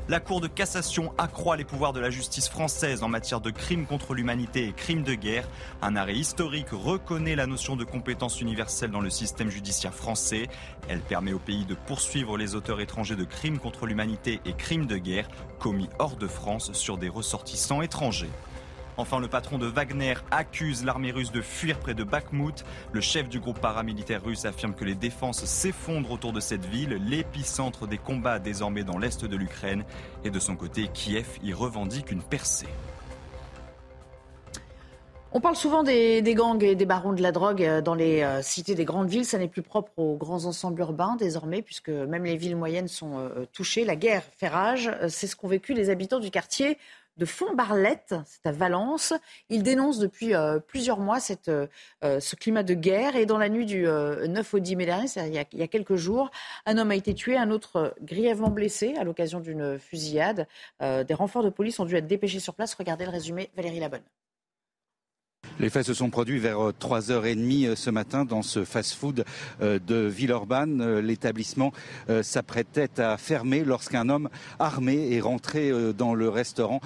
La 0.06 0.20
Cour 0.20 0.42
de 0.42 0.48
cassation 0.48 1.14
accroît 1.16 1.56
les 1.56 1.64
pouvoirs 1.64 1.94
de 1.94 2.00
la 2.00 2.10
justice 2.10 2.50
française 2.50 3.02
en 3.02 3.08
matière 3.08 3.40
de 3.40 3.50
crimes 3.50 3.86
contre 3.86 4.12
l'humanité 4.12 4.68
et 4.68 4.72
crimes 4.74 5.02
de 5.02 5.14
guerre. 5.14 5.48
Un 5.80 5.96
arrêt 5.96 6.14
historique 6.14 6.68
reconnaît 6.72 7.36
la 7.36 7.46
notion 7.46 7.74
de 7.74 7.84
compétence 7.84 8.42
universelle 8.42 8.90
dans 8.90 9.00
le 9.00 9.08
système 9.08 9.48
judiciaire 9.48 9.94
français. 9.94 10.48
Elle 10.90 11.00
permet 11.00 11.32
au 11.32 11.38
pays 11.38 11.64
de 11.64 11.74
poursuivre 11.74 12.36
les 12.36 12.54
auteurs 12.54 12.82
étrangers 12.82 13.16
de 13.16 13.24
crimes 13.24 13.58
contre 13.58 13.86
l'humanité 13.86 14.42
et 14.44 14.52
crimes 14.52 14.84
de 14.84 14.98
guerre 14.98 15.26
commis 15.58 15.88
hors 15.98 16.16
de 16.16 16.26
France 16.26 16.74
sur 16.74 16.98
des 16.98 17.08
ressortissants 17.08 17.80
étrangers. 17.80 18.30
Enfin, 18.96 19.18
le 19.18 19.28
patron 19.28 19.58
de 19.58 19.66
Wagner 19.66 20.14
accuse 20.30 20.84
l'armée 20.84 21.10
russe 21.10 21.32
de 21.32 21.40
fuir 21.40 21.78
près 21.80 21.94
de 21.94 22.04
Bakhmut. 22.04 22.64
Le 22.92 23.00
chef 23.00 23.28
du 23.28 23.40
groupe 23.40 23.58
paramilitaire 23.60 24.22
russe 24.22 24.44
affirme 24.44 24.74
que 24.74 24.84
les 24.84 24.94
défenses 24.94 25.44
s'effondrent 25.44 26.12
autour 26.12 26.32
de 26.32 26.40
cette 26.40 26.64
ville, 26.64 27.00
l'épicentre 27.08 27.86
des 27.86 27.98
combats 27.98 28.38
désormais 28.38 28.84
dans 28.84 28.98
l'est 28.98 29.24
de 29.24 29.36
l'Ukraine. 29.36 29.84
Et 30.24 30.30
de 30.30 30.38
son 30.38 30.56
côté, 30.56 30.88
Kiev 30.92 31.26
y 31.42 31.52
revendique 31.52 32.12
une 32.12 32.22
percée. 32.22 32.68
On 35.36 35.40
parle 35.40 35.56
souvent 35.56 35.82
des, 35.82 36.22
gangs 36.22 36.62
et 36.62 36.76
des 36.76 36.86
barons 36.86 37.12
de 37.12 37.20
la 37.20 37.32
drogue 37.32 37.64
euh, 37.64 37.80
dans 37.80 37.96
les 37.96 38.22
euh, 38.22 38.40
cités 38.40 38.76
des 38.76 38.84
grandes 38.84 39.08
villes. 39.08 39.24
Ça 39.24 39.36
n'est 39.36 39.48
plus 39.48 39.62
propre 39.62 39.90
aux 39.96 40.16
grands 40.16 40.44
ensembles 40.44 40.78
urbains 40.78 41.16
désormais, 41.18 41.60
puisque 41.60 41.88
même 41.88 42.22
les 42.22 42.36
villes 42.36 42.54
moyennes 42.54 42.86
sont 42.86 43.18
euh, 43.18 43.44
touchées. 43.52 43.84
La 43.84 43.96
guerre 43.96 44.22
fait 44.38 44.46
rage. 44.46 44.92
C'est 45.08 45.26
ce 45.26 45.34
qu'ont 45.34 45.48
vécu 45.48 45.74
les 45.74 45.90
habitants 45.90 46.20
du 46.20 46.30
quartier 46.30 46.78
de 47.16 47.24
Font-Barlette, 47.24 48.14
c'est 48.26 48.46
à 48.46 48.52
Valence. 48.52 49.12
Ils 49.48 49.62
dénoncent 49.62 49.98
depuis 49.98 50.32
plusieurs 50.66 50.98
mois 50.98 51.20
cette, 51.20 51.50
ce 52.02 52.36
climat 52.36 52.62
de 52.62 52.74
guerre. 52.74 53.16
Et 53.16 53.26
dans 53.26 53.38
la 53.38 53.48
nuit 53.48 53.66
du 53.66 53.82
9 53.82 54.54
au 54.54 54.58
10 54.58 54.76
mai 54.76 54.86
dernier, 54.86 55.06
il 55.16 55.34
y, 55.34 55.38
a, 55.38 55.44
il 55.52 55.58
y 55.58 55.62
a 55.62 55.68
quelques 55.68 55.96
jours, 55.96 56.30
un 56.66 56.78
homme 56.78 56.90
a 56.90 56.96
été 56.96 57.14
tué, 57.14 57.36
un 57.36 57.50
autre 57.50 57.94
grièvement 58.02 58.50
blessé 58.50 58.94
à 58.98 59.04
l'occasion 59.04 59.40
d'une 59.40 59.78
fusillade. 59.78 60.46
des 60.80 61.14
renforts 61.14 61.44
de 61.44 61.50
police 61.50 61.78
ont 61.80 61.84
dû 61.84 61.96
être 61.96 62.06
dépêchés 62.06 62.40
sur 62.40 62.54
place. 62.54 62.74
Regardez 62.74 63.04
le 63.04 63.10
résumé, 63.10 63.50
Valérie 63.56 63.80
Labonne. 63.80 64.02
Les 65.60 65.70
faits 65.70 65.86
se 65.86 65.94
sont 65.94 66.10
produits 66.10 66.40
vers 66.40 66.58
3h30 66.58 67.66
euh, 67.66 67.70
euh, 67.70 67.76
ce 67.76 67.90
matin 67.90 68.24
dans 68.24 68.42
ce 68.42 68.64
fast-food 68.64 69.24
euh, 69.62 69.78
de 69.78 69.94
Villeurbanne. 69.94 70.98
L'établissement 70.98 71.72
s'apprêtait 72.22 73.00
à 73.00 73.16
fermer 73.16 73.64
lorsqu'un 73.64 74.08
homme 74.08 74.28
armé 74.58 75.14
est 75.14 75.20
rentré 75.20 75.70
dans 75.92 76.14
le 76.14 76.28
restaurant 76.28 76.80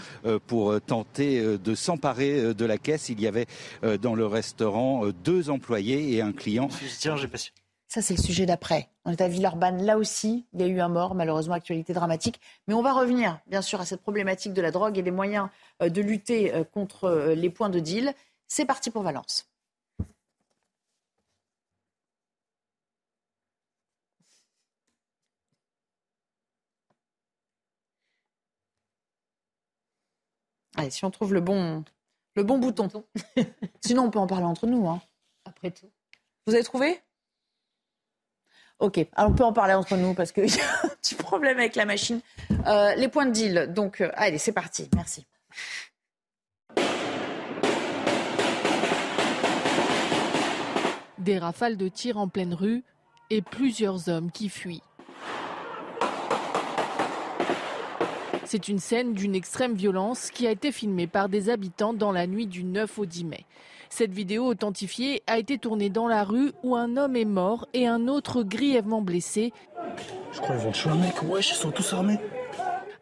pour 0.46 0.80
tenter 0.80 1.58
de 1.58 1.74
s'emparer 1.74 2.54
de 2.54 2.64
la 2.64 2.78
caisse. 2.78 3.08
Il 3.08 3.20
y 3.20 3.26
avait 3.26 3.46
dans 4.00 4.14
le 4.14 4.26
restaurant 4.26 5.06
deux 5.24 5.50
employés 5.50 6.14
et 6.14 6.20
un 6.20 6.32
client. 6.32 6.68
Ça, 7.88 8.02
c'est 8.02 8.16
le 8.16 8.22
sujet 8.22 8.44
d'après. 8.44 8.90
On 9.04 9.12
est 9.12 9.20
à 9.20 9.28
Villeurbanne. 9.28 9.84
Là 9.84 9.96
aussi, 9.96 10.46
il 10.52 10.60
y 10.60 10.64
a 10.64 10.66
eu 10.66 10.80
un 10.80 10.88
mort, 10.88 11.14
malheureusement, 11.14 11.54
actualité 11.54 11.94
dramatique. 11.94 12.40
Mais 12.66 12.74
on 12.74 12.82
va 12.82 12.92
revenir, 12.92 13.38
bien 13.46 13.62
sûr, 13.62 13.80
à 13.80 13.86
cette 13.86 14.02
problématique 14.02 14.52
de 14.52 14.60
la 14.60 14.70
drogue 14.70 14.98
et 14.98 15.02
des 15.02 15.10
moyens 15.10 15.48
de 15.80 16.02
lutter 16.02 16.52
contre 16.72 17.32
les 17.34 17.50
points 17.50 17.70
de 17.70 17.80
deal. 17.80 18.14
C'est 18.48 18.64
parti 18.64 18.90
pour 18.90 19.02
Valence. 19.02 19.48
Allez, 30.76 30.90
si 30.90 31.04
on 31.04 31.10
trouve 31.10 31.34
le 31.34 31.40
bon, 31.40 31.84
le 32.36 32.44
bon 32.44 32.58
bouton. 32.58 32.88
Sinon, 33.84 34.04
on 34.04 34.10
peut 34.10 34.18
en 34.18 34.26
parler 34.26 34.44
entre 34.44 34.66
nous. 34.66 34.88
Hein. 34.88 35.02
Après 35.44 35.70
tout. 35.70 35.90
Vous 36.46 36.54
avez 36.54 36.62
trouvé? 36.62 37.00
Ok, 38.78 39.04
alors 39.16 39.32
on 39.32 39.34
peut 39.34 39.44
en 39.44 39.52
parler 39.52 39.74
entre 39.74 39.96
nous 39.96 40.14
parce 40.14 40.30
qu'il 40.30 40.44
y 40.54 40.60
a 40.60 40.84
un 40.84 40.88
petit 40.88 41.16
problème 41.16 41.58
avec 41.58 41.74
la 41.74 41.84
machine. 41.84 42.20
Euh, 42.66 42.94
les 42.94 43.08
points 43.08 43.26
de 43.26 43.32
deal. 43.32 43.72
Donc, 43.74 44.00
euh, 44.00 44.10
allez, 44.14 44.38
c'est 44.38 44.52
parti. 44.52 44.88
Merci. 44.94 45.26
Des 51.18 51.38
rafales 51.38 51.76
de 51.76 51.88
tirs 51.88 52.18
en 52.18 52.28
pleine 52.28 52.54
rue 52.54 52.84
et 53.30 53.42
plusieurs 53.42 54.08
hommes 54.08 54.30
qui 54.30 54.48
fuient. 54.48 54.82
C'est 58.44 58.68
une 58.68 58.78
scène 58.78 59.12
d'une 59.12 59.34
extrême 59.34 59.74
violence 59.74 60.30
qui 60.30 60.46
a 60.46 60.50
été 60.50 60.72
filmée 60.72 61.06
par 61.06 61.28
des 61.28 61.50
habitants 61.50 61.92
dans 61.92 62.12
la 62.12 62.26
nuit 62.26 62.46
du 62.46 62.64
9 62.64 62.98
au 62.98 63.04
10 63.04 63.24
mai. 63.24 63.44
Cette 63.90 64.12
vidéo 64.12 64.46
authentifiée 64.46 65.22
a 65.26 65.38
été 65.38 65.58
tournée 65.58 65.90
dans 65.90 66.08
la 66.08 66.24
rue 66.24 66.52
où 66.62 66.74
un 66.74 66.96
homme 66.96 67.16
est 67.16 67.26
mort 67.26 67.68
et 67.74 67.86
un 67.86 68.08
autre 68.08 68.42
grièvement 68.42 69.02
blessé. 69.02 69.52
Je 70.32 70.40
crois 70.40 70.56
qu'ils 70.56 70.64
vont 70.64 70.72
tuer 70.72 70.90
mec, 70.94 71.22
wesh, 71.24 71.50
ils 71.50 71.56
sont 71.56 71.70
tous 71.70 71.92
armés. 71.92 72.18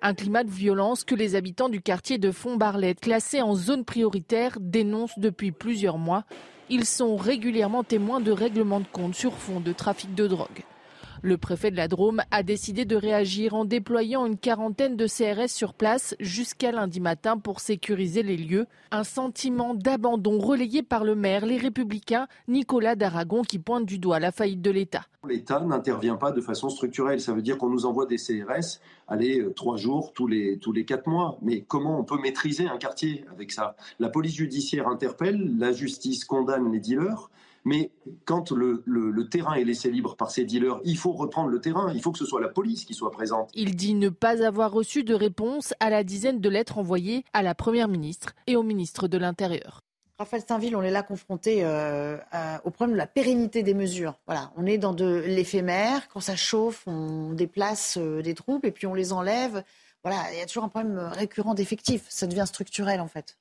Un 0.03 0.14
climat 0.14 0.44
de 0.44 0.51
violence 0.51 1.05
que 1.05 1.14
les 1.14 1.34
habitants 1.34 1.68
du 1.68 1.80
quartier 1.80 2.18
de 2.18 2.30
Font-Barlette, 2.30 3.01
classé 3.01 3.40
en 3.40 3.55
zone 3.55 3.84
prioritaire, 3.84 4.59
dénoncent 4.61 5.18
depuis 5.18 5.53
plusieurs 5.53 5.99
mois. 5.99 6.24
Ils 6.68 6.84
sont 6.84 7.16
régulièrement 7.16 7.82
témoins 7.82 8.20
de 8.20 8.30
règlements 8.30 8.80
de 8.80 8.86
compte 8.92 9.14
sur 9.14 9.32
fond 9.32 9.61
de 9.61 9.72
trafic 9.72 10.14
de 10.14 10.26
drogue. 10.26 10.64
Le 11.22 11.38
préfet 11.38 11.70
de 11.70 11.76
la 11.76 11.88
Drôme 11.88 12.22
a 12.30 12.42
décidé 12.42 12.84
de 12.84 12.96
réagir 12.96 13.54
en 13.54 13.64
déployant 13.64 14.26
une 14.26 14.36
quarantaine 14.36 14.96
de 14.96 15.06
CRS 15.06 15.48
sur 15.48 15.74
place 15.74 16.14
jusqu'à 16.20 16.72
lundi 16.72 17.00
matin 17.00 17.38
pour 17.38 17.60
sécuriser 17.60 18.22
les 18.22 18.36
lieux. 18.36 18.66
Un 18.90 19.04
sentiment 19.04 19.74
d'abandon 19.74 20.38
relayé 20.38 20.82
par 20.82 21.04
le 21.04 21.14
maire, 21.14 21.46
les 21.46 21.56
républicains, 21.56 22.28
Nicolas 22.48 22.96
d'Aragon, 22.96 23.42
qui 23.42 23.58
pointe 23.58 23.86
du 23.86 23.98
doigt 23.98 24.20
la 24.20 24.32
faillite 24.32 24.62
de 24.62 24.70
l'État. 24.70 25.06
L'État 25.26 25.60
n'intervient 25.60 26.16
pas 26.16 26.32
de 26.32 26.40
façon 26.40 26.68
structurelle. 26.68 27.20
Ça 27.20 27.32
veut 27.32 27.42
dire 27.42 27.58
qu'on 27.58 27.70
nous 27.70 27.86
envoie 27.86 28.06
des 28.06 28.16
CRS, 28.16 28.80
allez, 29.08 29.40
euh, 29.40 29.52
trois 29.52 29.76
jours 29.76 30.12
tous 30.12 30.26
les, 30.26 30.58
tous 30.58 30.72
les 30.72 30.84
quatre 30.84 31.08
mois. 31.08 31.38
Mais 31.42 31.62
comment 31.62 31.98
on 31.98 32.04
peut 32.04 32.20
maîtriser 32.20 32.68
un 32.68 32.78
quartier 32.78 33.24
avec 33.32 33.52
ça? 33.52 33.76
La 33.98 34.08
police 34.08 34.36
judiciaire 34.36 34.86
interpelle, 34.88 35.56
la 35.58 35.72
justice 35.72 36.24
condamne 36.24 36.70
les 36.70 36.80
dealers. 36.80 37.30
Mais 37.66 37.90
quand 38.26 38.52
le, 38.52 39.28
terrain 39.28 39.54
est 39.54 39.64
laissé 39.64 39.90
libre 39.90 40.14
par 40.14 40.30
ces 40.30 40.44
dealers, 40.44 40.78
il 40.84 40.96
faut 40.96 41.10
reprendre 41.10 41.48
le 41.48 41.60
terrain. 41.60 41.92
Il 41.92 42.00
faut 42.00 42.12
que 42.12 42.18
ce 42.18 42.24
soit 42.24 42.40
la 42.40 42.48
police 42.48 42.84
qui 42.84 42.94
soit 42.94 43.10
présente. 43.10 43.50
Il 43.54 43.74
dit 43.74 43.94
ne 43.94 44.08
pas 44.08 44.46
avoir 44.46 44.70
reçu 44.70 45.02
de 45.02 45.14
réponse 45.14 45.74
à 45.80 45.90
la 45.90 46.04
dizaine 46.04 46.40
de 46.40 46.48
lettres 46.48 46.78
envoyées 46.78 47.24
à 47.32 47.42
la 47.42 47.56
Première 47.56 47.88
ministre 47.88 48.36
et 48.46 48.54
au 48.54 48.62
ministre 48.62 49.08
de 49.08 49.18
l'Intérieur. 49.18 49.82
Raphaël 50.16 50.42
Steinville, 50.42 50.76
on 50.76 50.82
est 50.82 50.92
là 50.92 51.02
confronté 51.02 51.64
euh, 51.64 52.16
au 52.62 52.70
problème 52.70 52.94
de 52.94 52.98
la 52.98 53.08
pérennité 53.08 53.64
des 53.64 53.74
mesures. 53.74 54.14
Voilà, 54.26 54.52
on 54.56 54.64
est 54.64 54.78
dans 54.78 54.94
de 54.94 55.24
l'éphémère. 55.26 56.06
Quand 56.08 56.20
ça 56.20 56.36
chauffe, 56.36 56.84
on 56.86 57.32
déplace 57.32 57.98
euh, 57.98 58.22
des 58.22 58.34
troupes 58.34 58.64
et 58.64 58.70
puis 58.70 58.86
on 58.86 58.94
les 58.94 59.12
enlève. 59.12 59.64
Voilà, 60.04 60.22
il 60.32 60.38
y 60.38 60.40
a 60.40 60.46
toujours 60.46 60.62
un 60.62 60.68
problème 60.68 60.98
récurrent 60.98 61.54
d'effectifs. 61.54 62.04
Ça 62.08 62.28
devient 62.28 62.46
structurel 62.46 63.00
en 63.00 63.08
fait. 63.08 63.36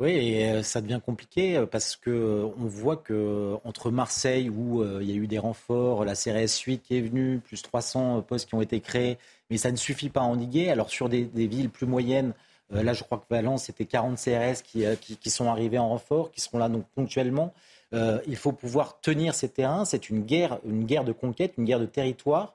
Oui, 0.00 0.12
et 0.12 0.50
euh, 0.50 0.62
ça 0.62 0.80
devient 0.80 0.98
compliqué 1.04 1.58
euh, 1.58 1.66
parce 1.66 1.94
que 1.94 2.08
euh, 2.08 2.48
on 2.58 2.64
voit 2.64 2.96
que 2.96 3.56
entre 3.64 3.90
Marseille 3.90 4.48
où 4.48 4.82
il 4.82 5.10
y 5.10 5.12
a 5.12 5.14
eu 5.14 5.26
des 5.26 5.38
renforts, 5.38 6.06
la 6.06 6.14
CRS 6.14 6.62
8 6.64 6.78
qui 6.78 6.96
est 6.96 7.02
venue, 7.02 7.38
plus 7.38 7.60
300 7.60 8.22
postes 8.22 8.48
qui 8.48 8.54
ont 8.54 8.62
été 8.62 8.80
créés, 8.80 9.18
mais 9.50 9.58
ça 9.58 9.70
ne 9.70 9.76
suffit 9.76 10.08
pas 10.08 10.20
à 10.20 10.24
endiguer. 10.24 10.70
Alors 10.70 10.88
sur 10.88 11.10
des, 11.10 11.24
villes 11.34 11.68
plus 11.68 11.86
moyennes, 11.86 12.32
là 12.70 12.94
je 12.94 13.02
crois 13.02 13.18
que 13.18 13.24
Valence 13.28 13.64
c'était 13.64 13.84
40 13.84 14.16
CRS 14.16 14.62
qui, 14.64 14.84
qui, 15.00 15.30
sont 15.30 15.50
arrivés 15.50 15.78
en 15.78 15.90
renfort, 15.90 16.30
qui 16.30 16.40
seront 16.40 16.58
là 16.58 16.70
donc 16.70 16.84
ponctuellement. 16.94 17.52
il 17.92 18.36
faut 18.36 18.52
pouvoir 18.52 19.00
tenir 19.00 19.34
ces 19.34 19.50
terrains. 19.50 19.84
C'est 19.84 20.08
une 20.08 20.22
guerre, 20.22 20.60
une 20.64 20.84
guerre 20.84 21.04
de 21.04 21.12
conquête, 21.12 21.54
une 21.58 21.64
guerre 21.64 21.80
de 21.80 21.86
territoire. 21.86 22.54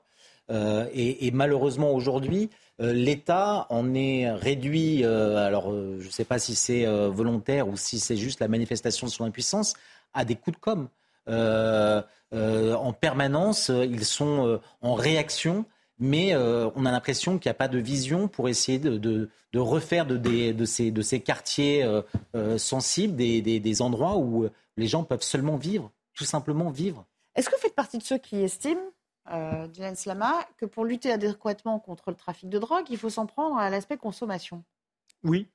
et, 0.50 1.30
malheureusement 1.32 1.92
aujourd'hui, 1.92 2.50
L'État 2.78 3.66
en 3.70 3.94
est 3.94 4.30
réduit, 4.30 5.02
euh, 5.02 5.36
alors 5.36 5.72
euh, 5.72 5.96
je 5.98 6.06
ne 6.06 6.12
sais 6.12 6.26
pas 6.26 6.38
si 6.38 6.54
c'est 6.54 6.84
volontaire 7.08 7.68
ou 7.68 7.76
si 7.76 7.98
c'est 7.98 8.16
juste 8.16 8.40
la 8.40 8.48
manifestation 8.48 9.06
de 9.06 9.12
son 9.12 9.24
impuissance, 9.24 9.74
à 10.12 10.24
des 10.24 10.36
coups 10.36 10.56
de 10.56 10.60
com'. 10.60 10.88
en 12.32 12.92
permanence, 12.92 13.70
ils 13.70 14.04
sont 14.04 14.60
en 14.82 14.94
réaction, 14.94 15.64
mais 15.98 16.36
on 16.36 16.84
a 16.84 16.90
l'impression 16.90 17.38
qu'il 17.38 17.48
n'y 17.48 17.54
a 17.56 17.58
pas 17.58 17.68
de 17.68 17.78
vision 17.78 18.28
pour 18.28 18.48
essayer 18.48 18.78
de, 18.78 19.30
refaire 19.54 20.04
de, 20.06 20.64
ces, 20.64 21.20
quartiers 21.20 21.88
sensibles 22.58 23.16
des 23.16 23.82
endroits 23.82 24.18
où 24.18 24.48
les 24.76 24.86
gens 24.86 25.02
peuvent 25.02 25.22
seulement 25.22 25.56
vivre, 25.56 25.90
tout 26.14 26.24
simplement 26.24 26.70
vivre. 26.70 27.06
Est-ce 27.34 27.50
que 27.50 27.54
vous 27.54 27.60
faites 27.60 27.74
partie 27.74 27.98
de 27.98 28.02
ceux 28.02 28.18
qui 28.18 28.42
estiment 28.42 28.80
euh, 29.32 29.66
Dylan 29.68 29.96
Slama, 29.96 30.34
que 30.56 30.66
pour 30.66 30.84
lutter 30.84 31.12
adéquatement 31.12 31.78
contre 31.78 32.10
le 32.10 32.16
trafic 32.16 32.48
de 32.48 32.58
drogue, 32.58 32.84
il 32.90 32.98
faut 32.98 33.10
s'en 33.10 33.26
prendre 33.26 33.56
à 33.56 33.70
l'aspect 33.70 33.96
consommation. 33.96 34.62
Oui. 35.24 35.48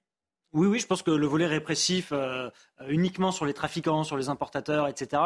Oui, 0.54 0.68
oui, 0.68 0.80
je 0.80 0.88
pense 0.88 1.02
que 1.02 1.12
le 1.12 1.28
volet 1.28 1.48
répressif 1.48 2.10
euh, 2.12 2.50
uniquement 2.90 3.32
sur 3.32 3.46
les 3.46 3.54
trafiquants, 3.54 4.04
sur 4.04 4.18
les 4.18 4.28
importateurs, 4.28 4.88
etc., 4.88 5.22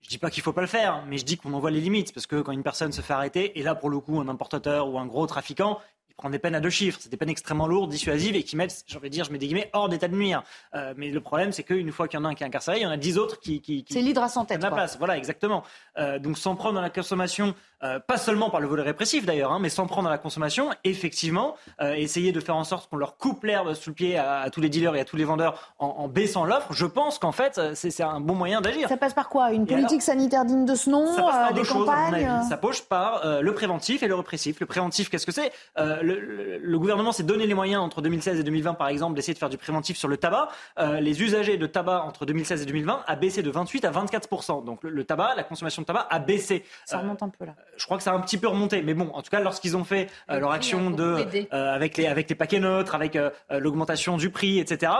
je 0.00 0.10
dis 0.10 0.18
pas 0.18 0.30
qu'il 0.30 0.42
faut 0.42 0.52
pas 0.52 0.60
le 0.60 0.66
faire, 0.66 1.02
mais 1.06 1.16
je 1.16 1.24
dis 1.24 1.38
qu'on 1.38 1.54
en 1.54 1.60
voit 1.60 1.70
les 1.70 1.80
limites, 1.80 2.12
parce 2.12 2.26
que 2.26 2.42
quand 2.42 2.52
une 2.52 2.62
personne 2.62 2.92
se 2.92 3.00
fait 3.00 3.14
arrêter, 3.14 3.58
et 3.58 3.62
là 3.62 3.74
pour 3.74 3.88
le 3.88 4.00
coup 4.00 4.20
un 4.20 4.28
importateur 4.28 4.86
ou 4.88 4.98
un 4.98 5.06
gros 5.06 5.26
trafiquant, 5.26 5.80
prend 6.16 6.30
des 6.30 6.38
peines 6.38 6.54
à 6.54 6.60
deux 6.60 6.70
chiffres. 6.70 6.98
C'est 7.00 7.08
des 7.08 7.16
peines 7.16 7.30
extrêmement 7.30 7.66
lourdes, 7.66 7.90
dissuasives 7.90 8.36
et 8.36 8.42
qui 8.42 8.56
mettent, 8.56 8.84
j'ai 8.86 8.96
envie 8.96 9.10
dire, 9.10 9.24
je 9.24 9.32
mets 9.32 9.38
des 9.38 9.46
guillemets, 9.46 9.70
hors 9.72 9.88
d'état 9.88 10.08
de 10.08 10.14
nuire. 10.14 10.42
Euh, 10.74 10.94
mais 10.96 11.10
le 11.10 11.20
problème, 11.20 11.52
c'est 11.52 11.64
qu'une 11.64 11.90
fois 11.92 12.08
qu'il 12.08 12.18
y 12.18 12.22
en 12.22 12.24
a 12.24 12.28
un 12.28 12.34
qui 12.34 12.44
est 12.44 12.46
incarcéré, 12.46 12.78
il 12.78 12.82
y 12.82 12.86
en 12.86 12.90
a 12.90 12.96
dix 12.96 13.18
autres 13.18 13.40
qui. 13.40 13.60
qui, 13.60 13.84
c'est 13.88 14.00
l'hydre 14.00 14.22
à 14.22 14.44
tête. 14.44 14.62
La 14.62 14.70
place. 14.70 14.96
Voilà, 14.98 15.16
exactement. 15.16 15.64
Euh, 15.98 16.18
donc 16.18 16.38
s'en 16.38 16.54
prendre 16.54 16.74
dans 16.74 16.80
la 16.80 16.90
consommation, 16.90 17.54
euh, 17.84 18.00
pas 18.00 18.16
seulement 18.16 18.50
par 18.50 18.60
le 18.60 18.66
volet 18.66 18.82
répressif 18.82 19.26
d'ailleurs, 19.26 19.52
hein, 19.52 19.58
mais 19.60 19.68
s'en 19.68 19.86
prendre 19.86 20.08
à 20.08 20.10
la 20.10 20.18
consommation, 20.18 20.70
effectivement, 20.84 21.56
euh, 21.80 21.94
essayer 21.94 22.32
de 22.32 22.40
faire 22.40 22.56
en 22.56 22.64
sorte 22.64 22.88
qu'on 22.88 22.96
leur 22.96 23.18
coupe 23.18 23.44
l'herbe 23.44 23.74
sous 23.74 23.90
le 23.90 23.94
pied 23.94 24.16
à, 24.16 24.48
tous 24.50 24.60
les 24.60 24.68
dealers 24.68 24.96
et 24.96 25.00
à 25.00 25.04
tous 25.04 25.16
les 25.16 25.24
vendeurs 25.24 25.74
en, 25.78 25.86
en 25.86 26.08
baissant 26.08 26.44
l'offre, 26.44 26.72
je 26.72 26.86
pense 26.86 27.18
qu'en 27.18 27.32
fait, 27.32 27.60
c'est 27.74 28.02
un 28.02 28.20
bon 28.20 28.34
moyen 28.34 28.60
d'agir. 28.60 28.88
Ça 28.88 28.96
passe 28.96 29.14
par 29.14 29.28
quoi? 29.28 29.52
Une 29.52 29.66
politique 29.66 30.02
sanitaire 30.02 30.44
digne 30.44 30.64
de 30.64 30.74
ce 30.74 30.88
nom 30.88 31.14
Ça 31.14 31.22
passe 31.22 31.34
par 31.34 31.52
des 31.52 31.60
deux 31.60 31.68
campagnes 31.68 32.26
choses, 32.26 32.48
Ça 32.48 32.56
passe 32.56 32.80
par 32.80 33.40
le 33.42 33.54
préventif 33.54 34.02
et 34.02 34.08
le 34.08 34.14
répressif. 34.14 34.60
Le 34.60 34.66
préventif, 34.66 35.10
qu'est-ce 35.10 35.26
que 35.26 35.32
c'est? 35.32 35.52
Le, 35.76 36.78
gouvernement 36.78 37.12
s'est 37.12 37.22
donné 37.22 37.46
les 37.46 37.54
moyens 37.54 37.82
entre 37.82 38.02
2016 38.02 38.40
et 38.40 38.42
2020, 38.42 38.74
par 38.74 38.88
exemple, 38.88 39.14
d'essayer 39.14 39.34
de 39.34 39.38
faire 39.38 39.50
du 39.50 39.58
préventif 39.58 39.96
sur 39.96 40.08
le 40.08 40.16
tabac. 40.16 40.48
les 40.78 41.22
usagers 41.22 41.56
de 41.56 41.66
tabac 41.66 42.02
entre 42.02 42.26
2016 42.26 42.62
et 42.62 42.66
2020 42.66 43.04
a 43.06 43.16
baissé 43.16 43.42
de 43.42 43.50
28 43.50 43.84
à 43.84 43.90
24% 43.90 44.64
Donc 44.64 44.82
le, 44.82 45.04
tabac, 45.04 45.34
la 45.36 45.44
consommation 45.44 45.82
de 45.82 45.86
tabac 45.86 46.06
a 46.10 46.18
baissé. 46.18 46.64
Ça 46.84 46.98
remonte 46.98 47.22
un 47.22 47.28
peu 47.28 47.44
là. 47.44 47.54
Je 47.76 47.84
crois 47.84 47.96
que 47.96 48.02
ça 48.02 48.12
a 48.12 48.14
un 48.14 48.20
petit 48.20 48.38
peu 48.38 48.48
remonté, 48.48 48.82
mais 48.82 48.94
bon, 48.94 49.10
en 49.12 49.22
tout 49.22 49.30
cas, 49.30 49.40
lorsqu'ils 49.40 49.76
ont 49.76 49.84
fait 49.84 50.10
leur 50.28 50.50
action 50.50 50.90
de 50.90 51.26
avec 51.50 51.96
les 51.96 52.06
avec 52.06 52.28
les 52.28 52.34
paquets 52.34 52.60
neutres, 52.60 52.94
avec 52.94 53.18
l'augmentation 53.50 54.16
du 54.16 54.30
prix, 54.30 54.58
etc. 54.58 54.92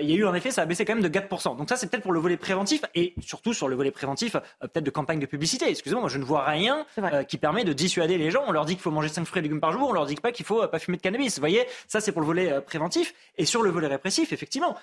il 0.00 0.10
y 0.10 0.14
a 0.14 0.16
eu 0.16 0.24
en 0.24 0.34
effet, 0.34 0.50
ça 0.50 0.62
a 0.62 0.66
baissé 0.66 0.84
quand 0.84 0.94
même 0.94 1.02
de 1.02 1.08
4 1.08 1.56
Donc 1.56 1.68
ça, 1.68 1.76
c'est 1.76 1.90
peut-être 1.90 2.02
pour 2.02 2.12
le 2.12 2.20
volet 2.20 2.36
préventif 2.36 2.82
et 2.94 3.14
surtout 3.20 3.52
sur 3.52 3.68
le 3.68 3.76
volet 3.76 3.90
préventif, 3.90 4.32
peut-être 4.60 4.84
de 4.84 4.90
campagne 4.90 5.18
de 5.20 5.26
publicité. 5.26 5.68
Excusez-moi, 5.68 6.02
moi 6.02 6.10
je 6.10 6.18
ne 6.18 6.24
vois 6.24 6.44
rien 6.44 6.86
qui 7.28 7.38
permet 7.38 7.64
de 7.64 7.72
dissuader 7.72 8.18
les 8.18 8.30
gens. 8.30 8.42
On 8.46 8.52
leur 8.52 8.64
dit 8.64 8.74
qu'il 8.74 8.82
faut 8.82 8.90
manger 8.90 9.08
5 9.08 9.24
fruits 9.24 9.40
et 9.40 9.42
légumes 9.42 9.60
par 9.60 9.72
jour, 9.72 9.88
on 9.88 9.92
leur 9.92 10.06
dit 10.06 10.14
pas 10.16 10.32
qu'il 10.32 10.46
faut 10.46 10.66
pas 10.66 10.78
fumer 10.78 10.96
de 10.96 11.02
cannabis. 11.02 11.36
Vous 11.36 11.40
voyez, 11.40 11.66
ça 11.88 12.00
c'est 12.00 12.12
pour 12.12 12.20
le 12.20 12.26
volet 12.26 12.60
préventif. 12.60 13.14
Et 13.38 13.44
sur 13.44 13.62
le 13.62 13.70
volet 13.70 13.88
répressif, 13.88 14.32
effectivement, 14.32 14.76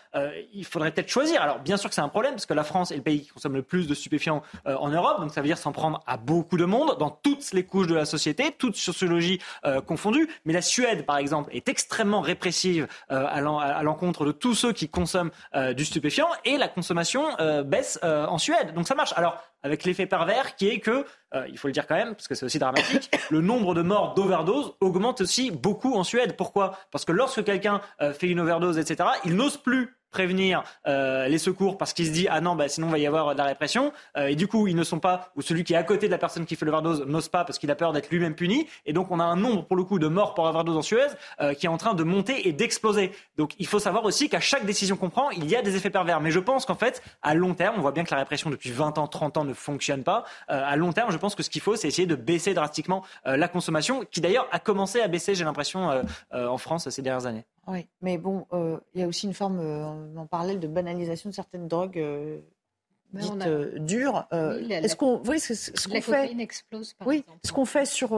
il 0.54 0.66
faudrait 0.66 0.92
peut-être 0.92 1.10
choisir. 1.10 1.42
Alors 1.42 1.60
bien 1.60 1.78
sûr 1.78 1.90
que 1.90 1.96
c'est 1.96 2.02
un 2.02 2.10
problème 2.10 2.34
parce 2.34 2.46
que 2.46 2.54
la 2.54 2.64
France 2.64 2.92
est 2.92 2.98
le 2.98 3.02
pays 3.02 3.22
qui 3.22 3.30
consomme 3.30 3.56
le 3.56 3.64
plus 3.64 3.88
de 3.88 3.94
stupéfiants 3.94 4.42
en 4.66 4.90
Europe, 4.90 5.20
donc 5.20 5.32
ça 5.32 5.42
veut 5.42 5.48
dire 5.48 5.58
s'en 5.58 5.72
prendre 5.72 6.04
à 6.08 6.18
beaucoup 6.18 6.58
de 6.58 6.66
monde 6.66 6.98
dans 7.00 7.10
toutes 7.10 7.39
les 7.54 7.64
couches 7.64 7.88
de 7.88 7.96
la 7.96 8.06
société, 8.06 8.52
toutes 8.58 8.76
sociologies 8.76 9.40
confondues. 9.86 10.28
Mais 10.46 10.54
la 10.54 10.62
Suède, 10.62 11.06
par 11.06 11.18
exemple, 11.18 11.50
est 11.54 11.68
extrêmement 11.70 12.22
répressive 12.22 12.88
à 13.10 13.42
l'encontre 13.84 14.26
de 14.26 14.32
tous 14.32 14.56
ceux 14.56 14.74
qui 14.74 14.90
consomment 14.90 15.32
du 15.76 15.86
stupéfiant 15.86 16.28
et 16.46 16.58
la 16.58 16.68
consommation 16.68 17.24
baisse 17.66 18.00
en 18.04 18.38
Suède. 18.38 18.74
Donc 18.74 18.88
ça 18.88 18.96
marche. 18.96 19.14
Alors 19.16 19.42
avec 19.64 19.84
l'effet 19.84 20.06
pervers 20.06 20.56
qui 20.56 20.70
est 20.70 20.80
que, 20.80 21.06
euh, 21.34 21.46
il 21.50 21.58
faut 21.58 21.68
le 21.68 21.74
dire 21.74 21.88
quand 21.88 21.96
même, 21.96 22.16
parce 22.16 22.28
que 22.28 22.36
c'est 22.36 22.46
aussi 22.46 22.60
dramatique, 22.60 23.12
le 23.30 23.42
nombre 23.42 23.74
de 23.74 23.82
morts 23.82 24.14
d'overdose 24.14 24.74
augmente 24.80 25.22
aussi 25.22 25.52
beaucoup 25.52 25.96
en 25.96 26.04
Suède. 26.04 26.36
Pourquoi? 26.38 26.78
Parce 26.92 27.06
que 27.06 27.12
lorsque 27.12 27.44
quelqu'un 27.44 27.82
euh, 28.02 28.14
fait 28.14 28.28
une 28.28 28.40
overdose, 28.40 28.78
etc., 28.78 29.10
il 29.26 29.36
n'ose 29.36 29.58
plus 29.58 29.99
prévenir 30.12 30.64
euh, 30.88 31.28
les 31.28 31.38
secours 31.38 31.78
parce 31.78 31.94
qu'il 31.94 32.06
se 32.06 32.12
dit 32.12 32.28
ah 32.30 32.42
non 32.42 32.56
bah 32.56 32.68
sinon 32.68 32.88
il 32.88 32.92
va 32.92 32.98
y 32.98 33.08
avoir 33.08 33.34
de 33.34 33.38
la 33.38 33.46
répression. 33.46 33.92
Euh, 34.18 34.28
et 34.28 34.36
du 34.36 34.48
coup 34.48 34.68
ils 34.68 34.76
ne 34.76 34.84
sont 34.84 35.00
pas 35.00 35.32
ou 35.36 35.42
celui 35.42 35.64
qui 35.64 35.74
est 35.74 35.78
à 35.78 35.84
côté 35.84 36.08
de 36.08 36.12
la 36.12 36.18
personne 36.18 36.46
qui 36.46 36.56
fait 36.56 36.66
l'overdose 36.66 37.06
n'ose 37.06 37.30
pas 37.30 37.46
parce 37.46 37.60
qu'il 37.60 37.70
a 37.72 37.76
peur 37.76 37.94
d'être 37.94 38.10
lui-même 38.10 38.36
puni. 38.36 38.68
Et 38.86 38.94
donc 38.94 39.12
on 39.12 39.20
a 39.20 39.24
un 39.24 39.36
nombre 39.36 39.66
pour 39.66 39.76
le 39.76 39.84
coup 39.84 40.00
de 40.00 40.08
morts 40.08 40.34
pour 40.34 40.46
overdose 40.46 40.78
en 40.78 40.82
Suède 40.82 41.18
euh, 41.42 41.54
qui 41.54 41.66
est 41.66 41.70
en 41.70 41.78
train 41.78 41.94
de 41.94 42.04
monter 42.04 42.48
et 42.48 42.54
d'exploser. 42.54 43.12
Donc 43.38 43.54
il 43.60 43.68
faut 43.68 43.80
savoir 43.80 44.06
aussi 44.06 44.30
qu'à 44.30 44.40
chaque 44.40 44.66
décision 44.66 44.96
qu'on 44.96 45.10
prend 45.10 45.30
il 45.32 45.50
y 45.50 45.56
a 45.56 45.62
des 45.62 45.76
effets 45.76 45.90
pervers. 45.90 46.22
Mais 46.22 46.32
je 46.32 46.40
pense 46.40 46.66
qu'en 46.66 46.76
fait 46.76 47.02
à 47.22 47.34
long 47.34 47.54
terme 47.54 47.76
on 47.78 47.82
voit 47.82 47.92
bien 47.92 48.04
que 48.04 48.12
la 48.12 48.18
répression 48.18 48.50
depuis 48.50 48.72
20 48.72 48.98
ans 48.98 49.08
30 49.08 49.38
ans 49.38 49.44
ne 49.44 49.54
fonctionne 49.54 50.04
pas. 50.04 50.24
À 50.48 50.76
long 50.76 50.94
terme 50.94 51.12
je 51.12 51.18
pense 51.18 51.36
que 51.36 51.44
ce 51.44 51.50
qu'il 51.50 51.62
faut 51.62 51.76
c'est 51.76 51.88
essayer 51.88 52.08
de 52.08 52.16
baisser 52.16 52.54
drastiquement 52.54 53.04
la 53.26 53.48
consommation 53.48 54.04
qui 54.10 54.22
d'ailleurs 54.22 54.48
a 54.52 54.60
commencé 54.60 55.02
à 55.02 55.08
baisser 55.08 55.36
j'ai 55.36 55.44
l'impression 55.44 56.04
en 56.32 56.58
France 56.58 56.90
ces 56.90 57.02
dernières 57.02 57.26
années 57.26 57.46
oui, 57.70 57.88
mais 58.02 58.18
bon, 58.18 58.48
euh, 58.52 58.80
il 58.94 59.02
y 59.02 59.04
a 59.04 59.08
aussi 59.08 59.28
une 59.28 59.34
forme 59.34 59.60
euh, 59.60 60.18
en 60.18 60.26
parallèle 60.26 60.60
de 60.60 60.68
banalisation 60.68 61.30
de 61.30 61.36
certaines 61.36 61.68
drogues 61.68 62.00
euh, 62.00 62.40
dites 63.14 63.48
dures. 63.86 64.28
Est-ce 64.32 64.96
qu'on, 64.96 65.22
oui, 65.26 65.40
ce, 65.40 65.54
ce 65.54 65.88
qu'on 65.88 66.02
fait, 66.02 66.36
explose, 66.40 66.94
par 66.94 67.08
oui, 67.08 67.24
ce 67.46 67.52
qu'on 67.52 67.66
fait 67.66 67.86
sur, 67.86 68.10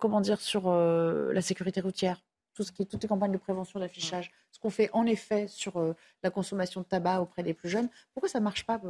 comment 0.00 0.20
dire, 0.20 0.40
sur 0.40 0.70
la 0.70 1.40
sécurité 1.40 1.80
routière, 1.80 2.22
tout 2.54 2.64
ce 2.64 2.72
qui 2.72 2.86
toutes 2.86 3.02
les 3.02 3.08
campagnes 3.08 3.32
de 3.32 3.38
prévention, 3.38 3.78
d'affichage, 3.78 4.32
ce 4.50 4.58
qu'on 4.58 4.70
fait 4.70 4.90
en 4.92 5.06
effet 5.06 5.46
sur 5.46 5.94
la 6.22 6.30
consommation 6.30 6.80
de 6.80 6.86
tabac 6.86 7.20
auprès 7.20 7.42
des 7.42 7.54
plus 7.54 7.68
jeunes, 7.68 7.88
pourquoi 8.14 8.28
ça 8.28 8.40
marche 8.40 8.66
pas 8.66 8.80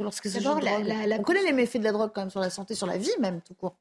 lorsque 0.00 0.28
c'est 0.28 0.44
On 0.46 1.22
connaît 1.22 1.44
les 1.44 1.52
méfaits 1.52 1.78
de 1.78 1.84
la 1.84 1.92
drogue 1.92 2.10
quand 2.12 2.22
même 2.22 2.30
sur 2.30 2.40
la 2.40 2.50
santé, 2.50 2.74
sur 2.74 2.86
la 2.86 2.98
vie 2.98 3.10
même 3.20 3.40
tout 3.42 3.54
court. 3.54 3.76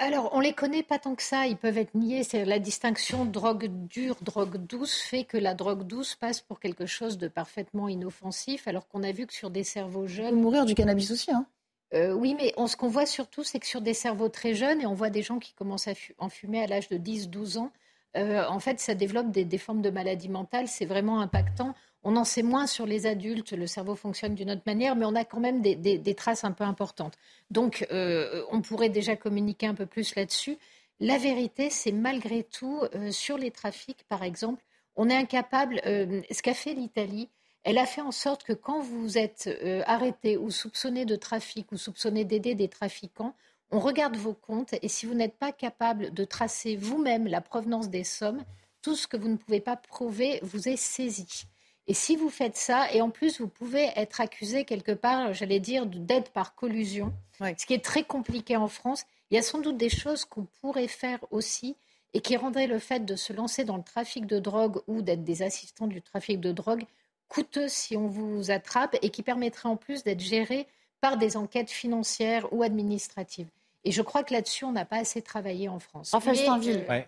Alors, 0.00 0.30
on 0.32 0.40
les 0.40 0.52
connaît 0.52 0.82
pas 0.82 0.98
tant 0.98 1.14
que 1.14 1.22
ça, 1.22 1.46
ils 1.46 1.56
peuvent 1.56 1.78
être 1.78 1.94
niés. 1.94 2.24
C'est 2.24 2.44
la 2.44 2.58
distinction 2.58 3.24
drogue 3.24 3.66
dure, 3.86 4.16
drogue 4.22 4.56
douce 4.56 5.00
fait 5.00 5.24
que 5.24 5.36
la 5.36 5.54
drogue 5.54 5.84
douce 5.84 6.16
passe 6.16 6.40
pour 6.40 6.58
quelque 6.58 6.84
chose 6.84 7.16
de 7.16 7.28
parfaitement 7.28 7.88
inoffensif, 7.88 8.66
alors 8.66 8.88
qu'on 8.88 9.04
a 9.04 9.12
vu 9.12 9.26
que 9.26 9.32
sur 9.32 9.50
des 9.50 9.62
cerveaux 9.62 10.06
jeunes. 10.06 10.40
Mourir 10.40 10.64
du 10.64 10.74
cannabis 10.74 11.10
aussi, 11.10 11.30
hein 11.30 11.46
euh, 11.92 12.12
oui, 12.12 12.34
mais 12.36 12.52
ce 12.66 12.76
qu'on 12.76 12.88
voit 12.88 13.06
surtout, 13.06 13.44
c'est 13.44 13.60
que 13.60 13.66
sur 13.66 13.80
des 13.80 13.94
cerveaux 13.94 14.28
très 14.28 14.54
jeunes, 14.54 14.80
et 14.80 14.86
on 14.86 14.94
voit 14.94 15.10
des 15.10 15.22
gens 15.22 15.38
qui 15.38 15.54
commencent 15.54 15.86
à 15.86 15.92
en 16.18 16.28
fumer 16.28 16.60
à 16.60 16.66
l'âge 16.66 16.88
de 16.88 16.98
10-12 16.98 17.58
ans, 17.58 17.70
euh, 18.16 18.44
en 18.48 18.58
fait, 18.58 18.80
ça 18.80 18.94
développe 18.94 19.30
des, 19.30 19.44
des 19.44 19.58
formes 19.58 19.82
de 19.82 19.90
maladies 19.90 20.28
mentales. 20.28 20.66
C'est 20.66 20.86
vraiment 20.86 21.20
impactant. 21.20 21.74
On 22.06 22.16
en 22.16 22.24
sait 22.24 22.42
moins 22.42 22.66
sur 22.66 22.84
les 22.84 23.06
adultes, 23.06 23.52
le 23.52 23.66
cerveau 23.66 23.94
fonctionne 23.94 24.34
d'une 24.34 24.50
autre 24.50 24.62
manière, 24.66 24.94
mais 24.94 25.06
on 25.06 25.14
a 25.14 25.24
quand 25.24 25.40
même 25.40 25.62
des, 25.62 26.14
traces 26.14 26.44
un 26.44 26.52
peu 26.52 26.64
importantes. 26.64 27.14
Donc, 27.50 27.86
euh, 27.90 28.44
on 28.50 28.60
pourrait 28.60 28.90
déjà 28.90 29.16
communiquer 29.16 29.66
un 29.66 29.74
peu 29.74 29.86
plus 29.86 30.14
là-dessus. 30.14 30.58
La 31.00 31.16
vérité, 31.16 31.70
c'est 31.70 31.92
malgré 31.92 32.42
tout, 32.42 32.82
euh, 32.94 33.10
sur 33.10 33.38
les 33.38 33.50
trafics, 33.50 34.04
par 34.06 34.22
exemple, 34.22 34.62
on 34.96 35.08
est 35.08 35.16
incapable, 35.16 35.80
euh, 35.86 36.20
ce 36.30 36.42
qu'a 36.42 36.52
fait 36.52 36.74
l'Italie, 36.74 37.30
elle 37.64 37.78
a 37.78 37.86
fait 37.86 38.02
en 38.02 38.12
sorte 38.12 38.44
que 38.44 38.52
quand 38.52 38.80
vous 38.82 39.16
êtes 39.16 39.48
arrêté 39.86 40.36
ou 40.36 40.50
soupçonné 40.50 41.06
de 41.06 41.16
trafic 41.16 41.72
ou 41.72 41.78
soupçonné 41.78 42.26
d'aider 42.26 42.54
des 42.54 42.68
trafiquants, 42.68 43.34
on 43.70 43.80
regarde 43.80 44.16
vos 44.16 44.34
comptes 44.34 44.74
et 44.82 44.88
si 44.88 45.06
vous 45.06 45.14
n'êtes 45.14 45.38
pas 45.38 45.50
capable 45.50 46.12
de 46.12 46.24
tracer 46.24 46.76
vous-même 46.76 47.26
la 47.26 47.40
provenance 47.40 47.88
des 47.88 48.04
sommes, 48.04 48.44
tout 48.82 48.94
ce 48.94 49.06
que 49.06 49.16
vous 49.16 49.28
ne 49.28 49.36
pouvez 49.36 49.60
pas 49.60 49.76
prouver 49.76 50.40
vous 50.42 50.68
est 50.68 50.76
saisi. 50.76 51.46
Et 51.86 51.94
si 51.94 52.16
vous 52.16 52.30
faites 52.30 52.56
ça, 52.56 52.90
et 52.92 53.02
en 53.02 53.10
plus 53.10 53.40
vous 53.40 53.48
pouvez 53.48 53.90
être 53.96 54.20
accusé 54.20 54.64
quelque 54.64 54.92
part, 54.92 55.34
j'allais 55.34 55.60
dire, 55.60 55.86
d'aide 55.86 56.28
par 56.30 56.54
collusion, 56.54 57.12
ce 57.38 57.66
qui 57.66 57.74
est 57.74 57.84
très 57.84 58.04
compliqué 58.04 58.56
en 58.56 58.68
France, 58.68 59.04
il 59.30 59.34
y 59.34 59.38
a 59.38 59.42
sans 59.42 59.60
doute 59.60 59.76
des 59.76 59.90
choses 59.90 60.24
qu'on 60.24 60.46
pourrait 60.60 60.88
faire 60.88 61.18
aussi 61.30 61.76
et 62.14 62.20
qui 62.20 62.36
rendraient 62.36 62.66
le 62.66 62.78
fait 62.78 63.04
de 63.04 63.16
se 63.16 63.32
lancer 63.32 63.64
dans 63.64 63.76
le 63.76 63.82
trafic 63.82 64.26
de 64.26 64.38
drogue 64.38 64.80
ou 64.86 65.02
d'être 65.02 65.24
des 65.24 65.42
assistants 65.42 65.88
du 65.88 66.00
trafic 66.00 66.40
de 66.40 66.52
drogue 66.52 66.84
coûteux 67.28 67.68
si 67.68 67.96
on 67.96 68.06
vous 68.06 68.50
attrape 68.50 68.96
et 69.02 69.10
qui 69.10 69.22
permettraient 69.22 69.68
en 69.68 69.76
plus 69.76 70.04
d'être 70.04 70.20
géré 70.20 70.66
par 71.00 71.18
des 71.18 71.36
enquêtes 71.36 71.70
financières 71.70 72.50
ou 72.52 72.62
administratives. 72.62 73.48
Et 73.84 73.92
je 73.92 74.00
crois 74.00 74.22
que 74.22 74.32
là-dessus, 74.32 74.64
on 74.64 74.72
n'a 74.72 74.84
pas 74.84 74.98
assez 74.98 75.20
travaillé 75.20 75.68
en 75.68 75.78
France. 75.78 76.14
Enfin, 76.14 76.32
il 76.32 77.04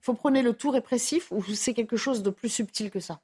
faut 0.00 0.14
prendre 0.14 0.40
le 0.40 0.52
tout 0.52 0.70
répressif 0.70 1.32
ou 1.32 1.42
c'est 1.42 1.74
quelque 1.74 1.96
chose 1.96 2.22
de 2.22 2.30
plus 2.30 2.48
subtil 2.48 2.90
que 2.90 3.00
ça? 3.00 3.20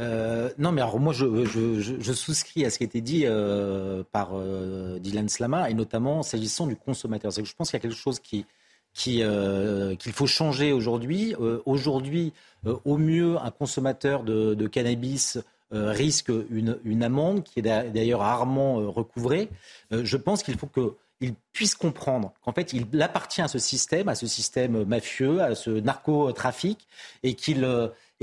Euh, 0.00 0.50
non, 0.58 0.72
mais 0.72 0.80
alors 0.80 0.98
moi, 0.98 1.12
je, 1.12 2.12
souscris 2.12 2.64
à 2.64 2.70
ce 2.70 2.78
qui 2.78 2.84
a 2.84 2.86
été 2.86 3.00
dit 3.00 3.22
euh, 3.26 4.02
par 4.10 4.30
euh, 4.34 4.98
Dylan 4.98 5.28
Slama, 5.28 5.70
et 5.70 5.74
notamment 5.74 6.22
s'agissant 6.22 6.66
du 6.66 6.76
consommateur. 6.76 7.30
Je 7.30 7.54
pense 7.54 7.70
qu'il 7.70 7.78
y 7.78 7.80
a 7.80 7.82
quelque 7.82 7.96
chose 7.96 8.18
qui, 8.18 8.44
qui, 8.92 9.22
qu'il 9.98 10.12
faut 10.12 10.26
changer 10.26 10.72
aujourd'hui. 10.72 11.34
aujourd'hui, 11.64 12.32
au 12.64 12.96
mieux, 12.96 13.36
un 13.38 13.50
consommateur 13.50 14.24
de, 14.24 14.66
cannabis 14.66 15.38
risque 15.70 16.30
une, 16.50 17.02
amende 17.02 17.42
qui 17.42 17.60
est 17.60 17.62
d'ailleurs 17.62 18.20
rarement 18.20 18.76
recouvrée. 18.90 19.48
je 19.90 20.16
pense 20.16 20.42
qu'il 20.42 20.56
faut 20.56 20.68
que 20.68 20.96
il 21.20 21.34
puisse 21.52 21.74
comprendre 21.74 22.34
qu'en 22.42 22.52
fait, 22.52 22.72
il 22.72 23.00
appartient 23.00 23.40
à 23.40 23.48
ce 23.48 23.58
système, 23.58 24.08
à 24.08 24.14
ce 24.14 24.26
système 24.26 24.84
mafieux, 24.84 25.40
à 25.40 25.54
ce 25.54 25.70
narcotrafic, 25.70 26.86
et 27.22 27.34
qu'il 27.34 27.64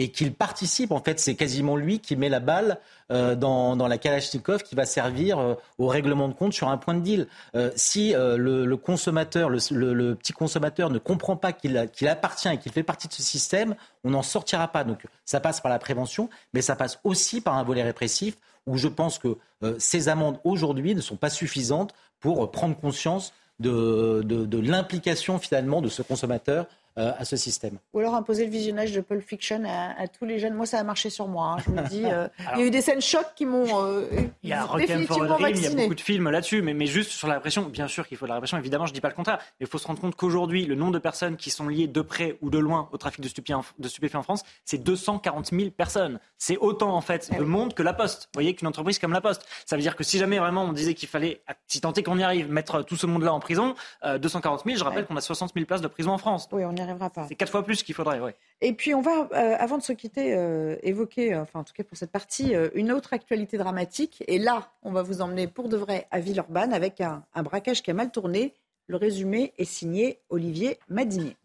et 0.01 0.09
qu'il 0.09 0.33
participe. 0.33 0.91
En 0.91 0.99
fait, 0.99 1.19
c'est 1.19 1.35
quasiment 1.35 1.75
lui 1.75 1.99
qui 1.99 2.15
met 2.15 2.27
la 2.27 2.39
balle 2.39 2.79
euh, 3.11 3.35
dans, 3.35 3.75
la 3.75 3.97
Kalachnikov 3.99 4.63
qui 4.63 4.73
va 4.73 4.85
servir 4.85 5.37
euh, 5.37 5.53
au 5.77 5.85
règlement 5.85 6.27
de 6.27 6.33
compte 6.33 6.53
sur 6.53 6.69
un 6.69 6.77
point 6.77 6.95
de 6.95 7.01
deal. 7.01 7.27
Euh, 7.53 7.69
si 7.75 8.13
le, 8.15 8.75
consommateur, 8.77 9.51
le, 9.51 10.13
petit 10.15 10.33
consommateur 10.33 10.89
ne 10.89 10.97
comprend 10.97 11.35
pas 11.35 11.53
qu'il 11.53 11.77
appartient 11.77 12.49
et 12.49 12.57
qu'il 12.57 12.71
fait 12.71 12.81
partie 12.81 13.07
de 13.07 13.13
ce 13.13 13.21
système, 13.21 13.75
on 14.03 14.09
n'en 14.09 14.23
sortira 14.23 14.67
pas. 14.69 14.83
Donc 14.83 15.05
ça 15.23 15.39
passe 15.39 15.61
par 15.61 15.71
la 15.71 15.77
prévention, 15.77 16.31
mais 16.55 16.63
ça 16.63 16.75
passe 16.75 16.99
aussi 17.03 17.39
par 17.39 17.53
un 17.53 17.63
volet 17.63 17.83
répressif 17.83 18.37
où 18.65 18.77
je 18.77 18.87
pense 18.87 19.19
que 19.19 19.37
ces 19.77 20.09
amendes 20.09 20.39
aujourd'hui 20.43 20.95
ne 20.95 21.01
sont 21.01 21.15
pas 21.15 21.29
suffisantes 21.29 21.93
pour 22.19 22.49
prendre 22.49 22.75
conscience 22.75 23.33
de, 23.59 24.23
de 24.23 24.59
l'implication 24.59 25.37
finalement 25.37 25.81
de 25.81 25.89
ce 25.89 26.01
consommateur 26.01 26.65
euh, 26.97 27.13
à 27.17 27.23
ce 27.23 27.37
système. 27.37 27.77
Ou 27.93 27.99
alors 27.99 28.15
imposer 28.15 28.43
le 28.43 28.51
visionnage 28.51 28.91
de 28.91 28.99
Pulp 28.99 29.21
Fiction 29.21 29.63
à, 29.65 30.09
tous 30.09 30.25
les 30.25 30.39
jeunes. 30.39 30.55
Moi, 30.55 30.65
ça 30.65 30.77
a 30.77 30.83
marché 30.83 31.09
sur 31.09 31.29
moi. 31.29 31.55
Hein. 31.55 31.63
Je 31.65 31.71
me 31.71 31.87
dis, 31.87 32.03
euh, 32.05 32.27
il 32.55 32.59
y 32.59 32.63
a 32.63 32.65
eu 32.65 32.69
des 32.69 32.81
scènes 32.81 33.01
chocs 33.01 33.33
qui 33.33 33.45
m'ont 33.45 33.85
euh, 33.85 34.05
il 34.43 34.49
y 34.49 34.53
a 34.53 34.67
définitivement 34.77 35.37
Il 35.39 35.61
y 35.61 35.67
a 35.67 35.69
beaucoup 35.69 35.95
de 35.95 36.01
films 36.01 36.29
là-dessus, 36.29 36.61
mais, 36.61 36.73
mais 36.73 36.87
juste 36.87 37.11
sur 37.11 37.29
la 37.29 37.35
répression, 37.35 37.63
bien 37.63 37.87
sûr 37.87 38.05
qu'il 38.05 38.17
faut 38.17 38.25
de 38.25 38.29
la 38.29 38.35
répression. 38.35 38.57
Évidemment, 38.57 38.87
je 38.87 38.93
dis 38.93 38.99
pas 38.99 39.07
le 39.07 39.13
contraire. 39.13 39.37
Mais 39.59 39.65
il 39.65 39.67
faut 39.67 39.77
se 39.77 39.87
rendre 39.87 40.01
compte 40.01 40.17
qu'aujourd'hui, 40.17 40.65
le 40.65 40.75
nombre 40.75 40.91
de 40.91 40.99
personnes 40.99 41.37
qui 41.37 41.49
sont 41.49 41.69
liées 41.69 41.87
de 41.87 42.01
près 42.01 42.37
ou 42.41 42.49
de 42.49 42.59
loin 42.59 42.89
au 42.91 42.97
trafic 42.97 43.21
de 43.21 43.29
stupéfiants, 43.29 43.63
de 43.79 43.87
stupéfiants 43.87 44.19
en 44.19 44.23
France, 44.23 44.43
c'est 44.65 44.83
240 44.83 45.51
000 45.51 45.71
personnes. 45.71 46.19
C'est 46.37 46.57
autant 46.57 46.93
en 46.93 47.01
fait 47.01 47.31
de 47.33 47.43
monde 47.45 47.73
que 47.73 47.83
la 47.83 47.93
Poste. 47.93 48.23
Vous 48.23 48.39
voyez 48.39 48.53
qu'une 48.53 48.67
entreprise 48.67 48.99
comme 48.99 49.13
la 49.13 49.21
Poste. 49.21 49.45
Ça 49.65 49.77
veut 49.77 49.81
dire 49.81 49.95
que 49.95 50.03
si 50.03 50.17
jamais 50.17 50.39
vraiment 50.39 50.65
on 50.65 50.73
disait 50.73 50.93
qu'il 50.93 51.07
fallait, 51.07 51.41
si 51.67 51.79
tant 51.79 51.93
est 51.93 52.03
qu'on 52.03 52.17
y 52.17 52.23
arrive, 52.23 52.51
mettre 52.51 52.81
tout 52.81 52.97
ce 52.97 53.07
monde-là 53.07 53.33
en 53.33 53.39
prison, 53.39 53.75
240 54.03 54.63
000, 54.65 54.77
je 54.77 54.83
rappelle 54.83 55.05
qu'on 55.05 55.15
a 55.15 55.21
60 55.21 55.53
000 55.53 55.65
places 55.65 55.79
de 55.79 55.87
prison 55.87 56.11
en 56.11 56.17
France. 56.17 56.49
Oui, 56.51 56.63
on 56.65 56.80
n'y 56.81 56.89
arrivera 56.89 57.09
pas. 57.09 57.25
C'est 57.27 57.35
quatre 57.35 57.51
fois 57.51 57.63
plus 57.63 57.83
qu'il 57.83 57.95
faudrait, 57.95 58.19
oui. 58.19 58.31
Et 58.61 58.73
puis 58.73 58.93
on 58.93 59.01
va, 59.01 59.27
euh, 59.33 59.55
avant 59.57 59.77
de 59.77 59.83
se 59.83 59.93
quitter, 59.93 60.35
euh, 60.35 60.75
évoquer, 60.83 61.33
euh, 61.33 61.41
enfin 61.41 61.59
en 61.61 61.63
tout 61.63 61.73
cas 61.73 61.83
pour 61.83 61.97
cette 61.97 62.11
partie, 62.11 62.53
une 62.75 62.91
autre 62.91 63.13
actualité 63.13 63.57
dramatique. 63.57 64.23
Et 64.27 64.37
là, 64.37 64.71
on 64.83 64.91
va 64.91 65.01
vous 65.01 65.21
emmener 65.21 65.47
pour 65.47 65.69
de 65.69 65.77
vrai 65.77 66.07
à 66.11 66.19
Villeurbanne 66.19 66.73
avec 66.73 67.01
un, 67.01 67.23
braquage 67.35 67.81
qui 67.81 67.91
a 67.91 67.93
mal 67.93 68.11
tourné. 68.11 68.53
Le 68.87 68.97
résumé 68.97 69.53
est 69.57 69.65
signé 69.65 70.19
Olivier 70.29 70.77
Madinier. 70.89 71.37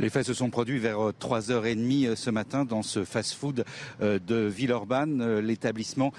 Les 0.00 0.08
faits 0.08 0.24
se 0.24 0.32
sont 0.32 0.48
produits 0.48 0.78
vers 0.78 1.10
3h30 1.10 2.06
euh, 2.06 2.16
ce 2.16 2.30
matin 2.30 2.64
dans 2.64 2.82
ce 2.82 3.04
fast-food 3.04 3.66
euh, 4.00 4.18
de 4.18 4.36
Villeurbanne. 4.36 5.40
L'établissement 5.40 6.12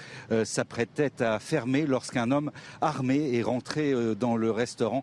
s'apprêtait 0.44 1.20
à 1.20 1.40
fermer 1.40 1.84
lorsqu'un 1.84 2.30
homme 2.30 2.52
armé 2.80 3.36
est 3.36 3.42
rentré 3.42 3.92
dans 4.14 4.36
le 4.36 4.50
restaurant 4.50 5.02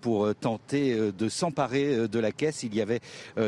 pour 0.00 0.34
tenter 0.34 1.12
de 1.12 1.28
s'emparer 1.28 2.08
de 2.08 2.18
la 2.18 2.32
caisse. 2.32 2.62
Il 2.62 2.74
y 2.74 2.80
avait 2.80 3.00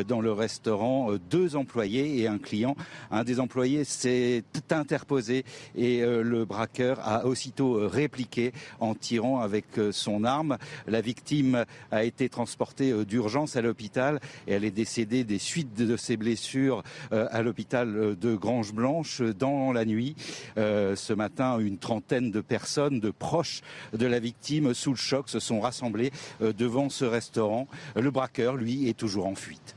dans 0.07 0.21
le 0.21 0.33
restaurant 0.33 1.11
deux 1.31 1.57
employés 1.57 2.21
et 2.21 2.27
un 2.27 2.39
client. 2.39 2.77
Un 3.11 3.25
des 3.25 3.41
employés 3.41 3.85
s'est 3.85 4.45
interposé 4.71 5.45
et 5.77 6.01
le 6.01 6.45
braqueur 6.45 7.01
a 7.01 7.27
aussitôt 7.27 7.89
répliqué 7.89 8.53
en 8.81 8.95
tirant 8.95 9.41
avec 9.41 9.67
son 9.93 10.25
arme. 10.25 10.59
La 10.87 11.01
victime 11.01 11.65
a 11.91 12.05
été 12.05 12.29
transportée 12.29 13.05
d'urgence 13.05 13.57
à 13.57 13.63
l'hôpital 13.63 14.21
et 14.47 14.53
elle 14.53 14.65
est 14.65 14.70
décédé 14.71 15.25
des 15.25 15.39
suites 15.39 15.75
de 15.75 15.97
ses 15.97 16.17
blessures 16.17 16.83
euh, 17.13 17.29
à 17.31 17.43
l'hôpital 17.43 18.17
de 18.17 18.35
Grange-Blanche 18.35 19.23
dans 19.23 19.73
la 19.73 19.85
nuit. 19.85 20.17
Euh, 20.59 20.97
ce 20.97 21.13
matin, 21.13 21.59
une 21.59 21.79
trentaine 21.79 22.31
de 22.31 22.41
personnes, 22.41 23.01
de 23.01 23.11
proches 23.11 23.63
de 23.93 24.07
la 24.07 24.19
victime, 24.19 24.75
sous 24.75 24.91
le 24.91 24.97
choc, 24.97 25.29
se 25.29 25.41
sont 25.41 25.61
rassemblées 25.61 26.11
euh, 26.43 26.53
devant 26.53 26.89
ce 26.89 27.05
restaurant. 27.05 27.67
Le 27.97 28.11
braqueur, 28.11 28.57
lui, 28.57 28.89
est 28.89 28.97
toujours 28.97 29.27
en 29.27 29.35
fuite. 29.35 29.77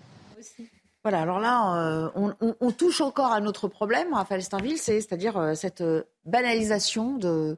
Voilà, 1.04 1.22
alors 1.22 1.40
là, 1.40 2.12
on, 2.16 2.72
touche 2.72 3.02
encore 3.02 3.34
à 3.34 3.42
notre 3.42 3.68
problème, 3.68 4.14
Raphaël 4.14 4.42
Steinville, 4.42 4.78
c'est-à-dire 4.78 5.52
cette 5.54 5.84
banalisation 6.26 7.18
de, 7.18 7.58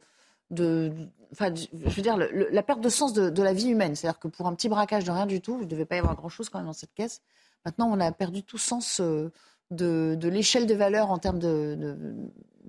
enfin, 1.32 1.54
je 1.56 1.90
veux 1.90 2.02
dire, 2.02 2.18
la 2.18 2.64
perte 2.64 2.82
de 2.82 2.90
sens 2.90 3.14
de, 3.14 3.44
la 3.44 3.54
vie 3.54 3.70
humaine. 3.70 3.96
C'est-à-dire 3.96 4.20
que 4.20 4.28
pour 4.28 4.48
un 4.48 4.56
petit 4.56 4.70
braquage 4.70 5.04
de 5.04 5.12
rien 5.12 5.26
du 5.26 5.42
tout, 5.42 5.58
il 5.60 5.66
ne 5.66 5.70
devait 5.70 5.86
pas 5.86 5.96
y 5.96 6.00
avoir 6.00 6.16
grand-chose 6.16 6.50
quand 6.50 6.60
même 6.60 6.68
dans 6.68 6.74
cette 6.74 6.94
caisse. 6.94 7.22
Maintenant, 7.66 7.90
on 7.92 8.00
a 8.00 8.12
perdu 8.12 8.44
tout 8.44 8.58
sens 8.58 9.02
euh, 9.02 9.32
de, 9.72 10.18
l'échelle 10.30 10.68
de 10.68 10.76
valeur 10.76 11.10
en 11.10 11.18
termes 11.18 11.40
de, 11.40 11.98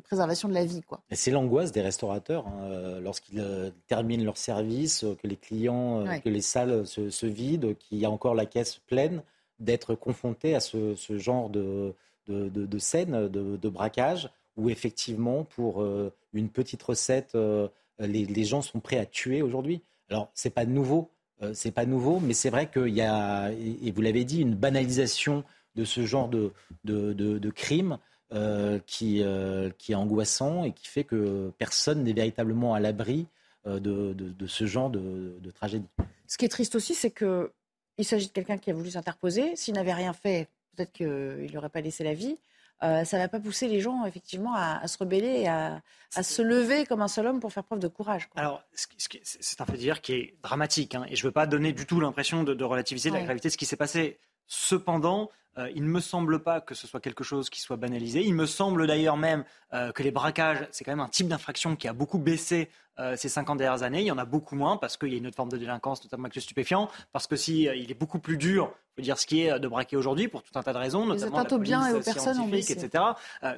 préservation 0.05 0.49
de 0.49 0.55
la 0.55 0.65
vie. 0.65 0.83
Quoi. 0.83 1.01
C'est 1.11 1.31
l'angoisse 1.31 1.73
des 1.73 1.83
restaurateurs 1.83 2.47
hein, 2.47 2.63
euh, 2.65 3.01
lorsqu'ils 3.01 3.41
euh, 3.41 3.71
terminent 3.87 4.25
leur 4.25 4.39
service, 4.39 5.05
que 5.23 5.27
les 5.27 5.37
clients, 5.37 6.05
que 6.23 6.29
les 6.29 6.41
salles 6.41 6.87
se, 6.87 7.27
vident, 7.27 7.75
qu'il 7.75 7.99
y 7.99 8.05
a 8.05 8.11
encore 8.11 8.35
la 8.35 8.47
caisse 8.47 8.79
pleine, 8.87 9.23
d'être 9.59 9.95
confrontés 9.95 10.55
à 10.55 10.61
ce, 10.61 10.95
genre 11.11 11.51
de, 11.51 11.95
de, 12.29 12.79
scène, 12.79 13.29
de, 13.29 13.69
braquage, 13.69 14.31
où 14.57 14.69
effectivement, 14.71 15.45
pour 15.45 15.85
une 16.35 16.51
petite 16.51 16.83
recette, 16.83 17.37
les, 17.99 18.44
gens 18.44 18.62
sont 18.62 18.80
prêts 18.80 18.99
à 18.99 19.07
tuer 19.07 19.42
aujourd'hui. 19.42 19.82
Alors, 20.11 20.30
c'est 20.34 20.51
pas 20.51 20.64
nouveau, 20.64 21.11
euh, 21.42 21.53
c'est 21.55 21.70
pas 21.70 21.86
nouveau, 21.86 22.20
mais 22.20 22.34
c'est 22.34 22.51
vrai 22.51 22.70
qu'il 22.70 22.94
y 22.94 23.03
a, 23.03 23.51
et 23.51 23.90
vous 23.90 24.01
l'avez 24.01 24.24
dit, 24.24 24.40
une 24.40 24.55
banalisation 24.55 25.44
de 25.74 25.84
ce 25.84 26.07
genre 26.07 26.28
de, 26.28 26.53
de, 26.84 27.12
de, 27.12 27.51
crime 27.51 27.99
euh, 28.32 28.78
qui, 28.86 29.22
euh, 29.22 29.70
qui 29.76 29.92
est 29.92 29.97
angoissant 29.97 30.64
et 30.64 30.72
qui 30.72 30.86
fait 30.86 31.05
que 31.05 31.53
personne 31.59 32.05
n'est 32.05 32.14
véritablement 32.14 32.74
à 32.74 32.80
l'abri 32.80 33.26
de, 33.66 34.12
de, 34.12 34.47
ce 34.47 34.64
genre 34.64 34.90
de, 34.90 35.51
tragédie. 35.53 35.88
Ce 36.28 36.38
qui 36.38 36.44
est 36.44 36.49
triste 36.49 36.76
aussi, 36.76 36.94
c'est 36.94 37.11
qu'il 37.11 38.05
s'agit 38.05 38.28
de 38.28 38.32
quelqu'un 38.32 38.59
qui 38.59 38.70
a 38.70 38.74
voulu 38.74 38.90
s'interposer. 38.90 39.57
S'il 39.57 39.74
n'avait 39.74 39.92
rien 39.92 40.12
fait, 40.12 40.49
peut-être 40.76 40.92
qu'il 40.92 41.51
n'aurait 41.53 41.68
pas 41.68 41.80
laissé 41.80 42.05
la 42.05 42.14
vie. 42.14 42.38
Euh, 42.83 43.05
ça 43.05 43.16
ne 43.16 43.22
va 43.22 43.29
pas 43.29 43.41
pousser 43.41 43.68
les 43.68 43.81
gens 43.81 44.05
effectivement 44.05 44.55
à, 44.55 44.87
se 44.87 44.99
rebeller 44.99 45.41
et 45.41 45.49
à, 45.49 45.81
se 46.22 46.43
lever 46.43 46.85
comme 46.85 47.01
un 47.01 47.09
seul 47.09 47.27
homme 47.27 47.41
pour 47.41 47.53
faire 47.53 47.64
preuve 47.64 47.79
de 47.79 47.89
courage. 47.89 48.29
Alors, 48.37 48.62
c'est 48.74 49.61
un 49.61 49.64
fait 49.64 49.77
dire 49.77 50.01
qui 50.01 50.12
est 50.12 50.35
dramatique, 50.43 50.95
hein, 50.95 51.07
et 51.09 51.16
je 51.16 51.22
ne 51.22 51.29
veux 51.29 51.33
pas 51.33 51.47
donner 51.47 51.72
du 51.72 51.87
tout 51.87 52.01
l'impression 52.01 52.45
de, 52.45 52.64
relativiser 52.64 53.11
la 53.11 53.22
gravité 53.22 53.49
de 53.49 53.53
ce 53.53 53.57
qui 53.57 53.66
s'est 53.66 53.77
passé. 53.77 54.18
Cependant, 54.47 55.30
euh, 55.59 55.70
il 55.74 55.82
ne 55.84 55.88
me 55.88 56.01
semble 56.01 56.40
pas 56.40 56.61
que 56.61 56.74
ce 56.74 56.86
soit 56.86 57.01
quelque 57.01 57.24
chose 57.24 57.49
qui 57.49 57.61
soit 57.61 57.76
banalisé. 57.76 58.22
Il 58.22 58.34
me 58.34 58.47
semble 58.47 58.86
d'ailleurs 58.86 59.16
même 59.16 59.44
euh, 59.72 59.90
que 59.92 60.03
les 60.03 60.11
braquages, 60.11 60.68
c'est 60.70 60.84
quand 60.84 60.92
même 60.92 61.01
un 61.01 61.09
type 61.09 61.28
d'infraction 61.28 61.76
qui 61.76 61.88
a 61.88 61.92
beaucoup 61.92 62.18
baissé 62.18 62.68
euh, 62.99 63.16
ces 63.16 63.28
50 63.28 63.59
dernières 63.59 63.82
années. 63.82 64.01
Il 64.01 64.07
y 64.07 64.11
en 64.11 64.18
a 64.18 64.24
beaucoup 64.26 64.55
moins 64.55 64.76
parce 64.76 64.97
qu'il 64.97 65.11
y 65.12 65.14
a 65.14 65.18
une 65.18 65.26
autre 65.26 65.36
forme 65.36 65.51
de 65.51 65.57
délinquance, 65.57 66.05
notamment 66.05 66.24
avec 66.24 66.34
le 66.34 66.42
stupéfiant. 66.42 66.90
Parce 67.12 67.26
que 67.26 67.36
si 67.36 67.62
il 67.62 67.90
est 67.90 67.99
beaucoup 67.99 68.18
plus 68.18 68.36
dur, 68.36 68.72
faut 68.97 69.03
dire 69.03 69.18
ce 69.18 69.26
qui 69.26 69.42
est 69.42 69.59
de 69.59 69.68
braquer 69.68 69.97
aujourd'hui 69.97 70.28
pour 70.28 70.42
tout 70.42 70.59
un 70.59 70.62
tas 70.62 70.72
de 70.72 70.78
raisons, 70.78 71.07
notamment 71.07 71.38
la 71.38 71.44
police 71.44 71.70
et 71.70 71.94
aux 71.94 72.01
personnes 72.01 72.55
etc. 72.55 73.05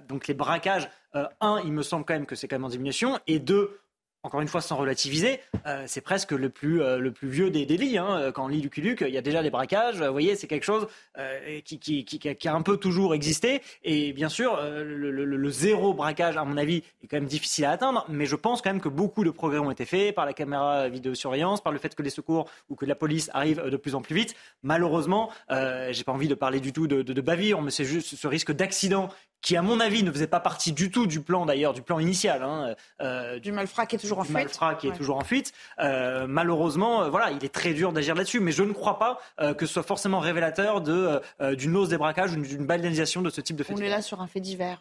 donc 0.09 0.27
les 0.27 0.35
braquages, 0.35 0.91
un, 1.15 1.61
il 1.65 1.73
me 1.73 1.83
semble 1.83 2.05
quand 2.05 2.15
même 2.15 2.27
que 2.27 2.35
c'est 2.35 2.49
quand 2.49 2.57
même 2.57 2.65
en 2.65 2.69
diminution, 2.69 3.21
et 3.29 3.39
deux, 3.39 3.81
encore 4.23 4.41
une 4.41 4.49
fois 4.49 4.61
sans 4.61 4.77
relativiser, 4.77 5.41
euh, 5.67 5.85
c'est 5.87 6.01
presque 6.01 6.33
le 6.33 6.49
plus, 6.49 6.83
euh, 6.83 6.99
le 6.99 7.13
plus 7.13 7.29
vieux 7.29 7.51
des 7.51 7.67
délits. 7.67 7.99
Hein. 7.99 8.33
Quand 8.35 8.45
on 8.45 8.49
lit 8.49 8.61
Lucky 8.61 8.81
il 8.81 9.09
y 9.09 9.19
a 9.19 9.23
déjà 9.23 9.43
des 9.43 9.51
braquages. 9.51 10.03
Vous 10.03 10.13
voyez, 10.13 10.35
c'est 10.35 10.47
quelque 10.47 10.65
chose 10.65 10.87
euh, 11.19 11.61
qui, 11.65 12.49
a 12.49 12.55
un 12.55 12.63
peu 12.63 12.77
toujours 12.77 13.15
existé. 13.15 13.63
Et 13.85 14.13
bien 14.13 14.29
sûr, 14.29 14.59
le, 14.63 15.51
zéro 15.51 15.95
braquage, 15.95 16.37
à 16.37 16.45
mon 16.45 16.57
avis, 16.57 16.83
est 17.03 17.07
quand 17.09 17.17
même 17.17 17.27
difficile 17.27 17.65
à 17.65 17.71
atteindre. 17.71 18.05
Mais 18.09 18.27
je 18.27 18.37
pense 18.37 18.61
quand 18.61 18.71
même 18.71 18.81
que 18.81 18.89
beaucoup 18.89 19.25
de 19.25 19.31
progrès 19.31 19.59
ont 19.59 19.71
été 19.71 19.85
faits 19.85 20.15
par 20.15 20.27
la 20.27 20.33
caméra 20.33 20.89
vidéosurveillance, 20.89 21.63
par 21.63 21.73
le 21.73 21.79
fait 21.79 21.95
que 21.95 22.03
les 22.03 22.11
secours 22.11 22.51
ou 22.69 22.75
que 22.75 22.87
la 22.87 22.95
police 22.95 23.31
arrivent 23.35 23.63
de 23.63 23.77
plus 23.77 23.95
en 23.95 24.03
plus 24.03 24.15
vite. 24.15 24.35
Malheureusement, 24.63 25.31
j'ai 25.49 26.05
pas 26.05 26.13
envie 26.13 26.29
de 26.29 26.35
parler 26.35 26.61
du 26.61 26.73
tout 26.73 26.87
de, 26.87 27.03
de, 27.03 27.13
de 27.13 27.21
bavure, 27.21 27.63
mais 27.63 27.71
c'est 27.71 27.85
juste 27.85 28.17
ce 28.17 28.27
risque 28.27 28.53
d'accident 28.53 29.09
qui 29.41 29.57
à 29.57 29.63
mon 29.63 29.81
avis 29.81 30.03
ne 30.03 30.11
faisait 30.11 30.27
pas 30.27 30.41
partie 30.41 30.73
du 30.73 30.91
tout 30.91 31.07
du 31.07 31.21
plan 31.21 31.47
d'ailleurs, 31.47 31.73
du 31.73 31.83
plan 31.83 31.99
initial. 31.99 32.43
Hein, 32.43 32.75
euh, 33.01 33.39
du 33.39 33.53
malfrat 33.53 33.87
qui 33.87 33.97
est 33.97 33.99
toujours 33.99 34.19
en 34.19 34.25
fuite. 34.25 34.35
malfrat 34.35 34.75
qui 34.75 34.89
est 34.89 34.93
toujours 34.93 35.17
en 35.17 35.25
fuite. 35.25 35.53
Euh, 35.79 36.27
malheureusement, 36.29 37.03
euh, 37.03 37.09
voilà, 37.11 37.31
il 37.31 37.45
est 37.45 37.53
très 37.53 37.73
dur 37.73 37.93
d'agir 37.93 38.15
là-dessus, 38.15 38.41
mais 38.41 38.53
je 38.53 38.63
ne 38.63 38.73
crois 38.73 38.99
pas 38.99 39.19
que 39.55 39.67
ce 39.67 39.73
soit 39.75 39.83
forcément 39.83 40.19
révélateur 40.21 40.81
de, 40.81 41.21
d'une 41.55 41.77
hausse 41.77 41.89
des 41.89 41.99
braquages 41.99 42.33
ou 42.33 42.41
d'une 42.41 42.67
banalisation 42.67 43.23
de 43.23 43.31
ce 43.31 43.41
type 43.41 43.57
de 43.57 43.63
fait. 43.63 43.75
On 43.75 43.79
est 43.79 43.89
là 43.89 44.03
sur 44.03 44.21
un 44.21 44.27
fait 44.27 44.41
divers 44.41 44.81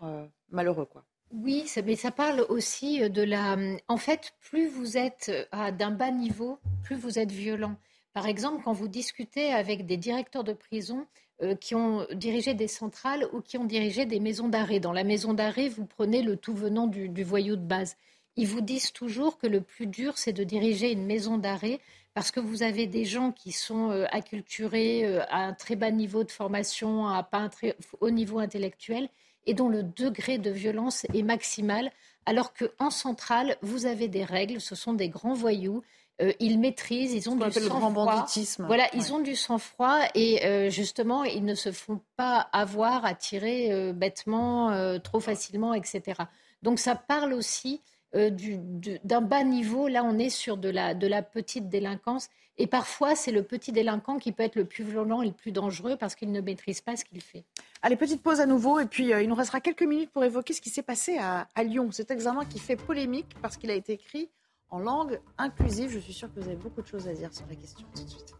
malheureux, 0.51 0.85
quoi. 0.85 1.03
Oui, 1.31 1.69
mais 1.85 1.95
ça 1.95 2.11
parle 2.11 2.45
aussi 2.49 3.09
de 3.09 3.21
la. 3.21 3.57
En 3.87 3.97
fait, 3.97 4.33
plus 4.39 4.67
vous 4.67 4.97
êtes 4.97 5.31
d'un 5.77 5.91
bas 5.91 6.11
niveau, 6.11 6.59
plus 6.83 6.95
vous 6.95 7.19
êtes 7.19 7.31
violent. 7.31 7.75
Par 8.13 8.27
exemple, 8.27 8.63
quand 8.63 8.73
vous 8.73 8.87
discutez 8.87 9.53
avec 9.53 9.85
des 9.85 9.97
directeurs 9.97 10.43
de 10.43 10.53
prison, 10.53 11.05
euh, 11.43 11.53
qui 11.53 11.75
ont 11.75 12.07
dirigé 12.15 12.55
des 12.55 12.67
centrales 12.67 13.27
ou 13.31 13.41
qui 13.41 13.59
ont 13.59 13.65
dirigé 13.65 14.07
des 14.07 14.19
maisons 14.19 14.47
d'arrêt. 14.47 14.79
Dans 14.79 14.91
la 14.91 15.03
maison 15.03 15.35
d'arrêt, 15.35 15.69
vous 15.69 15.85
prenez 15.85 16.23
le 16.23 16.35
tout 16.35 16.55
venant 16.55 16.87
du, 16.87 17.23
voyou 17.23 17.55
de 17.55 17.61
base. 17.61 17.95
Ils 18.37 18.47
vous 18.47 18.61
disent 18.61 18.91
toujours 18.91 19.37
que 19.37 19.45
le 19.45 19.61
plus 19.61 19.85
dur, 19.85 20.17
c'est 20.17 20.33
de 20.33 20.43
diriger 20.43 20.91
une 20.91 21.05
maison 21.05 21.37
d'arrêt 21.37 21.79
parce 22.15 22.31
que 22.31 22.39
vous 22.39 22.63
avez 22.63 22.87
des 22.87 23.05
gens 23.05 23.31
qui 23.31 23.51
sont 23.51 23.91
euh, 23.91 24.05
acculturés 24.11 25.05
euh, 25.05 25.21
à 25.29 25.45
un 25.45 25.53
très 25.53 25.75
bas 25.75 25.91
niveau 25.91 26.23
de 26.23 26.31
formation, 26.31 27.05
à 27.05 27.21
pas 27.21 27.37
un 27.37 27.49
très 27.49 27.75
haut 28.01 28.09
niveau 28.09 28.39
intellectuel, 28.39 29.07
et 29.45 29.53
dont 29.53 29.69
le 29.69 29.83
degré 29.83 30.39
de 30.39 30.49
violence 30.49 31.05
est 31.13 31.21
maximal, 31.21 31.91
alors 32.25 32.53
qu'en 32.55 32.89
centrale, 32.89 33.57
vous 33.61 33.85
avez 33.85 34.07
des 34.07 34.23
règles, 34.23 34.59
ce 34.59 34.73
sont 34.73 34.93
des 34.93 35.07
grands 35.07 35.35
voyous, 35.35 35.83
euh, 36.21 36.33
ils 36.39 36.59
maîtrisent, 36.59 37.13
ils 37.13 37.29
ont 37.29 37.35
du 37.35 37.51
sang-froid. 37.51 38.25
Voilà, 38.59 38.87
ils 38.93 39.13
ont 39.13 39.19
du 39.19 39.35
sang-froid 39.35 39.99
et 40.15 40.45
euh, 40.45 40.69
justement, 40.69 41.23
ils 41.23 41.45
ne 41.45 41.53
se 41.53 41.71
font 41.71 42.01
pas 42.15 42.47
avoir 42.53 43.05
à 43.05 43.13
tirer 43.13 43.71
euh, 43.71 43.93
bêtement, 43.93 44.97
trop 44.99 45.19
facilement, 45.19 45.73
etc. 45.73 46.21
Donc 46.63 46.79
ça 46.79 46.95
parle 46.95 47.33
aussi 47.33 47.81
d'un 48.13 49.21
bas 49.21 49.43
niveau. 49.43 49.87
Là, 49.87 50.03
on 50.03 50.17
est 50.17 50.29
sur 50.29 50.57
de 50.57 50.69
la, 50.69 50.95
de 50.95 51.07
la 51.07 51.21
petite 51.21 51.69
délinquance. 51.69 52.29
Et 52.59 52.65
parfois, 52.65 53.15
c'est 53.15 53.31
le 53.31 53.43
petit 53.43 53.71
délinquant 53.71 54.17
qui 54.17 54.31
peut 54.31 54.41
être 54.41 54.55
le 54.55 54.65
plus 54.65 54.83
violent 54.83 55.21
et 55.21 55.27
le 55.27 55.33
plus 55.33 55.51
dangereux 55.51 55.95
parce 55.95 56.15
qu'il 56.15 56.31
ne 56.31 56.41
maîtrise 56.41 56.81
pas 56.81 56.95
ce 56.95 57.05
qu'il 57.05 57.21
fait. 57.21 57.43
Allez, 57.83 57.95
petite 57.95 58.23
pause 58.23 58.39
à 58.39 58.47
nouveau. 58.47 58.79
Et 58.79 58.87
puis, 58.87 59.09
il 59.09 59.29
nous 59.29 59.35
restera 59.35 59.61
quelques 59.61 59.83
minutes 59.83 60.09
pour 60.09 60.23
évoquer 60.23 60.53
ce 60.53 60.61
qui 60.61 60.71
s'est 60.71 60.81
passé 60.81 61.19
à, 61.19 61.47
à 61.53 61.63
Lyon. 61.63 61.91
Cet 61.91 62.09
examen 62.09 62.45
qui 62.45 62.57
fait 62.57 62.75
polémique 62.75 63.27
parce 63.43 63.57
qu'il 63.57 63.69
a 63.69 63.75
été 63.75 63.93
écrit 63.93 64.31
en 64.69 64.79
langue 64.79 65.19
inclusive. 65.37 65.91
Je 65.91 65.99
suis 65.99 66.13
sûre 66.13 66.33
que 66.33 66.39
vous 66.39 66.47
avez 66.47 66.55
beaucoup 66.55 66.81
de 66.81 66.87
choses 66.87 67.07
à 67.07 67.13
dire 67.13 67.33
sur 67.33 67.45
la 67.47 67.55
question 67.55 67.85
tout 67.95 68.03
de 68.03 68.09
suite. 68.09 68.35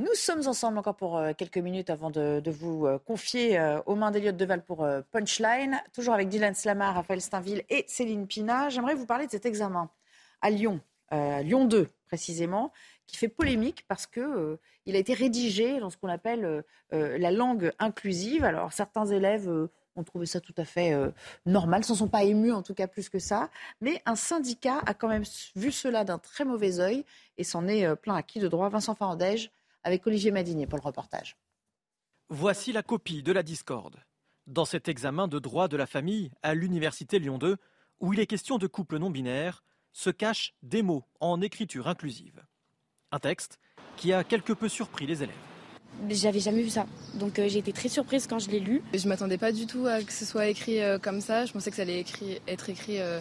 Nous 0.00 0.14
sommes 0.14 0.46
ensemble 0.46 0.78
encore 0.78 0.96
pour 0.96 1.18
euh, 1.18 1.32
quelques 1.36 1.58
minutes 1.58 1.90
avant 1.90 2.10
de, 2.10 2.40
vous 2.50 2.86
euh, 2.86 2.98
confier 2.98 3.58
euh, 3.58 3.82
aux 3.84 3.96
mains 3.96 4.10
d'Eliott 4.10 4.34
Deval 4.34 4.64
pour 4.64 4.88
Punchline, 5.10 5.78
toujours 5.92 6.14
avec 6.14 6.30
Dylan 6.30 6.54
Slamar, 6.54 6.94
Raphaël 6.94 7.20
Steinville 7.20 7.64
et 7.68 7.84
Céline 7.86 8.26
Pina. 8.26 8.70
J'aimerais 8.70 8.94
vous 8.94 9.04
parler 9.04 9.26
de 9.26 9.30
cet 9.30 9.44
examen 9.44 9.90
à 10.40 10.48
Lyon, 10.48 10.80
Lyon 11.12 11.66
2 11.66 11.88
précisément, 12.06 12.72
qui 13.06 13.18
fait 13.18 13.28
polémique 13.28 13.84
parce 13.88 14.06
que 14.06 14.58
il 14.86 14.96
a 14.96 14.98
été 14.98 15.12
rédigé 15.12 15.80
dans 15.80 15.90
ce 15.90 15.98
qu'on 15.98 16.08
appelle 16.08 16.64
la 16.90 17.30
langue 17.30 17.72
inclusive. 17.78 18.42
Alors 18.44 18.72
certains 18.72 19.04
élèves 19.04 19.68
on 19.96 20.04
trouvait 20.04 20.26
ça 20.26 20.40
tout 20.40 20.54
à 20.56 20.64
fait 20.64 20.92
euh, 20.92 21.10
normal, 21.46 21.84
s'en 21.84 21.94
sont 21.94 22.08
pas 22.08 22.24
émus 22.24 22.52
en 22.52 22.62
tout 22.62 22.74
cas 22.74 22.86
plus 22.86 23.08
que 23.08 23.18
ça. 23.18 23.50
Mais 23.80 24.02
un 24.06 24.16
syndicat 24.16 24.78
a 24.86 24.94
quand 24.94 25.08
même 25.08 25.24
vu 25.56 25.72
cela 25.72 26.04
d'un 26.04 26.18
très 26.18 26.44
mauvais 26.44 26.80
œil 26.80 27.04
et 27.38 27.44
s'en 27.44 27.68
est 27.68 27.84
euh, 27.84 27.96
plein 27.96 28.14
à 28.14 28.22
qui 28.22 28.38
de 28.38 28.48
droit. 28.48 28.68
Vincent 28.68 28.94
Farandège 28.94 29.50
avec 29.82 30.06
Olivier 30.06 30.30
Madinier 30.30 30.66
pour 30.66 30.78
le 30.78 30.84
reportage. 30.84 31.36
Voici 32.28 32.72
la 32.72 32.82
copie 32.82 33.22
de 33.22 33.32
la 33.32 33.42
discorde. 33.42 33.96
Dans 34.46 34.64
cet 34.64 34.88
examen 34.88 35.28
de 35.28 35.38
droit 35.38 35.68
de 35.68 35.76
la 35.76 35.86
famille 35.86 36.30
à 36.42 36.54
l'Université 36.54 37.18
Lyon 37.18 37.38
2, 37.38 37.56
où 38.00 38.12
il 38.12 38.20
est 38.20 38.26
question 38.26 38.58
de 38.58 38.66
couple 38.66 38.98
non 38.98 39.10
binaire, 39.10 39.62
se 39.92 40.10
cachent 40.10 40.54
des 40.62 40.82
mots 40.82 41.04
en 41.20 41.40
écriture 41.40 41.88
inclusive. 41.88 42.44
Un 43.12 43.18
texte 43.18 43.58
qui 43.96 44.12
a 44.12 44.24
quelque 44.24 44.52
peu 44.52 44.68
surpris 44.68 45.06
les 45.06 45.22
élèves. 45.22 45.49
J'avais 46.08 46.40
jamais 46.40 46.62
vu 46.62 46.70
ça. 46.70 46.86
Donc 47.14 47.38
euh, 47.38 47.48
j'ai 47.48 47.58
été 47.58 47.72
très 47.72 47.88
surprise 47.88 48.26
quand 48.26 48.38
je 48.38 48.50
l'ai 48.50 48.60
lu. 48.60 48.82
Je 48.94 49.06
m'attendais 49.08 49.38
pas 49.38 49.52
du 49.52 49.66
tout 49.66 49.86
à 49.86 50.02
que 50.02 50.12
ce 50.12 50.24
soit 50.24 50.46
écrit 50.46 50.80
euh, 50.80 50.98
comme 50.98 51.20
ça. 51.20 51.44
Je 51.44 51.52
pensais 51.52 51.70
que 51.70 51.76
ça 51.76 51.82
allait 51.82 52.00
écrit, 52.00 52.40
être 52.48 52.68
écrit 52.70 53.00
euh, 53.00 53.20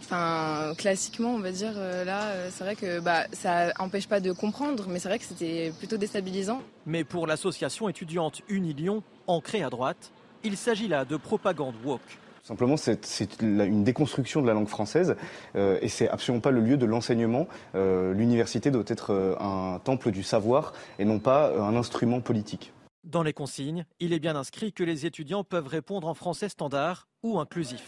enfin, 0.00 0.74
classiquement, 0.76 1.34
on 1.34 1.38
va 1.38 1.52
dire. 1.52 1.74
là, 1.74 2.32
c'est 2.50 2.64
vrai 2.64 2.76
que 2.76 3.00
bah, 3.00 3.26
ça 3.32 3.72
empêche 3.78 4.08
pas 4.08 4.20
de 4.20 4.32
comprendre, 4.32 4.86
mais 4.88 4.98
c'est 4.98 5.08
vrai 5.08 5.18
que 5.18 5.24
c'était 5.24 5.72
plutôt 5.78 5.96
déstabilisant. 5.96 6.62
Mais 6.86 7.04
pour 7.04 7.26
l'association 7.26 7.88
étudiante 7.88 8.42
Unilion, 8.48 9.02
ancrée 9.26 9.62
à 9.62 9.70
droite, 9.70 10.10
il 10.44 10.56
s'agit 10.56 10.88
là 10.88 11.04
de 11.04 11.16
propagande 11.16 11.74
woke. 11.84 12.00
Simplement, 12.48 12.78
c'est 12.78 13.42
une 13.42 13.84
déconstruction 13.84 14.40
de 14.40 14.46
la 14.46 14.54
langue 14.54 14.68
française 14.68 15.16
euh, 15.54 15.78
et 15.82 15.88
c'est 15.88 16.08
absolument 16.08 16.40
pas 16.40 16.50
le 16.50 16.62
lieu 16.62 16.78
de 16.78 16.86
l'enseignement. 16.86 17.46
Euh, 17.74 18.14
l'université 18.14 18.70
doit 18.70 18.84
être 18.86 19.12
euh, 19.12 19.36
un 19.38 19.78
temple 19.80 20.10
du 20.12 20.22
savoir 20.22 20.72
et 20.98 21.04
non 21.04 21.18
pas 21.18 21.54
un 21.60 21.76
instrument 21.76 22.22
politique. 22.22 22.72
Dans 23.04 23.22
les 23.22 23.34
consignes, 23.34 23.84
il 24.00 24.14
est 24.14 24.18
bien 24.18 24.34
inscrit 24.34 24.72
que 24.72 24.82
les 24.82 25.04
étudiants 25.04 25.44
peuvent 25.44 25.66
répondre 25.66 26.08
en 26.08 26.14
français 26.14 26.48
standard 26.48 27.06
ou 27.22 27.38
inclusif. 27.38 27.84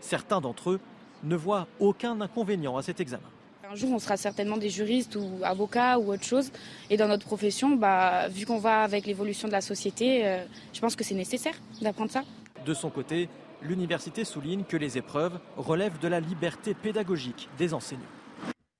Certains 0.00 0.42
d'entre 0.42 0.72
eux 0.72 0.80
ne 1.24 1.34
voient 1.34 1.66
aucun 1.80 2.20
inconvénient 2.20 2.76
à 2.76 2.82
cet 2.82 3.00
examen. 3.00 3.30
Un 3.66 3.76
jour, 3.76 3.92
on 3.92 3.98
sera 3.98 4.18
certainement 4.18 4.58
des 4.58 4.68
juristes 4.68 5.16
ou 5.16 5.40
avocats 5.42 5.98
ou 5.98 6.12
autre 6.12 6.24
chose. 6.24 6.52
Et 6.90 6.98
dans 6.98 7.08
notre 7.08 7.24
profession, 7.24 7.76
bah, 7.76 8.28
vu 8.28 8.44
qu'on 8.44 8.58
va 8.58 8.82
avec 8.82 9.06
l'évolution 9.06 9.48
de 9.48 9.52
la 9.52 9.62
société, 9.62 10.38
je 10.74 10.80
pense 10.80 10.96
que 10.96 11.02
c'est 11.02 11.14
nécessaire 11.14 11.54
d'apprendre 11.80 12.10
ça. 12.10 12.24
De 12.66 12.74
son 12.74 12.90
côté, 12.90 13.28
l'université 13.62 14.24
souligne 14.24 14.64
que 14.64 14.76
les 14.76 14.98
épreuves 14.98 15.38
relèvent 15.56 15.98
de 15.98 16.08
la 16.08 16.20
liberté 16.20 16.74
pédagogique 16.74 17.48
des 17.58 17.74
enseignants. 17.74 18.02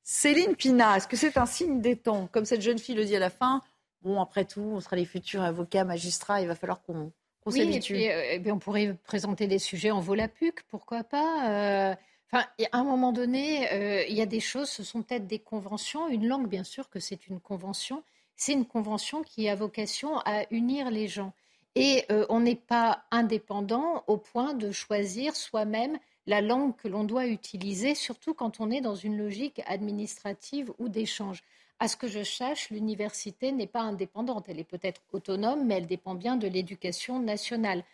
Céline 0.03 0.55
Pina, 0.55 0.97
est-ce 0.97 1.09
que 1.09 1.17
c'est 1.17 1.37
un 1.37 1.47
signe 1.47 1.81
des 1.81 1.97
temps? 1.97 2.29
Comme 2.31 2.45
cette 2.45 2.63
jeune 2.63 2.79
fille 2.79 2.95
le 2.95 3.05
dit 3.05 3.17
à 3.17 3.21
la 3.21 3.31
fin, 3.31 3.61
bon, 4.03 4.21
après 4.21 4.45
tout, 4.45 4.71
on 4.75 4.81
sera 4.81 4.97
les 4.97 5.05
futurs 5.05 5.43
avocats, 5.43 5.85
magistrats, 5.85 6.41
il 6.41 6.49
va 6.49 6.55
falloir 6.55 6.83
qu'on 6.83 7.13
s'habitue. 7.49 7.95
Oui, 7.95 8.05
et 8.05 8.39
puis, 8.39 8.51
euh, 8.51 8.55
on 8.55 8.59
pourrait 8.59 8.97
présenter 9.05 9.49
des 9.49 9.59
sujets 9.59 9.91
en 9.91 10.01
volapuc, 10.01 10.63
pourquoi 10.69 11.03
pas 11.03 11.51
euh, 11.91 11.95
Enfin, 12.33 12.45
à 12.73 12.79
un 12.79 12.85
moment 12.85 13.13
donné, 13.13 13.73
euh, 13.73 14.05
il 14.09 14.17
y 14.17 14.21
a 14.21 14.27
des 14.27 14.41
choses, 14.41 14.69
ce 14.69 14.83
sont 14.83 15.03
peut-être 15.03 15.27
des 15.27 15.39
conventions. 15.39 16.09
Une 16.09 16.27
langue, 16.27 16.49
bien 16.49 16.65
sûr 16.65 16.91
que 16.91 16.99
c'est 16.99 17.29
une 17.29 17.41
convention. 17.41 18.03
C'est 18.35 18.53
une 18.53 18.67
convention 18.67 19.23
qui 19.23 19.49
a 19.49 19.55
vocation 19.55 20.19
à 20.19 20.45
unir 20.51 20.91
les 20.91 21.07
gens. 21.09 21.33
Et 21.79 22.07
euh, 22.11 22.25
on 22.31 22.41
n'est 22.41 22.55
pas 22.57 23.05
indépendant 23.11 24.03
au 24.07 24.17
point 24.17 24.55
de 24.55 24.73
choisir 24.73 25.37
soi-même 25.37 25.99
la 26.27 26.41
langue 26.41 26.75
que 26.75 26.89
l'on 26.89 27.05
doit 27.05 27.27
utiliser, 27.27 27.95
surtout 27.95 28.33
quand 28.33 28.61
on 28.61 28.71
est 28.71 28.81
dans 28.81 28.95
une 28.95 29.19
logique 29.19 29.61
administrative 29.67 30.73
ou 30.79 30.89
d'échange. 30.89 31.43
À 31.79 31.89
ce 31.89 31.97
que 31.99 32.09
je 32.09 32.25
sache, 32.25 32.71
l'université 32.71 33.53
n'est 33.53 33.67
pas 33.67 33.83
indépendante. 33.83 34.47
Elle 34.49 34.59
est 34.59 34.65
peut-être 34.65 35.03
autonome, 35.13 35.67
mais 35.67 35.75
elle 35.75 35.87
dépend 35.87 36.15
bien 36.15 36.37
de 36.37 36.49
l'éducation 36.49 37.21
nationale. 37.21 37.85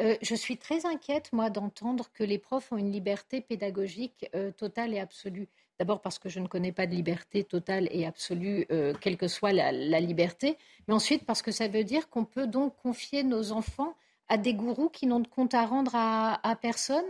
Euh, 0.00 0.16
je 0.22 0.36
suis 0.36 0.56
très 0.56 0.86
inquiète, 0.86 1.32
moi, 1.32 1.50
d'entendre 1.50 2.10
que 2.14 2.22
les 2.22 2.38
profs 2.38 2.70
ont 2.70 2.76
une 2.76 2.92
liberté 2.92 3.40
pédagogique 3.40 4.30
euh, 4.36 4.52
totale 4.52 4.94
et 4.94 5.00
absolue. 5.00 5.48
D'abord 5.82 6.00
parce 6.00 6.20
que 6.20 6.28
je 6.28 6.38
ne 6.38 6.46
connais 6.46 6.70
pas 6.70 6.86
de 6.86 6.94
liberté 6.94 7.42
totale 7.42 7.88
et 7.90 8.06
absolue, 8.06 8.66
euh, 8.70 8.94
quelle 9.00 9.16
que 9.16 9.26
soit 9.26 9.52
la, 9.52 9.72
liberté. 9.98 10.56
Mais 10.86 10.94
ensuite 10.94 11.26
parce 11.26 11.42
que 11.42 11.50
ça 11.50 11.66
veut 11.66 11.82
dire 11.82 12.08
qu'on 12.08 12.24
peut 12.24 12.46
donc 12.46 12.76
confier 12.76 13.24
nos 13.24 13.50
enfants 13.50 13.96
à 14.28 14.36
des 14.36 14.54
gourous 14.54 14.90
qui 14.90 15.08
n'ont 15.08 15.18
de 15.18 15.26
compte 15.26 15.54
à 15.54 15.66
rendre 15.66 15.90
à, 15.96 16.56
personne, 16.62 17.02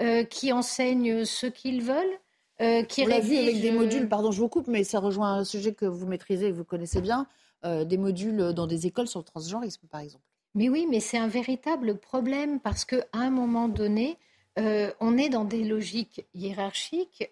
euh, 0.00 0.22
qui 0.22 0.52
enseignent 0.52 1.24
ce 1.24 1.48
qu'ils 1.48 1.82
veulent. 1.82 2.20
Euh, 2.62 2.84
qui 2.84 3.02
On 3.02 3.08
l'a 3.08 3.18
vu 3.18 3.36
avec 3.36 3.60
des 3.60 3.72
modules, 3.72 4.08
pardon, 4.08 4.30
je 4.30 4.40
vous 4.40 4.48
coupe, 4.48 4.68
mais 4.68 4.84
ça 4.84 5.00
rejoint 5.00 5.34
un 5.34 5.44
sujet 5.44 5.74
que 5.74 5.86
vous 5.86 6.06
maîtrisez 6.06 6.46
et 6.46 6.50
que 6.50 6.56
vous 6.56 6.62
connaissez 6.62 7.00
bien, 7.00 7.26
des 7.64 7.98
modules 7.98 8.52
dans 8.52 8.68
des 8.68 8.86
écoles 8.86 9.08
sur 9.08 9.18
le 9.18 9.24
transgenrisme, 9.24 9.88
par 9.88 10.02
exemple. 10.02 10.22
Mais 10.54 10.68
oui, 10.68 10.86
mais 10.88 11.00
c'est 11.00 11.18
un 11.18 11.26
véritable 11.26 11.98
problème 11.98 12.60
parce 12.60 12.84
qu'à 12.84 13.04
un 13.12 13.30
moment 13.30 13.66
donné, 13.66 14.18
on 14.56 15.18
est 15.18 15.30
dans 15.30 15.44
des 15.44 15.64
logiques 15.64 16.24
hiérarchiques 16.32 17.28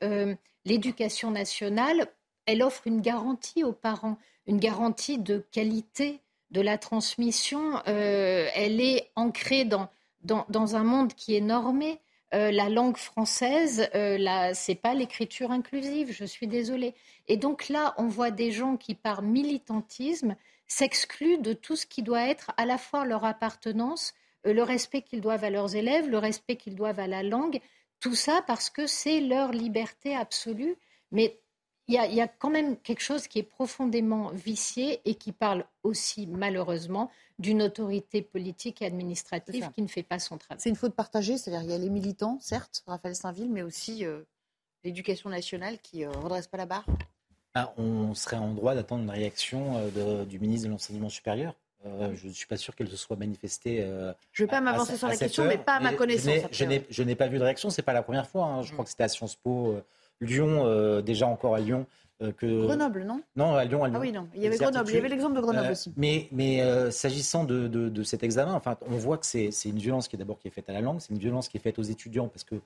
l'éducation 0.69 1.31
nationale, 1.31 2.07
elle 2.47 2.62
offre 2.62 2.86
une 2.86 3.01
garantie 3.01 3.65
aux 3.65 3.73
parents, 3.73 4.19
une 4.47 4.59
garantie 4.59 5.19
de 5.19 5.45
qualité 5.51 6.20
de 6.51 6.61
la 6.61 6.78
transmission. 6.78 7.82
Euh, 7.89 8.49
elle 8.55 8.81
est 8.81 9.11
ancrée 9.16 9.65
dans, 9.65 9.89
dans, 10.23 10.77
un 10.77 10.85
monde 10.85 11.15
qui 11.15 11.36
est 11.36 11.40
normé. 11.40 11.99
Euh, 12.35 12.51
la 12.51 12.69
langue 12.69 12.97
française, 12.97 13.89
euh, 13.95 14.19
ce 14.55 14.70
n'est 14.70 14.77
pas 14.77 14.95
l'écriture 14.95 15.51
inclusive, 15.51 16.12
je 16.12 16.24
suis 16.24 16.47
désolée. 16.47 16.95
Et 17.27 17.36
donc 17.36 17.69
là, 17.69 17.95
on 17.97 18.07
voit 18.07 18.31
des 18.31 18.51
gens 18.51 18.77
qui, 18.77 18.95
par 18.95 19.23
militantisme, 19.23 20.36
s'excluent 20.66 21.39
de 21.39 21.55
tout 21.55 21.77
ce 21.77 21.86
qui 21.86 22.03
doit 22.03 22.28
être 22.28 22.53
à 22.59 22.66
la 22.66 22.77
fois 22.77 23.07
leur 23.07 23.24
appartenance, 23.24 24.12
le 24.45 24.62
respect 24.62 25.03
qu'ils 25.03 25.23
doivent 25.23 25.45
à 25.45 25.51
leurs 25.51 25.74
élèves, 25.74 26.09
le 26.09 26.19
respect 26.19 26.57
qu'ils 26.57 26.77
doivent 26.77 27.01
à 27.01 27.07
la 27.07 27.23
langue, 27.23 27.61
tout 28.01 28.15
ça 28.15 28.43
parce 28.47 28.70
que 28.70 28.87
c'est 28.87 29.20
leur 29.20 29.53
liberté 29.53 30.15
absolue. 30.15 30.77
Mais 31.11 31.41
il 31.89 31.95
y, 31.95 32.20
a, 32.20 32.29
quand 32.29 32.51
même 32.51 32.77
quelque 32.77 33.01
chose 33.01 33.27
qui 33.29 33.39
est 33.39 33.43
profondément 33.43 34.29
vicié 34.29 35.01
et 35.07 35.15
qui 35.15 35.33
parle 35.33 35.65
aussi, 35.83 36.27
malheureusement, 36.27 37.11
d'une 37.39 37.62
autorité 37.62 38.20
politique 38.20 38.83
et 38.83 38.87
administrative 38.87 39.70
qui 39.75 39.81
ne 39.81 39.87
fait 39.87 40.03
pas 40.03 40.19
son 40.19 40.37
travail. 40.37 40.61
C'est 40.61 40.69
une 40.69 40.77
faute 40.77 40.95
partagée, 40.95 41.39
c'est-à-dire 41.39 41.62
qu'il 41.62 41.70
y 41.70 41.75
a 41.75 41.79
les 41.79 41.89
militants, 41.89 42.37
certes, 42.43 42.83
Raphaël 42.87 43.16
Saint-Ville, 43.16 43.51
mais 43.51 43.62
aussi 43.62 44.05
euh, 44.05 44.20
l'éducation 44.85 45.31
nationale 45.31 45.79
qui 45.79 46.01
ne 46.01 46.09
euh, 46.09 46.11
redresse 46.11 46.47
pas 46.47 46.59
la 46.59 46.66
barre. 46.66 46.85
Ah, 47.55 47.73
on 47.79 48.12
serait 48.15 48.37
en 48.37 48.53
droit 48.53 48.75
d'attendre 48.75 49.05
une 49.05 49.11
réaction 49.11 49.79
euh, 49.97 50.27
du 50.27 50.39
ministre 50.39 50.66
de 50.66 50.73
l'Enseignement 50.73 51.09
supérieur 51.09 51.55
euh, 51.87 52.13
je 52.15 52.27
ne 52.27 52.33
suis 52.33 52.47
pas 52.47 52.57
sûr 52.57 52.75
qu'elle 52.75 52.89
se 52.89 52.97
soit 52.97 53.17
manifestée. 53.17 53.83
Euh, 53.83 54.13
je 54.33 54.43
ne 54.43 54.47
vais 54.47 54.51
pas 54.51 54.61
m'avancer 54.61 54.97
sur 54.97 55.07
la 55.07 55.17
question, 55.17 55.45
mais 55.45 55.59
pas 55.59 55.75
à 55.75 55.81
ma 55.81 55.93
connaissance. 55.93 56.49
Je 56.51 57.03
n'ai 57.03 57.15
pas 57.15 57.29
vu 57.29 57.39
de 57.39 57.45
réaction, 57.45 57.71
ce 57.71 57.81
n'est 57.81 57.85
pas 57.85 57.93
la 57.93 58.03
première 58.03 58.27
fois. 58.27 58.47
Hein. 58.47 58.63
Je 58.63 58.73
crois 58.73 58.85
que 58.85 58.91
c'était 58.91 59.05
à 59.05 59.09
Sciences 59.09 59.37
Po, 59.37 59.73
euh, 59.73 59.85
Lyon, 60.21 61.01
déjà 61.03 61.27
encore 61.27 61.55
à 61.55 61.61
Lyon. 61.61 61.87
Que... 62.37 62.67
Grenoble, 62.67 63.05
non? 63.05 63.23
Non, 63.37 63.55
à 63.55 63.65
Lyon, 63.65 63.85
à 63.85 63.89
Lyon. 63.89 63.97
Ah 63.97 64.01
oui, 64.01 64.11
non. 64.11 64.27
Il 64.35 64.43
y 64.43 64.47
avait 64.49 64.57
Grenoble. 64.57 64.91
Il 64.91 64.95
y 64.97 64.99
avait 64.99 65.09
l'exemple 65.09 65.37
de 65.37 65.41
Grenoble 65.41 65.71
aussi. 65.71 65.93
Mais, 65.97 66.27
mais 66.33 66.91
s'agissant 66.91 67.45
de, 67.45 67.69
de, 67.69 68.03
cet 68.03 68.25
examen, 68.25 68.55
enfin, 68.55 68.77
on 68.91 68.97
voit 68.97 69.19
que 69.19 69.27
c'est 69.27 69.51
une 69.65 69.79
violence 69.79 70.09
qui 70.09 70.17
est 70.17 70.19
d'abord 70.19 70.41
qui 70.41 70.49
est 70.49 70.51
faite 70.51 70.69
à 70.69 70.73
la 70.73 70.81
langue, 70.81 71.01
c'est 71.01 71.13
une 71.13 71.21
violence 71.21 71.49
qui 71.49 71.59
est 71.59 71.61
faite 71.61 71.79
aux 71.79 71.85
étudiants 71.85 72.27
parce 72.27 72.43
que 72.43 72.57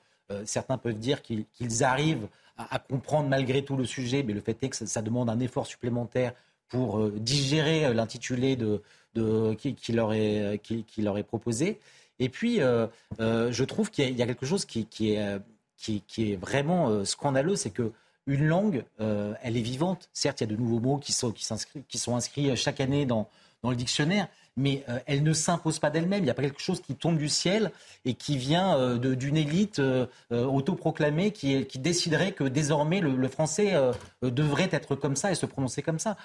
certains 0.47 0.79
peuvent 0.79 0.99
dire 0.99 1.21
qu'ils 1.21 1.85
arrivent 1.85 2.29
à, 2.57 2.79
comprendre 2.79 3.29
malgré 3.29 3.63
tout 3.63 3.77
le 3.77 3.85
sujet, 3.85 4.23
mais 4.23 4.33
le 4.33 4.41
fait 4.41 4.63
est 4.63 4.71
que 4.71 4.87
ça 4.87 5.03
demande 5.03 5.29
un 5.29 5.41
effort 5.41 5.67
supplémentaire 5.67 6.33
pour 6.71 7.11
digérer 7.11 7.93
l'intitulé 7.93 8.57
de, 8.57 8.81
de, 9.15 9.55
qui, 9.55 9.93
leur 9.93 10.13
est, 10.13 10.61
qui, 10.63 11.03
leur 11.03 11.19
est 11.19 11.23
proposé. 11.23 11.79
Et 12.19 12.29
puis, 12.29 12.61
euh, 12.61 12.87
euh, 13.21 13.51
je 13.51 13.65
trouve 13.65 13.91
qu'il 13.91 14.17
y, 14.17 14.23
a 14.23 14.27
quelque 14.27 14.47
chose 14.47 14.65
qui, 14.65 14.87
est, 15.01 15.39
qui, 15.77 16.03
est 16.19 16.37
vraiment 16.37 16.89
euh, 16.89 17.05
scandaleux, 17.05 17.57
c'est 17.57 17.71
que 17.71 17.93
une 18.27 18.47
langue, 18.47 18.85
elle 18.99 19.57
est 19.57 19.63
vivante. 19.63 20.09
Certes, 20.13 20.41
il 20.41 20.45
y 20.45 20.53
a 20.53 20.55
de 20.55 20.57
nouveaux 20.57 20.79
mots 20.79 20.99
qui 20.99 21.13
sont, 21.13 21.33
qui, 21.33 21.45
qui 21.89 21.99
sont 21.99 22.15
inscrits 22.15 22.57
chaque 22.57 22.81
année 22.81 23.05
dans, 23.05 23.29
dans 23.63 23.71
le 23.71 23.77
dictionnaire, 23.77 24.29
mais 24.57 24.85
euh, 24.89 24.99
elle 25.07 25.23
ne 25.23 25.33
s'impose 25.33 25.79
pas 25.79 25.91
d'elle-même. 25.91 26.21
Il 26.21 26.25
n'y 26.25 26.31
a 26.31 26.35
pas 26.35 26.43
quelque 26.43 26.61
chose 26.61 26.81
qui 26.81 26.95
tombe 26.95 27.19
du 27.19 27.29
ciel 27.29 27.71
et 28.05 28.15
qui 28.15 28.37
vient 28.37 28.77
euh, 28.77 28.99
d'une 29.15 29.37
élite 29.37 29.79
euh, 29.79 30.07
autoproclamée 30.31 31.33
qui, 31.33 31.67
déciderait 31.79 32.33
que 32.33 32.45
désormais 32.45 33.01
le, 33.01 33.29
français 33.29 33.75
devrait 34.23 34.69
être 34.73 34.95
comme 34.95 35.17
ça 35.17 35.33
et 35.33 35.35
se 35.35 35.47
prononcer 35.47 35.83
comme 35.83 35.99
ça. 35.99 36.17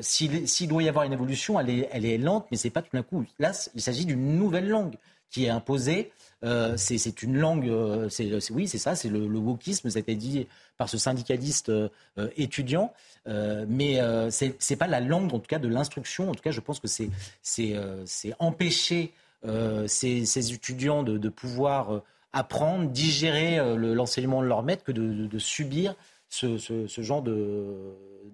S'il 0.00 0.68
doit 0.68 0.82
y 0.82 0.88
avoir 0.88 1.04
une 1.04 1.12
évolution, 1.12 1.58
elle 1.60 1.70
est, 1.70 1.88
elle 1.92 2.04
est 2.04 2.18
lente, 2.18 2.46
mais 2.50 2.56
c'est 2.56 2.70
pas 2.70 2.82
tout 2.82 2.90
d'un 2.92 3.02
coup. 3.02 3.24
Là, 3.38 3.52
il 3.74 3.80
s'agit 3.80 4.04
d'une 4.04 4.36
nouvelle 4.36 4.68
langue 4.68 4.96
qui 5.30 5.44
est 5.44 5.50
imposée. 5.50 6.12
c'est 6.76 7.22
une 7.22 7.36
langue, 7.36 7.70
oui, 8.50 8.68
c'est 8.68 8.78
ça, 8.78 8.96
c'est 8.96 9.08
le, 9.08 9.26
le, 9.26 9.38
wokisme, 9.38 9.90
ça 9.90 9.98
a 9.98 10.00
été 10.00 10.14
dit 10.14 10.46
par 10.76 10.88
ce 10.88 10.98
syndicaliste 10.98 11.72
étudiant. 12.36 12.92
Euh, 13.28 13.66
mais 13.68 14.00
euh, 14.00 14.30
ce 14.30 14.44
n'est 14.44 14.76
pas 14.76 14.86
la 14.86 15.00
langue, 15.00 15.32
en 15.34 15.38
tout 15.38 15.48
cas, 15.48 15.58
de 15.58 15.68
l'instruction. 15.68 16.30
En 16.30 16.34
tout 16.34 16.42
cas, 16.42 16.50
je 16.50 16.60
pense 16.60 16.80
que 16.80 16.88
c'est 16.88 17.10
euh, 17.74 18.04
empêcher 18.38 19.12
ces, 19.86 20.52
étudiants 20.52 21.02
de, 21.02 21.28
pouvoir 21.28 22.02
apprendre, 22.32 22.90
digérer 22.90 23.58
l'enseignement 23.76 24.42
de 24.42 24.46
leur 24.46 24.62
maître 24.62 24.84
que 24.84 24.92
de, 24.92 25.38
subir 25.38 25.94
ce, 26.28 26.56
genre 26.98 27.22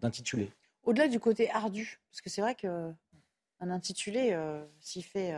d'intitulé. 0.00 0.50
Au-delà 0.84 1.08
du 1.08 1.20
côté 1.20 1.48
ardu, 1.50 2.00
parce 2.10 2.20
que 2.20 2.28
c'est 2.28 2.40
vrai 2.40 2.54
que 2.54 2.90
un 3.62 3.70
intitulé, 3.70 4.36
s'il 4.80 5.04
fait 5.04 5.34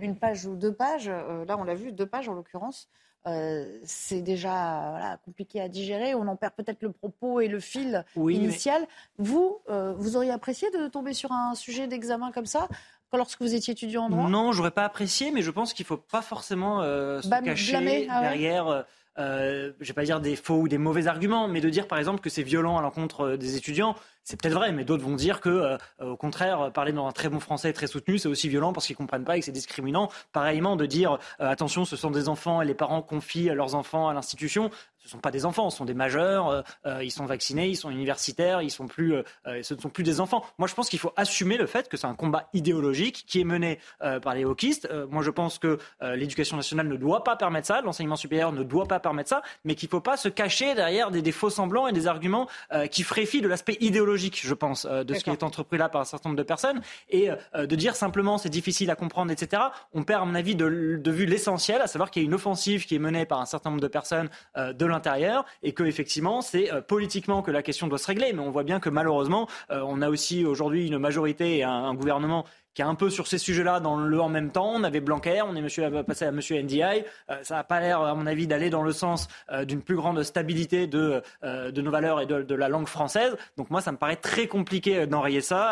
une 0.00 0.16
page 0.16 0.46
ou 0.46 0.56
deux 0.56 0.72
pages, 0.72 1.08
là 1.08 1.56
on 1.58 1.64
l'a 1.64 1.74
vu, 1.74 1.92
deux 1.92 2.06
pages 2.06 2.28
en 2.28 2.34
l'occurrence, 2.34 2.88
euh, 3.26 3.66
c'est 3.84 4.22
déjà 4.22 5.18
compliqué 5.24 5.60
à 5.60 5.68
digérer. 5.68 6.14
On 6.14 6.26
en 6.26 6.36
perd 6.36 6.54
peut-être 6.54 6.82
le 6.82 6.90
propos 6.90 7.40
et 7.40 7.48
le 7.48 7.60
fil 7.60 8.04
initial. 8.16 8.86
Vous, 9.18 9.58
euh, 9.68 9.92
vous 9.96 10.16
auriez 10.16 10.30
apprécié 10.30 10.70
de 10.70 10.88
tomber 10.88 11.12
sur 11.12 11.32
un 11.32 11.54
sujet 11.54 11.86
d'examen 11.86 12.32
comme 12.32 12.46
ça 12.46 12.68
lorsque 13.12 13.42
vous 13.42 13.54
étiez 13.54 13.72
étudiant 13.72 14.04
en 14.04 14.08
droit? 14.08 14.28
Non, 14.28 14.52
j'aurais 14.52 14.70
pas 14.70 14.84
apprécié, 14.84 15.32
mais 15.32 15.42
je 15.42 15.50
pense 15.50 15.74
qu'il 15.74 15.84
ne 15.84 15.88
faut 15.88 15.96
pas 15.96 16.22
forcément 16.22 16.80
euh, 16.80 17.20
se 17.20 17.28
cacher 17.28 18.06
ah 18.08 18.20
derrière. 18.22 18.86
Je 19.16 19.22
ne 19.22 19.84
vais 19.84 19.92
pas 19.92 20.04
dire 20.04 20.20
des 20.20 20.36
faux 20.36 20.60
ou 20.60 20.68
des 20.68 20.78
mauvais 20.78 21.06
arguments, 21.06 21.48
mais 21.48 21.60
de 21.60 21.68
dire 21.68 21.86
par 21.86 21.98
exemple 21.98 22.20
que 22.20 22.30
c'est 22.30 22.42
violent 22.42 22.78
à 22.78 22.82
l'encontre 22.82 23.36
des 23.36 23.56
étudiants, 23.56 23.94
c'est 24.22 24.40
peut-être 24.40 24.54
vrai, 24.54 24.70
mais 24.70 24.84
d'autres 24.84 25.02
vont 25.02 25.16
dire 25.16 25.40
que, 25.40 25.76
au 26.00 26.16
contraire, 26.16 26.70
parler 26.72 26.92
dans 26.92 27.06
un 27.06 27.12
très 27.12 27.28
bon 27.28 27.40
français 27.40 27.72
très 27.72 27.86
soutenu, 27.86 28.18
c'est 28.18 28.28
aussi 28.28 28.48
violent 28.48 28.72
parce 28.72 28.86
qu'ils 28.86 28.96
comprennent 28.96 29.24
pas 29.24 29.36
et 29.36 29.40
que 29.40 29.46
c'est 29.46 29.52
discriminant. 29.52 30.10
Pareillement, 30.32 30.76
de 30.76 30.86
dire 30.86 31.18
attention, 31.38 31.84
ce 31.84 31.96
sont 31.96 32.10
des 32.10 32.28
enfants 32.28 32.62
et 32.62 32.66
les 32.66 32.74
parents 32.74 33.02
confient 33.02 33.48
leurs 33.54 33.74
enfants 33.74 34.08
à 34.08 34.14
l'institution 34.14 34.70
ce 35.00 35.06
ne 35.06 35.10
sont 35.12 35.18
pas 35.18 35.30
des 35.30 35.46
enfants, 35.46 35.70
ce 35.70 35.78
sont 35.78 35.86
des 35.86 35.94
majeurs, 35.94 36.48
euh, 36.48 36.62
euh, 36.86 37.02
ils 37.02 37.10
sont 37.10 37.24
vaccinés, 37.24 37.68
ils 37.68 37.76
sont 37.76 37.90
universitaires, 37.90 38.60
ils 38.60 38.70
sont 38.70 38.86
plus, 38.86 39.14
euh, 39.14 39.22
ce 39.62 39.74
ne 39.74 39.80
sont 39.80 39.88
plus 39.88 40.04
des 40.04 40.20
enfants. 40.20 40.44
Moi, 40.58 40.68
je 40.68 40.74
pense 40.74 40.90
qu'il 40.90 40.98
faut 40.98 41.12
assumer 41.16 41.56
le 41.56 41.66
fait 41.66 41.88
que 41.88 41.96
c'est 41.96 42.06
un 42.06 42.14
combat 42.14 42.48
idéologique 42.52 43.24
qui 43.26 43.40
est 43.40 43.44
mené 43.44 43.78
par 44.22 44.34
les 44.34 44.44
hawkistes. 44.44 44.88
moi, 45.10 45.22
je 45.22 45.30
pense 45.30 45.58
que 45.58 45.78
l'éducation 46.02 46.56
nationale 46.56 46.88
ne 46.88 46.96
doit 46.96 47.24
pas 47.24 47.36
permettre 47.36 47.66
ça, 47.66 47.80
l'enseignement 47.80 48.16
supérieur 48.16 48.52
ne 48.52 48.62
doit 48.62 48.86
pas 48.86 49.00
permettre 49.00 49.28
ça, 49.28 49.42
mais 49.64 49.74
qu'il 49.74 49.86
ne 49.86 49.90
faut 49.90 50.00
pas 50.00 50.16
se 50.16 50.28
cacher 50.28 50.74
derrière 50.74 51.10
des, 51.10 51.32
faux 51.32 51.50
semblants 51.50 51.86
et 51.86 51.92
des 51.92 52.06
arguments 52.06 52.48
qui 52.90 53.04
fi 53.04 53.40
de 53.40 53.48
l'aspect 53.48 53.76
idéologique, 53.80 54.40
je 54.42 54.54
pense, 54.54 54.86
de 54.86 55.14
ce 55.14 55.24
qui 55.24 55.30
est 55.30 55.42
entrepris 55.42 55.78
là 55.78 55.88
par 55.88 56.00
un 56.00 56.04
certain 56.04 56.30
nombre 56.30 56.38
de 56.38 56.44
personnes, 56.46 56.80
et 57.08 57.30
de 57.54 57.76
dire 57.76 57.96
simplement 57.96 58.38
c'est 58.38 58.50
difficile 58.50 58.90
à 58.90 58.96
comprendre, 58.96 59.30
etc. 59.30 59.62
On 59.92 60.02
perd, 60.02 60.22
à 60.22 60.24
mon 60.26 60.34
avis, 60.34 60.54
de, 60.54 60.98
de 61.02 61.10
vue 61.10 61.26
l'essentiel, 61.26 61.80
à 61.80 61.86
savoir 61.86 62.10
qu'il 62.10 62.22
y 62.22 62.24
a 62.24 62.26
une 62.26 62.34
offensive 62.34 62.86
qui 62.86 62.94
est 62.94 63.00
menée 63.00 63.26
par 63.26 63.40
un 63.40 63.46
certain 63.46 63.70
nombre 63.70 63.82
de 63.82 63.88
personnes 63.88 64.28
de 64.56 64.86
l'intérieur 64.90 65.44
et 65.62 65.72
que 65.72 65.84
effectivement 65.84 66.42
c'est 66.42 66.72
euh, 66.72 66.80
politiquement 66.80 67.42
que 67.42 67.50
la 67.50 67.62
question 67.62 67.86
doit 67.86 67.98
se 67.98 68.06
régler. 68.06 68.32
Mais 68.32 68.40
on 68.40 68.50
voit 68.50 68.64
bien 68.64 68.80
que 68.80 68.88
malheureusement, 68.88 69.48
euh, 69.70 69.82
on 69.86 70.02
a 70.02 70.08
aussi 70.08 70.44
aujourd'hui 70.44 70.86
une 70.86 70.98
majorité 70.98 71.58
et 71.58 71.64
un, 71.64 71.94
gouvernement 71.94 72.44
qui 72.74 72.82
est 72.82 72.84
un 72.84 72.94
peu 72.94 73.10
sur 73.10 73.26
ces 73.26 73.38
sujets-là 73.38 73.80
dans 73.80 73.96
le 73.96 74.20
en 74.20 74.28
même 74.28 74.52
temps. 74.52 74.72
On 74.74 74.84
avait 74.84 75.00
Blanquer, 75.00 75.42
on 75.42 75.56
est 75.56 75.60
monsieur, 75.60 75.90
passé 76.04 76.24
à 76.24 76.30
monsieur 76.30 76.62
NDI. 76.62 76.82
Euh, 77.30 77.42
ça 77.42 77.56
n'a 77.56 77.64
pas 77.64 77.80
l'air, 77.80 78.00
à 78.00 78.14
mon 78.14 78.26
avis, 78.26 78.46
d'aller 78.46 78.70
dans 78.70 78.82
le 78.82 78.92
sens 78.92 79.28
d'une 79.64 79.82
plus 79.82 79.96
grande 79.96 80.22
stabilité 80.22 80.86
de, 80.86 81.22
de 81.42 81.82
nos 81.82 81.90
valeurs 81.90 82.20
et 82.20 82.26
de, 82.26 82.42
de, 82.42 82.54
la 82.54 82.68
langue 82.68 82.86
française. 82.86 83.36
Donc 83.56 83.70
moi, 83.70 83.80
ça 83.80 83.90
me 83.92 83.96
paraît 83.96 84.16
très 84.16 84.46
compliqué 84.46 85.06
d'enrayer 85.06 85.40
ça, 85.40 85.62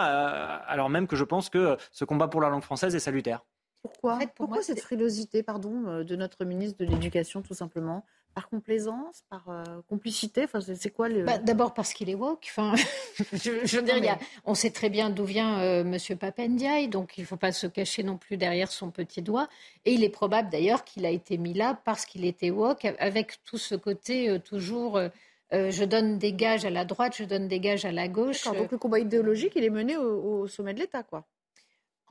alors 0.66 0.90
même 0.90 1.06
que 1.06 1.14
je 1.14 1.24
pense 1.24 1.50
que 1.50 1.76
ce 1.92 2.04
combat 2.04 2.28
pour 2.28 2.40
la 2.40 2.48
langue 2.48 2.62
française 2.62 2.94
est 2.94 3.00
salutaire. 3.00 3.44
Pourquoi, 3.82 4.18
Pourquoi 4.34 4.62
cette 4.62 4.80
frilosité 4.80 5.42
pardon, 5.42 6.02
de 6.02 6.16
notre 6.16 6.44
ministre 6.44 6.84
de 6.84 6.90
l'Éducation, 6.90 7.42
tout 7.42 7.54
simplement? 7.54 8.04
Par 8.34 8.48
complaisance, 8.48 9.24
par 9.30 9.48
euh, 9.48 9.64
complicité 9.88 10.44
enfin, 10.44 10.60
C'est 10.60 10.90
quoi 10.90 11.09
le... 11.09 11.24
Bah, 11.24 11.38
d'abord 11.38 11.74
parce 11.74 11.92
qu'il 11.92 12.09
est 12.09 12.14
woke. 12.14 12.46
Enfin, 12.50 12.74
je, 13.32 13.76
veux 13.76 13.82
dire, 13.82 14.18
on 14.44 14.55
sait 14.55 14.70
très 14.70 14.90
bien 14.90 15.10
d'où 15.10 15.24
vient 15.24 15.60
euh, 15.60 15.80
M. 15.80 16.18
Papendiaï, 16.18 16.88
donc 16.88 17.18
il 17.18 17.22
ne 17.22 17.26
faut 17.26 17.36
pas 17.36 17.52
se 17.52 17.66
cacher 17.66 18.02
non 18.02 18.16
plus 18.16 18.36
derrière 18.36 18.70
son 18.70 18.90
petit 18.90 19.22
doigt. 19.22 19.48
Et 19.84 19.92
il 19.92 20.05
est 20.05 20.09
probable 20.09 20.50
d'ailleurs 20.50 20.84
qu'il 20.84 21.05
a 21.06 21.10
été 21.10 21.38
mis 21.38 21.55
là 21.55 21.80
parce 21.84 22.06
qu'il 22.06 22.24
était 22.24 22.50
woke, 22.50 22.84
avec 22.98 23.42
tout 23.44 23.59
ce 23.59 23.74
côté 23.74 24.28
euh, 24.28 24.38
toujours... 24.38 25.00
je 25.50 25.84
donne 25.84 26.18
des 26.18 26.34
gages 26.34 26.64
à 26.66 26.70
la 26.70 26.84
droite, 26.84 27.14
je 27.16 27.24
donne 27.24 27.48
des 27.48 27.59
gages 27.59 27.84
à 27.84 27.92
la 27.92 28.06
gauche. 28.06 28.44
Donc 28.44 28.70
le 28.70 28.78
combat 28.78 28.98
idéologique, 28.98 29.55
il 29.56 29.64
est 29.64 29.70
mené 29.70 29.96
au, 29.96 30.46
sommet 30.46 30.74
de 30.74 30.80
l'État, 30.80 31.02
quoi. 31.02 31.24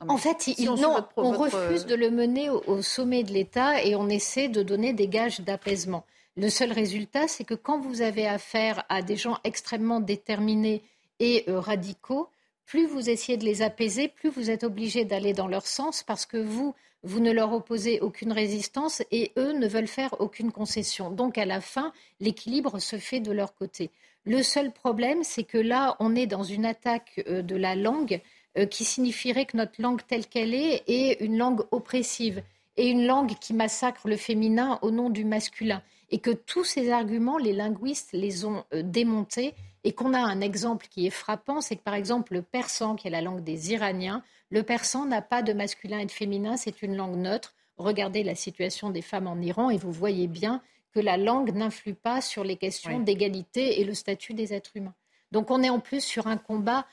En 0.06 0.16
fait, 0.16 0.48
on, 0.60 0.76
non, 0.76 1.04
on 1.16 1.32
refuse 1.32 1.86
de 1.86 1.94
le 1.94 2.10
mener 2.10 2.50
au 2.50 2.82
sommet 2.82 3.24
de 3.24 3.32
l'État 3.32 3.82
et 3.82 3.96
on 3.96 4.08
essaie 4.08 4.48
de 4.48 4.62
donner 4.62 4.92
des 4.92 5.08
gages 5.08 5.40
d'apaisement. 5.40 6.04
Le 6.36 6.50
seul 6.50 6.70
résultat, 6.72 7.26
c'est 7.26 7.42
que 7.42 7.54
quand 7.54 7.80
vous 7.80 8.00
avez 8.00 8.28
affaire 8.28 8.84
à 8.88 9.02
des 9.02 9.16
gens 9.16 9.38
extrêmement 9.42 9.98
déterminés 9.98 10.84
et 11.18 11.44
euh, 11.48 11.58
radicaux, 11.58 12.28
plus 12.64 12.86
vous 12.86 13.10
essayez 13.10 13.36
de 13.36 13.44
les 13.44 13.60
apaiser, 13.60 14.06
plus 14.06 14.28
vous 14.28 14.48
êtes 14.48 14.62
obligé 14.62 15.04
d'aller 15.04 15.32
dans 15.32 15.48
leur 15.48 15.66
sens 15.66 16.04
parce 16.04 16.26
que 16.26 16.36
vous, 16.36 16.76
vous 17.02 17.18
ne 17.18 17.32
leur 17.32 17.52
opposez 17.52 17.98
aucune 18.00 18.30
résistance 18.30 19.02
et 19.10 19.32
eux 19.36 19.52
ne 19.52 19.66
veulent 19.66 19.88
faire 19.88 20.14
aucune 20.20 20.52
concession. 20.52 21.10
Donc 21.10 21.38
à 21.38 21.44
la 21.44 21.60
fin, 21.60 21.92
l'équilibre 22.20 22.78
se 22.78 22.98
fait 22.98 23.18
de 23.18 23.32
leur 23.32 23.54
côté. 23.56 23.90
Le 24.24 24.42
seul 24.42 24.70
problème, 24.70 25.24
c'est 25.24 25.44
que 25.44 25.58
là, 25.58 25.96
on 25.98 26.14
est 26.14 26.26
dans 26.26 26.44
une 26.44 26.66
attaque 26.66 27.22
euh, 27.26 27.42
de 27.42 27.56
la 27.56 27.74
langue 27.74 28.14
euh, 28.14 28.37
qui 28.66 28.84
signifierait 28.84 29.46
que 29.46 29.56
notre 29.56 29.80
langue 29.80 30.00
telle 30.06 30.26
qu'elle 30.26 30.54
est 30.54 30.82
est 30.86 31.20
une 31.20 31.38
langue 31.38 31.62
oppressive 31.70 32.42
et 32.76 32.88
une 32.88 33.06
langue 33.06 33.34
qui 33.40 33.54
massacre 33.54 34.08
le 34.08 34.16
féminin 34.16 34.78
au 34.82 34.90
nom 34.90 35.10
du 35.10 35.24
masculin 35.24 35.82
et 36.10 36.18
que 36.18 36.30
tous 36.30 36.64
ces 36.64 36.90
arguments, 36.90 37.38
les 37.38 37.52
linguistes 37.52 38.10
les 38.12 38.44
ont 38.44 38.64
euh, 38.72 38.82
démontés 38.82 39.54
et 39.84 39.92
qu'on 39.92 40.14
a 40.14 40.20
un 40.20 40.40
exemple 40.40 40.86
qui 40.90 41.06
est 41.06 41.10
frappant, 41.10 41.60
c'est 41.60 41.76
que 41.76 41.82
par 41.82 41.94
exemple 41.94 42.34
le 42.34 42.42
persan, 42.42 42.96
qui 42.96 43.08
est 43.08 43.10
la 43.10 43.20
langue 43.20 43.44
des 43.44 43.72
Iraniens, 43.72 44.22
le 44.50 44.62
persan 44.62 45.06
n'a 45.06 45.22
pas 45.22 45.42
de 45.42 45.52
masculin 45.52 45.98
et 45.98 46.06
de 46.06 46.10
féminin, 46.10 46.56
c'est 46.56 46.82
une 46.82 46.96
langue 46.96 47.16
neutre. 47.16 47.54
Regardez 47.76 48.22
la 48.22 48.34
situation 48.34 48.90
des 48.90 49.02
femmes 49.02 49.26
en 49.26 49.40
Iran 49.40 49.70
et 49.70 49.76
vous 49.76 49.92
voyez 49.92 50.26
bien 50.26 50.62
que 50.92 51.00
la 51.00 51.16
langue 51.16 51.54
n'influe 51.54 51.94
pas 51.94 52.20
sur 52.20 52.44
les 52.44 52.56
questions 52.56 52.98
d'égalité 53.00 53.80
et 53.80 53.84
le 53.84 53.94
statut 53.94 54.34
des 54.34 54.54
êtres 54.54 54.76
humains. 54.76 54.94
Donc 55.30 55.50
on 55.50 55.62
est 55.62 55.68
en 55.68 55.80
plus 55.80 56.02
sur 56.02 56.26
un 56.26 56.38
combat 56.38 56.86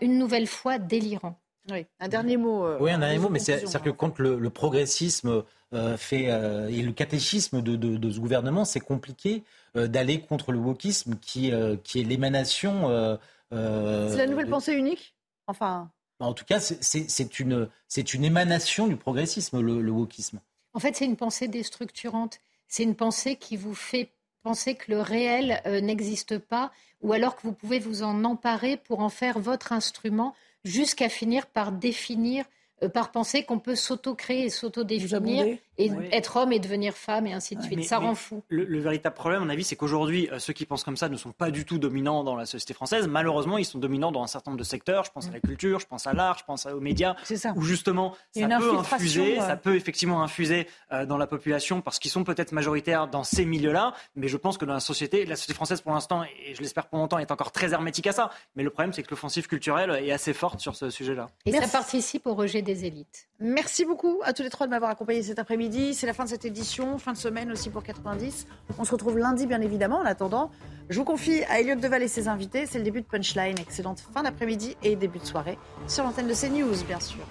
une 0.00 0.18
nouvelle 0.18 0.46
fois 0.46 0.78
délirant. 0.78 1.38
Oui, 1.70 1.84
un 1.98 2.08
dernier 2.08 2.36
mot. 2.36 2.64
Euh, 2.64 2.78
oui, 2.80 2.92
un 2.92 2.98
dernier 2.98 3.18
mot, 3.18 3.28
mais 3.28 3.40
c'est-à-dire 3.40 3.82
que 3.82 3.90
quand 3.90 4.18
le 4.18 4.50
progressisme 4.50 5.44
euh, 5.74 5.96
fait, 5.96 6.30
euh, 6.30 6.68
et 6.68 6.80
le 6.80 6.92
catéchisme 6.92 7.60
de, 7.60 8.10
ce 8.10 8.20
gouvernement, 8.20 8.64
c'est 8.64 8.78
compliqué 8.80 9.42
euh, 9.76 9.88
d'aller 9.88 10.20
contre 10.20 10.52
le 10.52 10.58
wokisme 10.58 11.16
qui, 11.16 11.52
qui 11.82 12.00
est 12.00 12.04
l'émanation. 12.04 13.18
c'est 13.50 14.16
la 14.16 14.26
nouvelle 14.26 14.48
pensée 14.48 14.74
unique 14.74 15.14
Enfin. 15.48 15.90
En 16.18 16.32
tout 16.32 16.44
cas, 16.44 16.60
c'est 16.60 17.40
une, 17.40 17.68
une 18.14 18.24
émanation 18.24 18.86
du 18.86 18.96
progressisme, 18.96 19.60
le, 19.60 19.90
wokisme. 19.90 20.40
En 20.72 20.78
fait, 20.78 20.96
c'est 20.96 21.04
une 21.04 21.16
pensée 21.16 21.48
déstructurante. 21.48 22.38
C'est 22.68 22.82
une 22.82 22.96
pensée 22.96 23.36
qui 23.36 23.56
vous 23.56 23.74
fait 23.74 24.10
penser 24.46 24.76
que 24.76 24.92
le 24.92 25.00
réel 25.00 25.60
n'existe 25.82 26.38
pas, 26.38 26.70
ou 27.02 27.12
alors 27.12 27.34
que 27.36 27.42
vous 27.42 27.52
pouvez 27.52 27.80
vous 27.80 28.02
en 28.02 28.24
emparer 28.24 28.76
pour 28.76 29.00
en 29.00 29.08
faire 29.08 29.38
votre 29.40 29.72
instrument, 29.72 30.34
jusqu'à 30.64 31.08
finir 31.08 31.46
par 31.46 31.72
définir 31.72 32.44
euh, 32.82 32.88
par 32.90 33.10
penser 33.10 33.42
qu'on 33.42 33.58
peut 33.58 33.74
s'auto-créer 33.74 34.44
et 34.44 34.50
s'auto-définir 34.50 35.56
et 35.78 35.90
être 36.12 36.36
homme 36.36 36.52
et 36.52 36.58
devenir 36.58 36.94
femme 36.94 37.26
et 37.26 37.32
ainsi 37.32 37.56
de 37.56 37.62
suite. 37.62 37.84
ça 37.84 37.98
rend 37.98 38.14
fou. 38.14 38.42
Le, 38.48 38.80
véritable 38.80 39.14
problème, 39.14 39.42
à 39.42 39.44
mon 39.44 39.50
avis, 39.50 39.64
c'est 39.64 39.76
qu'aujourd'hui, 39.76 40.28
euh, 40.32 40.38
ceux 40.38 40.52
qui 40.52 40.64
pensent 40.64 40.84
comme 40.84 40.96
ça 40.96 41.08
ne 41.08 41.16
sont 41.16 41.32
pas 41.32 41.50
du 41.50 41.64
tout 41.64 41.78
dominants 41.78 42.24
dans 42.24 42.36
la 42.36 42.46
société 42.46 42.74
française. 42.74 43.06
Malheureusement, 43.06 43.58
ils 43.58 43.64
sont 43.64 43.78
dominants 43.78 44.12
dans 44.12 44.22
un 44.22 44.26
certain 44.26 44.50
nombre 44.50 44.58
de 44.58 44.64
secteurs. 44.64 45.04
Je 45.04 45.10
pense 45.10 45.28
à 45.28 45.32
la 45.32 45.40
culture, 45.40 45.80
je 45.80 45.86
pense 45.86 46.06
à 46.06 46.12
l'art, 46.12 46.38
je 46.38 46.44
pense 46.44 46.66
aux 46.66 46.80
médias. 46.80 47.16
C'est 47.24 47.36
ça. 47.36 47.52
Où 47.56 47.62
justement, 47.62 48.14
ça 48.34 48.48
peut 48.48 48.76
infuser, 48.78 49.40
ça 49.40 49.56
peut 49.56 49.76
effectivement 49.76 50.22
infuser 50.22 50.66
euh, 50.92 51.06
dans 51.06 51.18
la 51.18 51.26
population 51.26 51.80
parce 51.80 51.98
qu'ils 51.98 52.10
sont 52.10 52.24
peut-être 52.24 52.52
majoritaires 52.52 53.08
dans 53.08 53.24
ces 53.24 53.44
milieux-là. 53.44 53.94
Mais 54.14 54.28
je 54.28 54.36
pense 54.36 54.58
que 54.58 54.64
dans 54.64 54.74
la 54.74 54.80
société, 54.80 55.24
la 55.24 55.36
société 55.36 55.54
française 55.54 55.80
pour 55.80 55.92
l'instant, 55.92 56.22
et 56.24 56.54
je 56.54 56.62
l'espère 56.62 56.86
pour 56.86 56.98
longtemps, 56.98 57.18
est 57.18 57.30
encore 57.30 57.52
très 57.52 57.72
hermétique 57.72 58.06
à 58.06 58.12
ça. 58.12 58.30
Mais 58.54 58.62
le 58.62 58.70
problème, 58.70 58.92
c'est 58.92 59.02
que 59.02 59.10
l'offensive 59.10 59.46
culturelle 59.46 59.90
est 60.02 60.12
assez 60.12 60.32
forte 60.32 60.60
sur 60.60 60.74
ce 60.76 60.90
sujet-là. 60.90 61.28
Et 61.44 61.52
ça 61.52 61.68
participe 61.68 62.26
au 62.26 62.34
rejet 62.34 62.62
des 62.62 62.84
élites. 62.84 63.28
Merci 63.38 63.84
beaucoup 63.84 64.20
à 64.24 64.32
tous 64.32 64.42
les 64.42 64.50
trois 64.50 64.66
de 64.66 64.70
m'avoir 64.70 64.90
accompagné 64.90 65.22
cet 65.22 65.38
après-midi. 65.38 65.65
C'est 65.92 66.06
la 66.06 66.12
fin 66.12 66.24
de 66.24 66.28
cette 66.28 66.44
édition, 66.44 66.98
fin 66.98 67.12
de 67.12 67.16
semaine 67.16 67.50
aussi 67.50 67.70
pour 67.70 67.82
90. 67.82 68.46
On 68.78 68.84
se 68.84 68.92
retrouve 68.92 69.18
lundi, 69.18 69.46
bien 69.46 69.60
évidemment. 69.60 69.98
En 69.98 70.04
attendant, 70.04 70.50
je 70.88 70.98
vous 70.98 71.04
confie 71.04 71.42
à 71.44 71.60
Elliot 71.60 71.76
Deval 71.76 72.02
et 72.02 72.08
ses 72.08 72.28
invités. 72.28 72.66
C'est 72.66 72.78
le 72.78 72.84
début 72.84 73.00
de 73.00 73.06
Punchline. 73.06 73.58
Excellente 73.58 74.00
fin 74.00 74.22
d'après-midi 74.22 74.76
et 74.82 74.96
début 74.96 75.18
de 75.18 75.24
soirée 75.24 75.58
sur 75.88 76.04
l'antenne 76.04 76.28
de 76.28 76.34
CNews, 76.34 76.84
bien 76.86 77.00
sûr. 77.00 77.24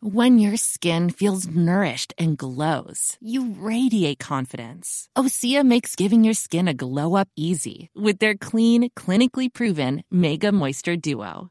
When 0.00 0.38
your 0.38 0.58
skin 0.58 1.08
feels 1.08 1.48
nourished 1.48 2.12
and 2.18 2.36
glows, 2.36 3.16
you 3.20 3.56
radiate 3.58 4.18
confidence. 4.18 5.08
Osea 5.16 5.64
makes 5.64 5.96
giving 5.96 6.24
your 6.24 6.34
skin 6.34 6.68
a 6.68 6.74
glow 6.74 7.16
up 7.16 7.28
easy 7.36 7.88
with 7.96 8.18
their 8.18 8.34
clean, 8.34 8.90
clinically 8.90 9.52
proven 9.52 10.02
Mega 10.10 10.52
Moisture 10.52 10.96
Duo. 10.96 11.50